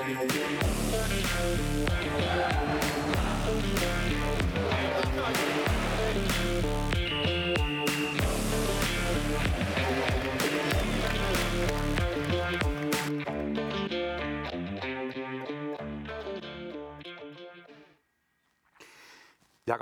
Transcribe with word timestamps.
Jakob 0.00 0.16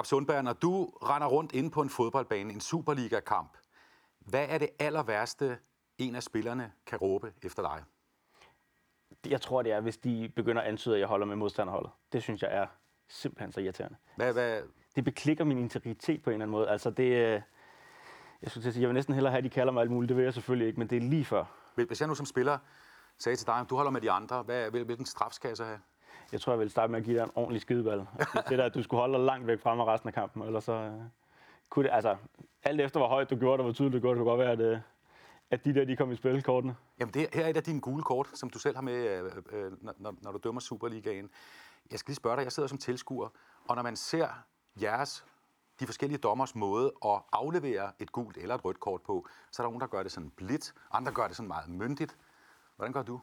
Sundberg, 0.07 0.45
når 0.45 0.53
du 0.53 0.85
render 0.85 1.27
rundt 1.27 1.53
inde 1.53 1.71
på 1.71 1.83
en 1.83 1.91
fodboldbane, 1.91 2.53
en 2.53 2.61
Superliga-kamp, 2.61 3.57
hvad 4.19 4.47
er 4.49 4.59
det 4.59 4.69
aller 4.79 5.03
værste, 5.03 5.59
en 5.99 6.15
af 6.15 6.23
spillerne 6.23 6.73
kan 6.87 6.99
råbe 6.99 7.33
efter 7.43 7.63
dig? 7.63 7.85
Jeg 9.29 9.41
tror, 9.41 9.63
det 9.63 9.73
er, 9.73 9.81
hvis 9.81 9.97
de 9.97 10.33
begynder 10.37 10.63
at 10.63 10.69
antyde, 10.69 10.95
at 10.95 11.01
jeg 11.01 11.09
holder 11.09 11.27
med 11.27 11.37
modstanderholdet. 11.37 11.91
Det 12.13 12.23
synes 12.23 12.43
jeg 12.43 12.57
er 12.57 12.67
simpelthen 13.09 13.53
så 13.53 13.61
irriterende. 13.61 13.97
Hvad, 14.17 14.33
hvad? 14.33 14.63
Det 14.97 15.05
beklikker 15.05 15.45
min 15.45 15.59
integritet 15.59 16.23
på 16.23 16.31
en 16.31 16.35
eller 16.35 16.45
anden 16.45 16.53
måde. 16.53 16.69
Altså, 16.69 16.91
det, 16.91 17.05
øh, 17.05 17.41
jeg 18.43 18.51
skulle 18.51 18.63
til 18.63 18.69
at 18.69 18.75
sige, 18.75 18.83
jeg 18.83 18.89
vil 18.89 18.95
næsten 18.95 19.15
hellere 19.15 19.31
have, 19.31 19.39
at 19.39 19.45
de 19.45 19.51
kalder 19.51 19.73
mig 19.73 19.81
alt 19.81 19.91
muligt. 19.91 20.09
Det 20.09 20.17
vil 20.17 20.25
jeg 20.25 20.35
selvfølgelig 20.35 20.67
ikke, 20.67 20.81
men 20.81 20.91
det 20.91 20.97
er 20.97 21.01
lige 21.01 21.25
før. 21.25 21.45
Hvis 21.75 22.01
jeg 22.01 22.09
nu 22.09 22.15
som 22.15 22.27
spiller 22.27 22.59
sagde 23.19 23.37
til 23.37 23.47
dig, 23.47 23.55
at 23.55 23.71
du 23.71 23.77
holder 23.77 23.91
med 23.91 24.01
de 24.01 24.11
andre, 24.11 24.43
hvad, 24.43 24.71
hvilken 24.71 25.07
straf 25.07 25.33
skal 25.33 25.49
jeg 25.49 25.57
så 25.57 25.65
have? 25.65 25.79
Jeg 26.33 26.41
tror, 26.41 26.53
jeg 26.53 26.61
vil 26.61 26.71
starte 26.71 26.91
med 26.91 26.99
at 26.99 27.05
give 27.05 27.19
dig 27.19 27.25
en 27.25 27.31
ordentlig 27.35 27.61
skideball. 27.61 28.07
det 28.49 28.59
der, 28.59 28.65
at 28.65 28.75
du 28.75 28.83
skulle 28.83 29.01
holde 29.01 29.15
dig 29.15 29.25
langt 29.25 29.47
væk 29.47 29.61
fra 29.61 29.75
mig 29.75 29.87
resten 29.87 30.09
af 30.09 30.15
kampen, 30.15 30.43
eller 30.43 30.61
så 30.61 30.73
øh, 30.73 30.93
kunne 31.69 31.89
det, 31.89 31.95
altså, 31.95 32.17
alt 32.63 32.81
efter 32.81 33.01
hvor 33.01 33.09
højt 33.09 33.31
du 33.31 33.37
gjorde 33.37 33.59
det, 33.59 33.65
hvor 33.65 33.73
tydeligt 33.73 33.95
du 33.95 34.01
gjorde 34.01 34.19
det, 34.19 34.25
kunne 34.25 34.31
godt 34.31 34.41
være, 34.41 34.53
at, 34.53 34.61
øh, 34.61 34.79
at 35.51 35.65
de 35.65 35.75
der, 35.75 35.85
de 35.85 35.97
kom 35.97 36.13
i 36.13 36.17
spil, 36.17 36.43
kortene. 36.43 36.77
Jamen, 37.01 37.15
det, 37.15 37.29
her 37.35 37.45
er 37.45 37.49
et 37.49 37.57
af 37.57 37.63
dine 37.63 37.81
gule 37.81 38.03
kort, 38.03 38.29
som 38.35 38.51
du 38.51 38.59
selv 38.59 38.77
har 38.77 38.83
med, 38.83 38.95
øh, 38.95 39.33
øh, 39.53 39.73
når, 39.83 40.15
når 40.23 40.33
du 40.33 40.39
dømmer 40.45 40.61
Superligaen. 40.61 41.31
Jeg 41.91 41.99
skal 41.99 42.11
lige 42.11 42.17
spørge 42.17 42.37
dig, 42.37 42.45
jeg 42.45 42.53
sidder 42.53 42.69
som 42.69 42.79
tilskuer, 42.79 43.29
og 43.69 43.77
når 43.77 43.83
man 43.83 43.97
ser 43.97 44.29
jeres, 44.83 45.25
de 45.81 45.87
forskellige 45.87 46.19
dommers 46.19 46.55
måde 46.55 46.93
at 47.05 47.21
aflevere 47.33 47.93
et 47.99 48.13
gult 48.13 48.37
eller 48.37 48.55
et 48.55 48.65
rødt 48.65 48.81
kort 48.81 49.03
på, 49.03 49.27
så 49.51 49.63
er 49.63 49.67
der 49.67 49.71
nogen, 49.71 49.81
der 49.81 49.87
gør 49.87 50.03
det 50.03 50.13
sådan 50.13 50.31
blidt, 50.31 50.75
andre 50.93 51.13
gør 51.13 51.27
det 51.27 51.37
sådan 51.37 51.49
meget 51.49 51.69
myndigt. 51.69 52.17
Hvordan 52.77 52.93
gør 52.93 53.03
du? 53.03 53.21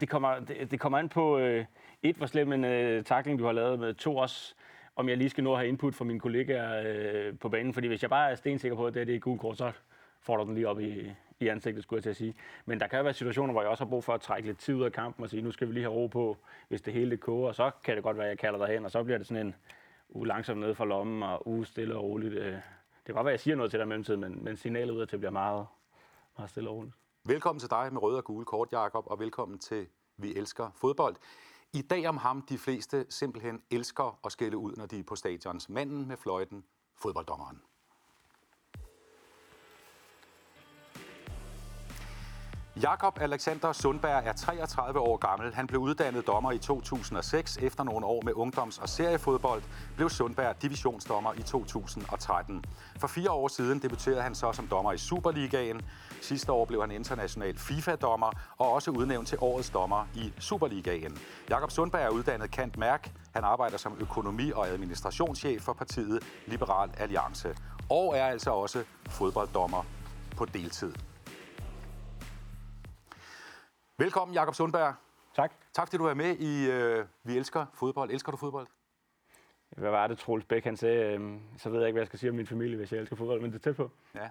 Det 0.00 0.08
kommer, 0.08 0.40
det, 0.40 0.70
det 0.70 0.80
kommer 0.80 0.98
an 0.98 1.08
på, 1.08 1.38
øh, 1.38 1.64
et, 2.02 2.16
hvor 2.16 2.26
slem 2.26 2.52
en 2.52 2.64
øh, 2.64 3.04
takling 3.04 3.38
du 3.38 3.44
har 3.44 3.52
lavet 3.52 3.78
med, 3.78 3.94
to 3.94 4.16
også, 4.16 4.54
om 4.96 5.08
jeg 5.08 5.16
lige 5.16 5.30
skal 5.30 5.44
nå 5.44 5.52
at 5.52 5.58
have 5.58 5.68
input 5.68 5.94
fra 5.94 6.04
mine 6.04 6.20
kollegaer 6.20 6.82
øh, 6.86 7.38
på 7.38 7.48
banen. 7.48 7.74
Fordi 7.74 7.88
hvis 7.88 8.02
jeg 8.02 8.10
bare 8.10 8.30
er 8.30 8.34
stensikker 8.34 8.76
på, 8.76 8.86
at 8.86 8.94
det, 8.94 9.00
er, 9.00 9.04
det 9.04 9.14
er 9.14 9.18
gul 9.18 9.38
kort, 9.38 9.58
så 9.58 9.72
får 10.20 10.36
du 10.36 10.44
den 10.44 10.54
lige 10.54 10.68
op 10.68 10.80
i, 10.80 11.12
i 11.40 11.48
ansigtet, 11.48 11.82
skulle 11.82 11.98
jeg 11.98 12.02
til 12.02 12.10
at 12.10 12.16
sige. 12.16 12.34
Men 12.66 12.80
der 12.80 12.86
kan 12.86 13.04
være 13.04 13.14
situationer, 13.14 13.52
hvor 13.52 13.62
jeg 13.62 13.70
også 13.70 13.84
har 13.84 13.90
brug 13.90 14.04
for 14.04 14.14
at 14.14 14.20
trække 14.20 14.48
lidt 14.48 14.58
tid 14.58 14.74
ud 14.74 14.82
af 14.82 14.92
kampen 14.92 15.24
og 15.24 15.30
sige, 15.30 15.42
nu 15.42 15.50
skal 15.50 15.68
vi 15.68 15.72
lige 15.72 15.82
have 15.82 15.94
ro 15.94 16.06
på, 16.06 16.36
hvis 16.68 16.82
det 16.82 16.92
hele 16.92 17.10
det 17.10 17.20
koger. 17.20 17.48
Og 17.48 17.54
så 17.54 17.70
kan 17.84 17.96
det 17.96 18.02
godt 18.02 18.16
være, 18.16 18.26
at 18.26 18.30
jeg 18.30 18.38
kalder 18.38 18.66
dig 18.66 18.74
hen, 18.74 18.84
og 18.84 18.90
så 18.90 19.04
bliver 19.04 19.18
det 19.18 19.26
sådan 19.26 19.46
en 19.46 19.54
u 20.08 20.24
langsomt 20.24 20.60
ned 20.60 20.74
fra 20.74 20.84
lommen 20.84 21.22
og 21.22 21.48
u 21.48 21.64
stille 21.64 21.96
og 21.96 22.02
roligt. 22.02 22.34
Øh, 22.34 22.52
det 22.52 22.62
kan 23.06 23.14
godt 23.14 23.24
være, 23.24 23.32
at 23.32 23.38
jeg 23.38 23.40
siger 23.40 23.56
noget 23.56 23.70
til 23.70 23.80
dig 23.80 23.88
mellemtiden, 23.88 24.20
men, 24.20 24.44
men 24.44 24.56
signalet 24.56 24.92
ud 24.94 25.06
til 25.06 25.18
bliver 25.18 25.30
meget, 25.30 25.66
meget 26.36 26.50
stille 26.50 26.70
og 26.70 26.76
roligt. 26.76 26.94
Velkommen 27.24 27.60
til 27.60 27.70
dig 27.70 27.92
med 27.92 28.02
røde 28.02 28.16
og 28.16 28.24
gule 28.24 28.44
kort, 28.44 28.68
Jakob, 28.72 29.04
og 29.06 29.20
velkommen 29.20 29.58
til 29.58 29.86
Vi 30.16 30.34
Elsker 30.34 30.70
Fodbold. 30.74 31.16
I 31.72 31.82
dag 31.82 32.08
om 32.08 32.16
ham, 32.16 32.42
de 32.42 32.58
fleste 32.58 33.06
simpelthen 33.08 33.62
elsker 33.70 34.18
at 34.24 34.32
skælde 34.32 34.56
ud, 34.56 34.72
når 34.76 34.86
de 34.86 34.98
er 34.98 35.02
på 35.02 35.16
stadions. 35.16 35.68
Manden 35.68 36.08
med 36.08 36.16
fløjten, 36.16 36.64
fodbolddommeren. 36.94 37.62
Jakob 42.82 43.18
Alexander 43.20 43.72
Sundberg 43.72 44.26
er 44.26 44.32
33 44.32 45.00
år 45.00 45.16
gammel. 45.16 45.54
Han 45.54 45.66
blev 45.66 45.80
uddannet 45.80 46.26
dommer 46.26 46.52
i 46.52 46.58
2006. 46.58 47.56
Efter 47.56 47.84
nogle 47.84 48.06
år 48.06 48.22
med 48.24 48.32
ungdoms- 48.32 48.82
og 48.82 48.88
seriefodbold 48.88 49.62
blev 49.96 50.10
Sundberg 50.10 50.62
divisionsdommer 50.62 51.32
i 51.32 51.42
2013. 51.42 52.64
For 52.98 53.06
fire 53.06 53.30
år 53.30 53.48
siden 53.48 53.82
debuterede 53.82 54.22
han 54.22 54.34
så 54.34 54.52
som 54.52 54.66
dommer 54.66 54.92
i 54.92 54.98
Superligaen. 54.98 55.80
Sidste 56.22 56.52
år 56.52 56.64
blev 56.64 56.80
han 56.80 56.90
international 56.90 57.58
FIFA-dommer 57.58 58.30
og 58.58 58.72
også 58.72 58.90
udnævnt 58.90 59.28
til 59.28 59.38
årets 59.40 59.70
dommer 59.70 60.06
i 60.14 60.32
Superligaen. 60.38 61.18
Jakob 61.50 61.70
Sundberg 61.70 62.02
er 62.02 62.08
uddannet 62.08 62.50
Kant 62.50 62.76
Mærk. 62.76 63.12
Han 63.34 63.44
arbejder 63.44 63.76
som 63.76 63.96
økonomi- 64.00 64.52
og 64.52 64.68
administrationschef 64.68 65.62
for 65.62 65.72
partiet 65.72 66.22
Liberal 66.46 66.90
Alliance 66.96 67.56
og 67.90 68.16
er 68.16 68.26
altså 68.26 68.50
også 68.50 68.84
fodbolddommer 69.08 69.82
på 70.36 70.44
deltid. 70.44 70.92
Velkommen, 73.98 74.34
Jakob 74.34 74.54
Sundberg. 74.54 74.94
Tak. 75.34 75.52
Tak, 75.72 75.86
fordi 75.86 75.96
du 75.96 76.04
er 76.04 76.14
med 76.14 76.36
i 76.36 76.70
øh, 76.70 77.04
Vi 77.24 77.36
Elsker 77.36 77.66
Fodbold. 77.74 78.10
Elsker 78.10 78.32
du 78.32 78.36
fodbold? 78.36 78.66
Hvad 79.68 79.90
var 79.90 80.06
det, 80.06 80.18
Troels 80.18 80.44
Bæk 80.44 80.64
han 80.64 80.76
sagde? 80.76 81.14
Øhm, 81.14 81.40
så 81.58 81.70
ved 81.70 81.78
jeg 81.78 81.88
ikke, 81.88 81.94
hvad 81.94 82.00
jeg 82.02 82.06
skal 82.06 82.18
sige 82.18 82.30
om 82.30 82.36
min 82.36 82.46
familie, 82.46 82.76
hvis 82.76 82.92
jeg 82.92 83.00
elsker 83.00 83.16
fodbold, 83.16 83.40
men 83.40 83.52
det 83.52 83.58
er 83.58 83.62
tæt 83.62 83.76
på. 83.76 83.90
Ja. 84.14 84.28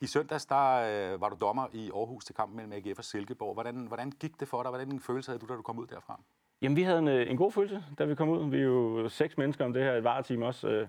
I 0.00 0.06
søndags, 0.06 0.46
der 0.46 1.12
øh, 1.14 1.20
var 1.20 1.28
du 1.28 1.36
dommer 1.40 1.66
i 1.72 1.90
Aarhus 1.90 2.24
til 2.24 2.34
kampen 2.34 2.56
mellem 2.56 2.72
AGF 2.72 2.98
og 2.98 3.04
Silkeborg. 3.04 3.54
Hvordan, 3.54 3.74
hvordan 3.74 4.10
gik 4.10 4.40
det 4.40 4.48
for 4.48 4.62
dig? 4.62 4.70
Hvordan 4.70 5.00
følelse 5.00 5.30
havde 5.30 5.40
du, 5.40 5.46
da 5.46 5.54
du 5.54 5.62
kom 5.62 5.78
ud 5.78 5.86
derfra? 5.86 6.20
Jamen, 6.62 6.76
vi 6.76 6.82
havde 6.82 6.98
en, 6.98 7.08
øh, 7.08 7.30
en 7.30 7.36
god 7.36 7.52
følelse, 7.52 7.84
da 7.98 8.04
vi 8.04 8.14
kom 8.14 8.28
ud. 8.28 8.50
Vi 8.50 8.58
er 8.58 8.62
jo 8.62 9.08
seks 9.08 9.38
mennesker 9.38 9.64
om 9.64 9.72
det 9.72 9.82
her, 9.82 9.92
et 9.92 10.04
vareteam 10.04 10.42
også. 10.42 10.68
Øh, 10.68 10.88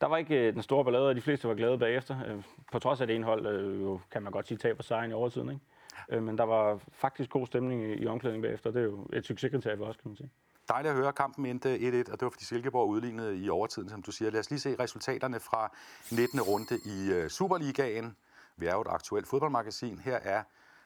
der 0.00 0.06
var 0.06 0.16
ikke 0.16 0.46
øh, 0.46 0.54
den 0.54 0.62
store 0.62 0.84
ballade, 0.84 1.08
og 1.08 1.16
de 1.16 1.20
fleste 1.20 1.48
var 1.48 1.54
glade 1.54 1.78
bagefter. 1.78 2.42
På 2.72 2.78
trods 2.78 3.00
af 3.00 3.06
det 3.06 3.16
ene 3.16 3.24
hold, 3.24 4.00
kan 4.10 4.22
man 4.22 4.32
godt 4.32 4.48
sige, 4.48 4.58
taber 4.58 4.82
sejren 4.82 5.10
i 5.10 5.14
overtiden. 5.14 5.48
Ikke? 5.48 5.60
Øh, 6.08 6.22
men 6.22 6.38
der 6.38 6.44
var 6.44 6.80
faktisk 6.92 7.30
god 7.30 7.46
stemning 7.46 7.82
i, 7.82 7.94
i 7.94 8.06
omklædningen 8.06 8.48
bagefter. 8.48 8.70
Det 8.70 8.80
er 8.80 8.84
jo 8.84 9.08
et 9.12 9.26
succeskriterie 9.26 9.84
også, 9.84 10.00
kan 10.00 10.08
man 10.08 10.16
sige. 10.16 10.30
Dejligt 10.68 10.90
at 10.90 10.96
høre. 10.96 11.12
Kampen 11.12 11.46
endte 11.46 11.76
1-1, 11.76 12.12
og 12.12 12.20
det 12.20 12.22
var 12.22 12.30
fordi 12.30 12.44
Silkeborg 12.44 12.88
udlignede 12.88 13.38
i 13.38 13.48
overtiden, 13.48 13.88
som 13.88 14.02
du 14.02 14.12
siger. 14.12 14.30
Lad 14.30 14.40
os 14.40 14.50
lige 14.50 14.60
se 14.60 14.76
resultaterne 14.78 15.40
fra 15.40 15.76
19. 16.12 16.40
runde 16.40 16.78
i 16.84 17.12
øh, 17.12 17.30
Superligaen. 17.30 18.16
Vi 18.56 18.66
er 18.66 18.74
jo 18.74 18.80
et 18.80 18.86
aktuelt 18.90 19.26
fodboldmagasin. 19.28 19.98
Her 19.98 20.16
er 20.16 20.42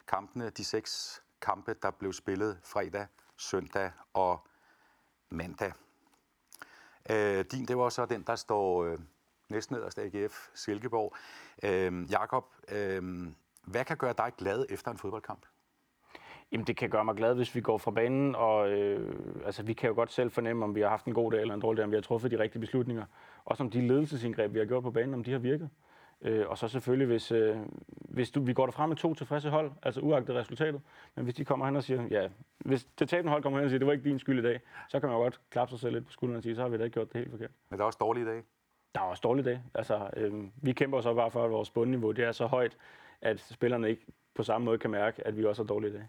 kampene, 0.08 0.50
de 0.50 0.64
seks 0.64 1.22
kampe, 1.40 1.74
der 1.82 1.90
blev 1.90 2.12
spillet 2.12 2.58
fredag, 2.62 3.06
søndag 3.36 3.90
og 4.12 4.46
mandag. 5.30 5.72
Øh, 7.10 7.44
din, 7.52 7.66
det 7.66 7.76
var 7.76 7.88
så 7.88 8.06
den, 8.06 8.22
der 8.22 8.36
står 8.36 8.84
øh, 8.84 8.98
næsten 9.48 9.76
nederst 9.76 9.98
AGF 9.98 10.48
Silkeborg. 10.54 11.16
Øh, 11.62 12.10
Jakob, 12.10 12.44
øh, 12.68 13.26
hvad 13.64 13.84
kan 13.84 13.96
gøre 13.96 14.14
dig 14.18 14.32
glad 14.38 14.66
efter 14.70 14.90
en 14.90 14.98
fodboldkamp? 14.98 15.46
Jamen, 16.52 16.66
det 16.66 16.76
kan 16.76 16.90
gøre 16.90 17.04
mig 17.04 17.14
glad, 17.14 17.34
hvis 17.34 17.54
vi 17.54 17.60
går 17.60 17.78
fra 17.78 17.90
banen, 17.90 18.34
og 18.34 18.70
øh, 18.70 19.14
altså, 19.46 19.62
vi 19.62 19.72
kan 19.72 19.88
jo 19.88 19.94
godt 19.94 20.12
selv 20.12 20.30
fornemme, 20.30 20.64
om 20.64 20.74
vi 20.74 20.80
har 20.80 20.88
haft 20.88 21.06
en 21.06 21.14
god 21.14 21.32
dag 21.32 21.40
eller 21.40 21.54
en 21.54 21.60
dårlig 21.60 21.76
dag, 21.76 21.84
om 21.84 21.90
vi 21.90 21.96
har 21.96 22.02
truffet 22.02 22.30
de 22.30 22.38
rigtige 22.38 22.60
beslutninger. 22.60 23.04
Også 23.44 23.62
om 23.62 23.70
de 23.70 23.86
ledelsesindgreb, 23.88 24.54
vi 24.54 24.58
har 24.58 24.66
gjort 24.66 24.82
på 24.82 24.90
banen, 24.90 25.14
om 25.14 25.24
de 25.24 25.32
har 25.32 25.38
virket. 25.38 25.70
Øh, 26.22 26.48
og 26.48 26.58
så 26.58 26.68
selvfølgelig, 26.68 27.06
hvis, 27.06 27.32
øh, 27.32 27.56
hvis 27.88 28.30
du, 28.30 28.40
vi 28.40 28.52
går 28.52 28.66
derfra 28.66 28.86
med 28.86 28.96
to 28.96 29.14
tilfredse 29.14 29.50
hold, 29.50 29.72
altså 29.82 30.00
uagtet 30.00 30.34
resultatet, 30.34 30.80
men 31.14 31.24
hvis 31.24 31.34
de 31.34 31.44
kommer 31.44 31.66
hen 31.66 31.76
og 31.76 31.82
siger, 31.82 32.02
ja, 32.10 32.28
hvis 32.58 32.84
det 32.84 33.08
tabende 33.08 33.30
hold 33.30 33.42
kommer 33.42 33.58
hen 33.58 33.64
og 33.64 33.70
siger, 33.70 33.78
det 33.78 33.86
var 33.86 33.92
ikke 33.92 34.04
din 34.04 34.18
skyld 34.18 34.38
i 34.38 34.42
dag, 34.42 34.60
så 34.88 35.00
kan 35.00 35.08
man 35.08 35.16
jo 35.16 35.22
godt 35.22 35.40
klappe 35.50 35.70
sig 35.70 35.80
selv 35.80 35.94
lidt 35.94 36.06
på 36.06 36.12
skulderen 36.12 36.36
og 36.36 36.42
sige, 36.42 36.54
så 36.54 36.62
har 36.62 36.68
vi 36.68 36.78
da 36.78 36.84
ikke 36.84 36.94
gjort 36.94 37.12
det 37.12 37.18
helt 37.18 37.30
forkert. 37.30 37.50
Men 37.70 37.78
der 37.78 37.84
er 37.84 37.86
også 37.86 37.98
dårlige 38.00 38.26
dage? 38.26 38.42
Der 38.94 39.00
er 39.00 39.04
også 39.04 39.20
dårlige 39.20 39.44
dage. 39.44 39.62
Altså, 39.74 40.10
øh, 40.16 40.32
vi 40.56 40.72
kæmper 40.72 41.00
så 41.00 41.14
bare 41.14 41.30
for, 41.30 41.44
at 41.44 41.50
vores 41.50 41.70
bundniveau 41.70 42.12
det 42.12 42.24
er 42.24 42.32
så 42.32 42.46
højt, 42.46 42.76
at 43.24 43.40
spillerne 43.40 43.90
ikke 43.90 44.06
på 44.34 44.42
samme 44.42 44.64
måde 44.64 44.78
kan 44.78 44.90
mærke, 44.90 45.26
at 45.26 45.36
vi 45.36 45.44
også 45.44 45.62
har 45.62 45.66
dårlige 45.66 45.92
dage. 45.92 46.08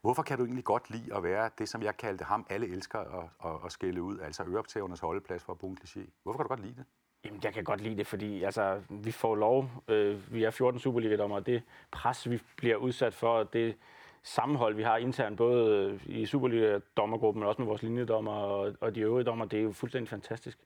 Hvorfor 0.00 0.22
kan 0.22 0.38
du 0.38 0.44
egentlig 0.44 0.64
godt 0.64 0.90
lide 0.90 1.16
at 1.16 1.22
være 1.22 1.50
det, 1.58 1.68
som 1.68 1.82
jeg 1.82 1.96
kaldte 1.96 2.24
ham, 2.24 2.46
alle 2.50 2.66
elsker 2.68 2.98
at, 2.98 3.28
at, 3.44 3.58
at 3.64 3.72
skille 3.72 4.02
ud, 4.02 4.18
altså 4.18 4.42
øreoptævernes 4.42 5.00
holdeplads 5.00 5.42
for 5.42 5.52
at 5.52 5.58
bruge 5.58 5.70
en 5.70 5.78
kliché? 5.84 6.10
Hvorfor 6.22 6.38
kan 6.38 6.44
du 6.44 6.48
godt 6.48 6.60
lide 6.60 6.74
det? 6.74 6.84
Jamen, 7.24 7.40
jeg 7.44 7.54
kan 7.54 7.64
godt 7.64 7.80
lide 7.80 7.96
det, 7.96 8.06
fordi 8.06 8.42
altså, 8.42 8.82
vi 8.90 9.10
får 9.10 9.34
lov. 9.34 9.70
Øh, 9.88 10.32
vi 10.32 10.44
er 10.44 10.50
14 10.50 10.80
Superliga-dommer, 10.80 11.36
og 11.36 11.46
det 11.46 11.62
pres, 11.90 12.30
vi 12.30 12.40
bliver 12.56 12.76
udsat 12.76 13.14
for, 13.14 13.42
det 13.42 13.76
sammenhold, 14.22 14.74
vi 14.74 14.82
har 14.82 14.96
internt, 14.96 15.36
både 15.36 16.00
i 16.06 16.26
Superliga-dommergruppen, 16.26 17.40
men 17.40 17.48
også 17.48 17.60
med 17.60 17.66
vores 17.66 17.82
linjedommer 17.82 18.32
og, 18.32 18.74
og 18.80 18.94
de 18.94 19.00
øvrige 19.00 19.24
dommer, 19.24 19.44
det 19.44 19.58
er 19.58 19.62
jo 19.62 19.72
fuldstændig 19.72 20.08
fantastisk. 20.08 20.58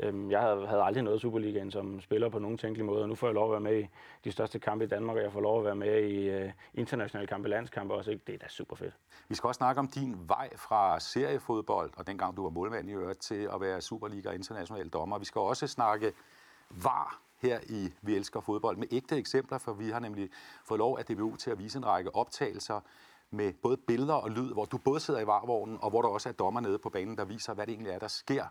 Øhm, 0.00 0.30
jeg 0.30 0.40
havde, 0.40 0.66
havde 0.66 0.82
aldrig 0.82 1.02
noget 1.02 1.20
Superligaen 1.20 1.70
som 1.70 2.00
spiller 2.00 2.28
på 2.28 2.38
nogen 2.38 2.58
tænkelig 2.58 2.86
måde, 2.86 3.02
og 3.02 3.08
nu 3.08 3.14
får 3.14 3.26
jeg 3.26 3.34
lov 3.34 3.44
at 3.44 3.50
være 3.50 3.60
med 3.60 3.82
i 3.82 3.88
de 4.24 4.32
største 4.32 4.58
kampe 4.58 4.84
i 4.84 4.88
Danmark, 4.88 5.16
og 5.16 5.22
jeg 5.22 5.32
får 5.32 5.40
lov 5.40 5.58
at 5.58 5.64
være 5.64 5.76
med 5.76 6.02
i 6.02 6.28
øh, 6.28 6.52
internationale 6.74 7.26
kampe, 7.26 7.48
landskampe 7.48 7.94
også. 7.94 8.10
Ikke? 8.10 8.22
Det 8.26 8.34
er 8.34 8.38
da 8.38 8.48
super 8.48 8.76
fedt. 8.76 8.94
Vi 9.28 9.34
skal 9.34 9.48
også 9.48 9.58
snakke 9.58 9.78
om 9.78 9.88
din 9.88 10.16
vej 10.28 10.56
fra 10.56 11.00
seriefodbold, 11.00 11.90
og 11.96 12.06
dengang 12.06 12.36
du 12.36 12.42
var 12.42 12.50
målmand 12.50 12.88
i 12.88 12.92
øvrigt, 12.92 13.20
til 13.20 13.48
at 13.54 13.60
være 13.60 13.80
Superliga 13.80 14.28
og 14.28 14.34
international 14.34 14.88
dommer. 14.88 15.18
Vi 15.18 15.24
skal 15.24 15.40
også 15.40 15.66
snakke 15.66 16.12
var 16.70 17.20
her 17.42 17.60
i 17.68 17.92
Vi 18.02 18.16
Elsker 18.16 18.40
Fodbold 18.40 18.76
med 18.76 18.86
ægte 18.90 19.16
eksempler, 19.16 19.58
for 19.58 19.72
vi 19.72 19.90
har 19.90 20.00
nemlig 20.00 20.30
fået 20.64 20.78
lov 20.78 20.98
af 20.98 21.04
DBU 21.04 21.36
til 21.36 21.50
at 21.50 21.58
vise 21.58 21.78
en 21.78 21.86
række 21.86 22.14
optagelser 22.14 22.80
med 23.30 23.52
både 23.52 23.76
billeder 23.76 24.14
og 24.14 24.30
lyd, 24.30 24.52
hvor 24.52 24.64
du 24.64 24.78
både 24.78 25.00
sidder 25.00 25.20
i 25.20 25.26
varvognen, 25.26 25.78
og 25.82 25.90
hvor 25.90 26.02
der 26.02 26.08
også 26.08 26.28
er 26.28 26.32
dommer 26.32 26.60
nede 26.60 26.78
på 26.78 26.88
banen, 26.88 27.16
der 27.16 27.24
viser, 27.24 27.54
hvad 27.54 27.66
det 27.66 27.72
egentlig 27.72 27.92
er, 27.92 27.98
der 27.98 28.08
sker 28.08 28.44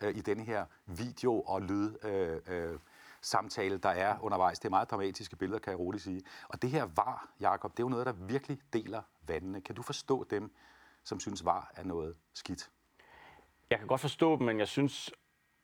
øh, 0.00 0.16
i 0.16 0.20
denne 0.20 0.44
her 0.44 0.64
video- 0.86 1.40
og 1.40 1.62
lyd 1.62 2.04
øh, 2.04 2.40
øh, 2.46 2.78
samtale, 3.20 3.78
der 3.78 3.88
er 3.88 4.16
undervejs. 4.20 4.58
Det 4.58 4.64
er 4.66 4.70
meget 4.70 4.90
dramatiske 4.90 5.36
billeder, 5.36 5.58
kan 5.58 5.70
jeg 5.70 5.78
roligt 5.78 6.02
sige. 6.04 6.22
Og 6.48 6.62
det 6.62 6.70
her 6.70 6.88
var, 6.96 7.28
Jakob, 7.40 7.72
det 7.72 7.78
er 7.78 7.84
jo 7.84 7.88
noget, 7.88 8.06
der 8.06 8.12
virkelig 8.12 8.58
deler 8.72 9.02
vandene. 9.26 9.60
Kan 9.60 9.74
du 9.74 9.82
forstå 9.82 10.24
dem, 10.30 10.54
som 11.04 11.20
synes, 11.20 11.44
var 11.44 11.70
er 11.76 11.84
noget 11.84 12.16
skidt? 12.34 12.70
Jeg 13.70 13.78
kan 13.78 13.88
godt 13.88 14.00
forstå 14.00 14.36
dem, 14.36 14.46
men 14.46 14.58
jeg 14.58 14.68
synes 14.68 15.12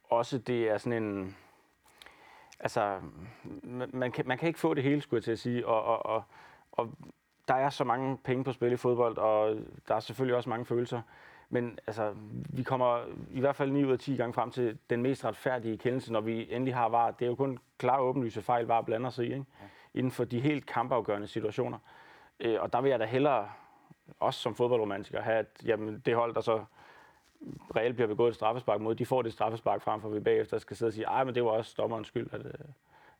også, 0.04 0.38
det 0.38 0.68
er 0.68 0.78
sådan 0.78 1.02
en... 1.02 1.36
Altså, 2.60 3.00
man, 3.92 4.12
kan, 4.12 4.26
man 4.26 4.38
kan 4.38 4.48
ikke 4.48 4.60
få 4.60 4.74
det 4.74 4.82
hele, 4.82 5.00
skulle 5.00 5.18
jeg 5.18 5.24
til 5.24 5.32
at 5.32 5.38
sige. 5.38 5.66
Og, 5.66 5.84
og, 5.84 6.06
og, 6.06 6.24
og 6.72 6.92
der 7.48 7.54
er 7.54 7.70
så 7.70 7.84
mange 7.84 8.18
penge 8.18 8.44
på 8.44 8.52
spil 8.52 8.72
i 8.72 8.76
fodbold, 8.76 9.18
og 9.18 9.56
der 9.88 9.94
er 9.94 10.00
selvfølgelig 10.00 10.36
også 10.36 10.48
mange 10.48 10.66
følelser. 10.66 11.02
Men 11.48 11.78
altså, 11.86 12.14
vi 12.48 12.62
kommer 12.62 13.00
i 13.30 13.40
hvert 13.40 13.56
fald 13.56 13.70
9 13.70 13.84
ud 13.84 13.92
af 13.92 13.98
10 13.98 14.16
gange 14.16 14.32
frem 14.32 14.50
til 14.50 14.78
den 14.90 15.02
mest 15.02 15.24
retfærdige 15.24 15.78
kendelse, 15.78 16.12
når 16.12 16.20
vi 16.20 16.54
endelig 16.54 16.74
har 16.74 16.88
var. 16.88 17.10
Det 17.10 17.24
er 17.24 17.28
jo 17.28 17.34
kun 17.34 17.58
klar 17.78 18.00
åbenlyse 18.00 18.42
fejl, 18.42 18.66
var 18.66 18.82
blander 18.82 19.10
sig 19.10 19.26
i, 19.26 19.32
ikke? 19.32 19.44
Inden 19.94 20.10
for 20.10 20.24
de 20.24 20.40
helt 20.40 20.66
kampafgørende 20.66 21.26
situationer. 21.26 21.78
Øh, 22.40 22.60
og 22.60 22.72
der 22.72 22.80
vil 22.80 22.90
jeg 22.90 22.98
da 22.98 23.04
hellere, 23.04 23.48
også 24.20 24.40
som 24.40 24.54
fodboldromantiker, 24.54 25.22
have, 25.22 25.38
at 25.38 25.62
jamen, 25.64 26.02
det 26.06 26.14
hold, 26.14 26.34
der 26.34 26.40
så 26.40 26.64
reelt 27.76 27.94
bliver 27.94 28.08
begået 28.08 28.28
et 28.28 28.34
straffespark 28.34 28.80
mod, 28.80 28.94
de 28.94 29.06
får 29.06 29.22
det 29.22 29.32
straffespark 29.32 29.82
frem 29.82 30.00
for, 30.00 30.08
vi 30.08 30.20
bagefter 30.20 30.58
skal 30.58 30.76
sidde 30.76 30.88
og 30.88 30.92
sige, 30.92 31.06
men 31.24 31.34
det 31.34 31.44
var 31.44 31.50
også 31.50 31.74
dommerens 31.78 32.08
skyld, 32.08 32.28
at, 32.32 32.46
øh, 32.46 32.52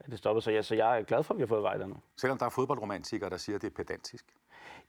at 0.01 0.11
det 0.11 0.19
stoppede. 0.19 0.45
Så, 0.45 0.51
ja, 0.51 0.63
så 0.63 0.75
jeg 0.75 0.99
er 0.99 1.03
glad 1.03 1.23
for, 1.23 1.35
at 1.35 1.39
vi 1.39 1.43
har 1.43 1.47
fået 1.47 1.63
vej 1.63 1.77
der 1.77 1.87
nu. 1.87 1.97
Selvom 2.17 2.39
der 2.39 2.47
er 2.47 2.51
fodboldromantikere, 2.51 3.31
der 3.31 3.37
siger, 3.37 3.57
at 3.57 3.63
det 3.63 3.71
er 3.71 3.75
pedantisk? 3.75 4.25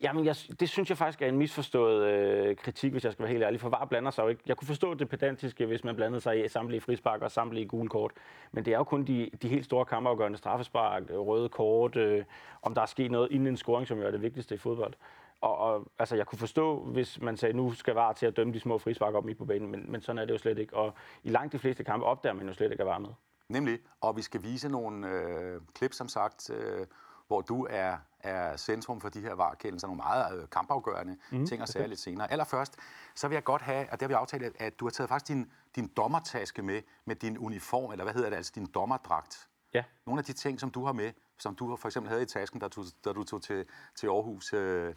Jamen, 0.01 0.25
jeg, 0.25 0.35
det 0.59 0.69
synes 0.69 0.89
jeg 0.89 0.97
faktisk 0.97 1.21
er 1.21 1.27
en 1.27 1.37
misforstået 1.37 2.07
øh, 2.07 2.55
kritik, 2.55 2.91
hvis 2.91 3.03
jeg 3.03 3.11
skal 3.11 3.23
være 3.23 3.31
helt 3.31 3.43
ærlig. 3.43 3.61
For 3.61 3.69
VAR 3.69 3.85
blander 3.85 4.11
sig 4.11 4.23
jo 4.23 4.27
ikke. 4.27 4.41
Jeg 4.45 4.57
kunne 4.57 4.67
forstå 4.67 4.93
det 4.93 5.09
pedantiske, 5.09 5.65
hvis 5.65 5.83
man 5.83 5.95
blandede 5.95 6.21
sig 6.21 6.45
i 6.45 6.47
samtlige 6.47 6.81
frispark 6.81 7.21
og 7.21 7.31
samtlige 7.31 7.65
gule 7.65 7.89
kort. 7.89 8.11
Men 8.51 8.65
det 8.65 8.73
er 8.73 8.77
jo 8.77 8.83
kun 8.83 9.03
de, 9.03 9.29
de 9.41 9.47
helt 9.47 9.65
store 9.65 9.85
kampafgørende 9.85 10.37
straffespark, 10.37 11.03
øh, 11.09 11.19
røde 11.19 11.49
kort, 11.49 11.95
øh, 11.95 12.23
om 12.61 12.73
der 12.73 12.81
er 12.81 12.85
sket 12.85 13.11
noget 13.11 13.31
inden 13.31 13.47
en 13.47 13.57
scoring, 13.57 13.87
som 13.87 13.99
jo 13.99 14.07
er 14.07 14.11
det 14.11 14.21
vigtigste 14.21 14.55
i 14.55 14.57
fodbold. 14.57 14.93
Og, 15.41 15.57
og 15.57 15.91
altså, 15.99 16.15
jeg 16.15 16.25
kunne 16.25 16.39
forstå, 16.39 16.83
hvis 16.83 17.21
man 17.21 17.37
sagde, 17.37 17.57
nu 17.57 17.71
skal 17.71 17.93
VAR 17.93 18.13
til 18.13 18.25
at 18.25 18.37
dømme 18.37 18.53
de 18.53 18.59
små 18.59 18.77
frispark 18.77 19.13
op 19.13 19.25
midt 19.25 19.37
på 19.37 19.45
banen, 19.45 19.71
men, 19.71 19.91
men 19.91 20.01
sådan 20.01 20.19
er 20.19 20.25
det 20.25 20.33
jo 20.33 20.37
slet 20.37 20.57
ikke. 20.57 20.75
Og 20.75 20.93
i 21.23 21.29
langt 21.29 21.53
de 21.53 21.59
fleste 21.59 21.83
kampe 21.83 22.05
opdager 22.05 22.33
man 22.33 22.47
jo 22.47 22.53
slet 22.53 22.71
ikke 22.71 22.81
at 22.83 22.87
VAR 22.87 22.99
med. 22.99 23.09
Nemlig, 23.49 23.79
og 24.01 24.17
vi 24.17 24.21
skal 24.21 24.43
vise 24.43 24.69
nogle 24.69 25.07
øh, 25.07 25.61
klip, 25.73 25.93
som 25.93 26.07
sagt, 26.07 26.49
øh, 26.49 26.85
hvor 27.27 27.41
du 27.41 27.67
er, 27.69 27.97
er 28.19 28.57
centrum 28.57 29.01
for 29.01 29.09
de 29.09 29.21
her 29.21 29.33
varekendelser, 29.33 29.87
nogle 29.87 29.97
meget 29.97 30.41
øh, 30.41 30.49
kampafgørende 30.49 31.17
mm, 31.31 31.45
ting 31.45 31.61
og 31.61 31.67
lidt 31.87 31.99
senere. 31.99 32.31
Allerførst, 32.31 32.77
så 33.15 33.27
vil 33.27 33.35
jeg 33.35 33.43
godt 33.43 33.61
have, 33.61 33.87
og 33.91 33.91
det 33.91 34.01
har 34.01 34.07
vi 34.07 34.13
aftalt, 34.13 34.55
at 34.59 34.79
du 34.79 34.85
har 34.85 34.89
taget 34.89 35.09
faktisk 35.09 35.27
din, 35.27 35.51
din 35.75 35.87
dommertaske 35.97 36.61
med, 36.61 36.81
med 37.05 37.15
din 37.15 37.37
uniform, 37.37 37.91
eller 37.91 38.03
hvad 38.03 38.13
hedder 38.13 38.29
det, 38.29 38.37
altså 38.37 38.51
din 38.55 38.65
dommerdragt. 38.65 39.47
Ja. 39.73 39.83
Nogle 40.05 40.19
af 40.19 40.25
de 40.25 40.33
ting, 40.33 40.59
som 40.59 40.71
du 40.71 40.85
har 40.85 40.93
med, 40.93 41.11
som 41.37 41.55
du 41.55 41.75
for 41.75 41.87
eksempel 41.87 42.09
havde 42.09 42.23
i 42.23 42.25
tasken, 42.25 42.59
da 42.59 42.67
du, 42.67 42.83
da 43.05 43.13
du 43.13 43.23
tog 43.23 43.41
til, 43.41 43.65
til 43.95 44.07
Aarhus 44.07 44.53
øh, 44.53 44.93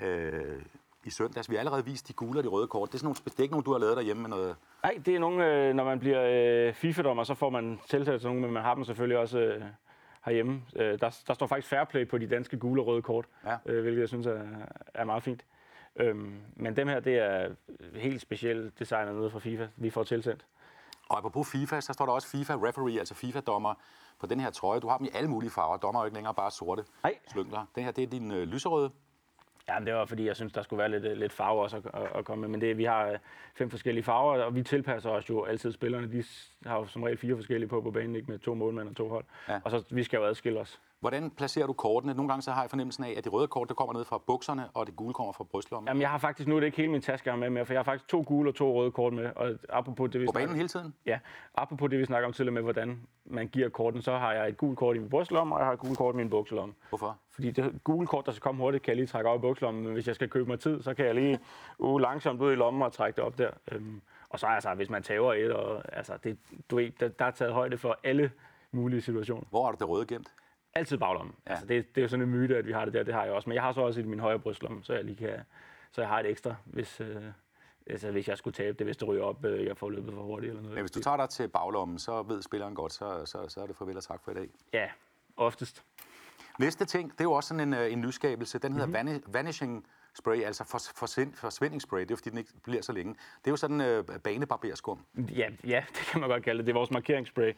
øh, 0.00 0.62
i 1.04 1.10
søndags. 1.10 1.50
Vi 1.50 1.54
har 1.54 1.60
allerede 1.60 1.84
vist 1.84 2.08
de 2.08 2.12
gule 2.12 2.40
og 2.40 2.44
de 2.44 2.48
røde 2.48 2.66
kort. 2.66 2.88
Det 2.88 2.94
er, 2.94 2.98
sådan 2.98 3.06
nogle, 3.06 3.16
det 3.24 3.38
er 3.38 3.42
ikke 3.42 3.52
nogen, 3.52 3.64
du 3.64 3.72
har 3.72 3.78
lavet 3.78 3.96
derhjemme 3.96 4.22
med 4.22 4.30
noget... 4.30 4.56
Nej, 4.82 4.98
det 5.06 5.14
er 5.14 5.18
nogle, 5.18 5.46
øh, 5.46 5.74
når 5.74 5.84
man 5.84 5.98
bliver 5.98 6.22
øh, 6.68 6.74
FIFA-dommer, 6.74 7.24
så 7.24 7.34
får 7.34 7.50
man 7.50 7.80
tiltalt 7.88 8.20
til 8.20 8.28
nogle, 8.28 8.42
men 8.42 8.52
man 8.52 8.62
har 8.62 8.74
dem 8.74 8.84
selvfølgelig 8.84 9.18
også 9.18 9.38
øh, 9.38 9.64
herhjemme. 10.24 10.62
Øh, 10.76 11.00
der, 11.00 11.22
der 11.26 11.34
står 11.34 11.46
faktisk 11.46 11.68
fair 11.68 11.84
play 11.84 12.08
på 12.08 12.18
de 12.18 12.26
danske 12.26 12.56
gule 12.56 12.82
og 12.82 12.86
røde 12.86 13.02
kort, 13.02 13.24
ja. 13.44 13.56
øh, 13.66 13.82
hvilket 13.82 14.00
jeg 14.00 14.08
synes 14.08 14.26
er, 14.26 14.42
er 14.94 15.04
meget 15.04 15.22
fint. 15.22 15.44
Øhm, 15.96 16.40
men 16.56 16.76
dem 16.76 16.88
her, 16.88 17.00
det 17.00 17.18
er 17.18 17.48
helt 17.94 18.20
specielt 18.20 18.78
designet 18.78 19.14
nede 19.14 19.30
fra 19.30 19.38
FIFA, 19.38 19.68
vi 19.76 19.90
får 19.90 20.02
tilsendt. 20.04 20.46
Og 21.08 21.18
apropos 21.18 21.50
FIFA, 21.52 21.80
så 21.80 21.92
står 21.92 22.06
der 22.06 22.12
også 22.12 22.28
FIFA 22.28 22.54
referee, 22.54 22.98
altså 22.98 23.14
FIFA-dommer, 23.14 23.74
på 24.20 24.26
den 24.26 24.40
her 24.40 24.50
trøje. 24.50 24.80
Du 24.80 24.88
har 24.88 24.98
dem 24.98 25.04
i 25.06 25.10
alle 25.14 25.30
mulige 25.30 25.50
farver. 25.50 25.76
Dommer 25.76 26.00
er 26.00 26.04
jo 26.04 26.06
ikke 26.06 26.14
længere 26.14 26.34
bare 26.34 26.50
sorte 26.50 26.84
Nej. 27.02 27.18
slyngler. 27.28 27.66
Den 27.74 27.84
her, 27.84 27.90
det 27.90 28.04
er 28.04 28.06
din 28.06 28.30
øh, 28.32 28.42
lyserøde. 28.42 28.90
Ja, 29.68 29.78
det 29.86 29.94
var 29.94 30.04
fordi, 30.04 30.26
jeg 30.26 30.36
synes, 30.36 30.52
der 30.52 30.62
skulle 30.62 30.78
være 30.78 31.00
lidt, 31.00 31.18
lidt 31.18 31.32
farve 31.32 31.62
også 31.62 31.76
at, 31.76 31.86
at, 31.94 32.08
at 32.14 32.24
komme 32.24 32.40
med. 32.40 32.48
Men 32.48 32.60
det, 32.60 32.78
vi 32.78 32.84
har 32.84 33.06
øh, 33.06 33.18
fem 33.54 33.70
forskellige 33.70 34.04
farver, 34.04 34.42
og 34.42 34.54
vi 34.54 34.62
tilpasser 34.62 35.10
os 35.10 35.30
jo 35.30 35.44
altid 35.44 35.72
spillerne. 35.72 36.12
De 36.12 36.24
har 36.66 36.78
jo 36.78 36.86
som 36.86 37.02
regel 37.02 37.18
fire 37.18 37.36
forskellige 37.36 37.68
på 37.68 37.80
på 37.80 37.90
banen, 37.90 38.16
ikke 38.16 38.30
med 38.30 38.38
to 38.38 38.54
målmænd 38.54 38.88
og 38.88 38.96
to 38.96 39.08
hold. 39.08 39.24
Ja. 39.48 39.60
Og 39.64 39.70
så 39.70 39.84
vi 39.90 40.02
skal 40.02 40.16
jo 40.16 40.24
adskille 40.24 40.60
os. 40.60 40.80
Hvordan 41.02 41.30
placerer 41.30 41.66
du 41.66 41.72
kortene? 41.72 42.14
Nogle 42.14 42.28
gange 42.28 42.42
så 42.42 42.50
har 42.50 42.60
jeg 42.60 42.70
fornemmelsen 42.70 43.04
af, 43.04 43.14
at 43.16 43.24
de 43.24 43.28
røde 43.28 43.48
kort 43.48 43.68
der 43.68 43.74
kommer 43.74 43.94
ned 43.94 44.04
fra 44.04 44.18
bukserne, 44.26 44.68
og 44.74 44.86
det 44.86 44.96
gule 44.96 45.14
kommer 45.14 45.32
fra 45.32 45.44
brystlommen. 45.44 45.88
Jamen, 45.88 46.00
jeg 46.00 46.10
har 46.10 46.18
faktisk, 46.18 46.48
nu 46.48 46.56
er 46.56 46.60
det 46.60 46.66
ikke 46.66 46.76
hele 46.76 46.92
min 46.92 47.00
taske, 47.00 47.28
jeg 47.28 47.32
har 47.32 47.38
med, 47.38 47.50
med, 47.50 47.64
for 47.64 47.72
jeg 47.72 47.78
har 47.78 47.84
faktisk 47.84 48.08
to 48.08 48.24
gule 48.26 48.50
og 48.50 48.54
to 48.54 48.80
røde 48.80 48.90
kort 48.90 49.12
med. 49.12 49.30
Og 49.36 49.50
apropos 49.68 50.10
det, 50.10 50.20
vi 50.20 50.26
På 50.26 50.32
banen 50.32 50.56
hele 50.56 50.68
tiden? 50.68 50.94
Ja, 51.06 51.18
apropos 51.54 51.90
det, 51.90 51.98
vi 51.98 52.04
snakker 52.04 52.26
om 52.26 52.32
tidligere 52.32 52.54
med, 52.54 52.62
hvordan 52.62 53.06
man 53.24 53.48
giver 53.48 53.68
korten, 53.68 54.02
så 54.02 54.18
har 54.18 54.32
jeg 54.32 54.48
et 54.48 54.56
gult 54.56 54.78
kort 54.78 54.96
i 54.96 54.98
min 54.98 55.08
brystlomme, 55.08 55.54
og 55.54 55.60
jeg 55.60 55.66
har 55.66 55.72
et 55.72 55.78
gult 55.78 55.98
kort 55.98 56.14
i 56.14 56.16
min 56.16 56.30
bukselomme. 56.30 56.74
Hvorfor? 56.88 57.18
Fordi 57.30 57.50
det 57.50 57.80
gule 57.84 58.06
kort, 58.06 58.26
der 58.26 58.32
skal 58.32 58.42
komme 58.42 58.62
hurtigt, 58.62 58.82
kan 58.82 58.90
jeg 58.90 58.96
lige 58.96 59.06
trække 59.06 59.30
op 59.30 59.38
i 59.38 59.40
bukselommen, 59.40 59.84
men 59.84 59.92
hvis 59.92 60.06
jeg 60.06 60.14
skal 60.14 60.28
købe 60.28 60.48
mig 60.50 60.60
tid, 60.60 60.82
så 60.82 60.94
kan 60.94 61.06
jeg 61.06 61.14
lige 61.14 61.38
uh, 61.78 62.00
langsomt 62.00 62.40
ud 62.40 62.52
i 62.52 62.54
lommen 62.54 62.82
og 62.82 62.92
trække 62.92 63.16
det 63.16 63.24
op 63.24 63.38
der. 63.38 63.50
Øhm, 63.72 64.00
og 64.28 64.38
så 64.38 64.46
altså, 64.46 64.74
hvis 64.74 64.90
man 64.90 65.02
tager 65.02 65.32
et, 65.32 65.52
og, 65.52 65.82
altså, 65.96 66.12
det, 66.24 66.38
du 66.70 66.76
ved, 66.76 66.90
der, 67.00 67.08
der 67.08 67.24
er 67.24 67.30
taget 67.30 67.52
højde 67.52 67.78
for 67.78 67.98
alle 68.04 68.30
mulige 68.72 69.00
situationer. 69.00 69.44
Hvor 69.50 69.68
er 69.68 69.72
du 69.72 69.76
det 69.78 69.88
røde 69.88 70.06
gemt? 70.06 70.32
Altid 70.74 70.98
baglommen. 70.98 71.34
Ja. 71.46 71.50
Altså, 71.50 71.66
det, 71.66 71.94
det 71.94 72.00
er 72.00 72.02
jo 72.02 72.08
sådan 72.08 72.22
en 72.22 72.30
myte, 72.30 72.56
at 72.56 72.66
vi 72.66 72.72
har 72.72 72.84
det 72.84 72.94
der. 72.94 73.02
Det 73.02 73.14
har 73.14 73.24
jeg 73.24 73.32
også. 73.32 73.48
Men 73.48 73.54
jeg 73.54 73.62
har 73.62 73.72
så 73.72 73.80
også 73.80 74.00
i 74.00 74.02
min 74.02 74.20
højre 74.20 74.38
brystlomme, 74.38 74.84
så 74.84 74.92
jeg 74.92 75.04
lige 75.04 75.16
kan, 75.16 75.40
så 75.92 76.00
jeg 76.00 76.08
har 76.08 76.20
et 76.20 76.26
ekstra, 76.26 76.54
hvis, 76.64 77.00
øh, 77.00 77.22
altså, 77.86 78.10
hvis 78.10 78.28
jeg 78.28 78.38
skulle 78.38 78.54
tabe 78.54 78.78
det, 78.78 78.86
hvis 78.86 78.96
det 78.96 79.08
ryger 79.08 79.22
op, 79.22 79.44
øh, 79.44 79.66
jeg 79.66 79.76
får 79.76 79.90
løbet 79.90 80.14
for 80.14 80.22
hurtigt 80.22 80.50
eller 80.50 80.62
noget. 80.62 80.74
Men 80.74 80.82
hvis 80.82 80.90
du 80.90 81.00
tager 81.00 81.16
dig 81.16 81.28
til 81.28 81.48
baglommen, 81.48 81.98
så 81.98 82.22
ved 82.22 82.42
spilleren 82.42 82.74
godt, 82.74 82.92
så, 82.92 83.22
så, 83.24 83.48
så 83.48 83.60
er 83.60 83.66
det 83.66 83.76
farvel 83.76 83.96
og 83.96 84.02
tak 84.02 84.24
for 84.24 84.30
i 84.30 84.34
dag. 84.34 84.48
Ja, 84.72 84.88
oftest. 85.36 85.84
Næste 86.58 86.84
ting, 86.84 87.12
det 87.12 87.20
er 87.20 87.24
jo 87.24 87.32
også 87.32 87.48
sådan 87.48 87.68
en, 87.68 87.74
øh, 87.74 87.92
en 87.92 88.00
nyskabelse. 88.00 88.58
Den 88.58 88.72
hedder 88.72 89.02
mm-hmm. 89.02 89.34
vanishing 89.34 89.86
spray, 90.14 90.42
altså 90.42 90.64
for, 90.64 90.78
forsvind, 90.96 91.34
forsvindingsspray. 91.34 92.00
Det 92.00 92.10
er 92.10 92.12
jo 92.12 92.16
fordi, 92.16 92.30
den 92.30 92.38
ikke 92.38 92.52
bliver 92.62 92.82
så 92.82 92.92
længe. 92.92 93.14
Det 93.14 93.46
er 93.46 93.50
jo 93.50 93.56
sådan 93.56 93.80
øh, 93.80 94.04
banebarberskum. 94.04 95.04
Ja, 95.16 95.48
ja, 95.64 95.84
det 95.96 96.06
kan 96.10 96.20
man 96.20 96.30
godt 96.30 96.42
kalde 96.42 96.58
det. 96.58 96.66
Det 96.66 96.72
er 96.72 96.78
vores 96.78 96.90
markeringsspray 96.90 97.52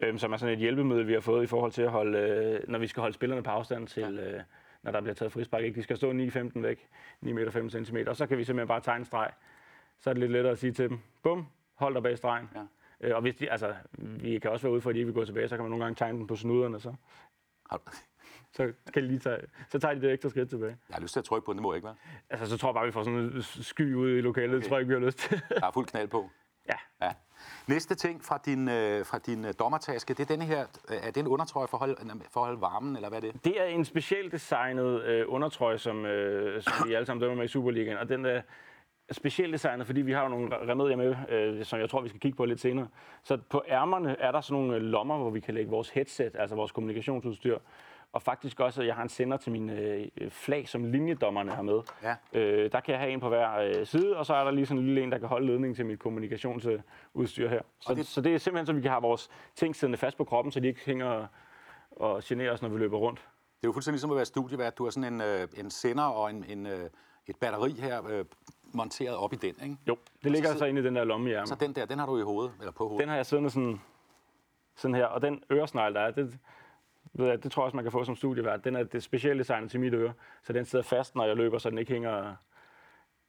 øhm, 0.00 0.18
som 0.18 0.32
er 0.32 0.36
sådan 0.36 0.52
et 0.52 0.58
hjælpemiddel, 0.58 1.08
vi 1.08 1.12
har 1.12 1.20
fået 1.20 1.44
i 1.44 1.46
forhold 1.46 1.72
til 1.72 1.82
at 1.82 1.90
holde, 1.90 2.18
øh, 2.18 2.60
når 2.68 2.78
vi 2.78 2.86
skal 2.86 3.00
holde 3.00 3.14
spillerne 3.14 3.42
på 3.42 3.50
afstand 3.50 3.86
til, 3.86 4.18
øh, 4.18 4.40
når 4.82 4.92
der 4.92 5.00
bliver 5.00 5.14
taget 5.14 5.32
frispark. 5.32 5.62
Ikke? 5.62 5.76
De 5.76 5.82
skal 5.82 5.96
stå 5.96 6.12
9-15 6.12 6.62
væk, 6.62 6.88
9 7.20 7.32
meter 7.32 7.50
5 7.50 7.70
cm, 7.70 7.96
og 8.06 8.16
så 8.16 8.26
kan 8.26 8.38
vi 8.38 8.44
simpelthen 8.44 8.68
bare 8.68 8.80
tegne 8.80 9.04
streg. 9.04 9.30
Så 10.00 10.10
er 10.10 10.14
det 10.14 10.20
lidt 10.20 10.32
lettere 10.32 10.52
at 10.52 10.58
sige 10.58 10.72
til 10.72 10.88
dem, 10.88 10.98
bum, 11.22 11.46
hold 11.74 11.94
dig 11.94 12.02
bag 12.02 12.18
stregen. 12.18 12.50
Ja. 12.54 12.62
Øh, 13.00 13.16
og 13.16 13.22
hvis 13.22 13.36
de, 13.36 13.50
altså, 13.50 13.74
vi 13.98 14.38
kan 14.38 14.50
også 14.50 14.66
være 14.66 14.72
ude 14.72 14.80
for, 14.80 14.90
at 14.90 14.94
de 14.94 14.98
ikke 14.98 15.06
vil 15.06 15.14
gå 15.14 15.24
tilbage, 15.24 15.48
så 15.48 15.56
kan 15.56 15.62
man 15.62 15.70
nogle 15.70 15.84
gange 15.84 15.96
tegne 15.96 16.18
den 16.18 16.26
på 16.26 16.36
snuderne, 16.36 16.80
så. 16.80 16.94
Så, 18.52 18.72
kan 18.94 19.02
de 19.02 19.08
lige 19.08 19.18
tage, 19.18 19.40
så 19.68 19.78
tager 19.78 19.94
de 19.94 20.00
det 20.00 20.12
ekstra 20.12 20.28
skridt 20.28 20.50
tilbage. 20.50 20.76
Jeg 20.88 20.94
har 20.94 21.00
lyst 21.00 21.12
til 21.12 21.20
at 21.20 21.24
trykke 21.24 21.46
på 21.46 21.52
den, 21.52 21.58
det 21.58 21.62
må 21.62 21.74
ikke, 21.74 21.84
være. 21.84 21.94
Altså, 22.30 22.46
så 22.46 22.56
tror 22.56 22.68
jeg 22.68 22.74
bare, 22.74 22.86
vi 22.86 22.92
får 22.92 23.02
sådan 23.02 23.18
en 23.18 23.42
sky 23.42 23.94
ud 23.94 24.10
i 24.10 24.20
lokalet. 24.20 24.48
Okay. 24.48 24.56
Det 24.56 24.68
tror 24.68 24.76
jeg 24.76 24.80
ikke, 24.80 24.88
vi 24.88 25.00
har 25.00 25.06
lyst 25.06 25.18
til. 25.18 25.42
Der 25.48 25.66
er 25.66 25.70
fuld 25.70 25.86
knald 25.86 26.08
på. 26.08 26.30
Ja. 26.68 27.06
ja. 27.06 27.12
Næste 27.68 27.94
ting 27.94 28.24
fra 28.24 28.40
din, 28.44 28.68
øh, 28.68 29.06
fra 29.06 29.18
din 29.18 29.44
øh, 29.44 29.54
dommertaske, 29.58 30.14
det 30.14 30.20
er 30.20 30.24
denne 30.24 30.44
her, 30.44 30.66
øh, 30.90 30.96
er 31.02 31.10
det 31.10 31.16
en 31.16 31.26
undertrøje 31.26 31.68
for 31.68 31.76
at 31.76 31.78
holde, 31.78 31.94
øh, 32.04 32.20
for 32.30 32.40
at 32.40 32.46
holde 32.46 32.60
varmen, 32.60 32.96
eller 32.96 33.08
hvad 33.08 33.22
er 33.22 33.32
det? 33.32 33.44
Det 33.44 33.60
er 33.60 33.64
en 33.64 33.84
specielt 33.84 34.32
designet 34.32 35.02
øh, 35.04 35.24
undertrøje, 35.28 35.78
som, 35.78 36.06
øh, 36.06 36.62
som 36.62 36.88
vi 36.88 36.94
alle 36.94 37.06
sammen 37.06 37.20
dømmer 37.20 37.36
med 37.36 37.44
i 37.44 37.48
Superligaen, 37.48 37.98
og 37.98 38.08
den 38.08 38.24
er 38.24 38.40
specielt 39.12 39.52
designet, 39.52 39.86
fordi 39.86 40.00
vi 40.00 40.12
har 40.12 40.22
jo 40.22 40.28
nogle 40.28 40.56
remedier 40.72 40.96
med, 40.96 41.16
øh, 41.28 41.64
som 41.64 41.80
jeg 41.80 41.90
tror, 41.90 42.00
vi 42.00 42.08
skal 42.08 42.20
kigge 42.20 42.36
på 42.36 42.44
lidt 42.44 42.60
senere. 42.60 42.88
Så 43.22 43.38
på 43.50 43.62
ærmerne 43.68 44.16
er 44.20 44.32
der 44.32 44.40
sådan 44.40 44.62
nogle 44.62 44.76
øh, 44.76 44.82
lommer, 44.82 45.18
hvor 45.18 45.30
vi 45.30 45.40
kan 45.40 45.54
lægge 45.54 45.70
vores 45.70 45.90
headset, 45.90 46.36
altså 46.38 46.56
vores 46.56 46.72
kommunikationsudstyr, 46.72 47.58
og 48.12 48.22
faktisk 48.22 48.60
også, 48.60 48.80
at 48.80 48.86
jeg 48.86 48.94
har 48.94 49.02
en 49.02 49.08
sender 49.08 49.36
til 49.36 49.52
min 49.52 49.70
øh, 49.70 50.06
flag, 50.30 50.68
som 50.68 50.84
linjedommerne 50.84 51.50
har 51.50 51.62
med. 51.62 51.80
Ja. 52.02 52.16
Øh, 52.32 52.72
der 52.72 52.80
kan 52.80 52.92
jeg 52.92 53.00
have 53.00 53.12
en 53.12 53.20
på 53.20 53.28
hver 53.28 53.58
øh, 53.58 53.86
side, 53.86 54.16
og 54.16 54.26
så 54.26 54.34
er 54.34 54.44
der 54.44 54.50
lige 54.50 54.66
sådan 54.66 54.78
en 54.78 54.86
lille 54.86 55.02
en, 55.02 55.12
der 55.12 55.18
kan 55.18 55.28
holde 55.28 55.46
ledningen 55.46 55.74
til 55.74 55.86
mit 55.86 55.98
kommunikationsudstyr 55.98 57.48
her. 57.48 57.62
Så, 57.80 57.94
det... 57.94 58.06
så 58.06 58.20
det 58.20 58.34
er 58.34 58.38
simpelthen, 58.38 58.66
så 58.66 58.72
vi 58.72 58.80
kan 58.80 58.90
have 58.90 59.02
vores 59.02 59.30
ting 59.54 59.76
siddende 59.76 59.98
fast 59.98 60.16
på 60.16 60.24
kroppen, 60.24 60.52
så 60.52 60.60
de 60.60 60.68
ikke 60.68 60.80
hænger 60.86 61.26
og 61.90 62.22
generer 62.24 62.52
os, 62.52 62.62
når 62.62 62.68
vi 62.68 62.78
løber 62.78 62.98
rundt. 62.98 63.18
Det 63.18 63.64
er 63.64 63.68
jo 63.68 63.72
fuldstændig 63.72 63.94
ligesom 63.94 64.10
at 64.10 64.16
være 64.16 64.24
studievært. 64.24 64.78
Du 64.78 64.84
har 64.84 64.90
sådan 64.90 65.14
en, 65.14 65.20
øh, 65.20 65.48
en 65.56 65.70
sender 65.70 66.04
og 66.04 66.30
en, 66.30 66.44
en, 66.48 66.66
øh, 66.66 66.90
et 67.26 67.36
batteri 67.36 67.72
her 67.72 68.06
øh, 68.06 68.24
monteret 68.72 69.16
op 69.16 69.32
i 69.32 69.36
den, 69.36 69.54
ikke? 69.62 69.76
Jo, 69.88 69.96
det 70.24 70.32
ligger 70.32 70.48
så, 70.48 70.52
altså 70.52 70.64
inde 70.64 70.80
i 70.80 70.84
den 70.84 70.96
der 70.96 71.04
lomme 71.04 71.30
i 71.30 71.32
ærmen. 71.32 71.46
Så 71.46 71.54
den 71.54 71.72
der, 71.72 71.86
den 71.86 71.98
har 71.98 72.06
du 72.06 72.18
i 72.18 72.22
hovedet, 72.22 72.52
eller 72.58 72.72
på 72.72 72.88
hovedet? 72.88 73.00
Den 73.00 73.08
har 73.08 73.16
jeg 73.16 73.26
siddende 73.26 73.50
sådan, 73.50 73.80
sådan 74.76 74.94
her, 74.94 75.06
og 75.06 75.22
den 75.22 75.42
øresnegl, 75.52 75.94
der 75.94 76.00
er, 76.00 76.10
det, 76.10 76.38
ved 77.18 77.38
det 77.38 77.52
tror 77.52 77.62
jeg 77.62 77.64
også, 77.64 77.76
man 77.76 77.84
kan 77.84 77.92
få 77.92 78.04
som 78.04 78.16
studievært. 78.16 78.64
Den 78.64 78.76
er 78.76 78.82
det 78.82 79.02
specielt 79.02 79.38
designet 79.38 79.70
til 79.70 79.80
mit 79.80 79.94
øre, 79.94 80.12
så 80.42 80.52
den 80.52 80.64
sidder 80.64 80.84
fast, 80.84 81.14
når 81.14 81.24
jeg 81.24 81.36
løber, 81.36 81.58
så 81.58 81.70
den 81.70 81.78
ikke 81.78 81.92
hænger 81.92 82.34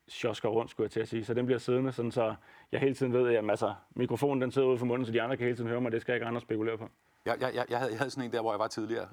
sjosker 0.07 0.49
rundt, 0.49 0.71
skulle 0.71 0.85
jeg 0.85 0.91
til 0.91 0.99
at 0.99 1.07
sige. 1.07 1.25
Så 1.25 1.33
den 1.33 1.45
bliver 1.45 1.59
siddende, 1.59 1.91
sådan 1.91 2.11
så 2.11 2.35
jeg 2.71 2.79
hele 2.79 2.95
tiden 2.95 3.13
ved, 3.13 3.35
at 3.35 3.49
altså, 3.49 3.73
mikrofonen 3.95 4.41
den 4.41 4.51
sidder 4.51 4.67
ude 4.67 4.77
for 4.77 4.85
munden, 4.85 5.05
så 5.05 5.11
de 5.11 5.21
andre 5.21 5.37
kan 5.37 5.43
hele 5.45 5.57
tiden 5.57 5.69
høre 5.69 5.81
mig. 5.81 5.91
Det 5.91 6.01
skal 6.01 6.11
jeg 6.11 6.15
ikke 6.15 6.25
andre 6.25 6.41
spekulere 6.41 6.77
på. 6.77 6.89
Jeg, 7.25 7.37
jeg, 7.41 7.65
jeg, 7.69 7.77
havde, 7.77 7.91
jeg 7.91 7.99
havde 7.99 8.11
sådan 8.11 8.23
en 8.23 8.31
der, 8.31 8.41
hvor 8.41 8.53
jeg 8.53 8.59
var 8.59 8.67
tidligere, 8.67 9.07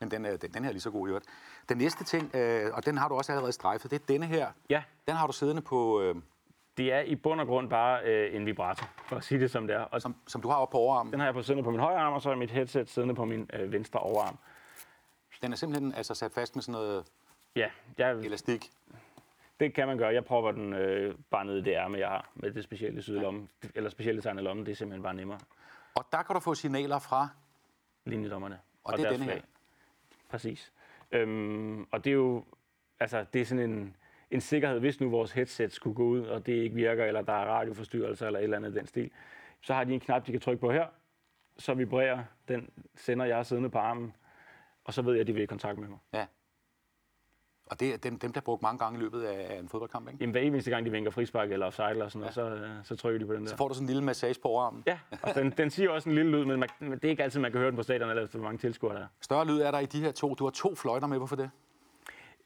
men 0.00 0.10
den, 0.10 0.24
den, 0.24 0.38
den 0.54 0.62
her 0.62 0.68
er 0.68 0.72
lige 0.72 0.80
så 0.80 0.90
god 0.90 1.08
i 1.08 1.10
øvrigt. 1.10 1.26
Den 1.68 1.78
næste 1.78 2.04
ting, 2.04 2.36
øh, 2.36 2.70
og 2.72 2.86
den 2.86 2.98
har 2.98 3.08
du 3.08 3.14
også 3.14 3.32
allerede 3.32 3.52
strejfet, 3.52 3.90
det 3.90 4.00
er 4.02 4.04
denne 4.08 4.26
her. 4.26 4.48
Ja. 4.70 4.82
Den 5.06 5.16
har 5.16 5.26
du 5.26 5.32
siddende 5.32 5.62
på... 5.62 6.00
Øh, 6.00 6.14
det 6.76 6.92
er 6.92 7.00
i 7.00 7.14
bund 7.14 7.40
og 7.40 7.46
grund 7.46 7.70
bare 7.70 8.04
øh, 8.04 8.34
en 8.34 8.46
vibrator, 8.46 8.86
for 8.96 9.16
at 9.16 9.24
sige 9.24 9.40
det 9.40 9.50
som 9.50 9.66
det 9.66 9.76
er. 9.76 9.80
Og 9.80 10.02
som, 10.02 10.16
som 10.26 10.42
du 10.42 10.48
har 10.48 10.56
oppe 10.56 10.72
på 10.72 10.78
overarmen? 10.78 11.12
Den 11.12 11.20
har 11.20 11.26
jeg 11.26 11.34
på 11.34 11.42
siddende 11.42 11.64
på 11.64 11.70
min 11.70 11.80
højre 11.80 11.98
arm, 11.98 12.12
og 12.12 12.22
så 12.22 12.30
er 12.30 12.34
mit 12.34 12.50
headset 12.50 12.88
siddende 12.88 13.14
på 13.14 13.24
min 13.24 13.50
øh, 13.52 13.72
venstre 13.72 14.00
overarm. 14.00 14.38
Den 15.42 15.52
er 15.52 15.56
simpelthen 15.56 15.94
altså 15.94 16.14
sat 16.14 16.32
fast 16.32 16.56
med 16.56 16.62
sådan 16.62 16.72
noget 16.72 17.04
ja, 17.56 17.68
jeg, 17.98 18.12
elastik? 18.12 18.70
Det 19.60 19.74
kan 19.74 19.86
man 19.86 19.98
gøre. 19.98 20.14
Jeg 20.14 20.24
prøver 20.24 20.52
den 20.52 20.72
øh, 20.72 21.14
bare 21.30 21.44
ned 21.44 21.56
i 21.58 21.62
det 21.62 21.72
ærme, 21.72 21.98
jeg 21.98 22.08
har 22.08 22.30
med 22.34 22.50
det 22.50 22.64
specielle 22.64 23.02
sydelomme, 23.02 23.48
ja. 23.64 23.68
eller 23.74 23.90
specielle 23.90 24.22
tegn 24.22 24.38
af 24.38 24.44
lommen. 24.44 24.66
Det 24.66 24.72
er 24.72 24.76
simpelthen 24.76 25.02
bare 25.02 25.14
nemmere. 25.14 25.38
Og 25.94 26.04
der 26.12 26.22
kan 26.22 26.34
du 26.34 26.40
få 26.40 26.54
signaler 26.54 26.98
fra? 26.98 27.28
Linjedommerne. 28.04 28.60
Og, 28.84 28.92
og 28.92 28.98
det 28.98 29.06
er 29.06 29.10
denne 29.10 29.24
her? 29.24 29.40
Præcis. 30.28 30.72
Øhm, 31.12 31.86
og 31.90 32.04
det 32.04 32.10
er 32.10 32.14
jo, 32.14 32.44
altså, 33.00 33.24
det 33.32 33.40
er 33.40 33.44
sådan 33.44 33.70
en, 33.70 33.96
en 34.30 34.40
sikkerhed, 34.40 34.80
hvis 34.80 35.00
nu 35.00 35.10
vores 35.10 35.32
headset 35.32 35.72
skulle 35.72 35.94
gå 35.94 36.04
ud, 36.04 36.20
og 36.20 36.46
det 36.46 36.52
ikke 36.52 36.74
virker, 36.74 37.04
eller 37.04 37.22
der 37.22 37.32
er 37.32 37.44
radioforstyrrelser, 37.44 38.26
eller 38.26 38.38
et 38.38 38.44
eller 38.44 38.56
andet 38.56 38.74
den 38.74 38.86
stil, 38.86 39.10
så 39.60 39.74
har 39.74 39.84
de 39.84 39.94
en 39.94 40.00
knap, 40.00 40.26
de 40.26 40.32
kan 40.32 40.40
trykke 40.40 40.60
på 40.60 40.72
her, 40.72 40.86
så 41.58 41.74
vibrerer 41.74 42.24
den 42.48 42.70
sender, 42.94 43.24
jeg 43.24 43.46
siddende 43.46 43.70
på 43.70 43.78
armen, 43.78 44.14
og 44.84 44.94
så 44.94 45.02
ved 45.02 45.12
jeg, 45.12 45.20
at 45.20 45.26
de 45.26 45.32
vil 45.32 45.42
i 45.42 45.46
kontakt 45.46 45.78
med 45.78 45.88
mig. 45.88 45.98
Ja. 46.12 46.26
Og 47.66 47.80
det, 47.80 48.04
dem, 48.04 48.18
dem 48.18 48.32
bliver 48.32 48.42
brugt 48.42 48.62
mange 48.62 48.78
gange 48.78 48.98
i 48.98 49.02
løbet 49.02 49.22
af 49.22 49.58
en 49.58 49.68
fodboldkamp, 49.68 50.08
ikke? 50.08 50.18
Jamen 50.20 50.32
hver 50.32 50.40
eneste 50.40 50.70
gang, 50.70 50.86
de 50.86 50.90
vinker 50.90 51.10
frispark 51.10 51.52
eller 51.52 51.66
offside 51.66 51.90
eller 51.90 52.08
sådan 52.08 52.28
ja. 52.36 52.40
noget, 52.42 52.84
så, 52.84 52.94
så 52.94 52.96
trykker 52.96 53.18
de 53.18 53.26
på 53.26 53.34
den 53.34 53.42
der. 53.42 53.48
Så 53.48 53.56
får 53.56 53.68
du 53.68 53.74
sådan 53.74 53.84
en 53.84 53.86
lille 53.86 54.02
massage 54.04 54.40
på 54.42 54.48
overarmen. 54.48 54.82
Ja, 54.86 54.98
og 55.22 55.34
den, 55.34 55.50
den 55.50 55.70
siger 55.70 55.90
også 55.90 56.08
en 56.08 56.14
lille 56.14 56.30
lyd, 56.30 56.44
men, 56.44 56.60
man, 56.60 56.68
men 56.80 56.92
det 56.92 57.04
er 57.04 57.08
ikke 57.08 57.22
altid, 57.22 57.40
man 57.40 57.52
kan 57.52 57.58
høre 57.58 57.70
den 57.70 57.76
på 57.76 57.82
stadion, 57.82 58.10
eller 58.10 58.26
så 58.26 58.38
mange 58.38 58.58
tilskuere 58.58 58.94
der 58.94 59.00
er. 59.00 59.06
Større 59.20 59.46
lyd 59.46 59.60
er 59.60 59.70
der 59.70 59.78
i 59.78 59.86
de 59.86 60.00
her 60.00 60.12
to. 60.12 60.34
Du 60.34 60.44
har 60.44 60.50
to 60.50 60.74
fløjter 60.74 61.06
med. 61.06 61.18
Hvorfor 61.18 61.36
det? 61.36 61.50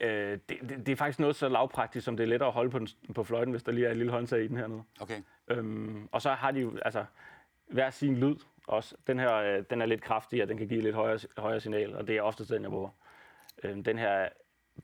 Øh, 0.00 0.38
det, 0.48 0.58
det, 0.68 0.86
det, 0.86 0.88
er 0.88 0.96
faktisk 0.96 1.18
noget 1.18 1.36
så 1.36 1.48
lavpraktisk, 1.48 2.04
som 2.04 2.16
det 2.16 2.24
er 2.24 2.28
lettere 2.28 2.48
at 2.48 2.52
holde 2.52 2.70
på, 2.70 2.78
den, 2.78 2.88
på 3.14 3.24
fløjten, 3.24 3.50
hvis 3.50 3.62
der 3.62 3.72
lige 3.72 3.86
er 3.86 3.90
et 3.90 3.96
lille 3.96 4.12
håndtag 4.12 4.44
i 4.44 4.46
den 4.46 4.56
hernede. 4.56 4.82
Okay. 5.00 5.22
Øhm, 5.48 6.08
og 6.12 6.22
så 6.22 6.30
har 6.30 6.50
de 6.50 6.60
jo 6.60 6.78
altså, 6.82 7.04
hver 7.66 7.90
sin 7.90 8.16
lyd 8.16 8.36
også. 8.66 8.94
Den 9.06 9.18
her 9.18 9.34
øh, 9.34 9.64
den 9.70 9.82
er 9.82 9.86
lidt 9.86 10.02
kraftig, 10.02 10.42
og 10.42 10.48
den 10.48 10.58
kan 10.58 10.68
give 10.68 10.80
lidt 10.80 10.94
højere, 10.94 11.18
højere 11.38 11.60
signal, 11.60 11.96
og 11.96 12.06
det 12.06 12.16
er 12.16 12.22
oftest 12.22 12.50
den, 12.50 12.62
jeg 12.62 12.70
bruger. 12.70 12.90
Øhm, 13.62 13.84
den 13.84 13.98
her 13.98 14.28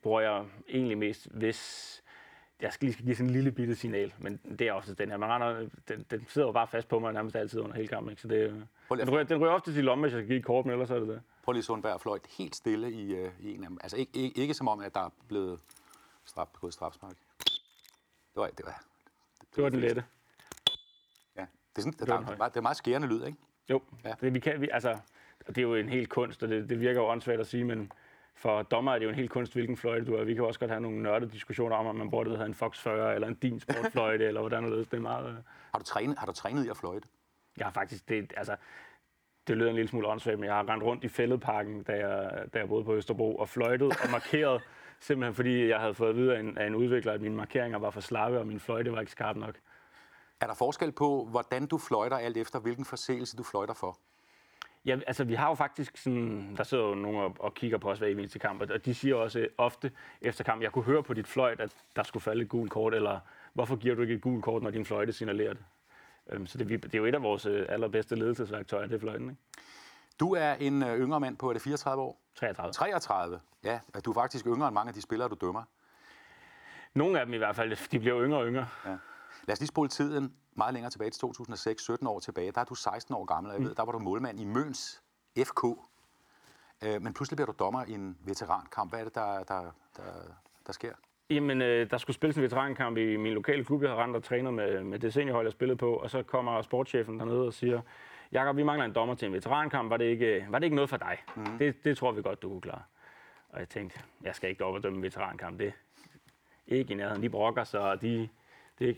bruger 0.01 0.21
jeg 0.21 0.45
egentlig 0.69 0.97
mest, 0.97 1.27
hvis 1.31 2.03
jeg 2.61 2.73
skal 2.73 2.85
lige 2.85 2.93
skal 2.93 3.05
give 3.05 3.15
sådan 3.15 3.29
en 3.29 3.33
lille 3.33 3.51
bitte 3.51 3.75
signal, 3.75 4.13
men 4.17 4.39
det 4.59 4.67
er 4.67 4.73
også 4.73 4.93
den 4.93 5.09
her. 5.09 5.17
Man 5.17 5.29
render, 5.29 5.69
den, 5.87 6.05
den 6.11 6.25
sidder 6.29 6.47
jo 6.47 6.51
bare 6.51 6.67
fast 6.67 6.87
på 6.87 6.99
mig 6.99 7.13
nærmest 7.13 7.35
altid 7.35 7.59
under 7.59 7.75
hele 7.75 7.87
kampen, 7.87 8.11
ikke? 8.11 8.21
så 8.21 8.27
det, 8.27 8.67
den, 8.89 9.11
rører, 9.11 9.23
den 9.23 9.41
rører 9.41 9.51
ofte 9.51 9.73
til 9.73 9.83
lomme, 9.83 10.01
hvis 10.01 10.13
jeg 10.13 10.19
skal 10.19 10.27
give 10.27 10.39
et 10.39 10.45
kort, 10.45 10.65
men 10.65 10.71
ellers 10.71 10.89
er 10.89 10.99
det 10.99 11.07
det. 11.07 11.21
Prøv 11.43 11.53
lige 11.53 11.63
Sundberg 11.63 12.01
fløjt 12.01 12.27
helt 12.37 12.55
stille 12.55 12.91
i, 12.91 13.25
uh, 13.25 13.31
i 13.39 13.55
en 13.55 13.63
af 13.63 13.69
dem. 13.69 13.77
Altså 13.81 13.97
ikke, 13.97 14.11
ikke, 14.19 14.41
ikke, 14.41 14.53
som 14.53 14.67
om, 14.67 14.79
at 14.79 14.95
der 14.95 15.01
er 15.01 15.09
blevet 15.27 15.59
straf, 16.25 16.47
gået 16.61 16.73
strafspark. 16.73 17.15
Det 18.33 18.35
var, 18.35 18.47
det 18.47 18.65
var, 18.65 18.83
det, 19.41 19.55
det 19.55 19.63
var 19.63 19.69
den 19.69 19.79
lette. 19.79 20.03
Ja, 21.35 21.41
det 21.41 21.47
er, 21.77 21.81
sådan, 21.81 21.91
det, 21.99 22.07
der, 22.07 22.19
det, 22.19 22.39
er, 22.39 22.47
det 22.47 22.57
er 22.57 22.61
meget 22.61 22.77
skærende 22.77 23.07
lyd, 23.07 23.25
ikke? 23.25 23.37
Jo, 23.69 23.81
ja. 24.03 24.13
det, 24.21 24.33
vi 24.33 24.39
kan, 24.39 24.61
vi, 24.61 24.69
altså, 24.71 24.99
det 25.47 25.57
er 25.57 25.61
jo 25.61 25.75
en 25.75 25.89
helt 25.89 26.09
kunst, 26.09 26.43
og 26.43 26.49
det, 26.49 26.69
det 26.69 26.79
virker 26.79 27.01
jo 27.01 27.07
åndssvagt 27.07 27.39
at 27.39 27.47
sige, 27.47 27.63
men 27.63 27.91
for 28.37 28.61
dommer 28.61 28.93
er 28.93 28.99
det 28.99 29.05
jo 29.05 29.09
en 29.09 29.15
helt 29.15 29.29
kunst, 29.29 29.53
hvilken 29.53 29.77
fløjte 29.77 30.05
du 30.05 30.15
er. 30.15 30.23
Vi 30.23 30.33
kan 30.33 30.43
også 30.43 30.59
godt 30.59 30.71
have 30.71 30.81
nogle 30.81 31.03
nørdede 31.03 31.31
diskussioner 31.31 31.75
om, 31.75 31.87
om 31.87 31.95
man 31.95 32.09
burde 32.09 32.35
have 32.35 32.45
en 32.45 32.53
Fox 32.53 32.79
40 32.79 33.15
eller 33.15 33.27
en 33.27 33.33
din 33.33 33.59
sportfløjte, 33.59 34.25
eller 34.25 34.41
hvordan 34.41 34.71
det 34.71 34.93
er 34.93 34.99
meget... 34.99 35.29
Øh. 35.29 35.35
Har 35.71 35.79
du 35.79 35.85
trænet, 35.85 36.17
har 36.19 36.25
du 36.25 36.31
trænet 36.31 36.65
i 36.65 36.69
at 36.69 36.77
fløjte? 36.77 37.07
Jeg 37.57 37.65
har 37.65 37.71
faktisk, 37.71 38.09
det, 38.09 38.33
altså, 38.37 38.55
det 39.47 39.57
lyder 39.57 39.69
en 39.69 39.75
lille 39.75 39.89
smule 39.89 40.07
åndssvagt, 40.07 40.39
men 40.39 40.47
jeg 40.47 40.55
har 40.55 40.69
rendt 40.69 40.83
rundt 40.83 41.03
i 41.03 41.07
fældeparken, 41.07 41.83
da 41.83 42.07
jeg, 42.07 42.45
da 42.53 42.59
jeg 42.59 42.67
boede 42.67 42.83
på 42.83 42.95
Østerbro, 42.95 43.35
og 43.35 43.49
fløjtet 43.49 43.87
og 44.03 44.11
markeret, 44.11 44.61
simpelthen 44.99 45.33
fordi 45.33 45.67
jeg 45.67 45.79
havde 45.79 45.93
fået 45.93 46.09
at 46.09 46.15
vide 46.15 46.35
af 46.35 46.39
en, 46.39 46.57
af 46.57 46.67
en 46.67 46.75
udvikler, 46.75 47.13
at 47.13 47.21
mine 47.21 47.35
markeringer 47.35 47.79
var 47.79 47.89
for 47.89 48.01
slappe, 48.01 48.39
og 48.39 48.47
min 48.47 48.59
fløjte 48.59 48.91
var 48.91 48.99
ikke 48.99 49.11
skarp 49.11 49.35
nok. 49.35 49.55
Er 50.41 50.47
der 50.47 50.53
forskel 50.53 50.91
på, 50.91 51.25
hvordan 51.25 51.67
du 51.67 51.77
fløjter 51.77 52.17
alt 52.17 52.37
efter, 52.37 52.59
hvilken 52.59 52.85
forseelse 52.85 53.37
du 53.37 53.43
fløjter 53.43 53.73
for? 53.73 53.99
Ja, 54.87 54.99
altså 55.07 55.23
vi 55.23 55.33
har 55.33 55.47
jo 55.47 55.55
faktisk 55.55 55.97
sådan, 55.97 56.55
der 56.57 56.63
sidder 56.63 56.83
jo 56.83 56.95
nogen 56.95 57.17
og, 57.17 57.35
og 57.39 57.53
kigger 57.53 57.77
på 57.77 57.91
os 57.91 57.99
hver 57.99 58.07
eneste 58.07 58.39
kamp, 58.39 58.61
og 58.61 58.85
de 58.85 58.95
siger 58.95 59.15
også 59.15 59.47
ofte 59.57 59.91
efter 60.21 60.43
kamp, 60.43 60.61
jeg 60.61 60.71
kunne 60.71 60.85
høre 60.85 61.03
på 61.03 61.13
dit 61.13 61.27
fløjt, 61.27 61.59
at 61.59 61.75
der 61.95 62.03
skulle 62.03 62.23
falde 62.23 62.41
et 62.41 62.49
gult 62.49 62.71
kort, 62.71 62.93
eller 62.93 63.19
hvorfor 63.53 63.75
giver 63.75 63.95
du 63.95 64.01
ikke 64.01 64.13
et 64.13 64.21
gult 64.21 64.43
kort, 64.43 64.63
når 64.63 64.69
din 64.69 64.85
fløjte 64.85 65.13
signalerer 65.13 65.53
det? 65.53 65.63
Øhm, 66.29 66.47
så 66.47 66.57
det, 66.57 66.69
det 66.69 66.93
er 66.93 66.97
jo 66.97 67.05
et 67.05 67.15
af 67.15 67.23
vores 67.23 67.45
øh, 67.45 67.65
allerbedste 67.69 68.15
ledelsesværktøjer, 68.15 68.87
det 68.87 68.95
er 68.95 68.99
fløjten, 68.99 69.29
ikke? 69.29 69.41
Du 70.19 70.33
er 70.33 70.53
en 70.53 70.83
øh, 70.83 70.99
yngre 70.99 71.19
mand 71.19 71.37
på, 71.37 71.49
er 71.49 71.53
det 71.53 71.61
34 71.61 72.03
år? 72.03 72.21
33. 72.35 72.73
33, 72.73 73.39
ja. 73.63 73.79
Du 74.05 74.09
er 74.09 74.13
faktisk 74.13 74.45
yngre 74.47 74.67
end 74.67 74.73
mange 74.73 74.89
af 74.89 74.93
de 74.93 75.01
spillere, 75.01 75.29
du 75.29 75.35
dømmer. 75.41 75.63
Nogle 76.93 77.19
af 77.19 77.25
dem 77.25 77.33
i 77.33 77.37
hvert 77.37 77.55
fald, 77.55 77.89
de 77.91 77.99
bliver 77.99 78.25
yngre 78.25 78.39
og 78.39 78.47
yngre. 78.47 78.67
Ja. 78.85 78.97
Lad 79.47 79.53
os 79.53 79.59
lige 79.59 79.67
spole 79.67 79.89
tiden 79.89 80.33
meget 80.57 80.73
længere 80.73 80.91
tilbage 80.91 81.09
til 81.09 81.19
2006, 81.19 81.81
17 81.81 82.07
år 82.07 82.19
tilbage. 82.19 82.51
Der 82.51 82.61
er 82.61 82.65
du 82.65 82.75
16 82.75 83.15
år 83.15 83.25
gammel, 83.25 83.49
og 83.49 83.57
jeg 83.57 83.63
ved, 83.63 83.69
mm. 83.69 83.75
der 83.75 83.85
var 83.85 83.91
du 83.91 83.99
målmand 83.99 84.39
i 84.39 84.45
Møns 84.45 85.01
FK. 85.37 85.63
Øh, 86.83 87.01
men 87.01 87.13
pludselig 87.13 87.37
bliver 87.37 87.45
du 87.45 87.55
dommer 87.59 87.85
i 87.85 87.91
en 87.91 88.17
veterankamp. 88.25 88.91
Hvad 88.91 88.99
er 88.99 89.03
det, 89.03 89.15
der, 89.15 89.43
der, 89.43 89.61
der, 89.97 90.03
der 90.67 90.73
sker? 90.73 90.93
Jamen, 91.29 91.61
øh, 91.61 91.89
der 91.89 91.97
skulle 91.97 92.15
spilles 92.15 92.37
en 92.37 92.43
veterankamp 92.43 92.97
i 92.97 93.17
min 93.17 93.33
lokale 93.33 93.65
klub. 93.65 93.83
Jeg 93.83 93.89
har 93.89 94.03
rendt 94.03 94.15
og 94.15 94.23
trænet 94.23 94.53
med, 94.53 94.83
med 94.83 94.99
det 94.99 95.13
seniorhold, 95.13 95.45
jeg 95.45 95.51
spillede 95.51 95.77
på. 95.77 95.95
Og 95.95 96.09
så 96.09 96.23
kommer 96.23 96.61
sportschefen 96.61 97.19
dernede 97.19 97.47
og 97.47 97.53
siger, 97.53 97.81
Jakob, 98.31 98.57
vi 98.57 98.63
mangler 98.63 98.85
en 98.85 98.93
dommer 98.93 99.15
til 99.15 99.25
en 99.25 99.33
veterankamp. 99.33 99.89
Var 99.89 99.97
det 99.97 100.05
ikke, 100.05 100.47
var 100.49 100.59
det 100.59 100.65
ikke 100.65 100.75
noget 100.75 100.89
for 100.89 100.97
dig? 100.97 101.17
Mm. 101.35 101.57
Det, 101.57 101.83
det 101.83 101.97
tror 101.97 102.11
vi 102.11 102.21
godt, 102.21 102.41
du 102.41 102.49
kunne 102.49 102.61
klare. 102.61 102.81
Og 103.49 103.59
jeg 103.59 103.69
tænkte, 103.69 103.99
jeg 104.23 104.35
skal 104.35 104.49
ikke 104.49 104.65
op 104.65 104.73
og 104.73 104.83
dømme 104.83 104.97
en 104.97 105.03
veterankamp. 105.03 105.59
Det 105.59 105.73
ikke 106.67 106.93
i 106.93 106.97
nærheden. 106.97 107.23
De 107.23 107.29
brokker 107.29 107.63
sig, 107.63 107.79
og 107.79 108.01
de, 108.01 108.29
det, 108.79 108.97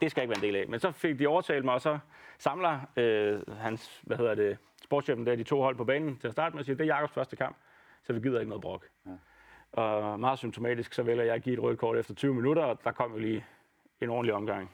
det 0.00 0.10
skal 0.10 0.22
ikke 0.22 0.30
være 0.30 0.38
en 0.38 0.54
del 0.54 0.56
af. 0.56 0.68
Men 0.68 0.80
så 0.80 0.90
fik 0.90 1.18
de 1.18 1.26
overtalt 1.26 1.64
mig, 1.64 1.74
og 1.74 1.80
så 1.80 1.98
samler 2.38 2.80
øh, 2.96 3.56
hans, 3.56 4.00
hvad 4.02 4.16
hedder 4.16 4.34
det, 4.34 4.58
sportschefen 4.82 5.26
der, 5.26 5.36
de 5.36 5.42
to 5.42 5.62
hold 5.62 5.76
på 5.76 5.84
banen 5.84 6.18
til 6.18 6.26
at 6.26 6.32
starte 6.32 6.54
med, 6.54 6.60
og 6.60 6.64
siger, 6.64 6.76
det 6.76 6.84
er 6.84 6.94
Jakobs 6.94 7.12
første 7.12 7.36
kamp, 7.36 7.56
så 8.02 8.12
vi 8.12 8.20
gider 8.20 8.40
ikke 8.40 8.48
noget 8.48 8.62
brok. 8.62 8.86
Ja. 9.06 9.10
Og 9.72 10.20
meget 10.20 10.38
symptomatisk, 10.38 10.94
så 10.94 11.02
vælger 11.02 11.24
jeg 11.24 11.34
at 11.34 11.42
give 11.42 11.52
et 11.52 11.62
rødt 11.62 11.78
kort 11.78 11.98
efter 11.98 12.14
20 12.14 12.34
minutter, 12.34 12.62
og 12.62 12.78
der 12.84 12.92
kom 12.92 13.12
jo 13.12 13.18
lige 13.18 13.44
en 14.00 14.10
ordentlig 14.10 14.34
omgang 14.34 14.70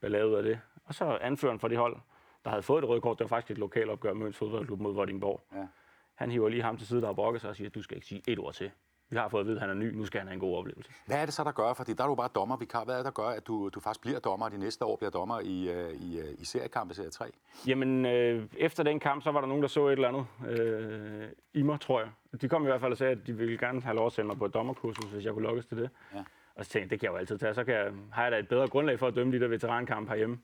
ballade 0.00 0.28
ud 0.28 0.34
af 0.34 0.42
det. 0.42 0.60
Og 0.84 0.94
så 0.94 1.18
anføreren 1.20 1.58
for 1.58 1.68
det 1.68 1.78
hold, 1.78 1.96
der 2.44 2.50
havde 2.50 2.62
fået 2.62 2.82
et 2.82 2.88
rødt 2.88 3.02
kort, 3.02 3.18
det 3.18 3.24
var 3.24 3.28
faktisk 3.28 3.50
et 3.50 3.58
lokalt 3.58 3.90
opgør 3.90 4.12
med 4.12 4.22
Møns 4.24 4.36
fodboldklub 4.36 4.80
mod 4.80 4.94
Vordingborg. 4.94 5.42
Ja. 5.54 5.66
Han 6.14 6.30
hiver 6.30 6.48
lige 6.48 6.62
ham 6.62 6.76
til 6.76 6.86
side, 6.86 7.00
der 7.00 7.06
har 7.06 7.14
brokket 7.14 7.40
sig 7.40 7.50
og 7.50 7.56
siger, 7.56 7.70
du 7.70 7.82
skal 7.82 7.96
ikke 7.96 8.06
sige 8.06 8.22
et 8.26 8.38
ord 8.38 8.54
til. 8.54 8.70
Vi 9.10 9.16
har 9.16 9.28
fået 9.28 9.40
at 9.40 9.46
vide, 9.46 9.56
at 9.56 9.60
han 9.60 9.70
er 9.70 9.74
ny, 9.74 9.94
nu 9.94 10.04
skal 10.04 10.18
han 10.20 10.28
have 10.28 10.34
en 10.34 10.40
god 10.40 10.56
oplevelse. 10.56 10.90
Hvad 11.06 11.16
er 11.16 11.24
det 11.24 11.34
så, 11.34 11.44
der 11.44 11.52
gør? 11.52 11.72
Fordi 11.72 11.92
der 11.92 12.04
er 12.04 12.08
du 12.08 12.14
bare 12.14 12.28
dommer, 12.34 12.56
vikar. 12.56 12.84
Hvad 12.84 12.94
er 12.94 12.98
det, 12.98 13.04
der 13.04 13.10
gør, 13.10 13.28
at 13.28 13.46
du, 13.46 13.68
du 13.68 13.80
faktisk 13.80 14.00
bliver 14.00 14.18
dommer, 14.18 14.46
og 14.46 14.52
de 14.52 14.58
næste 14.58 14.84
år 14.84 14.96
bliver 14.96 15.10
dommer 15.10 15.40
i, 15.40 15.70
øh, 15.70 15.90
i, 15.92 16.18
øh, 16.18 16.34
i 16.38 16.44
seriekamp 16.44 16.90
i 16.90 16.94
serie 16.94 17.10
3? 17.10 17.24
Jamen, 17.66 18.06
øh, 18.06 18.46
efter 18.56 18.82
den 18.82 19.00
kamp, 19.00 19.22
så 19.22 19.30
var 19.30 19.40
der 19.40 19.48
nogen, 19.48 19.62
der 19.62 19.68
så 19.68 19.86
et 19.86 19.92
eller 19.92 20.08
andet 20.08 20.26
øh, 20.48 21.28
i 21.54 21.62
mig, 21.62 21.80
tror 21.80 22.00
jeg. 22.00 22.10
De 22.40 22.48
kom 22.48 22.62
i 22.62 22.66
hvert 22.66 22.80
fald 22.80 22.92
og 22.92 22.98
sagde, 22.98 23.12
at 23.12 23.26
de 23.26 23.32
ville 23.32 23.58
gerne 23.58 23.80
have 23.80 23.96
lov 23.96 24.06
at 24.06 24.12
sende 24.12 24.26
mig 24.26 24.38
på 24.38 24.44
et 24.44 24.54
dommerkursus, 24.54 25.04
hvis 25.12 25.24
jeg 25.24 25.32
kunne 25.32 25.46
lukkes 25.46 25.66
til 25.66 25.76
det. 25.76 25.90
Ja. 26.14 26.24
Og 26.54 26.64
så 26.64 26.70
tænkte 26.70 26.84
jeg, 26.84 26.90
det 26.90 27.00
kan 27.00 27.06
jeg 27.06 27.12
jo 27.12 27.18
altid 27.18 27.38
tage. 27.38 27.54
Så 27.54 27.64
kan 27.64 27.74
jeg, 27.74 27.92
har 28.12 28.22
jeg 28.22 28.32
da 28.32 28.38
et 28.38 28.48
bedre 28.48 28.68
grundlag 28.68 28.98
for 28.98 29.06
at 29.06 29.14
dømme 29.14 29.32
de 29.32 29.40
der 29.40 29.48
veterankampe 29.48 30.10
herhjemme. 30.10 30.38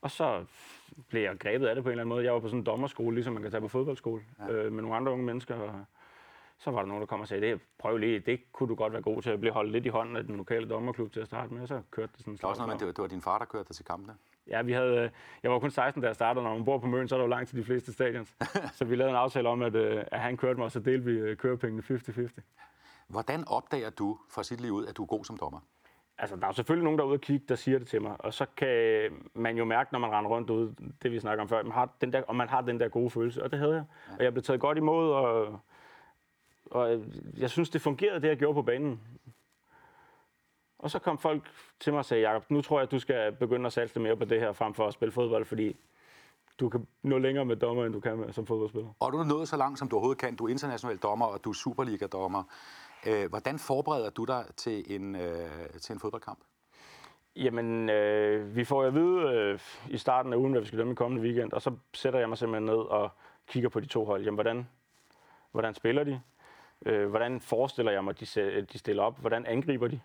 Og 0.00 0.10
så 0.10 0.44
blev 1.08 1.22
jeg 1.22 1.38
grebet 1.38 1.66
af 1.66 1.74
det 1.74 1.84
på 1.84 1.88
en 1.88 1.92
eller 1.92 2.02
anden 2.02 2.08
måde. 2.08 2.24
Jeg 2.24 2.32
var 2.32 2.40
på 2.40 2.48
sådan 2.48 2.58
en 2.58 2.66
dommerskole, 2.66 3.14
ligesom 3.14 3.32
man 3.32 3.42
kan 3.42 3.50
tage 3.50 3.60
på 3.60 3.68
fodboldskole, 3.68 4.22
ja. 4.38 4.52
øh, 4.52 4.72
med 4.72 4.82
nogle 4.82 4.96
andre 4.96 5.12
unge 5.12 5.24
mennesker. 5.24 5.54
Og, 5.54 5.84
så 6.58 6.70
var 6.70 6.78
der 6.78 6.86
nogen, 6.86 7.00
der 7.00 7.06
kom 7.06 7.20
og 7.20 7.28
sagde, 7.28 7.46
det, 7.46 7.60
prøv 7.78 7.96
lige, 7.96 8.18
det 8.18 8.52
kunne 8.52 8.68
du 8.68 8.74
godt 8.74 8.92
være 8.92 9.02
god 9.02 9.22
til 9.22 9.30
at 9.30 9.40
blive 9.40 9.52
holdt 9.52 9.72
lidt 9.72 9.86
i 9.86 9.88
hånden 9.88 10.16
af 10.16 10.24
den 10.24 10.36
lokale 10.36 10.68
dommerklub 10.68 11.12
til 11.12 11.20
at 11.20 11.26
starte 11.26 11.54
med, 11.54 11.62
og 11.62 11.68
så 11.68 11.82
kørte 11.90 12.12
det 12.12 12.20
sådan 12.20 12.34
Det 12.34 12.42
var 12.42 12.48
også 12.48 12.62
noget, 12.62 12.74
men 12.74 12.78
det 12.78 12.86
var, 12.86 12.92
det 12.92 13.02
var 13.02 13.08
din 13.08 13.20
far, 13.20 13.38
der 13.38 13.44
kørte 13.44 13.68
dig 13.68 13.76
til 13.76 13.84
kampene? 13.84 14.14
Ja, 14.46 14.62
vi 14.62 14.72
havde, 14.72 15.10
jeg 15.42 15.50
var 15.50 15.58
kun 15.58 15.70
16, 15.70 16.02
da 16.02 16.06
jeg 16.06 16.14
startede, 16.14 16.44
når 16.44 16.54
man 16.54 16.64
bor 16.64 16.78
på 16.78 16.86
Møn, 16.86 17.08
så 17.08 17.14
er 17.14 17.18
der 17.18 17.24
jo 17.24 17.30
langt 17.30 17.48
til 17.48 17.58
de 17.58 17.64
fleste 17.64 17.92
stadions. 17.92 18.36
så 18.78 18.84
vi 18.84 18.96
lavede 18.96 19.10
en 19.10 19.16
aftale 19.16 19.48
om, 19.48 19.62
at, 19.62 19.74
øh, 19.74 20.04
at 20.12 20.20
han 20.20 20.36
kørte 20.36 20.56
mig, 20.58 20.64
og 20.64 20.72
så 20.72 20.80
delte 20.80 21.04
vi 21.04 21.18
øh, 21.18 21.36
kørepengene 21.36 21.82
50-50. 21.82 22.40
Hvordan 23.08 23.44
opdager 23.48 23.90
du 23.90 24.18
fra 24.30 24.42
sit 24.42 24.60
liv 24.60 24.72
ud, 24.72 24.86
at 24.86 24.96
du 24.96 25.02
er 25.02 25.06
god 25.06 25.24
som 25.24 25.36
dommer? 25.36 25.60
Altså, 26.18 26.36
der 26.36 26.46
er 26.46 26.52
selvfølgelig 26.52 26.84
nogen 26.84 26.98
derude 26.98 27.14
og 27.14 27.20
kigge, 27.20 27.46
der 27.48 27.54
siger 27.54 27.78
det 27.78 27.88
til 27.88 28.02
mig, 28.02 28.16
og 28.18 28.34
så 28.34 28.46
kan 28.56 29.10
man 29.34 29.56
jo 29.56 29.64
mærke, 29.64 29.92
når 29.92 29.98
man 29.98 30.10
render 30.10 30.30
rundt 30.30 30.50
ud, 30.50 30.74
det 31.02 31.12
vi 31.12 31.20
snakker 31.20 31.42
om 31.42 31.48
før, 31.48 31.62
man 31.62 31.72
har 31.72 31.88
den 32.00 32.12
der, 32.12 32.22
og 32.22 32.36
man 32.36 32.48
har 32.48 32.60
den 32.60 32.80
der 32.80 32.88
gode 32.88 33.10
følelse, 33.10 33.42
og 33.42 33.50
det 33.50 33.58
havde 33.58 33.74
jeg. 33.74 33.84
Og 34.18 34.24
jeg 34.24 34.32
blev 34.32 34.42
taget 34.42 34.60
godt 34.60 34.78
imod, 34.78 35.12
og 35.12 35.60
og 36.70 37.04
jeg 37.36 37.50
synes, 37.50 37.70
det 37.70 37.80
fungerede, 37.80 38.20
det 38.20 38.28
jeg 38.28 38.36
gjorde 38.36 38.54
på 38.54 38.62
banen. 38.62 39.00
Og 40.78 40.90
så 40.90 40.98
kom 40.98 41.18
folk 41.18 41.50
til 41.80 41.92
mig 41.92 41.98
og 41.98 42.04
sagde, 42.04 42.28
Jacob, 42.28 42.50
nu 42.50 42.62
tror 42.62 42.78
jeg, 42.78 42.82
at 42.82 42.90
du 42.90 42.98
skal 42.98 43.32
begynde 43.32 43.66
at 43.66 43.72
satse 43.72 44.00
mere 44.00 44.16
på 44.16 44.24
det 44.24 44.40
her, 44.40 44.52
frem 44.52 44.74
for 44.74 44.86
at 44.86 44.94
spille 44.94 45.12
fodbold, 45.12 45.44
fordi 45.44 45.76
du 46.60 46.68
kan 46.68 46.86
nå 47.02 47.18
længere 47.18 47.44
med 47.44 47.56
dommer, 47.56 47.84
end 47.84 47.94
du 47.94 48.00
kan 48.00 48.16
med, 48.16 48.32
som 48.32 48.46
fodboldspiller. 48.46 48.90
Og 49.00 49.12
du 49.12 49.18
er 49.18 49.24
nået 49.24 49.48
så 49.48 49.56
langt, 49.56 49.78
som 49.78 49.88
du 49.88 49.96
overhovedet 49.96 50.20
kan. 50.20 50.36
Du 50.36 50.44
er 50.44 50.48
international 50.48 50.96
dommer, 50.96 51.26
og 51.26 51.44
du 51.44 51.50
er 51.50 51.54
Superliga-dommer. 51.54 52.42
Øh, 53.06 53.28
hvordan 53.28 53.58
forbereder 53.58 54.10
du 54.10 54.24
dig 54.24 54.44
til 54.56 54.94
en, 54.94 55.16
øh, 55.16 55.70
til 55.80 55.92
en 55.92 56.00
fodboldkamp? 56.00 56.38
Jamen, 57.36 57.90
øh, 57.90 58.56
vi 58.56 58.64
får 58.64 58.84
at 58.84 58.94
vide 58.94 59.20
øh, 59.20 59.60
i 59.90 59.98
starten 59.98 60.32
af 60.32 60.36
ugen, 60.36 60.52
hvad 60.52 60.60
vi 60.60 60.66
skal 60.66 60.78
dømme 60.78 60.92
i 60.92 60.96
kommende 60.96 61.24
weekend, 61.24 61.52
og 61.52 61.62
så 61.62 61.76
sætter 61.94 62.18
jeg 62.18 62.28
mig 62.28 62.38
simpelthen 62.38 62.66
ned 62.66 62.74
og 62.74 63.10
kigger 63.46 63.68
på 63.68 63.80
de 63.80 63.86
to 63.86 64.04
hold. 64.04 64.24
Jamen, 64.24 64.36
hvordan, 64.36 64.68
hvordan 65.52 65.74
spiller 65.74 66.04
de? 66.04 66.20
Øh, 66.86 67.08
hvordan 67.08 67.40
forestiller 67.40 67.92
jeg 67.92 68.04
mig, 68.04 68.20
de, 68.20 68.26
de 68.72 68.78
stiller 68.78 69.02
op? 69.02 69.20
Hvordan 69.20 69.46
angriber 69.46 69.88
de? 69.88 70.00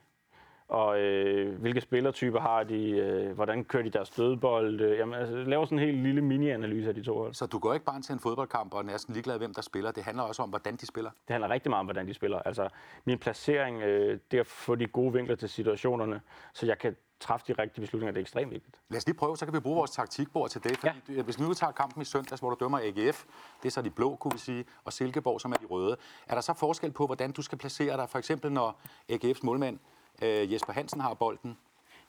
og 0.73 0.99
øh, 0.99 1.59
hvilke 1.61 1.81
spillertyper 1.81 2.39
har 2.39 2.63
de, 2.63 2.89
øh, 2.89 3.31
hvordan 3.31 3.63
kører 3.63 3.83
de 3.83 3.89
deres 3.89 4.09
dødbold. 4.09 4.81
Øh, 4.81 4.97
jamen, 4.97 5.15
altså, 5.15 5.35
laver 5.35 5.65
sådan 5.65 5.79
en 5.79 5.85
helt 5.85 5.97
lille 5.97 6.21
mini-analyse 6.21 6.89
af 6.89 6.95
de 6.95 7.03
to 7.03 7.17
hold. 7.17 7.33
Så 7.33 7.45
du 7.45 7.59
går 7.59 7.73
ikke 7.73 7.85
bare 7.85 8.01
til 8.01 8.13
en 8.13 8.19
fodboldkamp 8.19 8.73
og 8.73 8.79
er 8.79 8.83
næsten 8.83 9.13
ligeglad, 9.13 9.37
hvem 9.37 9.53
der 9.53 9.61
spiller. 9.61 9.91
Det 9.91 10.03
handler 10.03 10.23
også 10.23 10.43
om, 10.43 10.49
hvordan 10.49 10.75
de 10.75 10.85
spiller. 10.85 11.11
Det 11.11 11.29
handler 11.29 11.49
rigtig 11.49 11.69
meget 11.69 11.79
om, 11.79 11.85
hvordan 11.85 12.07
de 12.07 12.13
spiller. 12.13 12.39
Altså, 12.39 12.69
min 13.05 13.19
placering, 13.19 13.81
øh, 13.81 14.19
det 14.31 14.39
at 14.39 14.47
få 14.47 14.75
de 14.75 14.87
gode 14.87 15.13
vinkler 15.13 15.35
til 15.35 15.49
situationerne, 15.49 16.21
så 16.53 16.65
jeg 16.65 16.77
kan 16.77 16.95
træffe 17.23 17.53
de 17.53 17.61
rigtige 17.61 17.81
beslutninger. 17.81 18.11
Det 18.11 18.19
er 18.19 18.21
ekstremt 18.21 18.51
vigtigt. 18.51 18.75
Lad 18.89 18.97
os 18.97 19.05
lige 19.05 19.15
prøve, 19.15 19.37
så 19.37 19.45
kan 19.45 19.53
vi 19.53 19.59
bruge 19.59 19.75
vores 19.75 19.91
taktikbord 19.91 20.49
til 20.49 20.63
det. 20.63 20.77
Fordi 20.77 21.13
ja. 21.13 21.21
Hvis 21.21 21.39
vi 21.39 21.43
nu 21.43 21.53
tager 21.53 21.71
kampen 21.71 22.01
i 22.01 22.05
søndags, 22.05 22.39
hvor 22.39 22.49
du 22.49 22.57
dømmer 22.59 22.79
AGF, 22.79 23.25
det 23.63 23.67
er 23.67 23.71
så 23.71 23.81
de 23.81 23.89
blå, 23.89 24.15
kunne 24.15 24.31
vi 24.31 24.37
sige, 24.37 24.65
og 24.83 24.93
Silkeborg, 24.93 25.41
som 25.41 25.51
er 25.51 25.55
de 25.55 25.65
røde. 25.65 25.97
Er 26.27 26.33
der 26.33 26.41
så 26.41 26.53
forskel 26.53 26.91
på, 26.91 27.05
hvordan 27.05 27.31
du 27.31 27.41
skal 27.41 27.57
placere 27.57 27.97
dig? 27.97 28.09
For 28.09 28.19
eksempel, 28.19 28.51
når 28.51 28.81
AGF's 29.11 29.39
målmand 29.43 29.79
øh, 30.23 30.53
Jesper 30.53 30.73
Hansen 30.73 31.01
har 31.01 31.13
bolden. 31.13 31.57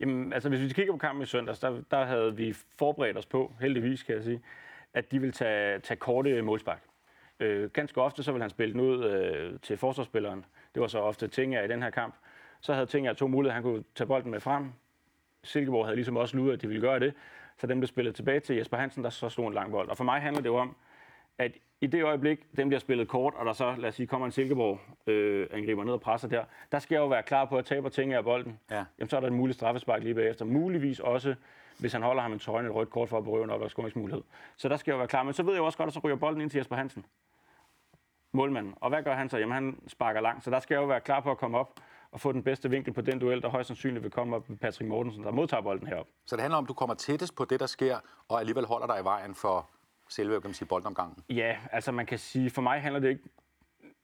Jamen, 0.00 0.33
altså 0.33 0.49
hvis 0.49 0.61
vi 0.61 0.68
kigger 0.68 0.92
på 0.92 0.99
kampen 0.99 1.23
i 1.23 1.26
søndags, 1.26 1.59
der, 1.59 1.83
der 1.90 2.04
havde 2.04 2.37
vi 2.37 2.52
forberedt 2.78 3.18
os 3.18 3.26
på, 3.26 3.52
heldigvis 3.61 4.02
kan 4.02 4.14
jeg 4.14 4.25
sige, 4.25 4.42
at 4.94 5.11
de 5.11 5.21
vil 5.21 5.33
tage, 5.33 5.78
tage 5.80 5.99
korte 5.99 6.42
målspark. 6.42 6.83
Øh, 7.40 7.71
ganske 7.71 8.00
ofte 8.00 8.23
så 8.23 8.33
vil 8.33 8.40
han 8.40 8.50
spille 8.50 8.73
den 8.73 8.80
ud 8.80 9.04
øh, 9.04 9.61
til 9.61 9.76
forsvarsspilleren. 9.76 10.44
Det 10.75 10.80
var 10.80 10.87
så 10.87 10.99
ofte 10.99 11.28
Tinger 11.28 11.62
i 11.62 11.68
den 11.68 11.83
her 11.83 11.90
kamp. 11.90 12.14
Så 12.61 12.75
havde 12.75 12.87
Tinger 12.87 13.12
to 13.12 13.26
muligheder. 13.26 13.54
Han 13.54 13.62
kunne 13.62 13.85
tage 13.94 14.06
bolden 14.06 14.30
med 14.30 14.40
frem. 14.40 14.73
Silkeborg 15.44 15.86
havde 15.86 15.96
ligesom 15.96 16.16
også 16.16 16.36
luret, 16.36 16.52
at 16.52 16.62
de 16.62 16.68
ville 16.68 16.80
gøre 16.80 17.00
det. 17.00 17.14
Så 17.58 17.66
dem 17.66 17.80
blev 17.80 17.86
spillet 17.86 18.14
tilbage 18.14 18.40
til 18.40 18.56
Jesper 18.56 18.76
Hansen, 18.76 19.04
der 19.04 19.10
så 19.10 19.28
stod 19.28 19.46
en 19.46 19.54
lang 19.54 19.70
bold. 19.70 19.88
Og 19.88 19.96
for 19.96 20.04
mig 20.04 20.20
handler 20.20 20.42
det 20.42 20.48
jo 20.48 20.56
om, 20.56 20.76
at 21.38 21.52
i 21.80 21.86
det 21.86 22.04
øjeblik, 22.04 22.56
dem 22.56 22.68
bliver 22.68 22.80
spillet 22.80 23.08
kort, 23.08 23.34
og 23.34 23.46
der 23.46 23.52
så, 23.52 23.74
lad 23.78 23.88
os 23.88 23.94
sige, 23.94 24.06
kommer 24.06 24.26
en 24.26 24.32
Silkeborg 24.32 24.80
øh, 25.06 25.84
ned 25.84 25.92
og 25.92 26.00
presser 26.00 26.28
der, 26.28 26.44
der 26.72 26.78
skal 26.78 26.94
jeg 26.94 27.00
jo 27.00 27.06
være 27.06 27.22
klar 27.22 27.44
på 27.44 27.58
at 27.58 27.64
tabe 27.64 27.90
ting 27.90 28.12
af 28.12 28.24
bolden. 28.24 28.58
Ja. 28.70 28.84
Jamen, 28.98 29.08
så 29.08 29.16
er 29.16 29.20
der 29.20 29.28
en 29.28 29.34
mulig 29.34 29.54
straffespark 29.54 30.02
lige 30.02 30.14
bagefter. 30.14 30.44
Muligvis 30.44 31.00
også, 31.00 31.34
hvis 31.80 31.92
han 31.92 32.02
holder 32.02 32.22
ham 32.22 32.32
en 32.32 32.38
tøjne 32.38 32.68
et 32.68 32.74
rødt 32.74 32.90
kort 32.90 33.08
for 33.08 33.18
at 33.18 33.24
berøve 33.24 33.46
nok 33.46 33.62
og 33.62 33.70
scoringsmulighed. 33.70 34.22
Så 34.56 34.68
der 34.68 34.76
skal 34.76 34.90
jeg 34.90 34.94
jo 34.94 34.98
være 34.98 35.08
klar. 35.08 35.22
Men 35.22 35.32
så 35.32 35.42
ved 35.42 35.54
jeg 35.54 35.62
også 35.62 35.78
godt, 35.78 35.86
at 35.86 35.94
så 35.94 36.00
ryger 36.04 36.16
bolden 36.16 36.40
ind 36.40 36.50
til 36.50 36.58
Jesper 36.58 36.76
Hansen. 36.76 37.04
Målmanden. 38.32 38.74
Og 38.80 38.88
hvad 38.88 39.02
gør 39.02 39.14
han 39.14 39.28
så? 39.28 39.38
Jamen, 39.38 39.54
han 39.54 39.78
sparker 39.86 40.20
langt. 40.20 40.44
Så 40.44 40.50
der 40.50 40.60
skal 40.60 40.74
jeg 40.74 40.80
jo 40.80 40.86
være 40.86 41.00
klar 41.00 41.20
på 41.20 41.30
at 41.30 41.38
komme 41.38 41.58
op 41.58 41.80
og 42.14 42.21
få 42.21 42.33
den 42.33 42.42
bedste 42.42 42.71
vinkel 42.71 42.92
på 42.92 43.00
den 43.00 43.18
duel, 43.18 43.42
der 43.42 43.49
højst 43.49 43.66
sandsynligt 43.66 44.02
vil 44.02 44.11
komme 44.11 44.37
op 44.37 44.49
med 44.49 44.56
Patrick 44.56 44.88
Mortensen, 44.88 45.25
der 45.25 45.30
modtager 45.30 45.62
bolden 45.62 45.87
herop. 45.87 46.06
Så 46.26 46.37
det 46.37 46.42
handler 46.42 46.59
om, 46.59 46.64
at 46.64 46.68
du 46.68 46.75
kommer 46.75 46.94
tættest 46.94 47.37
på 47.37 47.44
det, 47.44 47.61
der 47.61 47.66
sker, 47.66 47.99
og 48.28 48.40
alligevel 48.40 48.64
holder 48.64 48.87
dig 48.87 49.00
i 49.00 49.04
vejen 49.04 49.35
for 49.35 49.71
selve 50.09 50.40
kan 50.40 50.49
man 50.49 50.54
sige, 50.54 50.68
boldomgangen? 50.68 51.16
Ja, 51.28 51.56
altså 51.73 51.92
man 51.92 52.06
kan 52.06 52.18
sige, 52.18 52.50
for 52.50 52.62
mig 52.62 52.83
handler 52.83 53.00
det 53.00 53.09
ikke 53.09 53.23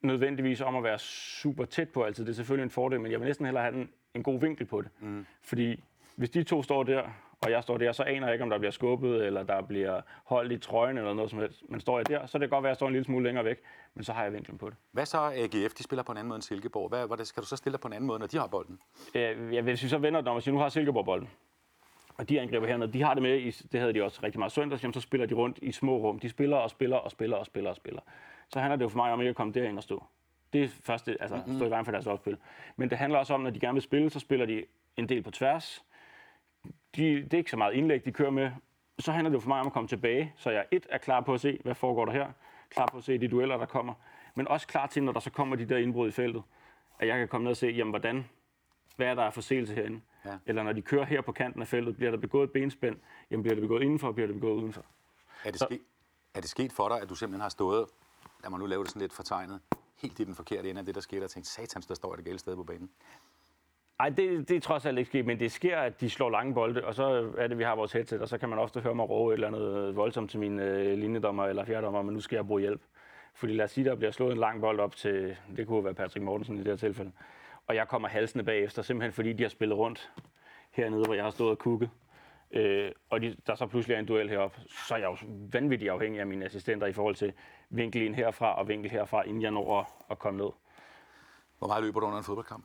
nødvendigvis 0.02 0.60
om 0.60 0.76
at 0.76 0.82
være 0.82 0.98
super 0.98 1.64
tæt 1.64 1.88
på 1.88 2.02
altid. 2.02 2.24
Det 2.24 2.30
er 2.30 2.34
selvfølgelig 2.34 2.64
en 2.64 2.70
fordel, 2.70 3.00
men 3.00 3.12
jeg 3.12 3.20
vil 3.20 3.26
næsten 3.26 3.46
hellere 3.46 3.64
have 3.64 3.74
en, 3.74 3.90
en 4.14 4.22
god 4.22 4.40
vinkel 4.40 4.66
på 4.66 4.82
det. 4.82 4.90
Mm. 5.00 5.26
Fordi 5.42 5.84
hvis 6.16 6.30
de 6.30 6.42
to 6.42 6.62
står 6.62 6.82
der, 6.82 7.02
og 7.42 7.50
jeg 7.50 7.62
står 7.62 7.78
der, 7.78 7.92
så 7.92 8.02
aner 8.02 8.26
jeg 8.26 8.34
ikke, 8.34 8.42
om 8.42 8.50
der 8.50 8.58
bliver 8.58 8.70
skubbet, 8.70 9.26
eller 9.26 9.42
der 9.42 9.62
bliver 9.62 10.00
holdt 10.24 10.52
i 10.52 10.58
trøjen, 10.58 10.98
eller 10.98 11.14
noget 11.14 11.30
som 11.30 11.38
helst. 11.38 11.62
Men 11.68 11.80
står 11.80 11.98
jeg 11.98 12.08
der, 12.08 12.26
så 12.26 12.38
det 12.38 12.48
kan 12.48 12.56
godt 12.56 12.62
være, 12.62 12.70
at 12.70 12.72
jeg 12.72 12.76
står 12.76 12.86
en 12.86 12.92
lille 12.92 13.04
smule 13.04 13.24
længere 13.24 13.44
væk, 13.44 13.58
men 13.94 14.04
så 14.04 14.12
har 14.12 14.22
jeg 14.22 14.32
vinklen 14.32 14.58
på 14.58 14.70
det. 14.70 14.76
Hvad 14.92 15.06
så 15.06 15.18
AGF? 15.18 15.74
De 15.74 15.82
spiller 15.82 16.02
på 16.02 16.12
en 16.12 16.18
anden 16.18 16.28
måde 16.28 16.36
end 16.36 16.42
Silkeborg. 16.42 16.88
Hvad, 16.88 17.06
hvad 17.06 17.24
skal 17.24 17.42
du 17.42 17.48
så 17.48 17.56
stille 17.56 17.78
på 17.78 17.88
en 17.88 17.94
anden 17.94 18.06
måde, 18.06 18.18
når 18.18 18.26
de 18.26 18.38
har 18.38 18.46
bolden? 18.46 18.80
Ja, 19.14 19.60
hvis 19.60 19.82
vi 19.82 19.88
så 19.88 19.98
vender, 19.98 20.20
når 20.20 20.32
man 20.32 20.42
siger, 20.42 20.54
nu 20.54 20.60
har 20.60 20.68
Silkeborg 20.68 21.04
bolden, 21.04 21.28
og 22.16 22.28
de 22.28 22.40
angriber 22.40 22.66
hernede, 22.66 22.92
de 22.92 23.02
har 23.02 23.14
det 23.14 23.22
med, 23.22 23.38
i, 23.38 23.50
det 23.50 23.80
havde 23.80 23.92
de 23.92 24.04
også 24.04 24.20
rigtig 24.22 24.38
meget 24.38 24.52
søndags, 24.52 24.82
jamen, 24.82 24.94
så 24.94 25.00
spiller 25.00 25.26
de 25.26 25.34
rundt 25.34 25.58
i 25.62 25.72
små 25.72 25.96
rum. 25.96 26.18
De 26.18 26.28
spiller 26.28 26.56
og 26.56 26.70
spiller 26.70 26.96
og 26.96 27.10
spiller 27.10 27.36
og 27.36 27.46
spiller 27.46 27.70
og 27.70 27.76
spiller. 27.76 28.00
Så 28.48 28.60
handler 28.60 28.76
det 28.76 28.82
jo 28.82 28.88
for 28.88 28.96
mig 28.96 29.12
om 29.12 29.20
ikke 29.20 29.30
at 29.30 29.36
komme 29.36 29.52
derind 29.52 29.76
og 29.76 29.82
stå. 29.82 30.04
Det 30.52 30.64
er 30.64 30.68
første, 30.68 31.16
altså 31.20 31.36
mm-hmm. 31.36 31.56
stå 31.56 31.66
i 31.66 31.70
vejen 31.70 31.84
for 31.84 31.92
deres 31.92 32.06
opspil. 32.06 32.36
Men 32.76 32.90
det 32.90 32.98
handler 32.98 33.18
også 33.18 33.34
om, 33.34 33.40
når 33.40 33.50
de 33.50 33.60
gerne 33.60 33.74
vil 33.74 33.82
spille, 33.82 34.10
så 34.10 34.20
spiller 34.20 34.46
de 34.46 34.64
en 34.96 35.08
del 35.08 35.22
på 35.22 35.30
tværs. 35.30 35.84
De, 36.96 37.14
det 37.14 37.34
er 37.34 37.38
ikke 37.38 37.50
så 37.50 37.56
meget 37.56 37.74
indlæg, 37.74 38.04
de 38.04 38.12
kører 38.12 38.30
med. 38.30 38.50
Så 38.98 39.12
handler 39.12 39.30
det 39.30 39.34
jo 39.34 39.40
for 39.40 39.48
mig 39.48 39.60
om 39.60 39.66
at 39.66 39.72
komme 39.72 39.88
tilbage, 39.88 40.34
så 40.36 40.50
jeg 40.50 40.66
et 40.70 40.86
er 40.90 40.98
klar 40.98 41.20
på 41.20 41.34
at 41.34 41.40
se, 41.40 41.60
hvad 41.62 41.74
foregår 41.74 42.04
der 42.04 42.12
her. 42.12 42.32
Klar 42.70 42.86
på 42.86 42.98
at 42.98 43.04
se 43.04 43.18
de 43.18 43.28
dueller, 43.28 43.56
der 43.56 43.66
kommer. 43.66 43.94
Men 44.34 44.48
også 44.48 44.66
klar 44.66 44.86
til, 44.86 45.02
når 45.02 45.12
der 45.12 45.20
så 45.20 45.30
kommer 45.30 45.56
de 45.56 45.64
der 45.64 45.76
indbrud 45.76 46.08
i 46.08 46.10
feltet, 46.10 46.42
at 46.98 47.08
jeg 47.08 47.18
kan 47.18 47.28
komme 47.28 47.44
ned 47.44 47.50
og 47.50 47.56
se, 47.56 47.66
jamen, 47.66 47.90
hvordan, 47.90 48.28
hvad 48.96 49.06
er 49.06 49.14
der 49.14 49.22
af 49.22 49.34
forseelse 49.34 49.74
herinde. 49.74 50.00
Ja. 50.24 50.38
Eller 50.46 50.62
når 50.62 50.72
de 50.72 50.82
kører 50.82 51.04
her 51.04 51.20
på 51.20 51.32
kanten 51.32 51.62
af 51.62 51.68
feltet, 51.68 51.96
bliver 51.96 52.10
der 52.10 52.18
begået 52.18 52.44
et 52.44 52.52
benspænd, 52.52 52.96
jamen 53.30 53.42
bliver 53.42 53.54
det 53.54 53.62
begået 53.62 53.82
indenfor, 53.82 54.12
bliver 54.12 54.26
det 54.26 54.34
begået 54.34 54.54
udenfor. 54.54 54.84
Er 55.44 55.50
det, 55.50 55.58
så, 55.58 55.66
sket, 55.70 55.80
er 56.34 56.40
det 56.40 56.50
sket 56.50 56.72
for 56.72 56.88
dig, 56.88 57.02
at 57.02 57.08
du 57.08 57.14
simpelthen 57.14 57.40
har 57.40 57.48
stået, 57.48 57.86
lad 58.42 58.50
mig 58.50 58.58
nu 58.58 58.66
lave 58.66 58.82
det 58.82 58.90
sådan 58.90 59.00
lidt 59.00 59.12
fortegnet, 59.12 59.60
helt 59.96 60.20
i 60.20 60.24
den 60.24 60.34
forkerte 60.34 60.70
ende 60.70 60.78
af 60.78 60.86
det, 60.86 60.94
der 60.94 61.00
skete, 61.00 61.24
og 61.24 61.30
tænkt, 61.30 61.48
satans, 61.48 61.86
der 61.86 61.94
står 61.94 62.14
et 62.14 62.24
galt 62.24 62.40
sted 62.40 62.56
på 62.56 62.62
banen? 62.62 62.90
Nej, 64.00 64.08
det, 64.08 64.48
det 64.48 64.56
er 64.56 64.60
trods 64.60 64.86
alt 64.86 64.98
ikke 64.98 65.08
sket, 65.08 65.26
men 65.26 65.40
det 65.40 65.52
sker, 65.52 65.78
at 65.78 66.00
de 66.00 66.10
slår 66.10 66.30
lange 66.30 66.54
bolde, 66.54 66.84
og 66.84 66.94
så 66.94 67.32
er 67.38 67.46
det, 67.46 67.58
vi 67.58 67.62
har 67.62 67.74
vores 67.74 67.92
headset, 67.92 68.20
og 68.20 68.28
så 68.28 68.38
kan 68.38 68.48
man 68.48 68.58
ofte 68.58 68.80
høre 68.80 68.94
mig 68.94 69.10
råbe 69.10 69.32
et 69.32 69.34
eller 69.34 69.46
andet 69.46 69.88
øh, 69.88 69.96
voldsomt 69.96 70.30
til 70.30 70.40
min 70.40 70.60
øh, 70.60 70.98
linjedommer 70.98 71.46
eller 71.46 71.64
fjerdommer, 71.64 72.02
men 72.02 72.14
nu 72.14 72.20
skal 72.20 72.36
jeg 72.36 72.46
bruge 72.46 72.60
hjælp. 72.60 72.80
Fordi 73.34 73.52
lad 73.52 73.64
os 73.64 73.70
sige, 73.70 73.84
der 73.84 73.94
bliver 73.94 74.10
slået 74.10 74.32
en 74.32 74.38
lang 74.38 74.60
bold 74.60 74.80
op 74.80 74.96
til, 74.96 75.36
det 75.56 75.66
kunne 75.66 75.84
være 75.84 75.94
Patrick 75.94 76.24
Mortensen 76.24 76.56
i 76.56 76.58
det 76.58 76.66
her 76.66 76.76
tilfælde, 76.76 77.12
og 77.66 77.74
jeg 77.74 77.88
kommer 77.88 78.08
halsende 78.08 78.44
bagefter, 78.44 78.82
simpelthen 78.82 79.12
fordi 79.12 79.32
de 79.32 79.42
har 79.42 79.50
spillet 79.50 79.78
rundt 79.78 80.12
hernede, 80.70 81.04
hvor 81.04 81.14
jeg 81.14 81.24
har 81.24 81.30
stået 81.30 81.50
og 81.50 81.58
kugget. 81.58 81.90
Øh, 82.52 82.92
og 83.10 83.20
de, 83.20 83.36
der 83.46 83.54
så 83.54 83.66
pludselig 83.66 83.94
er 83.94 83.98
en 83.98 84.06
duel 84.06 84.28
heroppe, 84.28 84.60
så 84.88 84.94
er 84.94 84.98
jeg 84.98 85.06
jo 85.06 85.16
vanvittigt 85.52 85.90
afhængig 85.90 86.20
af 86.20 86.26
mine 86.26 86.44
assistenter 86.44 86.86
i 86.86 86.92
forhold 86.92 87.14
til 87.14 87.32
vinkel 87.70 88.02
ind 88.02 88.14
herfra 88.14 88.58
og 88.58 88.68
vinkel 88.68 88.90
herfra, 88.90 89.22
inden 89.22 89.42
jeg 89.42 89.50
når 89.50 89.80
at, 89.80 89.86
at 90.10 90.18
komme 90.18 90.38
ned. 90.38 90.50
Hvor 91.58 91.68
meget 91.68 91.84
løber 91.84 92.00
du 92.00 92.06
under 92.06 92.18
en 92.18 92.24
fodboldkamp? 92.24 92.64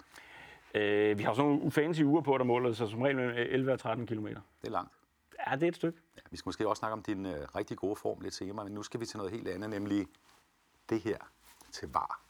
Øh, 0.76 1.18
vi 1.18 1.24
har 1.24 1.34
sådan 1.34 1.52
nogle 1.52 1.72
fancy 1.72 2.02
uger 2.02 2.22
på, 2.22 2.38
der 2.38 2.44
måler 2.44 2.74
så 2.74 2.88
som 2.88 3.02
regel 3.02 3.20
11 3.20 3.74
og 3.74 3.80
13 3.80 4.08
km. 4.08 4.28
Det 4.28 4.38
er 4.64 4.70
langt. 4.70 4.92
Ja, 5.48 5.56
det 5.56 5.64
er 5.64 5.68
et 5.68 5.76
stykke. 5.76 6.00
Ja, 6.18 6.22
vi 6.32 6.38
skal 6.38 6.48
måske 6.48 6.68
også 6.68 6.80
snakke 6.80 6.94
om 6.94 7.04
din 7.04 7.26
øh, 7.26 7.48
rigtig 7.56 7.78
gode 7.78 7.96
form 7.96 8.22
lidt 8.22 8.34
senere, 8.34 8.64
men 8.66 8.74
nu 8.74 8.84
skal 8.84 9.00
vi 9.00 9.06
til 9.06 9.18
noget 9.18 9.32
helt 9.32 9.48
andet, 9.48 9.70
nemlig 9.70 10.08
det 10.90 11.02
her 11.02 11.18
til 11.72 11.90
var. 11.94 12.22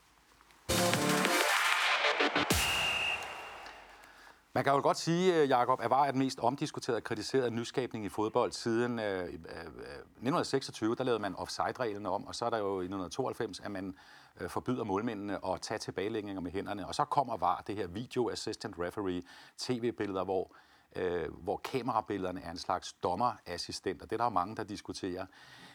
Man 4.54 4.64
kan 4.64 4.74
jo 4.74 4.82
godt 4.82 4.98
sige, 4.98 5.42
øh, 5.42 5.50
Jakob, 5.50 5.82
at 5.82 5.90
VAR 5.90 6.06
er 6.06 6.12
den 6.12 6.20
mest 6.20 6.40
omdiskuterede 6.40 6.98
og 6.98 7.04
kritiserede 7.04 7.52
nyskabning 7.52 8.06
i 8.06 8.10
fodbold 8.10 8.52
siden 8.52 9.00
øh, 9.00 9.24
øh, 9.24 9.30
1926. 9.30 10.96
Der 10.96 11.04
lavede 11.04 11.22
man 11.22 11.36
offside-reglerne 11.36 12.10
om, 12.10 12.28
og 12.28 12.36
så 12.36 12.46
er 12.46 12.50
der 12.50 12.58
jo 12.58 12.82
i 12.82 12.86
1992, 12.86 13.60
at 13.60 13.72
man 13.72 13.96
øh, 14.41 14.50
forbyder 14.50 14.84
målmændene 14.84 15.45
at 15.45 15.62
tage 15.62 15.78
tilbagelægninger 15.78 16.41
med 16.41 16.52
hænderne. 16.52 16.88
Og 16.88 16.95
så 16.95 17.06
kommer 17.06 17.38
VAR, 17.38 17.63
det 17.67 17.76
her 17.76 17.88
Video 17.88 18.30
Assistant 18.30 18.76
Referee, 18.80 19.24
tv-billeder, 19.58 20.24
hvor, 20.24 20.56
øh, 20.95 21.34
hvor 21.34 21.58
kamerabillederne 21.58 22.41
er 22.41 22.52
en 22.52 22.58
slags 22.58 22.93
dommerassistent, 22.93 24.02
og 24.02 24.10
det 24.10 24.15
er 24.15 24.17
der 24.17 24.26
jo 24.26 24.30
mange, 24.30 24.56
der 24.56 24.63
diskuterer. 24.63 25.26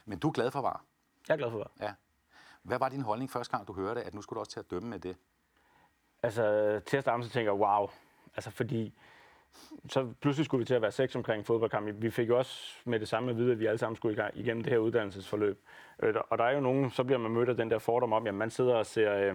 Men 0.05 0.18
du 0.18 0.29
er 0.29 0.33
glad 0.33 0.51
for 0.51 0.61
VAR? 0.61 0.85
Jeg 1.29 1.35
er 1.35 1.38
glad 1.38 1.51
for 1.51 1.59
VAR. 1.59 1.70
Ja. 1.81 1.94
Hvad 2.62 2.79
var 2.79 2.88
din 2.88 3.03
holdning 3.03 3.31
første 3.31 3.57
gang, 3.57 3.68
du 3.68 3.73
hørte, 3.73 4.03
at 4.03 4.14
nu 4.14 4.23
skulle 4.23 4.37
du 4.37 4.40
også 4.40 4.53
til 4.53 4.61
at 4.61 4.70
dømme 4.70 4.88
med 4.88 4.99
det? 4.99 5.16
Altså, 6.23 6.42
til 6.87 6.96
at 6.96 7.03
starte 7.03 7.25
så 7.25 7.31
tænker 7.31 7.53
jeg, 7.53 7.61
wow, 7.61 7.88
Altså 8.37 8.51
fordi, 8.51 8.94
så 9.89 10.13
pludselig 10.21 10.45
skulle 10.45 10.59
vi 10.59 10.65
til 10.65 10.75
at 10.75 10.83
være 10.83 10.93
seks 10.93 11.17
omkring 11.17 11.47
fodboldkamp. 11.47 12.03
Vi 12.03 12.11
fik 12.11 12.29
jo 12.29 12.39
også 12.39 12.75
med 12.85 13.01
det 13.01 13.09
samme 13.09 13.31
at 13.31 13.37
vide, 13.37 13.53
at 13.53 13.61
vi 13.61 13.67
alle 13.67 13.79
sammen 13.79 13.97
skulle 13.97 14.31
igennem 14.35 14.63
det 14.63 14.73
her 14.73 14.79
uddannelsesforløb. 14.79 15.59
Øh, 16.03 16.15
og 16.31 16.39
der 16.39 16.45
er 16.45 16.55
jo 16.55 16.61
nogen, 16.61 16.91
så 16.91 17.05
bliver 17.05 17.19
man 17.19 17.31
mødt 17.31 17.49
af 17.49 17.57
den 17.57 17.71
der 17.71 17.79
fordom 17.79 18.13
om, 18.13 18.27
at 18.27 18.35
man 18.35 18.51
sidder 18.51 18.75
og 18.75 18.87
ser, 18.87 19.15
øh, 19.15 19.35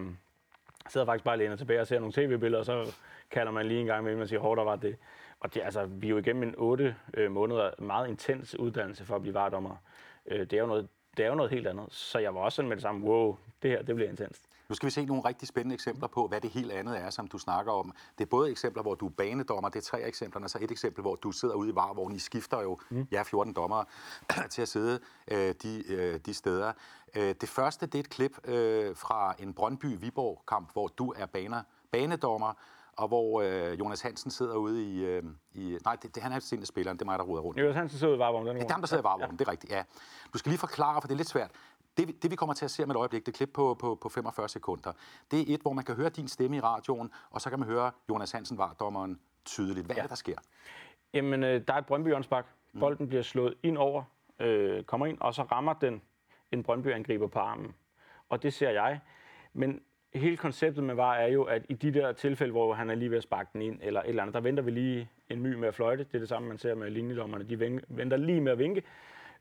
sidder 0.88 1.06
faktisk 1.06 1.24
bare 1.24 1.38
læner 1.38 1.56
tilbage 1.56 1.80
og 1.80 1.86
ser 1.86 1.98
nogle 1.98 2.12
tv-billeder, 2.12 2.58
og 2.58 2.66
så 2.66 2.96
kalder 3.30 3.52
man 3.52 3.66
lige 3.66 3.80
en 3.80 3.86
gang 3.86 4.04
med, 4.04 4.20
og 4.20 4.28
siger, 4.28 4.40
hårdt 4.40 4.66
var 4.66 4.76
det. 4.76 4.96
Og 5.40 5.54
det, 5.54 5.62
altså, 5.62 5.86
vi 5.86 6.06
er 6.06 6.10
jo 6.10 6.18
igennem 6.18 6.42
en 6.42 6.54
otte 6.58 6.96
øh, 7.14 7.30
måneder 7.30 7.70
meget 7.78 8.08
intens 8.08 8.58
uddannelse 8.58 9.04
for 9.04 9.16
at 9.16 9.22
blive 9.22 9.34
vardommer. 9.34 9.76
Øh, 10.26 10.40
det, 10.40 10.52
er 10.52 10.60
jo 10.60 10.66
noget, 10.66 10.88
det 11.16 11.24
er 11.24 11.28
jo 11.28 11.34
noget 11.34 11.50
helt 11.50 11.66
andet. 11.66 11.86
Så 11.90 12.18
jeg 12.18 12.34
var 12.34 12.40
også 12.40 12.56
sådan 12.56 12.68
med 12.68 12.76
det 12.76 12.82
samme, 12.82 13.06
wow, 13.06 13.36
det 13.62 13.70
her, 13.70 13.82
det 13.82 13.94
bliver 13.94 14.10
intenst. 14.10 14.48
Nu 14.68 14.74
skal 14.74 14.86
vi 14.86 14.90
se 14.90 15.04
nogle 15.04 15.24
rigtig 15.24 15.48
spændende 15.48 15.74
eksempler 15.74 16.08
på, 16.08 16.26
hvad 16.26 16.40
det 16.40 16.50
helt 16.50 16.72
andet 16.72 16.98
er, 16.98 17.10
som 17.10 17.26
du 17.26 17.38
snakker 17.38 17.72
om. 17.72 17.92
Det 18.18 18.24
er 18.24 18.28
både 18.28 18.50
eksempler, 18.50 18.82
hvor 18.82 18.94
du 18.94 19.06
er 19.06 19.10
banedommer, 19.10 19.68
det 19.68 19.78
er 19.78 19.84
tre 19.84 20.02
eksempler, 20.02 20.42
og 20.42 20.50
så 20.50 20.58
et 20.62 20.70
eksempel, 20.70 21.02
hvor 21.02 21.14
du 21.14 21.32
sidder 21.32 21.54
ude 21.54 21.70
i 21.70 21.74
var, 21.74 21.92
hvor 21.92 22.10
I 22.10 22.18
skifter 22.18 22.62
jo, 22.62 22.78
mm. 22.90 23.06
ja, 23.10 23.22
14 23.22 23.52
dommer 23.52 23.84
til 24.50 24.62
at 24.62 24.68
sidde 24.68 25.00
øh, 25.28 25.54
de, 25.62 25.92
øh, 25.92 26.20
de 26.26 26.34
steder. 26.34 26.72
Øh, 27.16 27.34
det 27.40 27.48
første, 27.48 27.86
det 27.86 27.94
er 27.94 28.00
et 28.00 28.10
klip 28.10 28.48
øh, 28.48 28.96
fra 28.96 29.34
en 29.38 29.54
Brøndby-Viborg-kamp, 29.54 30.72
hvor 30.72 30.88
du 30.88 31.12
er 31.16 31.26
baner, 31.26 31.62
banedommer, 31.92 32.52
og 32.96 33.08
hvor 33.08 33.42
øh, 33.42 33.78
Jonas 33.78 34.00
Hansen 34.00 34.30
sidder 34.30 34.54
ude 34.54 34.84
i... 34.84 35.04
Øh, 35.04 35.22
i 35.54 35.78
nej, 35.84 35.96
det, 36.02 36.14
det, 36.14 36.22
han 36.22 36.32
er 36.32 36.38
sent 36.38 36.68
spilleren, 36.68 36.96
det 36.96 37.02
er 37.02 37.06
mig, 37.06 37.18
der 37.18 37.24
ruder 37.24 37.42
rundt. 37.42 37.60
Jonas 37.60 37.76
Hansen 37.76 37.98
sidder 37.98 38.12
ude 38.12 38.16
i 38.16 38.18
varvognen. 38.18 38.56
Det 38.56 38.64
er 38.64 38.72
ham, 38.72 38.80
der 38.80 38.86
sidder 38.86 39.02
i 39.02 39.04
varvognen, 39.04 39.30
ja. 39.30 39.36
det 39.36 39.48
er 39.48 39.50
rigtigt, 39.50 39.72
ja. 39.72 39.82
Du 40.32 40.38
skal 40.38 40.50
lige 40.50 40.58
forklare, 40.58 41.00
for 41.00 41.08
det 41.08 41.14
er 41.14 41.16
lidt 41.16 41.28
svært. 41.28 41.50
Det, 41.96 42.22
det 42.22 42.30
vi 42.30 42.36
kommer 42.36 42.54
til 42.54 42.64
at 42.64 42.70
se 42.70 42.82
om 42.82 42.90
et 42.90 42.96
øjeblik, 42.96 43.26
det 43.26 43.34
klip 43.34 43.50
på, 43.54 43.74
på, 43.74 43.94
på 43.94 44.08
45 44.08 44.48
sekunder, 44.48 44.92
det 45.30 45.40
er 45.40 45.54
et, 45.54 45.60
hvor 45.60 45.72
man 45.72 45.84
kan 45.84 45.94
høre 45.94 46.08
din 46.08 46.28
stemme 46.28 46.56
i 46.56 46.60
radioen, 46.60 47.10
og 47.30 47.40
så 47.40 47.50
kan 47.50 47.58
man 47.58 47.68
høre 47.68 47.90
Jonas 48.08 48.32
Hansen, 48.32 48.58
var 48.58 48.76
dommeren, 48.80 49.20
tydeligt. 49.44 49.86
Hvad 49.86 49.96
ja. 49.96 50.00
er 50.00 50.04
det, 50.04 50.10
der 50.10 50.16
sker? 50.16 50.36
Jamen, 51.14 51.42
øh, 51.42 51.62
der 51.68 51.74
er 51.74 51.78
et 51.78 51.86
brøndby 51.86 52.14
mm. 52.72 52.80
Bolden 52.80 53.08
bliver 53.08 53.22
slået 53.22 53.54
ind 53.62 53.78
over, 53.78 54.02
øh, 54.40 54.84
kommer 54.84 55.06
ind, 55.06 55.18
og 55.20 55.34
så 55.34 55.42
rammer 55.42 55.72
den 55.72 56.02
en 56.52 56.62
Brøndby-angriber 56.62 57.26
på 57.26 57.38
armen. 57.38 57.74
Og 58.28 58.42
det 58.42 58.54
ser 58.54 58.70
jeg. 58.70 59.00
Men 59.52 59.80
hele 60.14 60.36
konceptet 60.36 60.84
med 60.84 60.94
VAR 60.94 61.14
er 61.14 61.26
jo, 61.26 61.42
at 61.42 61.66
i 61.68 61.74
de 61.74 61.94
der 61.94 62.12
tilfælde, 62.12 62.52
hvor 62.52 62.74
han 62.74 62.90
er 62.90 62.94
lige 62.94 63.10
ved 63.10 63.16
at 63.16 63.22
sparke 63.22 63.50
den 63.52 63.62
ind, 63.62 63.78
eller 63.82 64.00
et 64.02 64.08
eller 64.08 64.22
andet, 64.22 64.34
der 64.34 64.40
venter 64.40 64.62
vi 64.62 64.70
lige 64.70 65.10
en 65.28 65.40
my 65.40 65.54
med 65.54 65.68
at 65.68 65.74
fløjte. 65.74 66.04
Det 66.04 66.14
er 66.14 66.18
det 66.18 66.28
samme, 66.28 66.48
man 66.48 66.58
ser 66.58 66.74
med 66.74 66.90
linjedommerne. 66.90 67.44
De 67.44 67.60
ven- 67.60 67.84
venter 67.88 68.16
lige 68.16 68.40
med 68.40 68.52
at 68.52 68.58
vinke, 68.58 68.82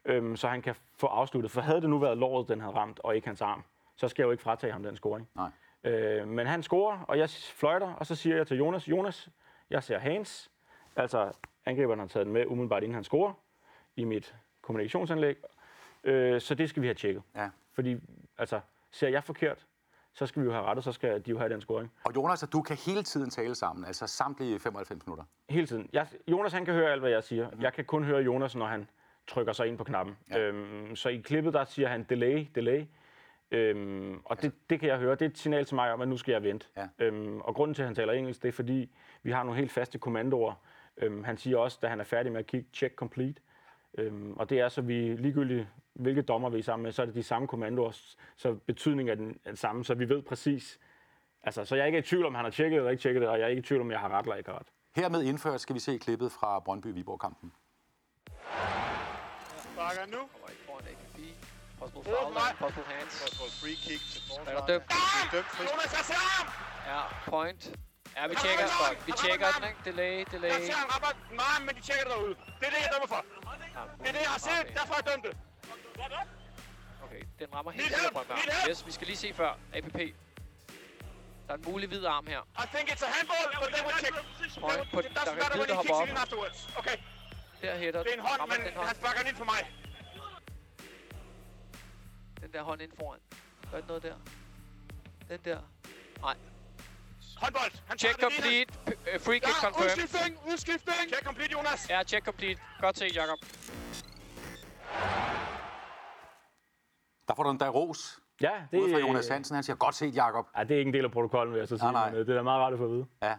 øhm, 0.06 0.36
så 0.36 0.48
han 0.48 0.62
kan 0.62 0.76
få 0.98 1.08
afsluttet. 1.08 1.52
For 1.52 1.62
havde 1.62 1.82
det 1.82 1.90
nu 1.90 1.98
været 1.98 2.18
låret, 2.18 2.48
den 2.48 2.62
havde 2.62 2.76
ramt, 2.76 3.00
og 3.04 3.16
ikke 3.16 3.28
hans 3.28 3.42
arm, 3.42 3.64
så 3.96 4.08
skal 4.08 4.24
jeg 4.24 4.28
jo 4.28 4.32
ikke 4.32 4.44
fratage 4.44 4.74
ham 4.74 4.84
den 4.84 4.96
scoring. 4.96 5.30
Nej. 5.36 5.50
Øh, 5.84 6.28
men 6.28 6.48
han 6.48 6.64
scorer, 6.64 7.00
og 7.00 7.18
jeg 7.18 7.30
fløjter, 7.30 7.94
og 7.94 8.06
så 8.06 8.16
siger 8.16 8.36
jeg 8.36 8.48
til 8.48 8.58
Jonas, 8.58 8.88
Jonas, 8.88 9.30
jeg 9.70 9.84
ser 9.84 9.98
hands. 9.98 10.52
Altså, 10.96 11.32
angriberen 11.66 12.00
har 12.00 12.08
taget 12.08 12.26
den 12.26 12.34
med 12.34 12.46
umiddelbart 12.46 12.84
inden 12.84 12.96
han 12.96 13.04
scorer 13.04 13.34
i 13.96 14.04
mit 14.04 14.36
kommunikationsanlæg. 14.62 15.36
Øh, 16.04 16.42
så 16.42 16.56
det 16.56 16.70
skal 16.70 16.82
vi 16.82 16.88
have 16.88 16.96
tjekket. 16.96 17.24
Ja. 17.36 17.50
Fordi, 17.74 17.98
altså, 18.38 18.60
ser 18.92 19.08
jeg 19.08 19.24
forkert, 19.24 19.66
så 20.14 20.26
skal 20.26 20.42
vi 20.42 20.46
jo 20.46 20.54
have 20.54 20.64
rettet, 20.66 20.84
så 20.84 20.92
skal 20.92 21.26
de 21.26 21.32
jo 21.32 21.38
have 21.38 21.50
den 21.50 21.62
scoring. 21.62 21.92
Og 22.04 22.16
Jonas 22.16 22.44
og 22.44 22.54
du 22.54 22.62
kan 22.62 22.76
hele 22.76 23.04
tiden 23.04 23.30
tale 23.30 23.56
sammen, 23.56 23.86
altså 23.86 24.08
samtlige 24.08 24.60
95 24.60 25.06
minutter. 25.06 25.24
Hele 25.50 25.68
tiden. 25.68 25.90
Jeg, 25.94 26.08
Jonas, 26.28 26.54
han 26.54 26.66
kan 26.66 26.74
høre 26.74 26.92
alt, 26.92 27.02
hvad 27.02 27.12
jeg 27.12 27.24
siger. 27.24 27.50
Jeg 27.60 27.74
kan 27.74 27.86
kun 27.86 28.04
høre 28.04 28.22
Jonas, 28.22 28.56
når 28.56 28.66
han 28.66 28.90
trykker 29.28 29.54
sig 29.54 29.68
ind 29.68 29.78
på 29.78 29.84
knappen. 29.84 30.16
Ja. 30.30 30.40
Øhm, 30.40 30.96
så 30.96 31.10
i 31.10 31.18
klippet, 31.18 31.54
der 31.54 31.66
siger 31.66 31.88
han 31.88 32.04
delay, 32.10 32.46
delay. 32.56 32.86
Øhm, 33.52 34.22
og 34.26 34.42
det, 34.42 34.54
det 34.70 34.80
kan 34.80 34.90
jeg 34.90 34.98
høre. 34.98 35.12
Det 35.12 35.22
er 35.22 35.30
et 35.30 35.38
signal 35.38 35.66
til 35.66 35.76
mig 35.76 35.94
om, 35.94 36.02
at 36.02 36.08
nu 36.08 36.18
skal 36.18 36.32
jeg 36.32 36.44
vente. 36.44 36.68
Ja. 36.78 36.88
Øhm, 37.00 37.42
og 37.42 37.56
grunden 37.56 37.76
til, 37.76 37.82
at 37.82 37.88
han 37.88 37.96
taler 37.96 38.14
engelsk, 38.14 38.42
det 38.42 38.48
er 38.48 38.52
fordi, 38.52 38.92
vi 39.24 39.32
har 39.32 39.44
nogle 39.44 39.60
helt 39.60 39.72
faste 39.72 40.00
kommandoer. 40.00 40.54
Øhm, 40.98 41.24
han 41.24 41.38
siger 41.38 41.58
også, 41.58 41.80
da 41.82 41.88
han 41.88 42.00
er 42.00 42.04
færdig 42.04 42.32
med 42.32 42.40
at 42.40 42.48
kigge, 42.48 42.68
check 42.74 42.96
complete. 42.96 43.42
Øhm, 43.98 44.34
og 44.34 44.50
det 44.50 44.60
er 44.60 44.70
så, 44.70 44.82
vi 44.82 45.16
ligegyldigt, 45.16 45.68
hvilke 45.94 46.22
dommer 46.22 46.50
vi 46.50 46.60
er 46.60 46.64
sammen 46.64 46.84
med, 46.84 46.92
så 46.92 47.02
er 47.02 47.06
det 47.06 47.16
de 47.16 47.24
samme 47.24 47.48
kommandoer, 47.48 47.92
så 48.36 48.54
betydningen 48.54 49.12
er 49.12 49.16
den, 49.16 49.40
er 49.46 49.50
den 49.50 49.58
samme, 49.58 49.86
så 49.86 49.94
vi 49.94 50.10
ved 50.10 50.22
præcis. 50.22 50.80
Altså, 51.44 51.66
så 51.66 51.76
jeg 51.76 51.82
er 51.82 51.86
ikke 51.86 51.98
i 51.98 52.02
tvivl 52.02 52.26
om, 52.26 52.36
han 52.36 52.44
har 52.44 52.52
tjekket 52.52 52.78
eller 52.78 52.90
ikke 52.90 53.02
tjekket 53.02 53.22
det, 53.22 53.30
og 53.30 53.40
jeg 53.40 53.46
er 53.46 53.50
ikke 53.50 53.60
i 53.60 53.64
tvivl 53.64 53.82
om, 53.82 53.92
jeg 53.92 54.00
har 54.00 54.10
ret 54.10 54.24
eller 54.24 54.36
ikke 54.36 54.50
har 54.50 54.60
ret. 54.60 54.68
Hermed 54.96 55.24
indført 55.24 55.62
skal 55.62 55.76
vi 55.76 55.80
se 55.80 55.98
klippet 55.98 56.32
fra 56.32 56.60
Brøndby-Viborg-kampen. 56.60 57.52
Bakker 59.86 60.06
nu. 60.16 60.22
Kommer 60.34 60.50
ikke 60.54 60.64
foran 60.70 60.84
AKP. 60.94 61.18
Possible 61.80 62.04
foul, 62.12 62.34
mig. 62.40 62.52
possible 62.64 62.88
hands. 62.94 63.14
Possible 63.22 63.50
free 63.62 63.78
kick 63.86 64.02
til 64.12 64.20
Er 64.22 64.26
forsvaret. 64.30 64.58
der 64.58 64.66
dømt? 64.72 64.86
Dømt 65.36 65.50
fri. 65.56 65.64
Jonas, 65.70 65.92
jeg 65.98 66.06
ser 66.12 66.22
ham! 66.36 66.48
Ja, 66.92 67.02
point. 67.32 67.62
Ja, 68.18 68.24
vi 68.32 68.36
tjekker. 68.44 68.66
den. 68.66 68.98
Vi 69.10 69.12
tjekker 69.24 69.48
den, 69.58 69.64
ikke? 69.70 69.80
Delay, 69.88 70.14
delay. 70.34 70.50
Jeg 70.56 70.62
ser 70.70 70.78
ham 70.82 70.88
rammer 70.94 71.12
meget, 71.42 71.60
men 71.66 71.72
de 71.78 71.82
tjekker 71.88 72.04
det 72.08 72.14
derude. 72.16 72.36
Det 72.60 72.66
er 72.70 72.74
det, 72.76 72.80
jeg 72.86 72.90
dømmer 72.94 73.10
for. 73.16 73.22
Det 74.02 74.08
er 74.12 74.16
det, 74.18 74.22
jeg 74.28 74.34
har 74.38 74.42
set. 74.50 74.62
okay. 74.66 74.74
Derfor 74.80 74.94
har 74.96 75.02
jeg 75.04 75.08
dømt 75.12 75.24
det. 75.28 75.34
Okay, 77.06 77.22
den 77.40 77.48
rammer 77.56 77.72
helt 77.72 77.92
sikkert 77.96 78.14
Brøndberg. 78.14 78.40
Yes, 78.70 78.86
vi 78.88 78.92
skal 78.98 79.06
lige 79.08 79.18
se 79.26 79.30
før. 79.42 79.52
APP. 79.78 80.00
Der 81.48 81.54
er 81.54 81.58
en 81.58 81.64
mulig 81.72 81.88
hvid 81.90 82.06
arm 82.06 82.28
her. 82.28 82.42
I 82.64 82.68
think 82.76 82.86
it's 82.94 83.04
a 83.08 83.12
handball, 83.18 83.46
but 83.62 83.70
they 83.76 83.84
will 83.88 83.98
check. 84.04 84.14
Point 84.64 84.92
på- 84.94 84.98
when 84.98 85.06
he 85.06 85.66
der 85.68 85.76
hopper 85.76 85.82
kicks 85.82 85.92
op. 85.92 86.04
it 86.06 86.10
in 86.12 86.18
afterwards. 86.18 86.60
Okay, 86.80 86.98
Der 87.62 87.78
hætter 87.78 88.04
det 88.04 88.10
er 88.12 88.16
en 88.18 88.20
hånd, 88.20 88.42
rammer 88.42 88.56
men 88.58 88.66
den 88.66 88.74
hånd. 88.76 88.88
han 88.88 88.96
sparker 88.96 89.20
den 89.20 89.28
ind 89.28 89.36
for 89.36 89.46
mig. 89.46 89.62
Den 92.42 92.52
der 92.54 92.64
hånd 92.64 92.82
ind 92.82 92.92
foran. 93.00 93.20
Gør 93.72 93.78
det 93.78 93.88
noget 93.88 94.04
der? 94.04 94.16
Den 95.30 95.40
der. 95.46 95.60
Nej. 96.22 96.36
Håndbold. 97.38 97.72
Han 97.88 97.98
Check 97.98 98.20
tager 98.20 98.30
den 98.30 98.38
complete. 98.38 98.74
P- 98.88 99.14
øh, 99.14 99.20
Free 99.22 99.40
kick 99.40 99.48
Ja, 99.48 99.70
confirmed. 99.70 99.86
udskiftning, 99.86 100.40
udskiftning. 100.52 101.10
Check 101.14 101.24
complete, 101.26 101.52
Jonas. 101.52 101.90
Ja, 101.90 102.04
check 102.04 102.26
complete. 102.26 102.62
Godt 102.82 102.98
set, 102.98 103.16
Jakob. 103.16 103.38
Der 107.28 107.34
får 107.36 107.44
du 107.44 107.50
en 107.50 107.58
dag 107.58 107.74
ros 107.76 108.20
Ja, 108.42 108.52
det, 108.72 108.78
ud 108.80 108.92
fra 108.92 109.00
Jonas 109.00 109.28
Hansen. 109.28 109.56
Han 109.56 109.64
siger, 109.64 109.76
godt 109.76 109.96
set, 109.96 110.16
Jakob. 110.16 110.48
Ja, 110.58 110.64
det 110.64 110.72
er 110.72 110.78
ikke 110.80 110.90
en 110.90 110.94
del 110.94 111.06
af 111.06 111.12
protokollen, 111.12 111.54
vil 111.54 111.60
jeg 111.60 111.68
så 111.68 111.78
sige. 111.78 111.92
Nej, 111.92 112.02
nej. 112.02 112.10
Men, 112.12 112.20
øh, 112.20 112.26
det 112.26 112.32
er 112.32 112.36
da 112.38 112.42
meget 112.42 112.62
rart 112.62 112.74
at 112.74 112.80
få 112.80 112.86
at 112.86 112.92
vide. 112.92 113.06
Ja. 113.24 113.36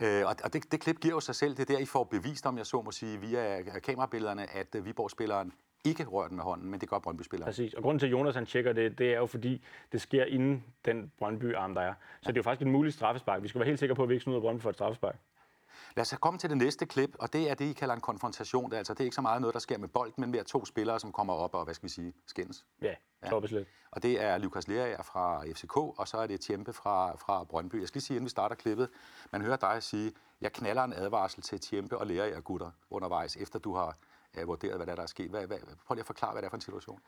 Øh, 0.00 0.26
og 0.26 0.36
og 0.44 0.52
det, 0.52 0.72
det 0.72 0.80
klip 0.80 1.00
giver 1.00 1.14
jo 1.14 1.20
sig 1.20 1.34
selv. 1.34 1.56
Det 1.56 1.70
er 1.70 1.74
der, 1.74 1.78
I 1.78 1.84
får 1.84 2.04
bevist, 2.04 2.46
om 2.46 2.58
jeg 2.58 2.66
så 2.66 2.82
må 2.82 2.90
sige, 2.90 3.20
via 3.20 3.62
kamerabillederne, 3.62 4.50
at 4.50 4.74
øh, 4.74 4.84
Viborg-spilleren 4.84 5.52
ikke 5.84 6.04
rører 6.04 6.28
den 6.28 6.36
med 6.36 6.44
hånden, 6.44 6.70
men 6.70 6.80
det 6.80 6.88
gør 6.88 6.98
Brøndby-spilleren. 6.98 7.48
Præcis. 7.48 7.74
Og 7.74 7.82
grunden 7.82 7.98
til, 7.98 8.06
at 8.06 8.12
Jonas 8.12 8.34
han 8.34 8.46
tjekker 8.46 8.72
det, 8.72 8.98
det 8.98 9.14
er 9.14 9.18
jo 9.18 9.26
fordi, 9.26 9.64
det 9.92 10.00
sker 10.00 10.24
inden 10.24 10.64
den 10.84 11.12
Brøndby-arm, 11.18 11.74
der 11.74 11.80
er. 11.82 11.94
Så 12.20 12.28
det 12.32 12.36
er 12.36 12.38
jo 12.38 12.42
faktisk 12.42 12.66
en 12.66 12.72
mulig 12.72 12.92
straffespark. 12.92 13.42
Vi 13.42 13.48
skal 13.48 13.58
være 13.58 13.66
helt 13.66 13.78
sikre 13.78 13.94
på, 13.94 14.02
at 14.02 14.08
vi 14.08 14.14
ikke 14.14 14.24
snyder 14.24 14.40
Brøndby 14.40 14.62
for 14.62 14.70
et 14.70 14.76
straffespark. 14.76 15.16
Lad 15.96 16.02
os 16.02 16.14
komme 16.20 16.38
til 16.38 16.50
det 16.50 16.58
næste 16.58 16.86
klip, 16.86 17.16
og 17.18 17.32
det 17.32 17.50
er 17.50 17.54
det, 17.54 17.64
I 17.64 17.72
kalder 17.72 17.94
en 17.94 18.00
konfrontation. 18.00 18.64
Det 18.64 18.72
er, 18.72 18.78
altså, 18.78 18.94
det 18.94 19.00
er 19.00 19.04
ikke 19.04 19.14
så 19.14 19.20
meget 19.20 19.40
noget, 19.40 19.54
der 19.54 19.60
sker 19.60 19.78
med 19.78 19.88
bolden, 19.88 20.14
men 20.20 20.30
mere 20.30 20.44
to 20.44 20.64
spillere, 20.64 21.00
som 21.00 21.12
kommer 21.12 21.34
op 21.34 21.54
og, 21.54 21.64
hvad 21.64 21.74
skal 21.74 21.84
vi 21.84 21.92
sige, 21.92 22.12
skændes. 22.26 22.64
Ja, 22.82 22.94
toppes 23.30 23.50
lidt. 23.50 23.68
Og 23.90 24.02
det 24.02 24.22
er 24.22 24.38
Lukas 24.38 24.68
Lerager 24.68 25.02
fra 25.02 25.44
FCK, 25.44 25.76
og 25.76 26.08
så 26.08 26.16
er 26.16 26.26
det 26.26 26.40
Tjempe 26.40 26.72
fra, 26.72 27.16
fra 27.16 27.44
Brøndby. 27.44 27.80
Jeg 27.80 27.88
skal 27.88 27.98
lige 27.98 28.04
sige, 28.04 28.16
inden 28.16 28.24
vi 28.24 28.30
starter 28.30 28.56
klippet, 28.56 28.88
man 29.32 29.42
hører 29.42 29.56
dig 29.56 29.82
sige, 29.82 30.12
jeg 30.40 30.52
knaller 30.52 30.84
en 30.84 30.92
advarsel 30.92 31.42
til 31.42 31.60
Tjempe 31.60 31.98
og 31.98 32.06
Lerager 32.06 32.40
gutter 32.40 32.70
undervejs, 32.90 33.36
efter 33.36 33.58
du 33.58 33.74
har 33.74 33.96
øh, 34.38 34.48
vurderet, 34.48 34.76
hvad 34.76 34.86
der 34.86 34.92
er, 34.92 34.96
der 34.96 35.02
er 35.02 35.06
sket. 35.06 35.30
Hvad, 35.30 35.46
hvad, 35.46 35.58
prøv 35.86 35.94
lige 35.94 36.00
at 36.00 36.06
forklare, 36.06 36.32
hvad 36.32 36.42
det 36.42 36.46
er 36.46 36.50
for 36.50 36.56
en 36.56 36.60
situation. 36.60 37.00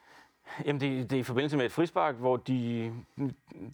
Jamen, 0.65 0.81
det, 0.81 1.11
det 1.11 1.17
er 1.17 1.21
i 1.21 1.23
forbindelse 1.23 1.57
med 1.57 1.67
et 1.67 1.73
frispark, 1.73 2.15
hvor 2.15 2.37
de, 2.37 2.93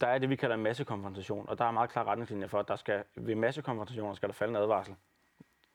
der 0.01 0.07
er 0.07 0.17
det, 0.17 0.29
vi 0.29 0.35
kalder 0.35 0.55
en 0.55 0.63
massekonfrontation. 0.63 1.49
Og 1.49 1.57
der 1.57 1.65
er 1.65 1.71
meget 1.71 1.89
klare 1.89 2.05
retningslinjer 2.05 2.47
for, 2.47 2.59
at 2.59 2.67
der 2.67 2.75
skal, 2.75 3.03
ved 3.15 3.35
massekonfrontationer 3.35 4.13
skal 4.13 4.29
der 4.29 4.33
falde 4.33 4.51
en 4.51 4.55
advarsel 4.55 4.95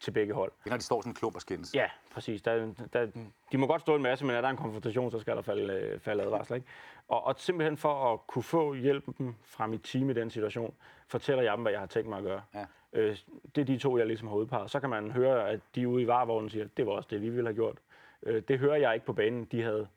til 0.04 0.10
begge 0.10 0.34
hold. 0.34 0.52
Det 0.58 0.66
er, 0.66 0.70
når 0.70 0.76
de 0.76 0.82
står 0.82 1.00
sådan 1.00 1.10
en 1.10 1.14
klump 1.14 1.34
og 1.34 1.40
skændes. 1.40 1.74
Ja, 1.74 1.86
præcis. 2.10 2.42
Der, 2.42 2.72
der, 2.92 3.06
de 3.52 3.58
må 3.58 3.66
godt 3.66 3.80
stå 3.80 3.96
en 3.96 4.02
masse, 4.02 4.24
men 4.24 4.36
er 4.36 4.40
der 4.40 4.48
en 4.48 4.56
konfrontation, 4.56 5.10
så 5.10 5.18
skal 5.18 5.36
der 5.36 5.42
falde, 5.42 5.72
øh, 5.74 6.00
falde 6.00 6.22
advarsler. 6.22 6.54
Ikke? 6.54 6.68
Og, 7.08 7.24
og 7.24 7.34
simpelthen 7.38 7.76
for 7.76 8.12
at 8.12 8.26
kunne 8.26 8.42
få 8.42 8.74
hjælpen 8.74 9.36
fra 9.42 9.66
mit 9.66 9.80
team 9.84 10.10
i 10.10 10.12
den 10.12 10.30
situation, 10.30 10.74
fortæller 11.08 11.42
jeg 11.42 11.52
dem, 11.52 11.62
hvad 11.62 11.72
jeg 11.72 11.80
har 11.80 11.86
tænkt 11.86 12.08
mig 12.08 12.18
at 12.18 12.24
gøre. 12.24 12.42
Ja. 12.54 12.64
Øh, 12.92 13.16
det 13.54 13.60
er 13.60 13.64
de 13.64 13.78
to, 13.78 13.98
jeg 13.98 14.06
ligesom 14.06 14.28
har 14.28 14.34
udpeget. 14.34 14.70
Så 14.70 14.80
kan 14.80 14.90
man 14.90 15.10
høre, 15.10 15.50
at 15.50 15.60
de 15.74 15.88
ude 15.88 16.02
i 16.02 16.06
varevognen 16.06 16.50
siger, 16.50 16.66
det 16.76 16.86
var 16.86 16.92
også 16.92 17.08
det, 17.10 17.22
vi 17.22 17.28
ville 17.28 17.48
have 17.48 17.54
gjort. 17.54 17.78
Øh, 18.22 18.42
det 18.48 18.58
hører 18.58 18.76
jeg 18.76 18.94
ikke 18.94 19.06
på 19.06 19.12
banen. 19.12 19.44
De 19.44 19.62
havde 19.62 19.88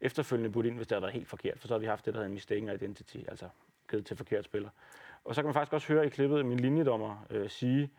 efterfølgende 0.00 0.50
budt 0.50 0.66
ind, 0.66 0.76
hvis 0.76 0.86
det 0.86 0.94
havde 0.94 1.02
været 1.02 1.14
helt 1.14 1.28
forkert, 1.28 1.58
for 1.58 1.68
så 1.68 1.74
havde 1.74 1.80
vi 1.80 1.86
haft 1.86 2.06
det, 2.06 2.14
der 2.14 2.18
hedder 2.18 2.28
en 2.28 2.34
mistaken 2.34 2.68
identity, 2.68 3.16
altså 3.28 3.48
givet 3.90 4.06
til 4.06 4.16
forkert 4.16 4.44
spiller. 4.44 4.68
Og 5.24 5.34
så 5.34 5.42
kan 5.42 5.46
man 5.46 5.54
faktisk 5.54 5.72
også 5.72 5.92
høre 5.92 6.06
i 6.06 6.08
klippet 6.08 6.46
min 6.46 6.60
linjedommer 6.60 7.26
øh, 7.30 7.50
sige, 7.50 7.90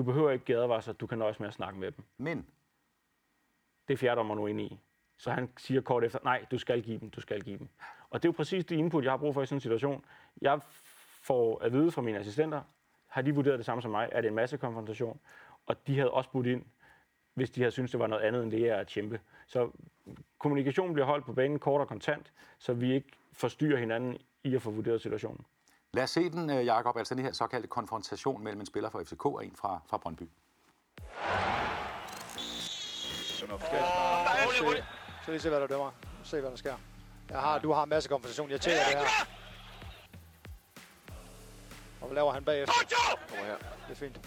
du 0.00 0.04
behøver 0.04 0.30
ikke 0.30 0.44
gadevarsler, 0.44 0.94
du 0.94 1.06
kan 1.06 1.18
nøjes 1.18 1.40
med 1.40 1.48
at 1.48 1.54
snakke 1.54 1.78
med 1.78 1.92
dem. 1.92 2.04
Men 2.18 2.46
Det 3.88 3.94
er 3.94 3.98
fjerdommer 3.98 4.34
nu 4.34 4.46
inde 4.46 4.64
i. 4.64 4.78
Så 5.16 5.30
han 5.30 5.50
siger 5.56 5.80
kort 5.80 6.04
efter, 6.04 6.18
nej, 6.24 6.46
du 6.50 6.58
skal 6.58 6.82
give 6.82 6.98
dem, 6.98 7.10
du 7.10 7.20
skal 7.20 7.40
give 7.40 7.58
dem. 7.58 7.68
Og 8.10 8.22
det 8.22 8.28
er 8.28 8.32
jo 8.32 8.36
præcis 8.36 8.64
det 8.64 8.76
input, 8.76 9.04
jeg 9.04 9.12
har 9.12 9.16
brug 9.16 9.34
for 9.34 9.42
i 9.42 9.46
sådan 9.46 9.56
en 9.56 9.60
situation. 9.60 10.04
Jeg 10.40 10.60
får 11.22 11.62
at 11.62 11.72
vide 11.72 11.90
fra 11.90 12.02
mine 12.02 12.18
assistenter, 12.18 12.62
har 13.06 13.22
de 13.22 13.34
vurderet 13.34 13.58
det 13.58 13.66
samme 13.66 13.82
som 13.82 13.90
mig, 13.90 14.08
er 14.12 14.20
det 14.20 14.28
en 14.28 14.34
masse 14.34 14.56
konfrontation, 14.56 15.20
og 15.66 15.86
de 15.86 15.96
havde 15.96 16.10
også 16.10 16.30
budt 16.30 16.46
ind, 16.46 16.64
hvis 17.34 17.50
de 17.50 17.60
havde 17.60 17.70
syntes, 17.70 17.90
det 17.90 18.00
var 18.00 18.06
noget 18.06 18.22
andet 18.22 18.42
end 18.42 18.50
det, 18.50 18.60
jeg 18.60 18.68
er 18.68 18.80
at 18.80 18.86
kæmpe. 18.86 19.20
Så 19.46 19.70
kommunikationen 20.38 20.92
bliver 20.92 21.06
holdt 21.06 21.24
på 21.24 21.32
banen 21.32 21.58
kort 21.58 21.80
og 21.80 21.88
kontant, 21.88 22.32
så 22.58 22.72
vi 22.72 22.92
ikke 22.92 23.08
forstyrrer 23.32 23.78
hinanden 23.78 24.18
i 24.44 24.54
at 24.54 24.62
få 24.62 24.70
vurderet 24.70 25.00
situationen. 25.00 25.44
Lad 25.92 26.04
os 26.04 26.10
se 26.10 26.30
den, 26.30 26.50
øh, 26.50 26.66
Jakob, 26.66 26.96
altså 26.96 27.14
den 27.14 27.24
her 27.24 27.32
såkaldte 27.32 27.68
konfrontation 27.68 28.44
mellem 28.44 28.60
en 28.60 28.66
spiller 28.66 28.90
fra 28.90 29.02
FCK 29.02 29.26
og 29.26 29.44
en 29.44 29.56
fra, 29.56 29.80
fra 29.86 29.96
Brøndby. 29.96 30.22
Så 35.24 35.30
lige 35.30 35.40
se, 35.40 35.48
hvad 35.48 35.60
du 35.60 35.66
dømmer. 35.66 35.90
Se, 36.24 36.40
hvad 36.40 36.50
der 36.50 36.56
sker. 36.56 36.74
Jeg 37.30 37.40
har, 37.40 37.58
du 37.58 37.72
har 37.72 37.82
en 37.82 37.88
masse 37.88 38.08
kompensation. 38.08 38.50
Jeg 38.50 38.60
tjekker 38.60 38.84
det 38.84 38.96
her. 38.96 39.26
Og 42.00 42.06
hvad 42.06 42.14
laver 42.14 42.32
han 42.32 42.44
bagefter? 42.44 42.74
Kojo! 43.28 43.56
Det 43.88 43.90
er 43.90 43.94
fint. 43.94 44.20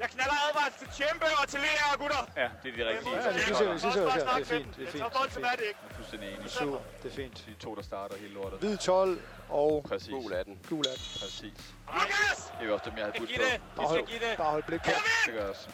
Jeg 0.00 0.08
knaller 0.10 0.34
advarsel 0.48 0.78
til 0.78 0.88
Tjempe 0.98 1.26
og 1.42 1.48
til 1.48 1.60
Lea, 1.60 1.96
gutter. 1.98 2.22
Ja, 2.36 2.48
det 2.62 2.68
er 2.72 2.76
de 2.76 2.88
rigtige. 2.90 3.16
Ja, 3.16 3.32
det 3.32 3.40
synes 3.42 3.60
jeg, 3.60 3.68
det 3.68 3.80
synes 3.80 3.96
jeg, 3.96 4.04
det 4.04 4.10
er 4.40 4.44
fint. 4.44 4.76
Det 4.76 4.88
er 4.88 4.90
fint. 4.90 5.04
voldsomt 5.18 5.46
er 5.46 5.50
det 5.50 5.66
ikke. 5.70 5.80
Jeg 5.82 5.90
er 5.90 5.94
fuldstændig 5.94 6.28
enig. 6.34 6.50
Super, 6.50 6.78
det 7.02 7.10
er 7.10 7.14
fint. 7.14 7.44
De 7.46 7.54
to, 7.54 7.74
der 7.74 7.82
starter 7.82 8.16
hele 8.16 8.34
lortet. 8.34 8.58
Hvid 8.58 8.76
12 8.76 9.22
og 9.48 9.84
Præcis. 9.88 10.10
Gul 10.10 10.32
18. 10.32 10.58
gul 10.68 10.84
18. 10.86 11.02
Præcis. 11.20 11.60
Lukas! 11.92 12.38
Det 12.52 12.60
er 12.60 12.66
jo 12.66 12.74
også 12.74 12.90
dem, 12.90 12.98
jeg 12.98 13.04
har 13.04 13.12
budt 13.18 13.30
på. 13.36 13.42
det. 13.52 13.60
Bare 13.76 13.86
hold, 13.86 14.36
bare 14.36 14.50
hold 14.50 14.62
blik 14.62 14.80
på. 14.82 14.90
Det 15.26 15.34
gør 15.34 15.40
jeg 15.40 15.50
også. 15.50 15.68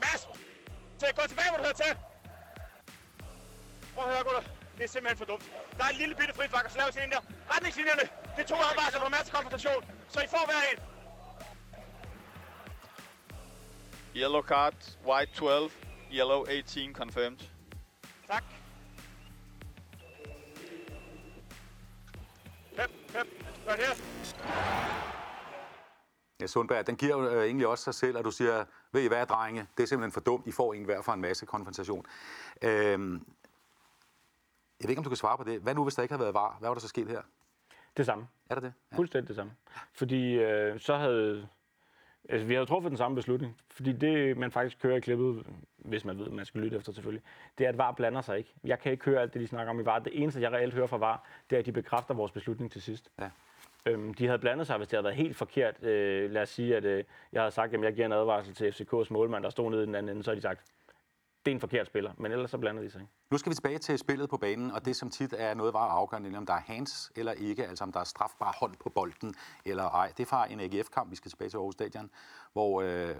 Mads! 0.00 0.28
Til, 0.98 1.08
gå 1.16 1.22
tilbage, 1.28 1.48
hvor 1.50 1.58
du 1.58 1.62
hører 1.62 1.74
til. 1.84 1.96
Prøv 3.94 4.04
at 4.04 4.10
høre, 4.14 4.24
gutter. 4.24 4.59
Det 4.80 4.86
er 4.86 4.90
simpelthen 4.90 5.18
for 5.18 5.24
dumt. 5.24 5.52
Der 5.78 5.84
er 5.84 5.88
en 5.88 5.96
lille 5.96 6.14
bitte 6.14 6.34
frispark, 6.34 6.64
og 6.64 6.70
så 6.70 6.78
laver 6.78 6.90
sådan 6.90 7.08
en 7.08 7.12
der. 7.12 7.20
Retningslinjerne, 7.50 8.00
det 8.36 8.42
er 8.42 8.46
to 8.46 8.54
advarsler 8.54 9.00
på 9.00 9.08
masse 9.08 9.32
konfrontation. 9.32 9.84
Så 10.08 10.20
I 10.20 10.26
får 10.26 10.44
hver 10.46 10.62
en. 10.72 10.78
Yellow 14.16 14.42
card, 14.42 14.74
white 15.06 15.32
12, 15.34 15.70
yellow 16.12 16.42
18 16.42 16.94
confirmed. 16.94 17.38
Tak. 18.26 18.44
Pep, 22.76 22.90
pep. 23.08 23.26
Gør 23.66 23.76
det 23.76 23.84
her. 23.84 23.94
Ja, 26.40 26.46
Sundberg, 26.46 26.86
den 26.86 26.96
giver 26.96 27.16
jo 27.16 27.28
øh, 27.28 27.44
egentlig 27.44 27.66
også 27.66 27.84
sig 27.84 27.94
selv, 27.94 28.18
at 28.18 28.24
du 28.24 28.30
siger, 28.30 28.64
ved 28.92 29.02
I 29.02 29.06
hvad, 29.06 29.26
drenge, 29.26 29.66
det 29.76 29.82
er 29.82 29.86
simpelthen 29.86 30.12
for 30.12 30.20
dumt, 30.20 30.46
I 30.46 30.52
får 30.52 30.74
en 30.74 30.84
hver 30.84 31.02
for 31.02 31.12
en 31.12 31.20
masse 31.20 31.46
konfrontation. 31.46 32.06
Øhm, 32.62 33.26
jeg 34.80 34.88
ved 34.88 34.90
ikke, 34.90 34.98
om 34.98 35.04
du 35.04 35.10
kan 35.10 35.16
svare 35.16 35.38
på 35.38 35.44
det. 35.44 35.60
Hvad 35.60 35.74
nu, 35.74 35.82
hvis 35.82 35.94
der 35.94 36.02
ikke 36.02 36.12
havde 36.12 36.22
været 36.22 36.34
var? 36.34 36.56
Hvad 36.58 36.68
var 36.68 36.74
der 36.74 36.80
så 36.80 36.88
sket 36.88 37.08
her? 37.08 37.20
Det 37.96 38.06
samme. 38.06 38.28
Er 38.50 38.54
det 38.54 38.62
det? 38.62 38.72
Ja. 38.92 38.96
Fuldstændig 38.96 39.28
det 39.28 39.36
samme. 39.36 39.52
Fordi 39.92 40.32
øh, 40.32 40.80
så 40.80 40.96
havde... 40.96 41.48
Altså, 42.28 42.46
vi 42.46 42.54
havde 42.54 42.66
truffet 42.66 42.90
den 42.90 42.96
samme 42.96 43.14
beslutning. 43.14 43.56
Fordi 43.70 43.92
det, 43.92 44.36
man 44.36 44.52
faktisk 44.52 44.78
kører 44.82 44.96
i 44.96 45.00
klippet, 45.00 45.46
hvis 45.76 46.04
man 46.04 46.18
ved, 46.18 46.30
man 46.30 46.44
skal 46.44 46.60
lytte 46.60 46.76
efter 46.76 46.92
selvfølgelig, 46.92 47.24
det 47.58 47.64
er, 47.64 47.68
at 47.68 47.78
VAR 47.78 47.92
blander 47.92 48.20
sig 48.20 48.38
ikke. 48.38 48.54
Jeg 48.64 48.78
kan 48.78 48.92
ikke 48.92 49.04
høre 49.04 49.20
alt 49.20 49.34
det, 49.34 49.40
de 49.40 49.46
snakker 49.46 49.70
om 49.70 49.80
i 49.80 49.84
VAR. 49.84 49.98
Det 49.98 50.22
eneste, 50.22 50.40
jeg 50.40 50.52
reelt 50.52 50.74
hører 50.74 50.86
fra 50.86 50.96
VAR, 50.96 51.24
det 51.50 51.56
er, 51.56 51.60
at 51.60 51.66
de 51.66 51.72
bekræfter 51.72 52.14
vores 52.14 52.32
beslutning 52.32 52.72
til 52.72 52.82
sidst. 52.82 53.10
Ja. 53.20 53.30
Øhm, 53.86 54.14
de 54.14 54.26
havde 54.26 54.38
blandet 54.38 54.66
sig, 54.66 54.76
hvis 54.76 54.88
det 54.88 54.96
havde 54.96 55.04
været 55.04 55.16
helt 55.16 55.36
forkert. 55.36 55.82
Øh, 55.82 56.30
lad 56.30 56.42
os 56.42 56.48
sige, 56.48 56.76
at 56.76 56.84
øh, 56.84 57.04
jeg 57.32 57.42
havde 57.42 57.50
sagt, 57.50 57.74
at 57.74 57.82
jeg 57.82 57.94
giver 57.94 58.06
en 58.06 58.12
advarsel 58.12 58.54
til 58.54 58.70
FCK's 58.70 59.06
målmand, 59.10 59.44
der 59.44 59.50
stod 59.50 59.70
nede 59.70 59.82
i 59.82 59.86
den 59.86 59.94
anden 59.94 60.10
ende, 60.10 60.22
så 60.24 60.30
havde 60.30 60.36
de 60.36 60.42
sagt, 60.42 60.60
det 61.44 61.50
er 61.50 61.54
en 61.54 61.60
forkert 61.60 61.86
spiller. 61.86 62.12
Men 62.18 62.32
ellers 62.32 62.50
så 62.50 62.58
blander 62.58 62.82
de 62.82 62.90
sig 62.90 63.00
ikke. 63.00 63.12
Nu 63.30 63.38
skal 63.38 63.50
vi 63.50 63.54
tilbage 63.54 63.78
til 63.78 63.98
spillet 63.98 64.28
på 64.30 64.36
banen, 64.36 64.70
og 64.70 64.84
det 64.84 64.96
som 64.96 65.10
tit 65.10 65.34
er 65.38 65.54
noget 65.54 65.72
var 65.72 65.88
afgørende, 65.88 66.24
nemlig 66.24 66.38
om 66.38 66.46
der 66.46 66.54
er 66.54 66.60
hands 66.60 67.12
eller 67.16 67.32
ikke, 67.32 67.66
altså 67.66 67.84
om 67.84 67.92
der 67.92 68.00
er 68.00 68.04
strafbar 68.04 68.56
hånd 68.60 68.76
på 68.76 68.90
bolden 68.90 69.34
eller 69.64 69.84
ej. 69.84 70.12
Det 70.16 70.22
er 70.22 70.26
fra 70.26 70.52
en 70.52 70.60
AGF-kamp, 70.60 71.10
vi 71.10 71.16
skal 71.16 71.30
tilbage 71.30 71.50
til 71.50 71.56
Aarhus 71.56 71.74
Stadion, 71.74 72.10
hvor 72.52 72.82
øh, 72.82 73.08
øh, 73.08 73.14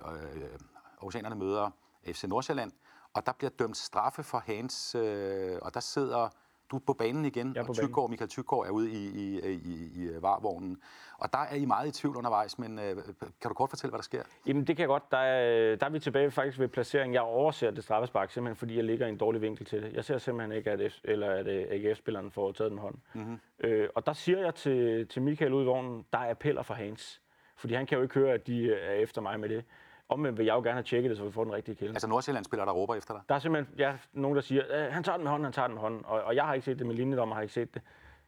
Aarhusianerne 0.98 1.34
møder 1.34 1.70
FC 2.06 2.24
Nordsjælland, 2.24 2.72
og 3.14 3.26
der 3.26 3.32
bliver 3.32 3.50
dømt 3.50 3.76
straffe 3.76 4.22
for 4.22 4.38
hands, 4.38 4.94
øh, 4.94 5.58
og 5.62 5.74
der 5.74 5.80
sidder 5.80 6.28
du 6.70 6.76
er 6.76 6.80
på 6.86 6.92
banen 6.92 7.24
igen, 7.24 7.52
Jeg 7.54 7.68
og. 7.68 7.74
Tyggaard, 7.74 8.10
Michael 8.10 8.30
Tyggaard 8.30 8.66
er 8.66 8.70
ude 8.70 8.90
i, 8.90 9.08
i, 9.08 9.40
i, 9.40 9.52
i, 9.52 10.04
i 10.04 10.08
varvognen. 10.20 10.78
Og 11.18 11.32
der 11.32 11.38
er 11.38 11.54
I 11.54 11.64
meget 11.64 11.88
i 11.88 11.90
tvivl 11.90 12.16
undervejs, 12.16 12.58
men 12.58 12.78
øh, 12.78 12.96
kan 13.40 13.48
du 13.48 13.54
kort 13.54 13.70
fortælle, 13.70 13.90
hvad 13.90 13.98
der 13.98 14.02
sker? 14.02 14.22
Jamen, 14.46 14.64
det 14.66 14.76
kan 14.76 14.80
jeg 14.80 14.88
godt. 14.88 15.10
Der 15.10 15.18
er, 15.18 15.76
der 15.76 15.86
er 15.86 15.90
vi 15.90 15.98
tilbage 15.98 16.30
faktisk 16.30 16.58
ved 16.58 16.68
placeringen. 16.68 17.14
Jeg 17.14 17.22
overser 17.22 17.70
det 17.70 17.84
straffespark, 17.84 18.30
simpelthen 18.30 18.56
fordi 18.56 18.76
jeg 18.76 18.84
ligger 18.84 19.06
i 19.06 19.08
en 19.08 19.16
dårlig 19.16 19.42
vinkel 19.42 19.66
til 19.66 19.82
det. 19.82 19.92
Jeg 19.92 20.04
ser 20.04 20.18
simpelthen 20.18 20.58
ikke, 20.58 20.70
at, 20.70 20.92
F, 20.92 20.96
eller 21.04 21.30
at 21.30 21.46
øh, 21.46 21.66
AGF-spilleren 21.70 22.30
får 22.30 22.52
taget 22.52 22.70
den 22.70 22.78
hånd. 22.78 22.94
Mm-hmm. 23.14 23.38
Øh, 23.60 23.88
og 23.94 24.06
der 24.06 24.12
siger 24.12 24.38
jeg 24.38 24.54
til, 24.54 25.06
til 25.06 25.22
Michael 25.22 25.52
ude 25.52 25.64
i 25.64 25.66
vognen, 25.66 26.04
der 26.12 26.18
er 26.18 26.30
appeller 26.30 26.62
for 26.62 26.74
Hans. 26.74 27.20
Fordi 27.56 27.74
han 27.74 27.86
kan 27.86 27.96
jo 27.96 28.02
ikke 28.02 28.14
høre, 28.14 28.32
at 28.32 28.46
de 28.46 28.74
er 28.74 28.92
efter 28.92 29.20
mig 29.20 29.40
med 29.40 29.48
det. 29.48 29.64
Omvendt 30.10 30.38
vil 30.38 30.46
jeg 30.46 30.54
jo 30.54 30.60
gerne 30.60 30.72
have 30.72 30.82
tjekket 30.82 31.10
det, 31.10 31.18
så 31.18 31.24
vi 31.24 31.30
får 31.30 31.44
den 31.44 31.52
rigtige 31.52 31.74
kilde. 31.74 31.92
Altså 31.92 32.08
Nordsjælland-spillere, 32.08 32.66
der 32.66 32.72
råber 32.72 32.94
efter 32.94 33.14
dig. 33.14 33.22
Der 33.28 33.34
er 33.34 33.38
simpelthen 33.38 33.74
ja, 33.78 33.92
nogen, 34.12 34.36
der 34.36 34.42
siger, 34.42 34.62
at 34.70 34.92
han 34.92 35.02
tager 35.02 35.16
den 35.16 35.24
med 35.24 35.30
hånden, 35.30 35.44
han 35.44 35.52
tager 35.52 35.68
den 35.68 35.74
med 35.74 35.82
hånden. 35.82 36.02
Og, 36.04 36.22
og 36.22 36.34
jeg 36.34 36.44
har 36.44 36.54
ikke 36.54 36.64
set 36.64 36.78
det, 36.78 36.86
min 36.86 36.96
linjedommer 36.96 37.34
har 37.34 37.42
ikke 37.42 37.54
set 37.54 37.74
det. 37.74 37.82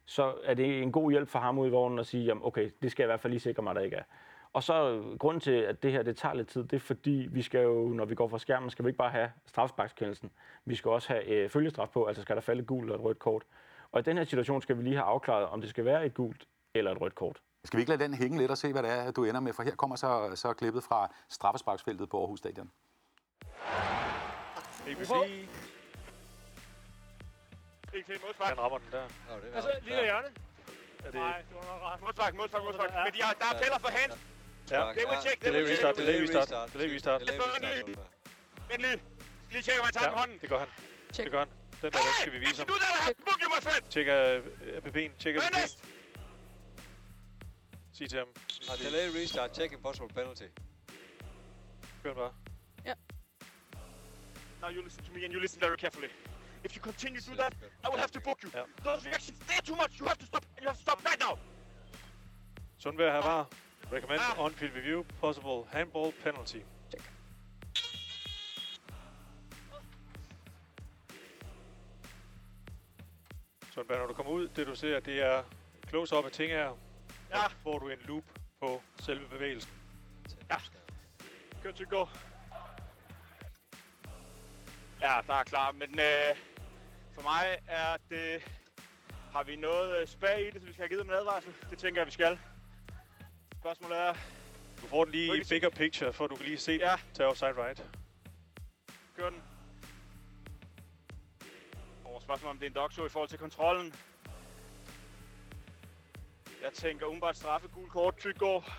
Så 0.04 0.34
er 0.44 0.54
det 0.54 0.82
en 0.82 0.92
god 0.92 1.10
hjælp 1.10 1.28
for 1.28 1.38
ham 1.38 1.58
ude 1.58 1.68
i 1.68 1.70
vognen 1.70 1.98
at 1.98 2.06
sige, 2.06 2.24
jamen, 2.24 2.44
okay, 2.44 2.70
det 2.82 2.90
skal 2.90 3.02
jeg 3.02 3.06
i 3.06 3.10
hvert 3.10 3.20
fald 3.20 3.30
lige 3.30 3.40
sikre 3.40 3.62
mig, 3.62 3.70
at 3.70 3.76
der 3.76 3.82
ikke 3.82 3.96
er. 3.96 4.02
Og 4.52 4.62
så 4.62 4.90
øh, 4.90 5.18
grunden 5.18 5.40
til, 5.40 5.50
at 5.50 5.82
det 5.82 5.92
her 5.92 6.02
det 6.02 6.16
tager 6.16 6.34
lidt 6.34 6.48
tid, 6.48 6.64
det 6.64 6.72
er 6.72 6.80
fordi, 6.80 7.28
vi 7.30 7.42
skal 7.42 7.62
jo, 7.62 7.88
når 7.88 8.04
vi 8.04 8.14
går 8.14 8.28
fra 8.28 8.38
skærmen, 8.38 8.70
skal 8.70 8.84
vi 8.84 8.88
ikke 8.88 8.98
bare 8.98 9.10
have 9.10 9.30
strafsparkskendelsen. 9.46 10.30
Vi 10.64 10.74
skal 10.74 10.90
også 10.90 11.08
have 11.08 11.26
øh, 11.26 11.50
følgestraf 11.50 11.88
på, 11.88 12.04
altså 12.04 12.22
skal 12.22 12.36
der 12.36 12.42
falde 12.42 12.60
et 12.60 12.66
gult 12.66 12.84
eller 12.84 12.94
et 12.94 13.04
rødt 13.04 13.18
kort. 13.18 13.42
Og 13.92 14.00
i 14.00 14.02
den 14.02 14.16
her 14.16 14.24
situation 14.24 14.62
skal 14.62 14.78
vi 14.78 14.82
lige 14.82 14.96
have 14.96 15.06
afklaret, 15.06 15.46
om 15.46 15.60
det 15.60 15.70
skal 15.70 15.84
være 15.84 16.06
et 16.06 16.14
gult 16.14 16.46
eller 16.74 16.92
et 16.92 17.00
rødt 17.00 17.14
kort. 17.14 17.40
Skal 17.64 17.76
vi 17.76 17.82
ikke 17.82 17.90
lade 17.92 18.02
den 18.04 18.14
hænge 18.14 18.38
lidt 18.38 18.50
og 18.50 18.58
se, 18.58 18.72
hvad 18.72 18.82
det 18.82 18.90
er, 18.90 19.10
du 19.10 19.24
ender 19.24 19.40
med? 19.40 19.52
For 19.52 19.62
her 19.62 19.74
kommer 19.74 19.96
så, 19.96 20.32
så 20.34 20.52
klippet 20.52 20.84
fra 20.84 21.14
straffesparksfeltet 21.28 22.08
på 22.08 22.20
Aarhus 22.20 22.38
Stadion. 22.38 22.70
ABB, 24.86 25.00
Ikke 27.94 28.12
til 28.12 28.20
modspark. 28.26 28.48
han 28.48 28.58
rammer 28.58 28.78
den 28.78 28.88
der. 28.92 29.04
Altså, 29.54 29.70
lille 29.82 30.02
hjørne. 30.02 30.28
Er 31.04 31.10
det, 31.10 31.14
Nej, 31.14 31.38
det 31.48 31.56
var 31.56 31.62
nok 31.72 31.82
ret. 31.92 32.00
Modspark, 32.00 32.34
modspark, 32.34 32.62
modspark. 32.64 32.90
Men 33.04 33.12
de 33.14 33.22
har, 33.22 33.32
der 33.32 33.74
er 33.74 33.78
for 33.78 33.88
hands. 33.88 34.18
ja. 34.70 34.76
Det 34.96 35.04
må 35.08 35.14
tjekke, 35.22 35.40
det 35.44 35.52
må 35.52 35.58
Delay 35.58 35.66
tjekke. 35.66 35.72
restart, 35.72 35.96
delay 35.96 36.24
restart, 36.24 36.72
delay 36.72 36.94
restart. 36.94 37.20
Vent 38.70 38.82
lige. 38.82 39.02
Lige 39.52 39.62
tjekker, 39.62 39.80
om 39.82 39.84
han 39.84 39.92
tager 39.92 40.10
Ja, 40.10 40.16
hånden. 40.18 40.38
det 40.42 40.48
gør 40.48 40.58
han. 40.58 40.68
Check. 41.14 41.24
Det 41.26 41.32
gør 41.32 41.38
han. 41.38 41.48
Den 41.82 41.92
der, 41.92 41.98
den 41.98 42.14
skal 42.20 42.32
vi 42.32 42.38
vise 42.38 42.58
ham. 42.58 42.66
Du 42.66 42.74
der, 42.74 42.80
der 42.80 43.02
har 43.02 43.58
my 43.58 43.62
friend. 43.66 43.84
Tjekker 43.94 44.16
øh, 44.28 44.76
APB'en, 44.78 45.10
tjekker 45.22 45.40
Hvad 45.40 45.50
APB'en. 45.60 46.01
Sig 47.92 48.10
til 48.10 48.18
ham. 48.18 48.28
Delay 48.78 49.22
restart, 49.22 49.54
check 49.56 49.72
impossible 49.72 50.08
penalty. 50.08 50.46
Kør 52.02 52.08
den 52.10 52.16
bare. 52.16 52.32
Now 54.62 54.70
you 54.70 54.82
listen 54.82 55.04
to 55.04 55.12
me 55.12 55.24
and 55.24 55.32
you 55.34 55.40
listen 55.40 55.60
very 55.60 55.76
carefully. 55.76 56.08
If 56.64 56.76
you 56.76 56.82
continue 56.82 57.20
to 57.20 57.30
do 57.30 57.36
that, 57.36 57.52
I 57.84 57.88
will 57.90 57.98
have 57.98 58.12
to 58.12 58.20
book 58.20 58.38
you. 58.44 58.50
Yeah. 58.54 58.66
Those 58.84 59.04
reactions, 59.08 59.38
they're 59.48 59.66
too 59.70 59.76
much. 59.82 59.92
You 60.00 60.06
have 60.06 60.18
to 60.18 60.26
stop. 60.26 60.44
You 60.60 60.68
have 60.68 60.76
to 60.76 60.82
stop 60.82 60.98
right 61.08 61.20
now. 61.26 61.34
Sundberg 62.78 63.12
her 63.12 63.22
var. 63.22 63.48
Recommend 63.92 64.20
Ah. 64.20 64.44
on-field 64.44 64.74
review, 64.76 65.04
possible 65.20 65.58
handball 65.72 66.12
penalty. 66.24 66.60
Sundberg, 73.74 73.98
når 73.98 74.06
du 74.06 74.14
kommer 74.14 74.32
ud, 74.32 74.48
det 74.48 74.66
du 74.66 74.74
ser, 74.74 75.00
det 75.00 75.22
er 75.22 75.42
close-up 75.88 76.24
af 76.24 76.30
ting 76.32 76.50
her. 76.52 76.78
Ja. 77.32 77.48
Så 77.48 77.56
får 77.62 77.78
du 77.78 77.88
en 77.88 77.98
loop 78.04 78.24
på 78.60 78.82
selve 79.00 79.28
bevægelsen. 79.28 79.72
Good 81.62 81.72
to 81.74 81.84
go. 81.98 82.06
Ja, 85.00 85.20
der 85.26 85.34
er 85.34 85.42
klar, 85.44 85.72
men 85.72 85.90
øh, 86.00 86.36
for 87.14 87.22
mig 87.22 87.58
er 87.68 87.96
det... 88.10 88.42
Har 89.32 89.42
vi 89.42 89.56
noget 89.56 90.00
øh, 90.00 90.06
spag 90.08 90.46
i 90.46 90.50
det, 90.50 90.60
så 90.60 90.66
vi 90.66 90.72
skal 90.72 90.82
have 90.82 90.88
givet 90.88 91.04
en 91.04 91.10
advarsel? 91.10 91.52
Det 91.70 91.78
tænker 91.78 92.00
jeg, 92.00 92.06
vi 92.06 92.10
skal. 92.12 92.38
Spørgsmålet 93.60 93.98
er, 93.98 94.14
Du 94.82 94.86
får 94.86 95.04
den 95.04 95.12
lige 95.12 95.26
i 95.26 95.32
Ikke 95.32 95.44
se- 95.44 95.54
bigger 95.54 95.70
picture, 95.70 96.12
for 96.12 96.26
du 96.26 96.36
kan 96.36 96.44
lige 96.46 96.58
se 96.58 96.72
Ja. 96.72 96.90
ja. 96.90 96.96
til 97.14 97.24
offside 97.24 97.66
right. 97.66 97.84
kør 99.16 99.30
den. 99.30 99.42
Og 102.04 102.22
spørgsmålet 102.22 102.50
om 102.50 102.58
det 102.58 102.66
er 102.66 102.70
en 102.70 102.74
dogshow 102.74 103.06
i 103.06 103.08
forhold 103.08 103.28
til 103.28 103.38
kontrollen. 103.38 103.94
Jeg 106.62 106.72
tænker 106.72 107.06
umiddelbart 107.06 107.36
straffe, 107.36 107.68
gul 107.68 107.88
kort, 107.90 108.16
Tyggaard. 108.16 108.72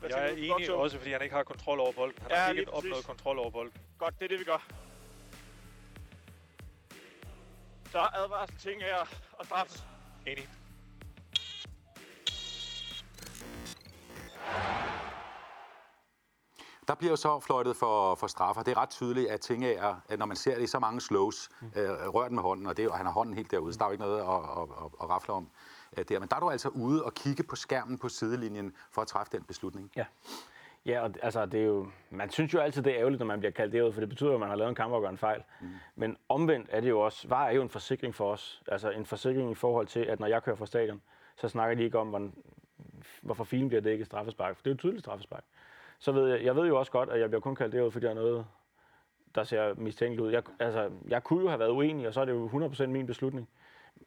Hvad 0.00 0.10
Jeg 0.10 0.24
er 0.24 0.28
enig 0.32 0.48
dogshow? 0.48 0.76
også, 0.78 0.98
fordi 0.98 1.12
han 1.12 1.22
ikke 1.22 1.34
har 1.34 1.42
kontrol 1.42 1.80
over 1.80 1.92
bolden. 1.92 2.22
Han 2.22 2.30
Ja, 2.30 2.36
har 2.36 2.50
ikke 2.50 2.72
opnået 2.74 2.92
præcis. 2.92 3.06
kontrol 3.06 3.38
over 3.38 3.50
bolden. 3.50 3.74
Godt, 3.98 4.14
det 4.18 4.24
er 4.24 4.28
det, 4.28 4.38
vi 4.38 4.44
gør. 4.44 4.66
Så 7.92 7.98
advarsel 8.14 8.56
ting 8.58 8.82
her 8.82 8.96
og 9.32 9.46
straffe. 9.46 9.78
Enig. 10.26 10.48
Der 16.88 16.94
bliver 16.94 17.10
jo 17.10 17.16
så 17.16 17.40
fløjtet 17.40 17.76
for, 17.76 18.14
for 18.14 18.26
straffer. 18.26 18.62
Det 18.62 18.72
er 18.76 18.78
ret 18.78 18.90
tydeligt, 18.90 19.28
at 19.30 19.40
ting 19.40 19.64
er, 19.64 19.94
at 20.08 20.18
når 20.18 20.26
man 20.26 20.36
ser 20.36 20.54
det 20.54 20.62
i 20.62 20.66
så 20.66 20.78
mange 20.78 21.00
slows, 21.00 21.48
øh, 21.76 21.90
rører 21.90 22.26
den 22.28 22.34
med 22.34 22.42
hånden, 22.42 22.66
og, 22.66 22.76
det, 22.76 22.84
er 22.84 22.88
og 22.90 22.96
han 22.96 23.06
har 23.06 23.12
hånden 23.12 23.34
helt 23.34 23.50
derude, 23.50 23.72
så 23.72 23.78
der 23.78 23.84
er 23.84 23.88
jo 23.88 23.92
ikke 23.92 24.04
noget 24.04 24.20
at, 24.20 24.26
at, 24.26 24.84
at, 24.84 24.90
at 25.02 25.08
rafle 25.10 25.34
om 25.34 25.50
der. 26.02 26.20
Men 26.20 26.28
der 26.28 26.36
er 26.36 26.40
du 26.40 26.50
altså 26.50 26.68
ude 26.68 27.04
og 27.04 27.14
kigge 27.14 27.42
på 27.42 27.56
skærmen 27.56 27.98
på 27.98 28.08
sidelinjen 28.08 28.72
for 28.90 29.02
at 29.02 29.08
træffe 29.08 29.32
den 29.36 29.44
beslutning. 29.44 29.90
Ja. 29.96 30.04
Ja, 30.86 31.00
og 31.00 31.10
altså, 31.22 31.46
det 31.46 31.60
er 31.60 31.64
jo, 31.64 31.86
man 32.10 32.30
synes 32.30 32.54
jo 32.54 32.58
altid, 32.58 32.82
det 32.82 32.92
er 32.92 32.98
ærgerligt, 32.98 33.20
når 33.20 33.26
man 33.26 33.38
bliver 33.38 33.52
kaldt 33.52 33.72
derud, 33.72 33.92
for 33.92 34.00
det 34.00 34.08
betyder 34.08 34.34
at 34.34 34.40
man 34.40 34.48
har 34.48 34.56
lavet 34.56 34.68
en 34.68 34.74
kamp 34.74 34.92
og 34.92 35.02
gør 35.02 35.08
en 35.08 35.18
fejl. 35.18 35.42
Mm. 35.60 35.68
Men 35.94 36.16
omvendt 36.28 36.68
er 36.72 36.80
det 36.80 36.88
jo 36.88 37.00
også, 37.00 37.28
VAR 37.28 37.46
er 37.46 37.52
jo 37.52 37.62
en 37.62 37.68
forsikring 37.68 38.14
for 38.14 38.32
os. 38.32 38.62
Altså 38.68 38.90
en 38.90 39.06
forsikring 39.06 39.50
i 39.50 39.54
forhold 39.54 39.86
til, 39.86 40.00
at 40.00 40.20
når 40.20 40.26
jeg 40.26 40.42
kører 40.42 40.56
fra 40.56 40.66
stadion, 40.66 41.02
så 41.36 41.48
snakker 41.48 41.74
de 41.76 41.82
ikke 41.82 41.98
om, 41.98 42.08
hvordan, 42.08 42.34
hvorfor 43.22 43.44
filen 43.44 43.68
bliver 43.68 43.80
det 43.80 43.90
ikke 43.90 44.02
et 44.02 44.06
straffespark. 44.06 44.56
For 44.56 44.62
det 44.62 44.70
er 44.70 44.74
jo 44.74 44.78
tydeligt 44.78 45.02
straffespark. 45.02 45.44
Så 45.98 46.12
ved 46.12 46.28
jeg, 46.28 46.44
jeg 46.44 46.56
ved 46.56 46.66
jo 46.66 46.78
også 46.78 46.92
godt, 46.92 47.08
at 47.08 47.20
jeg 47.20 47.28
bliver 47.28 47.40
kun 47.40 47.54
kaldt 47.54 47.72
derud, 47.72 47.90
fordi 47.90 48.04
der 48.04 48.10
er 48.10 48.14
noget, 48.14 48.46
der 49.34 49.44
ser 49.44 49.74
mistænkeligt 49.74 50.26
ud. 50.26 50.32
Jeg, 50.32 50.42
altså, 50.58 50.90
jeg 51.08 51.24
kunne 51.24 51.42
jo 51.42 51.48
have 51.48 51.58
været 51.58 51.70
uenig, 51.70 52.06
og 52.08 52.14
så 52.14 52.20
er 52.20 52.24
det 52.24 52.32
jo 52.32 52.48
100% 52.48 52.86
min 52.86 53.06
beslutning. 53.06 53.48